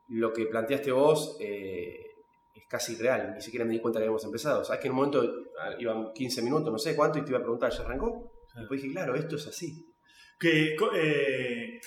lo 0.09 0.31
que 0.31 0.45
planteaste 0.45 0.91
vos 0.91 1.37
eh, 1.41 1.99
es 2.53 2.65
casi 2.67 2.95
real, 2.95 3.33
ni 3.35 3.41
siquiera 3.41 3.65
me 3.65 3.73
di 3.73 3.79
cuenta 3.81 3.99
que 3.99 4.03
habíamos 4.05 4.23
empezado. 4.23 4.63
Sabes 4.63 4.79
que 4.81 4.87
en 4.87 4.93
un 4.93 4.97
momento 4.97 5.33
iban 5.79 6.13
15 6.13 6.41
minutos, 6.41 6.71
no 6.71 6.77
sé 6.79 6.95
cuánto, 6.95 7.19
y 7.19 7.23
te 7.23 7.29
iba 7.31 7.39
a 7.39 7.41
preguntar, 7.41 7.71
¿ya 7.71 7.81
arrancó? 7.83 8.31
Y 8.55 8.59
después 8.59 8.81
dije, 8.81 8.93
claro, 8.93 9.15
esto 9.15 9.35
es 9.35 9.47
así. 9.47 9.85
Co- 10.77 10.91
eh, 10.95 11.79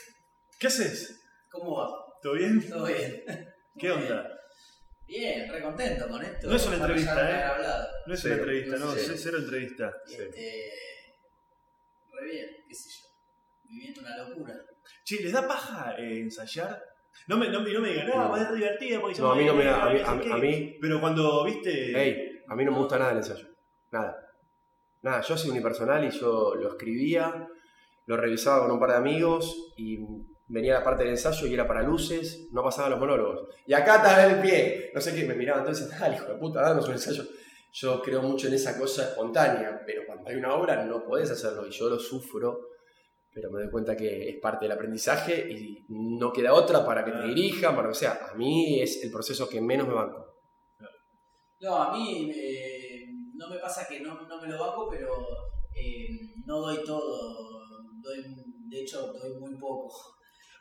¿Qué 0.59 0.67
haces? 0.67 1.23
¿Cómo 1.51 1.79
va? 1.79 1.89
¿Todo 2.21 2.35
bien? 2.35 2.69
¿Todo 2.69 2.87
bien? 2.87 3.25
¿Qué 3.79 3.91
onda? 3.91 4.29
Bien, 5.07 5.51
re 5.51 5.63
contento 5.63 6.09
con 6.09 6.23
esto. 6.23 6.49
No 6.49 6.57
es 6.57 6.67
una 6.67 6.77
entrevista, 6.77 7.31
¿eh? 7.31 7.63
No 8.07 8.15
es 8.15 8.21
Sí, 8.21 8.27
una 8.29 8.37
entrevista, 8.37 8.77
no, 8.77 8.93
sí. 8.93 9.13
es 9.13 9.23
cero 9.23 9.39
entrevista. 9.39 9.93
Este, 10.07 10.73
re 12.21 12.27
bien, 12.31 12.47
qué 12.69 12.75
sé 12.75 12.89
yo. 12.91 13.09
Viviendo 13.65 14.01
una 14.01 14.17
locura. 14.19 14.55
Che, 15.05 15.23
¿les 15.23 15.33
da 15.33 15.47
paja 15.47 15.95
eh, 15.99 16.21
ensayar? 16.21 16.83
No 17.29 17.37
me, 17.37 17.49
no, 17.49 17.61
me- 17.61 17.73
no 17.73 17.81
me 17.81 17.91
digan, 17.91 18.09
no, 18.09 18.15
No. 18.17 18.31
va 18.31 18.37
a 18.37 18.47
ser 18.47 18.55
divertida 18.55 19.01
porque 19.01 19.21
No, 19.21 19.33
a 19.33 19.37
mí 19.37 19.45
no 19.45 19.55
me 19.55 19.65
da, 19.65 19.85
a 19.87 19.91
mí, 19.91 20.01
a, 20.05 20.21
qué". 20.21 20.33
a 20.33 20.37
mí, 20.37 20.77
Pero 20.81 21.01
cuando 21.01 21.45
viste... 21.45 21.93
hey, 21.95 22.43
a 22.49 22.55
mí 22.57 22.65
no 22.65 22.73
me 22.73 22.79
gusta 22.79 22.99
nada 22.99 23.13
el 23.13 23.19
ensayo, 23.19 23.47
nada. 23.91 24.17
Nada, 25.03 25.21
yo 25.23 25.37
soy 25.37 25.51
unipersonal 25.51 26.05
y 26.05 26.11
yo 26.11 26.55
lo 26.57 26.69
escribía, 26.71 27.49
lo 28.07 28.17
revisaba 28.17 28.63
con 28.63 28.73
un 28.73 28.81
par 28.81 28.91
de 28.91 28.97
amigos 28.97 29.73
y 29.77 29.99
venía 30.49 30.75
la 30.75 30.85
parte 30.85 31.05
del 31.05 31.13
ensayo 31.13 31.47
y 31.47 31.55
era 31.55 31.67
para 31.67 31.83
luces, 31.83 32.49
no 32.53 32.63
pasaban 32.63 32.91
los 32.91 33.01
monólogos. 33.01 33.55
Y 33.67 33.73
acá 33.73 33.97
está 33.97 34.27
el 34.27 34.41
pie, 34.43 34.91
no 34.95 35.01
sé 35.01 35.15
qué, 35.15 35.25
me 35.27 35.35
miraba 35.35 35.61
entonces, 35.61 35.89
dale, 35.99 36.17
hijo 36.17 36.27
de 36.27 36.35
puta, 36.39 36.61
danos 36.61 36.87
un 36.87 36.93
ensayo. 36.95 37.25
Yo 37.73 38.03
creo 38.03 38.21
mucho 38.23 38.49
en 38.49 38.55
esa 38.55 38.79
cosa 38.79 39.11
espontánea, 39.11 39.83
pero 39.87 40.03
cuando 40.07 40.29
hay 40.29 40.37
una 40.37 40.55
obra 40.55 40.85
no 40.85 41.05
podés 41.05 41.31
hacerlo 41.31 41.67
y 41.67 41.71
yo 41.71 41.89
lo 41.89 41.99
sufro, 41.99 42.59
pero 43.33 43.51
me 43.51 43.63
doy 43.63 43.71
cuenta 43.71 43.97
que 43.97 44.29
es 44.29 44.41
parte 44.41 44.65
del 44.65 44.73
aprendizaje 44.73 45.49
y 45.51 45.85
no 45.89 46.33
queda 46.33 46.53
otra 46.53 46.85
para 46.85 47.05
que 47.05 47.13
te 47.13 47.19
Ah. 47.19 47.27
dirijan, 47.27 47.77
para 47.77 47.89
que 47.89 47.93
o 47.93 47.95
sea, 47.95 48.29
a 48.33 48.35
mí 48.35 48.81
es 48.83 49.05
el 49.05 49.13
proceso 49.13 49.49
que 49.49 49.61
menos 49.61 49.87
me 49.87 49.95
banco. 49.95 50.27
No, 51.61 51.77
a 51.77 51.93
mí 51.97 52.31
eh, 52.35 53.05
no 53.35 53.49
me 53.49 53.59
pasa 53.59 53.87
que 53.89 54.01
no, 54.01 54.21
no 54.27 54.41
me 54.43 54.49
lo 54.49 54.59
banco, 54.59 54.89
pero 54.91 55.13
eh, 55.77 56.09
no 56.47 56.59
doy 56.61 56.83
todo. 56.85 57.61
Doy, 58.03 58.25
de 58.69 58.81
hecho, 58.81 59.13
doy 59.13 59.39
muy 59.39 59.55
poco. 59.59 59.93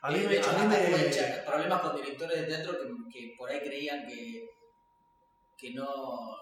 A 0.02 0.10
mí 0.10 0.18
Eh, 0.20 0.26
me... 0.28 0.36
hecho, 0.36 0.50
a 0.50 0.58
mí 0.58 0.66
me- 0.68 1.42
problemas 1.46 1.80
con 1.80 1.96
directores 1.96 2.40
de 2.42 2.46
teatro 2.46 2.72
que, 2.78 2.88
que 3.18 3.34
por 3.36 3.50
ahí 3.50 3.60
creían 3.60 4.06
que, 4.06 4.46
que 5.60 5.74
no, 5.74 5.84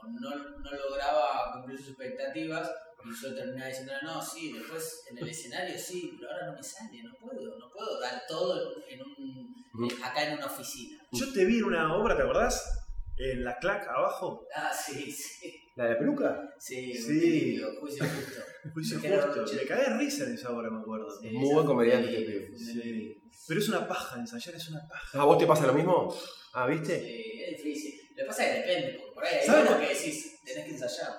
no, 0.09 0.31
no 0.61 0.71
lograba 0.71 1.53
cumplir 1.55 1.79
sus 1.79 1.89
expectativas 1.89 2.71
y 3.05 3.23
yo 3.23 3.35
terminaba 3.35 3.69
diciendo, 3.69 3.93
no, 4.03 4.23
sí, 4.23 4.53
después 4.53 5.05
en 5.11 5.19
el 5.19 5.29
escenario 5.29 5.79
sí, 5.79 6.17
pero 6.19 6.33
ahora 6.33 6.47
no 6.47 6.53
me 6.55 6.63
sale, 6.63 7.03
no 7.03 7.15
puedo, 7.19 7.59
no 7.59 7.71
puedo 7.71 8.01
dar 8.01 8.23
todo 8.29 8.85
en 8.89 9.01
un, 9.03 9.55
Ujú. 9.75 9.89
acá 10.05 10.29
en 10.29 10.35
una 10.39 10.47
oficina. 10.47 11.03
Yo 11.13 11.33
te 11.33 11.45
vi 11.45 11.59
en 11.59 11.65
una 11.65 11.95
obra, 11.97 12.17
¿te 12.17 12.23
acordás? 12.23 12.87
En 13.17 13.45
la 13.45 13.59
clac 13.59 13.89
abajo. 13.89 14.47
Ah, 14.55 14.73
sí, 14.73 15.11
sí, 15.13 15.65
¿La 15.75 15.85
de 15.85 15.91
la 15.95 15.99
peluca? 15.99 16.55
sí, 16.59 16.95
Sí. 16.95 17.61
juicio 17.81 18.05
justo. 18.05 18.43
Juicio 18.75 18.99
justo. 19.01 19.57
Me 19.57 19.65
cagué 19.67 19.83
de 19.91 19.99
risa 19.99 20.25
en 20.25 20.35
esa 20.35 20.51
obra, 20.51 20.71
me 20.71 20.81
acuerdo. 20.81 21.09
Sí, 21.21 21.29
Muy 21.31 21.55
buen 21.55 21.67
comediante 21.67 22.09
un 22.09 22.55
este 22.55 22.79
delirio. 22.79 23.17
Pero 23.47 23.61
es 23.61 23.69
una 23.69 23.89
paja, 23.89 24.19
ensayar 24.21 24.55
es 24.57 24.69
una 24.69 24.87
paja. 24.89 25.21
¿A 25.21 25.25
vos 25.25 25.39
te 25.39 25.47
pasa 25.47 25.67
lo 25.67 25.73
mismo? 25.75 26.15
Ah, 26.53 26.67
¿viste? 26.67 27.01
Sí, 27.01 27.43
es 27.43 27.63
difícil. 27.63 27.98
Lo 28.19 28.25
que 28.25 28.29
pasa 28.31 28.47
es 28.47 28.51
que 28.51 28.73
depende, 28.73 28.99
porque 28.99 29.15
por 29.15 29.25
ahí 29.25 29.37
hay 29.37 29.47
¿Sabes 29.47 29.71
algo 29.71 29.81
que 29.81 29.95
decís, 29.95 30.41
tenés 30.45 30.65
que 30.65 30.71
ensayar. 30.73 31.13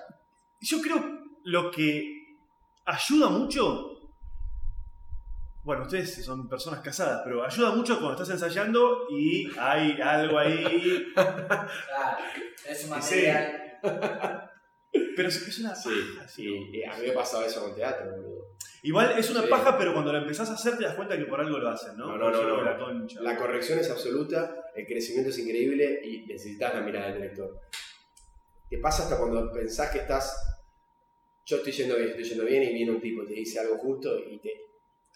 Yo 0.60 0.82
creo 0.82 1.20
lo 1.44 1.70
que 1.70 2.36
ayuda 2.84 3.30
mucho. 3.30 3.96
Bueno, 5.62 5.84
ustedes 5.84 6.22
son 6.22 6.46
personas 6.46 6.80
casadas, 6.80 7.22
pero 7.24 7.42
ayuda 7.42 7.70
mucho 7.74 7.98
cuando 7.98 8.22
estás 8.22 8.28
ensayando 8.28 9.06
y 9.10 9.50
hay 9.58 9.98
algo 9.98 10.38
ahí. 10.38 11.06
Claro, 11.14 12.18
es 12.68 12.84
un 12.84 12.90
material. 12.90 13.80
Pero 15.16 15.28
es, 15.28 15.48
es 15.48 15.58
una. 15.58 15.74
Sí, 15.74 16.70
y 16.70 16.84
a 16.84 16.98
mí 16.98 17.06
me 17.06 17.12
pasaba 17.12 17.46
eso 17.46 17.62
con 17.62 17.74
teatro, 17.74 18.10
boludo. 18.10 18.39
Igual 18.82 19.18
es 19.18 19.28
una 19.30 19.42
Sí. 19.42 19.48
paja, 19.48 19.76
pero 19.76 19.92
cuando 19.92 20.12
la 20.12 20.20
empezás 20.20 20.48
a 20.50 20.54
hacer 20.54 20.78
te 20.78 20.84
das 20.84 20.94
cuenta 20.94 21.16
que 21.18 21.24
por 21.26 21.40
algo 21.40 21.58
lo 21.58 21.68
hacen, 21.68 21.96
¿no? 21.98 22.16
No, 22.16 22.30
no, 22.30 22.42
no. 22.42 22.62
La 22.62 22.78
concha. 22.78 23.20
La 23.20 23.36
corrección 23.36 23.78
es 23.78 23.90
absoluta, 23.90 24.70
el 24.74 24.86
crecimiento 24.86 25.30
es 25.30 25.38
increíble 25.38 26.00
y 26.02 26.24
necesitas 26.26 26.74
la 26.74 26.80
mirada 26.80 27.06
del 27.08 27.16
director. 27.16 27.60
Te 28.70 28.78
pasa 28.78 29.02
hasta 29.04 29.18
cuando 29.18 29.52
pensás 29.52 29.90
que 29.90 29.98
estás. 29.98 30.34
Yo 31.44 31.56
estoy 31.58 31.72
yendo 31.72 31.96
bien, 31.96 32.08
estoy 32.10 32.24
yendo 32.24 32.44
bien 32.44 32.62
y 32.62 32.72
viene 32.72 32.92
un 32.92 33.00
tipo 33.00 33.22
y 33.24 33.26
te 33.26 33.34
dice 33.34 33.60
algo 33.60 33.76
justo 33.78 34.16
y 34.18 34.38
te, 34.38 34.52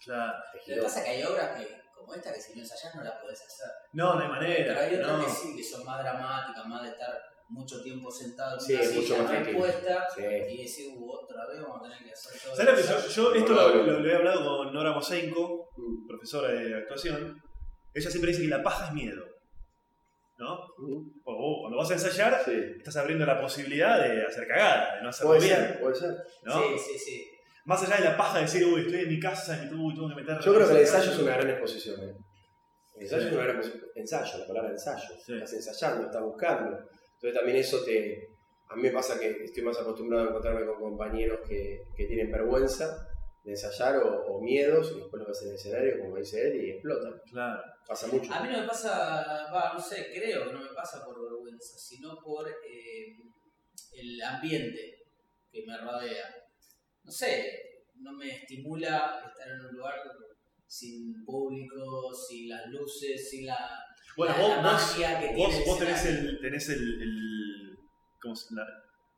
Claro. 0.03 0.33
te 0.65 0.71
Lo 0.71 0.75
que 0.77 0.81
pasa 0.83 0.99
es 0.99 1.05
que 1.05 1.11
hay 1.11 1.23
obras 1.23 1.57
que, 1.59 1.67
como 1.95 2.13
esta 2.13 2.33
que 2.33 2.41
si 2.41 2.53
no 2.55 2.61
ensayás 2.61 2.93
no 2.95 3.03
la 3.03 3.19
podés 3.21 3.41
hacer. 3.41 3.69
No, 3.93 4.15
no 4.15 4.19
hay 4.21 4.27
Pero 4.27 4.79
hay 4.79 4.91
manera. 4.91 5.03
otras 5.05 5.17
No. 5.19 5.25
que 5.25 5.31
sí, 5.31 5.55
que 5.55 5.63
son 5.63 5.85
más 5.85 6.03
dramáticas, 6.03 6.65
más 6.67 6.83
de 6.83 6.89
estar 6.89 7.17
mucho 7.49 7.81
tiempo 7.81 8.09
sentado 8.11 8.55
en 8.57 8.61
Sí, 8.61 8.73
una 8.73 8.91
mucho 9.01 9.17
más 9.23 9.45
respuesta 9.45 10.07
Sí. 10.15 10.21
y 10.49 10.61
decir, 10.63 10.85
"Uh, 10.97 11.11
otra 11.11 11.45
vez 11.47 11.61
vamos 11.61 11.79
a 11.79 11.83
tener 11.83 12.03
que 12.03 12.11
hacer 12.11 12.41
todo. 12.41 12.55
¿Sabes 12.55 12.69
lo 12.69 12.75
que 12.75 12.81
el 12.81 12.87
yo, 12.87 12.95
ensayo". 12.95 13.33
yo 13.33 13.35
esto 13.35 13.53
lo, 13.53 14.09
he 14.09 14.15
hablado 14.15 14.45
con 14.57 14.73
Nora 14.73 14.91
Mosenko, 14.93 15.69
Mm. 15.77 16.07
profesora 16.07 16.49
de 16.51 16.75
actuación. 16.75 17.41
Ella 17.93 18.09
siempre 18.09 18.31
dice 18.31 18.41
que 18.41 18.47
la 18.49 18.63
paja 18.63 18.87
es 18.87 18.93
miedo. 18.93 19.23
¿No? 20.37 20.55
Mm. 20.79 21.21
O 21.23 21.33
vos, 21.37 21.57
cuando 21.61 21.77
vas 21.77 21.91
a 21.91 21.93
ensayar, 21.93 22.41
Sí. 22.43 22.51
estás 22.77 22.97
abriendo 22.97 23.25
la 23.25 23.39
posibilidad 23.39 24.01
de 24.01 24.25
hacer 24.25 24.45
cagada, 24.47 24.97
de 24.97 25.01
no 25.03 25.09
hacerlo 25.09 25.29
Puede 25.35 25.45
bien. 25.45 25.55
ser, 25.55 25.79
puede 25.79 25.95
ser. 25.95 26.11
¿no? 26.43 26.53
Sí, 26.61 26.67
sí, 26.77 26.99
sí. 26.99 27.31
Más 27.63 27.81
allá 27.83 27.97
de 27.97 28.03
la 28.11 28.17
paja 28.17 28.35
de 28.39 28.41
decir, 28.43 28.65
uy, 28.65 28.81
estoy 28.81 29.01
en 29.01 29.09
mi 29.09 29.19
casa 29.19 29.63
y 29.63 29.69
tú 29.69 29.93
tengo 29.93 30.09
que 30.09 30.15
meter. 30.15 30.37
Yo 30.41 30.53
creo 30.53 30.67
que 30.67 30.73
el 30.73 30.79
ensayo 30.81 31.11
es 31.11 31.19
una 31.19 31.37
gran 31.37 31.49
exposición. 31.51 31.99
¿eh? 32.01 32.13
El 32.97 33.01
ensayo 33.03 33.21
Sí. 33.21 33.27
es 33.29 33.33
una 33.33 33.43
gran 33.43 33.55
exposición. 33.55 33.89
Ensayo, 33.95 34.37
la 34.39 34.47
palabra 34.47 34.69
ensayo. 34.71 35.07
Sí. 35.25 35.33
Estás 35.35 35.53
ensayando, 35.53 36.05
estás 36.07 36.21
buscando. 36.21 36.77
Entonces 37.15 37.33
también 37.33 37.57
eso 37.57 37.83
te... 37.83 38.29
A 38.67 38.75
mí 38.75 38.81
me 38.81 38.91
pasa 38.91 39.19
que 39.19 39.43
estoy 39.43 39.63
más 39.63 39.79
acostumbrado 39.79 40.25
a 40.25 40.29
encontrarme 40.29 40.65
con 40.65 40.79
compañeros 40.79 41.39
que, 41.47 41.83
que 41.95 42.05
tienen 42.05 42.31
vergüenza 42.31 43.07
de 43.43 43.51
ensayar 43.51 43.97
o, 43.97 44.25
o 44.25 44.41
miedos 44.41 44.91
y 44.91 44.99
después 44.99 45.21
lo 45.21 45.27
ves 45.27 45.41
en 45.43 45.49
el 45.49 45.55
escenario, 45.55 45.99
como 45.99 46.17
dice 46.17 46.47
él, 46.47 46.65
y 46.65 46.71
explotan. 46.71 47.21
Claro. 47.29 47.61
Pasa 47.87 48.07
mucho. 48.07 48.33
A 48.33 48.41
mí 48.41 48.49
no 48.49 48.61
me 48.61 48.67
pasa, 48.67 49.51
va, 49.53 49.73
no 49.73 49.79
sé, 49.79 50.11
creo 50.11 50.47
que 50.47 50.53
no 50.53 50.61
me 50.61 50.73
pasa 50.73 51.05
por 51.05 51.21
vergüenza, 51.21 51.77
sino 51.77 52.17
por 52.17 52.49
eh, 52.49 53.15
el 53.93 54.21
ambiente 54.23 55.03
que 55.51 55.63
me 55.65 55.77
rodea. 55.77 56.25
No 57.03 57.11
sé, 57.11 57.83
no 57.97 58.13
me 58.13 58.37
estimula 58.37 59.23
estar 59.29 59.47
en 59.47 59.61
un 59.61 59.75
lugar 59.75 60.01
sin 60.65 61.23
público, 61.23 62.11
sin 62.11 62.49
las 62.49 62.65
luces, 62.67 63.29
sin 63.29 63.45
la, 63.45 63.85
Bueno, 64.17 64.33
la- 64.35 64.41
vos, 64.41 64.49
la 64.55 64.61
magia 64.61 65.19
que 65.19 65.35
vos, 65.35 65.49
tiene 65.49 65.65
vos 65.65 65.79
tenés, 65.79 66.05
el, 66.05 66.39
tenés 66.41 66.69
el, 66.69 67.01
el- 67.01 67.79
¿cómo 68.21 68.35
se- 68.35 68.55
la, 68.55 68.65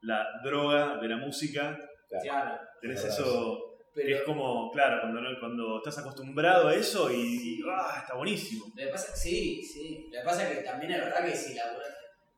la 0.02 0.26
droga 0.44 0.98
de 0.98 1.08
la 1.08 1.18
música, 1.18 1.78
Claro, 2.22 2.60
tenés 2.82 3.04
eso 3.04 3.64
que 3.94 4.14
es 4.14 4.22
como, 4.24 4.72
claro, 4.72 5.02
cuando, 5.02 5.20
no- 5.22 5.40
cuando 5.40 5.78
estás 5.80 5.98
acostumbrado 5.98 6.68
a 6.68 6.76
eso 6.76 7.12
y, 7.12 7.60
y, 7.60 7.62
ah, 7.68 7.98
está 8.02 8.16
buenísimo. 8.16 8.66
Lo 8.68 8.76
que 8.86 8.88
pasa, 8.92 9.16
sí, 9.16 9.62
sí. 9.64 10.08
Lo 10.12 10.20
que 10.20 10.26
pasa 10.26 10.50
es 10.50 10.58
que 10.60 10.64
también 10.64 10.92
es 10.92 11.00
verdad 11.02 11.26
que 11.26 11.36
si 11.36 11.56
laburas, 11.56 11.90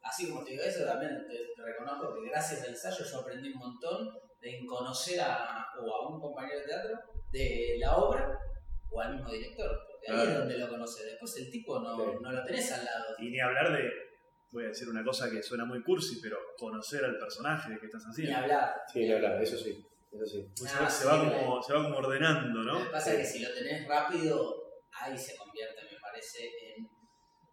así 0.02 0.30
como 0.30 0.44
te 0.44 0.52
digo 0.52 0.64
eso, 0.64 0.86
también 0.86 1.26
te, 1.28 1.36
te 1.56 1.62
reconozco 1.62 2.14
que 2.16 2.30
gracias 2.30 2.64
al 2.64 2.70
ensayo 2.70 3.04
yo 3.04 3.20
aprendí 3.20 3.50
un 3.52 3.60
montón 3.60 4.10
de 4.42 4.66
conocer 4.66 5.20
a, 5.22 5.68
o 5.80 5.96
a 5.96 6.10
un 6.10 6.20
compañero 6.22 6.60
de 6.62 6.66
teatro 6.66 6.92
de 7.32 7.76
la 7.80 7.96
obra 7.98 8.40
o 8.90 9.02
al 9.02 9.16
mismo 9.16 9.30
director. 9.32 9.70
Porque 10.06 10.22
ahí 10.22 10.28
es 10.30 10.38
donde 10.38 10.58
lo 10.58 10.70
conoces. 10.70 11.06
Después 11.06 11.38
el 11.38 11.52
tipo 11.52 11.80
no, 11.80 11.96
Sí. 11.98 12.18
no 12.22 12.32
lo 12.32 12.44
tenés 12.44 12.72
al 12.72 12.86
lado. 12.86 13.06
Y 13.20 13.30
ni 13.30 13.40
hablar 13.40 13.72
de, 13.78 13.90
voy 14.52 14.66
a 14.66 14.68
decir 14.70 14.88
una 14.90 15.04
cosa 15.04 15.30
que 15.30 15.44
suena 15.44 15.66
muy 15.66 15.84
cursi, 15.84 16.20
pero 16.22 16.38
conocer 16.58 17.04
al 17.06 17.18
personaje 17.18 17.78
que 17.80 17.86
estás 17.86 18.04
Ni 18.06 18.12
haciendo. 18.12 18.38
hablar. 18.38 18.74
Sí, 18.92 19.00
ni 19.00 19.12
hablar, 19.12 19.42
eso 19.42 19.58
sí. 19.58 19.86
Eso 20.12 20.26
sí. 20.26 20.46
Pues 20.58 20.72
Ah, 20.76 20.90
se, 20.90 21.04
sí, 21.04 21.08
va 21.08 21.20
como, 21.20 21.62
se 21.62 21.74
va 21.74 21.84
como 21.84 21.98
ordenando, 21.98 22.60
Lo 22.62 22.74
¿no? 22.80 22.84
que 22.86 22.90
pasa 22.90 23.14
es 23.14 23.20
que 23.20 23.26
si 23.26 23.40
lo 23.44 23.54
tenés 23.54 23.88
rápido, 23.88 24.56
ahí 24.92 25.16
se 25.18 25.36
convierte, 25.38 25.84
me 25.84 26.00
parece, 26.00 26.50
en 26.78 26.88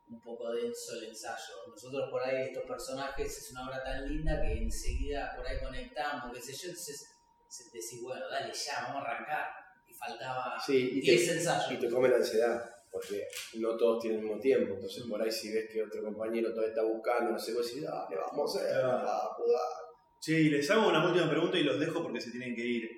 un 0.09 0.21
poco 0.23 0.53
denso 0.55 0.95
el 1.03 1.09
ensayo. 1.09 1.55
Nosotros 1.69 2.09
por 2.11 2.23
ahí, 2.23 2.45
estos 2.47 2.65
personajes, 2.65 3.27
es 3.39 3.51
una 3.53 3.67
obra 3.69 3.83
tan 3.85 4.09
linda 4.09 4.41
que 4.41 4.53
enseguida 4.63 5.35
por 5.37 5.47
ahí 5.47 5.59
conectamos, 5.61 6.33
qué 6.33 6.41
sé 6.41 6.53
yo, 6.55 6.69
entonces 6.71 7.07
se- 7.49 7.65
decís, 7.65 8.01
bueno, 8.03 8.27
dale 8.31 8.53
ya, 8.55 8.85
vamos 8.89 9.03
a 9.05 9.11
arrancar. 9.11 9.45
Faltaba 9.99 10.61
Sí, 10.65 10.91
y 10.95 11.01
10 11.01 11.27
te, 11.27 11.33
ensayos. 11.35 11.73
y 11.73 11.77
te 11.81 11.91
come 11.91 12.09
la 12.09 12.17
ansiedad, 12.17 12.63
porque 12.91 13.27
no 13.59 13.77
todos 13.77 14.01
tienen 14.03 14.21
el 14.21 14.25
mismo 14.27 14.41
tiempo. 14.41 14.75
Entonces, 14.75 15.05
por 15.09 15.21
ahí, 15.23 15.31
si 15.31 15.53
ves 15.53 15.69
que 15.73 15.83
otro 15.83 16.03
compañero 16.03 16.51
todavía 16.51 16.71
está 16.71 16.83
buscando, 16.83 17.33
no 17.33 17.39
sé, 17.39 17.55
vos 17.55 17.67
decís, 17.67 17.83
dale, 17.83 18.17
vamos 18.17 18.57
a 18.57 18.61
hacer, 18.61 18.73
Claro. 18.73 18.99
vamos, 18.99 19.39
dale". 19.49 19.87
Che, 20.21 20.33
y 20.41 20.49
les 20.51 20.71
hago 20.71 20.89
una 20.89 21.07
última 21.07 21.29
pregunta 21.31 21.59
y 21.59 21.63
los 21.65 21.79
dejo 21.79 22.03
porque 22.03 22.21
se 22.21 22.31
tienen 22.31 22.55
que 22.55 22.65
ir. 22.67 22.89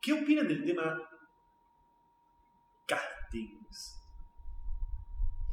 ¿Qué 0.00 0.12
opinan 0.12 0.46
del 0.48 0.64
tema 0.64 1.02
castings? 2.86 3.94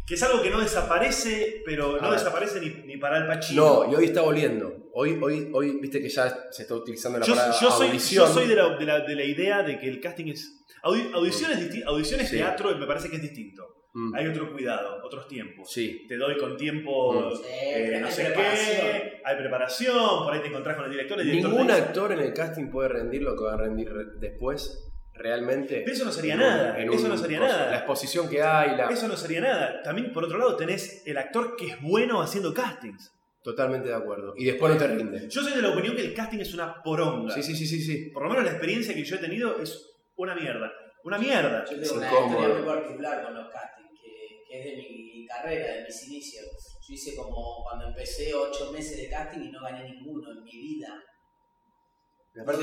Que 0.05 0.13
es 0.13 0.23
algo 0.23 0.41
que 0.43 0.49
no 0.51 0.59
desaparece, 0.61 1.63
pero 1.65 1.99
no 1.99 2.11
desaparece 2.11 2.59
ni, 2.61 2.69
ni 2.85 2.97
para 2.97 3.17
el 3.17 3.27
Pacino. 3.27 3.85
No, 3.85 3.91
y 3.91 3.95
hoy 3.95 4.05
está 4.05 4.21
volviendo. 4.21 4.71
Hoy, 4.93 5.17
hoy, 5.21 5.49
hoy, 5.51 5.79
viste 5.81 5.99
que 5.99 6.09
ya 6.09 6.47
se 6.51 6.61
está 6.61 6.75
utilizando 6.75 7.17
la 7.19 7.25
yo, 7.25 7.33
palabra 7.33 7.57
yo 7.59 7.71
soy, 7.71 7.87
audición. 7.87 8.27
yo 8.27 8.33
soy 8.33 8.47
de, 8.47 8.55
la, 8.55 8.77
de 8.77 8.85
la- 8.85 8.99
de 9.01 9.15
la 9.15 9.23
idea 9.23 9.63
de 9.63 9.79
que 9.79 9.87
el 9.89 9.99
casting 9.99 10.27
es. 10.27 10.63
audi- 10.83 11.11
audición 11.13 11.51
es 11.51 11.59
disti- 11.59 11.83
audición 11.85 12.19
es 12.21 12.29
Sí. 12.29 12.37
teatro, 12.37 12.77
me 12.77 12.85
parece 12.85 13.09
que 13.09 13.15
es 13.15 13.21
distinto. 13.23 13.65
Mm, 13.93 14.13
Hay 14.15 14.27
otro 14.27 14.51
cuidado, 14.53 15.01
otros 15.03 15.27
tiempos. 15.27 15.71
Sí. 15.71 16.05
Te 16.07 16.17
doy 16.17 16.37
con 16.37 16.55
tiempo. 16.57 17.13
Mm. 17.13 17.35
Sí, 17.37 17.43
eh, 17.63 17.97
no 17.99 18.07
hay 18.07 18.13
sé 18.13 18.33
qué, 18.35 19.21
hay 19.25 19.35
preparación, 19.37 20.23
por 20.23 20.33
ahí 20.33 20.41
te 20.41 20.47
encontrás 20.49 20.75
con 20.75 20.85
el 20.85 20.91
director. 20.91 21.19
El 21.19 21.25
director 21.27 21.51
Ningún 21.51 21.71
actor 21.71 22.11
en 22.11 22.19
el 22.19 22.33
casting 22.33 22.69
puede 22.69 22.89
rendir 22.89 23.23
lo 23.23 23.35
que 23.35 23.43
va 23.45 23.53
a 23.53 23.57
rendir 23.57 23.91
re- 23.91 24.05
después, 24.19 24.91
realmente. 25.15 25.81
Pero 25.83 25.93
eso 25.95 26.05
no 26.05 26.11
sería 26.11 26.35
un- 26.35 26.41
nada, 26.41 26.79
en 26.79 26.91
eso 26.93 27.03
un 27.03 27.09
no 27.09 27.17
sería 27.17 27.39
coso. 27.39 27.51
nada. 27.51 27.71
La 27.71 27.77
exposición 27.77 28.29
que 28.29 28.41
hay, 28.41 28.75
la... 28.77 28.89
Eso 28.89 29.07
no 29.07 29.15
sería 29.17 29.41
nada. 29.41 29.81
También, 29.81 30.11
por 30.13 30.23
otro 30.25 30.37
lado, 30.37 30.55
tenés 30.55 31.03
el 31.05 31.17
actor 31.17 31.55
que 31.55 31.67
es 31.67 31.81
bueno 31.81 32.21
haciendo 32.21 32.53
castings. 32.53 33.11
Totalmente 33.43 33.89
de 33.89 33.95
acuerdo. 33.95 34.33
Y 34.37 34.45
después 34.45 34.73
no 34.73 34.79
te 34.79 34.87
rinde. 34.87 35.27
Yo 35.29 35.41
soy 35.41 35.53
de 35.53 35.61
la 35.61 35.69
opinión 35.69 35.95
que 35.95 36.01
el 36.01 36.13
casting 36.13 36.39
es 36.39 36.53
una 36.53 36.81
poronga. 36.81 37.33
Sí, 37.33 37.43
sí, 37.43 37.55
sí, 37.55 37.65
sí, 37.67 37.79
sí. 37.81 38.09
Por 38.11 38.23
lo 38.23 38.29
menos 38.29 38.43
la 38.43 38.51
experiencia 38.51 38.93
que 38.95 39.03
yo 39.03 39.15
he 39.17 39.19
tenido 39.19 39.59
es 39.61 39.91
una 40.15 40.33
mierda. 40.35 40.71
Una 41.03 41.17
mierda. 41.19 41.63
Yo 41.69 41.79
tengo 41.79 41.95
una 41.97 42.07
incómodo. 42.07 42.29
historia 42.39 42.55
muy 42.57 42.65
particular 42.67 43.23
con 43.23 43.35
los 43.35 43.49
castings, 43.53 43.99
que, 44.01 44.43
que 44.49 44.59
es 44.59 44.65
de 44.65 44.75
mi 44.77 45.27
carrera, 45.27 45.73
de 45.75 45.83
mis 45.83 46.07
inicios. 46.07 46.45
Yo 46.87 46.93
hice 46.93 47.15
como 47.15 47.63
cuando 47.63 47.87
empecé 47.87 48.33
ocho 48.33 48.71
meses 48.71 48.97
de 48.97 49.09
casting 49.09 49.41
y 49.41 49.51
no 49.51 49.61
gané 49.61 49.83
ninguno 49.91 50.31
en 50.31 50.43
mi 50.43 50.51
vida. 50.51 50.87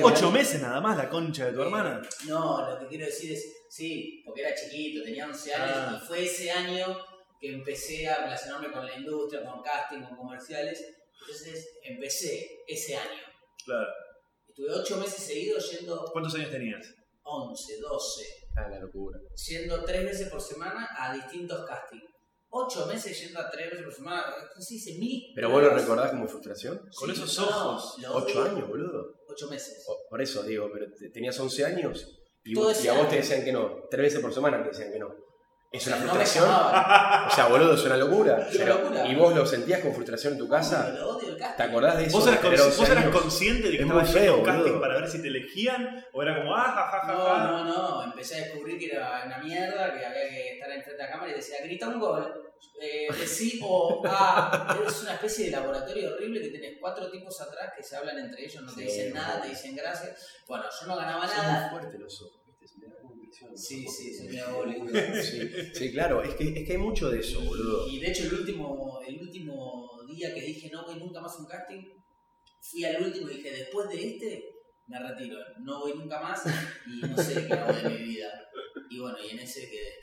Ocho 0.03 0.31
meses 0.31 0.61
nada 0.61 0.81
más 0.81 0.97
la 0.97 1.09
concha 1.09 1.47
de 1.47 1.53
tu 1.53 1.61
Eh, 1.61 1.65
hermana. 1.65 2.03
No, 2.27 2.69
lo 2.71 2.79
que 2.81 2.87
quiero 2.89 3.07
decir 3.07 3.33
es, 3.33 3.65
sí, 3.71 4.23
porque 4.25 4.43
era 4.43 4.55
chiquito, 4.55 5.03
tenía 5.03 5.27
11 5.27 5.55
años 5.55 5.77
Ah. 5.77 6.01
y 6.03 6.07
fue 6.07 6.25
ese 6.25 6.51
año 6.51 6.99
que 7.41 7.55
empecé 7.55 8.07
a 8.09 8.25
relacionarme 8.25 8.71
con 8.71 8.85
la 8.87 8.95
industria, 8.97 9.43
con 9.45 9.63
casting, 9.63 10.03
con 10.03 10.17
comerciales. 10.17 10.85
Entonces 11.21 11.79
empecé 11.83 12.49
ese 12.67 12.97
año. 12.97 13.21
Claro. 13.65 13.89
Estuve 14.49 14.71
ocho 14.75 14.97
meses 14.99 15.25
seguidos 15.25 15.71
yendo 15.71 16.05
¿Cuántos 16.13 16.35
años 16.35 16.51
tenías? 16.51 16.87
11, 17.23 17.79
12, 17.81 18.25
Ah, 18.57 18.69
la 18.69 18.81
locura. 18.81 19.19
yendo 19.49 19.83
tres 19.85 20.05
veces 20.05 20.29
por 20.29 20.41
semana 20.41 20.87
a 20.99 21.15
distintos 21.15 21.65
castings. 21.67 22.05
Ocho 22.55 22.85
meses 22.85 23.19
yendo 23.19 23.41
a 23.41 23.49
tres 23.51 23.71
veces 23.71 23.85
por 23.85 23.95
semana, 23.95 24.25
así 24.55 24.77
hice 24.77 24.99
mil. 24.99 25.33
Pero 25.35 25.49
vos 25.49 25.63
lo 25.63 25.69
pruebas. 25.69 25.83
recordás 25.89 26.11
como 26.11 26.29
frustración. 26.29 26.83
Con 26.95 27.11
esos 27.11 27.39
no, 27.39 27.47
ojos. 27.47 27.99
lo 28.03 28.15
Ocho 28.17 28.43
odio. 28.43 28.51
años, 28.53 28.69
boludo. 28.69 29.15
Ocho 29.33 29.49
meses. 29.49 29.85
O- 29.89 30.09
Por 30.09 30.21
eso 30.23 30.43
digo, 30.43 30.69
pero 30.73 30.87
te- 30.93 31.09
tenías 31.11 31.39
11 31.41 31.65
años 31.65 32.19
y, 32.45 32.55
vos- 32.55 32.85
y 32.85 32.89
a 32.89 32.93
vos 32.95 33.09
te 33.09 33.17
decían 33.17 33.45
que 33.45 33.53
no. 33.53 33.85
Tres 33.91 34.03
veces 34.03 34.21
por 34.21 34.33
semana 34.33 34.63
te 34.63 34.69
decían 34.69 34.93
que 34.93 34.99
no. 34.99 35.15
Es 35.73 35.87
una 35.87 35.97
No 35.97 36.03
frustración. 36.03 36.45
O 36.45 37.31
sea, 37.35 37.47
boludo, 37.49 37.73
es 37.75 37.85
una 37.85 37.97
locura. 37.97 38.47
Es 38.47 38.57
una 38.57 38.65
Pero- 38.67 38.79
locura. 38.83 39.07
¿Y 39.07 39.15
vos 39.15 39.35
lo 39.35 39.47
sentías 39.47 39.81
con 39.81 39.95
frustración 39.95 40.35
en 40.35 40.39
tu 40.41 40.47
casa? 40.47 40.91
Lo 40.91 41.17
odio 41.17 41.31
el 41.31 41.39
casting. 41.39 41.57
¿Te 41.57 41.63
acordás 41.63 41.97
de 41.97 42.05
eso? 42.05 42.19
¿Vos 42.19 42.27
eras, 42.27 42.43
de 42.43 42.49
tener 42.51 42.59
consci- 42.61 42.67
11 42.67 42.79
vos 42.81 42.91
eras 42.91 43.07
consciente 43.07 43.63
de 43.63 43.71
que 43.71 43.77
Es 43.77 43.83
estabas 43.83 44.05
muy 44.11 44.13
yendo 44.21 44.33
a 44.33 44.37
un 44.37 44.43
feo, 44.43 44.45
casting 44.45 44.63
boludo. 44.65 44.81
para 44.83 44.95
ver 45.01 45.09
si 45.09 45.23
te 45.23 45.29
elegían? 45.29 46.05
¿O 46.13 46.23
era 46.23 46.37
como, 46.37 46.55
ah, 46.55 46.65
ja, 46.77 46.91
ja, 46.91 47.07
ja, 47.07 47.13
No, 47.15 47.25
ja? 47.25 47.47
no, 47.47 47.65
no. 47.65 48.05
Empecé 48.05 48.35
a 48.35 48.39
descubrir 48.45 48.79
que 48.79 48.87
era 48.95 49.23
una 49.25 49.39
mierda, 49.39 49.99
que 49.99 50.05
había 50.05 50.29
que 50.29 50.49
estar 50.55 50.71
enfrente 50.73 50.93
de 50.93 51.09
la 51.09 51.11
cámara 51.11 51.31
y 51.31 51.35
decía, 51.37 51.57
grita 51.65 51.89
un 51.89 52.01
gol. 52.01 52.42
Eh, 52.81 53.09
sí 53.27 53.61
o 53.63 54.03
ah. 54.07 54.77
Es 54.89 55.03
una 55.03 55.15
especie 55.15 55.47
de 55.47 55.51
laboratorio 55.53 56.15
horrible 56.15 56.41
que 56.41 56.49
tenés 56.49 56.79
cuatro 56.81 57.11
tipos 57.11 57.41
atrás 57.41 57.73
que 57.77 57.83
se 57.83 57.95
hablan 57.97 58.19
entre 58.19 58.45
ellos, 58.45 58.63
no 58.63 58.75
te 58.75 58.83
dicen 58.83 59.13
nada, 59.13 59.35
boludo. 59.35 59.43
te 59.45 59.49
dicen 59.51 59.77
gracias. 59.77 60.27
Bueno, 60.49 60.65
yo 60.81 60.87
no 60.89 60.97
ganaba 60.97 61.29
Son 61.29 61.37
nada. 61.37 61.71
muy 61.71 61.79
fuertes 61.81 62.01
los 62.01 62.23
ojos, 62.23 62.41
¿viste? 62.47 62.67
Se 62.67 62.79
me 62.79 62.87
da 62.87 63.01
como 63.01 63.15
impresión 63.15 63.53
los 63.53 63.65
Sí, 63.65 63.87
sí, 63.87 64.15
se 64.15 64.25
me 64.25 64.31
diabólico. 64.31 64.87
Sí, 65.23 65.51
sí, 65.75 65.93
claro, 65.93 66.23
es 66.23 66.35
que, 66.35 66.49
es 66.49 66.67
que 66.67 66.73
hay 66.73 66.79
mucho 66.79 67.09
de 67.09 67.21
eso, 67.21 67.41
boludo. 67.41 67.89
Y 67.89 68.01
de 68.01 68.11
hecho 68.11 68.25
el 68.25 68.35
último, 68.35 69.01
el 69.07 69.21
último 69.21 69.91
día 70.09 70.35
que 70.35 70.41
dije 70.41 70.71
no 70.73 70.85
voy 70.85 70.97
nunca 70.97 71.21
más 71.21 71.35
a 71.35 71.39
un 71.39 71.47
casting, 71.47 71.85
fui 72.61 72.85
al 72.85 73.01
último 73.03 73.31
y 73.31 73.37
dije 73.37 73.53
después 73.53 73.89
de 73.89 74.09
este 74.09 74.49
me 74.87 74.99
retiro, 74.99 75.39
no 75.61 75.81
voy 75.81 75.95
nunca 75.95 76.21
más 76.21 76.43
y 76.87 77.01
no 77.07 77.17
sé 77.17 77.47
qué 77.47 77.53
hago 77.53 77.73
de 77.73 77.89
mi 77.91 78.05
vida. 78.09 78.29
Y 78.91 78.99
bueno, 78.99 79.17
y 79.25 79.31
en 79.31 79.39
ese 79.39 79.71
quedé. 79.71 80.01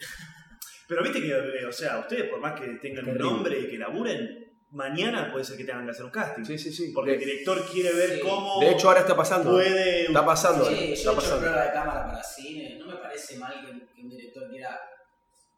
Pero 0.89 1.03
viste 1.03 1.21
que, 1.21 1.29
eh, 1.29 1.65
o 1.65 1.71
sea, 1.71 1.99
ustedes 1.99 2.29
por 2.29 2.39
más 2.39 2.59
que 2.59 2.67
tengan 2.81 3.07
un 3.07 3.17
nombre 3.17 3.59
y 3.59 3.69
que 3.69 3.77
laburen, 3.77 4.51
mañana 4.71 5.31
puede 5.31 5.45
ser 5.45 5.55
que 5.55 5.63
tengan 5.63 5.85
que 5.85 5.91
hacer 5.91 6.03
un 6.03 6.11
casting. 6.11 6.43
Sí, 6.43 6.57
sí, 6.57 6.73
sí. 6.73 6.91
Porque 6.93 7.13
el 7.13 7.19
director 7.19 7.63
quiere 7.71 7.93
ver 7.93 8.15
Sí. 8.15 8.19
cómo 8.21 8.59
de 8.59 8.71
hecho, 8.71 8.87
ahora 8.87 9.01
está 9.01 9.15
pasando. 9.15 9.51
puede... 9.51 10.07
Está 10.07 10.25
pasando, 10.25 10.65
Sí, 10.65 10.73
eh, 10.73 10.77
yo 10.77 10.81
está 10.81 10.89
he 10.89 10.93
hecho 11.13 11.15
pasando. 11.15 11.39
prueba 11.41 11.63
de 11.63 11.71
cámara 11.71 12.05
para 12.07 12.23
cine, 12.23 12.77
no 12.79 12.87
me 12.87 12.95
parece 12.95 13.37
mal 13.37 13.53
que, 13.63 13.93
que 13.95 14.01
un 14.01 14.09
director 14.09 14.49
quiera, 14.49 14.79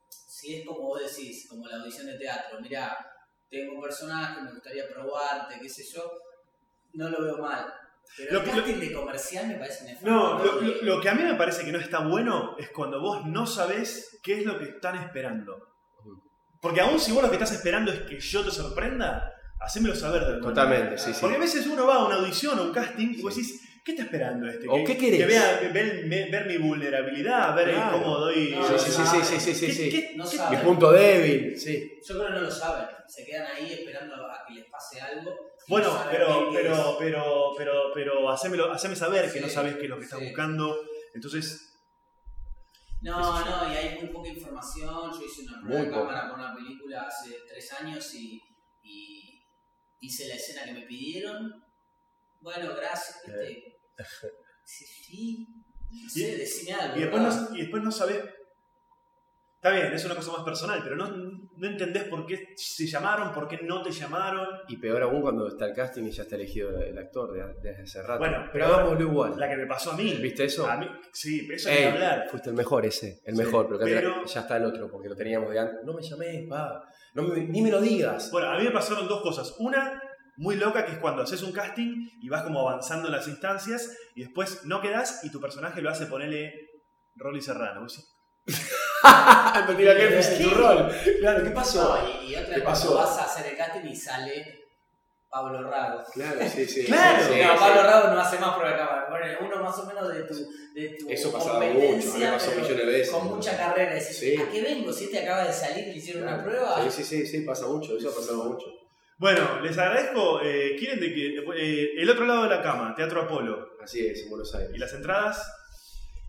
si 0.09 0.57
es 0.57 0.65
como 0.67 0.82
vos 0.82 0.99
decís, 0.99 1.47
como 1.49 1.65
la 1.67 1.77
audición 1.77 2.07
de 2.07 2.17
teatro, 2.17 2.59
mira, 2.61 2.97
tengo 3.49 3.75
un 3.75 3.82
personaje, 3.82 4.41
me 4.41 4.51
gustaría 4.51 4.88
probarte, 4.89 5.59
qué 5.61 5.69
sé 5.69 5.84
yo, 5.93 6.11
no 6.93 7.09
lo 7.09 7.23
veo 7.23 7.38
mal. 7.38 7.65
Pero 8.18 8.34
Lo 8.34 8.43
que- 8.43 8.51
casting 8.51 8.80
de 8.80 8.93
comercial 8.93 9.47
me 9.47 9.55
parece 9.55 9.86
nefasto. 9.86 10.09
No, 10.09 10.43
lo, 10.43 10.55
¿no? 10.55 10.62
lo- 10.62 10.82
lo 10.84 11.01
que 11.01 11.09
a 11.09 11.14
mí 11.16 11.24
me 11.24 11.36
parece 11.36 11.64
que 11.66 11.72
no 11.72 11.80
está 11.80 11.99
bueno 11.99 12.55
es 12.59 12.70
cuando 12.70 12.99
vos 12.99 13.26
no 13.26 13.45
sabés 13.47 14.20
qué 14.22 14.39
es 14.39 14.45
lo 14.45 14.57
que 14.59 14.66
están 14.66 14.95
esperando. 14.97 15.68
Porque 16.62 16.82
aún 16.82 16.99
si 16.99 17.12
vos 17.12 17.24
lo 17.24 17.30
que 17.30 17.36
estás 17.38 17.53
esperando 17.53 17.91
es 17.91 18.01
que 18.01 18.20
yo 18.20 18.43
te 18.45 18.51
sorprenda, 18.51 19.34
hacémelo 19.62 19.95
saber 19.95 20.22
de 20.22 20.28
alguna 20.34 20.47
Totalmente, 20.49 20.84
manera. 20.86 20.97
sí, 21.01 21.14
sí. 21.14 21.18
Porque 21.22 21.36
a 21.38 21.39
veces 21.39 21.68
uno 21.68 21.86
va 21.88 21.95
a 21.95 22.05
una 22.05 22.16
audición 22.16 22.57
o 22.59 22.64
un 22.64 22.72
casting 22.74 23.14
y 23.18 23.22
vos 23.22 23.36
decís, 23.36 23.62
¿qué 23.86 23.91
está 23.91 24.03
esperando 24.03 24.47
este? 24.49 24.68
O 24.68 24.84
¿qué 24.84 24.97
querés? 24.97 25.20
Que 25.20 25.26
vea, 25.26 25.59
ver, 25.74 26.07
ver- 26.07 26.32
ver 26.32 26.45
mi 26.47 26.57
vulnerabilidad, 26.57 27.55
ver 27.55 27.70
Claro. 27.74 27.99
cómo 28.01 28.18
doy... 28.20 28.51
No, 28.55 28.78
Sí, 28.78 28.91
sí, 28.91 29.01
sí, 29.05 29.18
sí, 29.24 29.39
sí, 29.39 29.53
sí, 29.53 29.66
¿Qué- 29.68 29.74
sí. 29.74 29.89
qué- 29.89 30.14
No. 30.16 30.26
Mi 30.51 30.57
punto 30.57 30.91
débil, 30.91 31.58
sí. 31.58 32.00
Yo 32.08 32.16
creo 32.16 32.28
que 32.28 32.33
no 32.33 32.42
lo 32.42 32.51
saben, 32.51 32.88
se 33.08 33.25
quedan 33.25 33.47
ahí 33.55 33.71
esperando 33.74 34.16
a 34.16 34.43
que 34.47 34.54
les 34.55 34.66
pase 34.70 35.00
algo. 35.01 35.36
Bueno, 35.67 35.93
no 35.93 36.09
pero, 36.09 36.50
pero, 36.51 36.74
es. 36.74 36.96
pero, 37.00 37.51
pero, 37.58 37.74
pero, 37.93 38.29
hacémelo, 38.29 38.71
haceme 38.71 38.96
saber 38.96 39.32
que 39.32 39.39
no 39.42 39.47
sabés 39.47 39.75
qué 39.78 39.83
es 39.83 39.89
lo 39.89 39.97
que 39.97 40.04
estás 40.05 40.20
sí. 40.20 40.25
buscando. 40.25 40.75
Entonces, 41.13 41.67
No, 43.01 43.20
no, 43.46 43.74
y 43.74 43.75
hay 43.75 43.97
muy 44.00 44.09
poca 44.09 44.29
información. 44.29 45.12
Yo 45.12 45.21
hice 45.25 45.42
una 45.43 45.59
prueba 45.62 45.82
de 45.83 45.89
cámara 45.92 46.29
con 46.29 46.39
una 46.39 46.54
película 46.55 47.01
hace 47.04 47.36
tres 47.47 47.71
años 47.74 48.13
y, 48.13 48.39
y 48.83 49.21
hice 50.01 50.28
la 50.28 50.36
escena 50.36 50.65
que 50.65 50.73
me 50.73 50.82
pidieron. 50.86 51.63
Bueno, 52.41 52.75
gracias. 52.75 53.21
sí, 54.65 55.47
no 55.91 56.09
sé, 56.09 56.19
Y- 56.19 56.36
decime 56.36 56.73
algo. 56.73 56.97
y 56.97 57.01
después, 57.01 57.21
no, 57.23 57.55
y 57.55 57.61
después 57.61 57.83
no 57.83 57.91
sabés. 57.91 58.23
Está 59.63 59.75
bien, 59.75 59.93
es 59.93 60.04
una 60.05 60.16
cosa 60.16 60.32
más 60.32 60.42
personal, 60.43 60.79
pero 60.83 60.96
no, 60.96 61.08
no 61.08 61.67
entendés 61.67 62.05
por 62.05 62.25
qué 62.25 62.54
se 62.55 62.88
llamaron, 62.88 63.32
por 63.32 63.47
qué 63.47 63.59
no 63.62 63.83
te 63.83 63.92
llamaron. 63.92 64.47
Y 64.67 64.78
peor 64.78 65.04
aún 65.04 65.21
cuando 65.21 65.47
está 65.47 65.66
el 65.67 65.75
casting 65.75 66.01
y 66.05 66.09
ya 66.12 66.24
está 66.24 66.36
elegido 66.36 66.79
el 66.82 66.97
actor 66.97 67.32
de- 67.32 67.54
desde 67.62 67.83
hace 67.83 68.01
rato. 68.01 68.17
Bueno, 68.17 68.38
pero 68.51 68.51
pero 68.54 68.66
hagámoslo 68.66 69.01
igual. 69.01 69.33
La 69.39 69.47
que 69.47 69.58
me 69.58 69.67
pasó 69.67 69.92
a 69.92 69.96
mí. 69.97 70.16
¿Viste 70.16 70.46
eso? 70.46 70.66
A 70.66 70.78
mí, 70.78 70.88
sí, 71.13 71.47
eso 71.51 71.70
Ey, 71.70 71.75
hay 71.75 71.82
que 71.83 71.89
hablar. 71.89 72.28
fuiste 72.32 72.50
el 72.50 72.55
mejor 72.55 72.88
ese, 72.88 73.21
el 73.24 73.36
Sí, 73.36 73.43
mejor, 73.43 73.67
pero, 73.67 73.79
pero- 73.82 74.25
ya 74.25 74.39
está 74.42 74.58
el 74.58 74.66
otro, 74.66 74.89
porque 74.89 75.09
lo 75.09 75.16
teníamos 75.16 75.51
de 75.51 75.59
antes. 75.59 75.78
No 75.86 75.93
me 75.93 76.01
llames, 76.01 76.47
pa. 76.50 76.83
No 77.13 77.21
me- 77.21 77.43
ni 77.43 77.62
me 77.62 77.70
lo 77.70 77.79
digas. 77.79 78.32
Bueno, 78.32 78.50
a 78.50 78.58
mí 78.58 78.63
me 78.63 78.71
pasaron 78.71 79.08
dos 79.08 79.21
cosas. 79.21 79.54
Una, 79.59 80.01
muy 80.38 80.55
loca, 80.55 80.86
que 80.88 80.93
es 80.93 80.97
cuando 80.97 81.21
haces 81.21 81.43
un 81.43 81.51
casting 81.51 82.09
y 82.20 82.29
vas 82.29 82.42
como 82.42 82.67
avanzando 82.67 83.09
en 83.09 83.13
las 83.13 83.28
instancias 83.28 83.96
y 84.16 84.21
después 84.21 84.66
no 84.66 84.82
quedás 84.82 85.24
y 85.24 85.32
tu 85.32 85.39
personaje 85.39 85.83
lo 85.83 85.92
hace 85.92 86.08
ponerle 86.08 86.51
Rolly 87.13 87.42
Serrano. 87.42 87.82
Vos 87.82 87.93
decís, 88.47 88.67
me 89.67 89.75
tira 89.75 89.95
que 89.95 90.19
es 90.19 90.37
tu 90.39 90.49
rol. 90.51 90.91
Claro, 91.19 91.43
¿qué 91.43 91.49
pasó? 91.51 91.97
No, 91.97 92.09
y, 92.23 92.32
y 92.32 92.36
otra 92.36 92.55
¿Qué 92.55 92.61
pasó? 92.61 92.95
vas 92.95 93.17
a 93.17 93.23
hacer 93.25 93.47
el 93.51 93.57
casting 93.57 93.86
y 93.89 93.95
sale 93.95 94.59
Pablo 95.29 95.69
Rago. 95.69 96.03
Claro, 96.13 96.39
sí, 96.53 96.65
sí. 96.67 96.86
Claro. 96.86 97.23
sí, 97.23 97.39
no, 97.41 97.53
sí. 97.53 97.59
Pablo 97.59 97.83
Rago 97.83 98.07
no 98.13 98.19
hace 98.21 98.37
más 98.39 98.55
prueba 98.55 98.71
de 98.71 98.78
cámara. 98.78 99.07
Bueno, 99.09 99.25
uno 99.41 99.63
más 99.63 99.78
o 99.79 99.86
menos 99.86 100.13
de 100.13 100.23
tu, 100.23 100.33
de 100.75 100.97
tu 100.99 101.09
Eso 101.09 101.32
pasaba 101.32 101.59
mucho, 101.61 102.17
me 102.17 102.28
pasó 102.32 102.51
millones 102.51 102.78
de 102.78 102.86
veces. 102.86 103.09
Con 103.11 103.28
mucha 103.36 103.57
carrera. 103.57 103.93
Decís, 103.93 104.17
Sí. 104.17 104.36
¿a 104.37 104.49
qué 104.51 104.61
vengo? 104.61 104.91
Si 104.91 105.05
este 105.05 105.19
acaba 105.19 105.45
de 105.45 105.53
salir 105.53 105.87
y 105.87 105.91
le 105.91 105.97
hicieron 105.97 106.23
una 106.23 106.43
prueba. 106.43 106.83
Sí, 106.89 106.89
sí, 106.91 107.03
sí, 107.03 107.25
sí, 107.25 107.41
pasa 107.41 107.67
mucho, 107.67 107.97
eso 107.97 108.09
ha 108.09 108.15
pasado 108.15 108.43
mucho. 108.45 108.65
Bueno, 109.17 109.59
les 109.61 109.78
agradezco. 109.78 110.41
eh, 110.43 110.75
¿Quieren 110.79 110.99
de 110.99 111.13
que 111.13 111.36
eh, 111.55 111.89
el 111.97 112.09
otro 112.09 112.25
lado 112.25 112.43
de 112.43 112.49
la 112.49 112.61
cama, 112.63 112.93
Teatro 112.95 113.21
Apolo? 113.21 113.69
Así 113.82 114.05
es, 114.07 114.23
en 114.23 114.29
Buenos 114.32 114.53
Aires. 114.55 114.71
¿Y 114.73 114.79
las 114.79 114.91
entradas? 114.93 115.47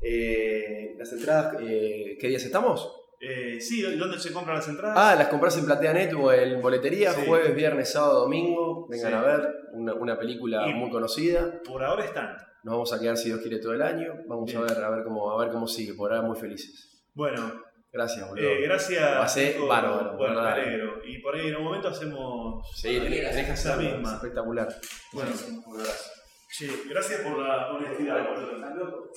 Eh, 0.02 0.94
las 0.98 1.12
entradas, 1.12 1.56
eh, 1.60 2.16
¿qué 2.20 2.28
días 2.28 2.42
estamos? 2.44 2.90
Eh, 3.20 3.60
sí, 3.60 3.82
¿dónde 3.96 4.18
se 4.18 4.32
compran 4.32 4.56
las 4.56 4.68
entradas? 4.68 4.96
Ah, 4.98 5.14
las 5.14 5.28
compras 5.28 5.56
en 5.56 5.64
PlateaNet 5.64 6.12
o 6.14 6.32
en 6.32 6.60
boletería, 6.60 7.12
Sí. 7.12 7.22
jueves, 7.26 7.54
viernes, 7.54 7.92
sábado, 7.92 8.20
domingo. 8.22 8.88
Vengan 8.88 9.10
Sí. 9.12 9.16
a 9.16 9.22
ver 9.22 9.48
una, 9.74 9.94
una 9.94 10.18
película 10.18 10.66
Y- 10.68 10.74
muy 10.74 10.90
conocida. 10.90 11.62
Por 11.62 11.84
ahora 11.84 12.04
están. 12.04 12.36
Nos 12.64 12.72
vamos 12.74 12.92
a 12.92 12.98
quedar, 13.00 13.16
si 13.16 13.28
Dios 13.28 13.40
quiere, 13.40 13.58
todo 13.58 13.74
el 13.74 13.82
año. 13.82 14.12
Vamos 14.26 14.46
Bien. 14.46 14.58
a 14.58 14.62
ver, 14.62 14.84
a 14.84 14.90
ver 14.90 15.04
cómo, 15.04 15.30
a 15.30 15.44
ver 15.44 15.52
cómo 15.52 15.68
sigue. 15.68 15.94
Por 15.94 16.12
ahora 16.12 16.26
muy 16.26 16.36
felices. 16.36 17.04
Bueno, 17.14 17.62
Gracias, 17.92 18.26
boludo. 18.28 18.48
eh, 18.48 18.62
gracias. 18.62 19.02
Va 19.02 19.24
a 19.24 19.28
ser 19.28 19.54
Nico. 19.54 19.66
bárbaro, 19.68 20.16
Bueno, 20.16 20.42
me 20.42 20.48
alegro. 20.48 21.00
Y 21.06 21.18
por 21.20 21.34
ahí 21.36 21.48
en 21.48 21.56
un 21.56 21.64
momento 21.64 21.88
hacemos. 21.88 22.66
Sí, 22.74 22.98
tenés, 22.98 23.18
que 23.36 23.42
La 23.46 23.52
hacerlo, 23.52 23.82
misma. 23.82 24.08
es 24.08 24.14
espectacular. 24.16 24.68
Bueno, 25.12 25.30
Un 25.68 25.74
abrazo. 25.80 26.10
Che, 26.52 26.68
gracias 26.86 27.20
por 27.22 27.38
la 27.38 27.72
honestidad. 27.72 28.28
boludo. 28.28 29.10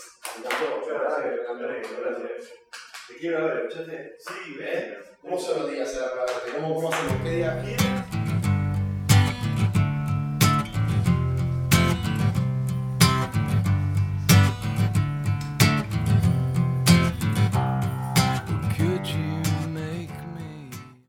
Gracias. 1.99 2.53
Te 3.07 3.15
quiero 3.17 3.45
ver, 3.45 3.57
¿escuchaste? 3.67 4.15
Sí, 4.19 4.57
¿Eh? 4.61 4.97
¿Cómo 5.21 5.39
son 5.39 5.59
los 5.63 5.71
días 5.71 5.95
a 5.97 6.15
la 6.15 6.25
parte? 6.25 6.51
¿Cómo, 6.55 6.75
cómo 6.75 6.89
hacemos? 6.89 7.21
¿Qué 7.23 7.29
día? 7.31 8.14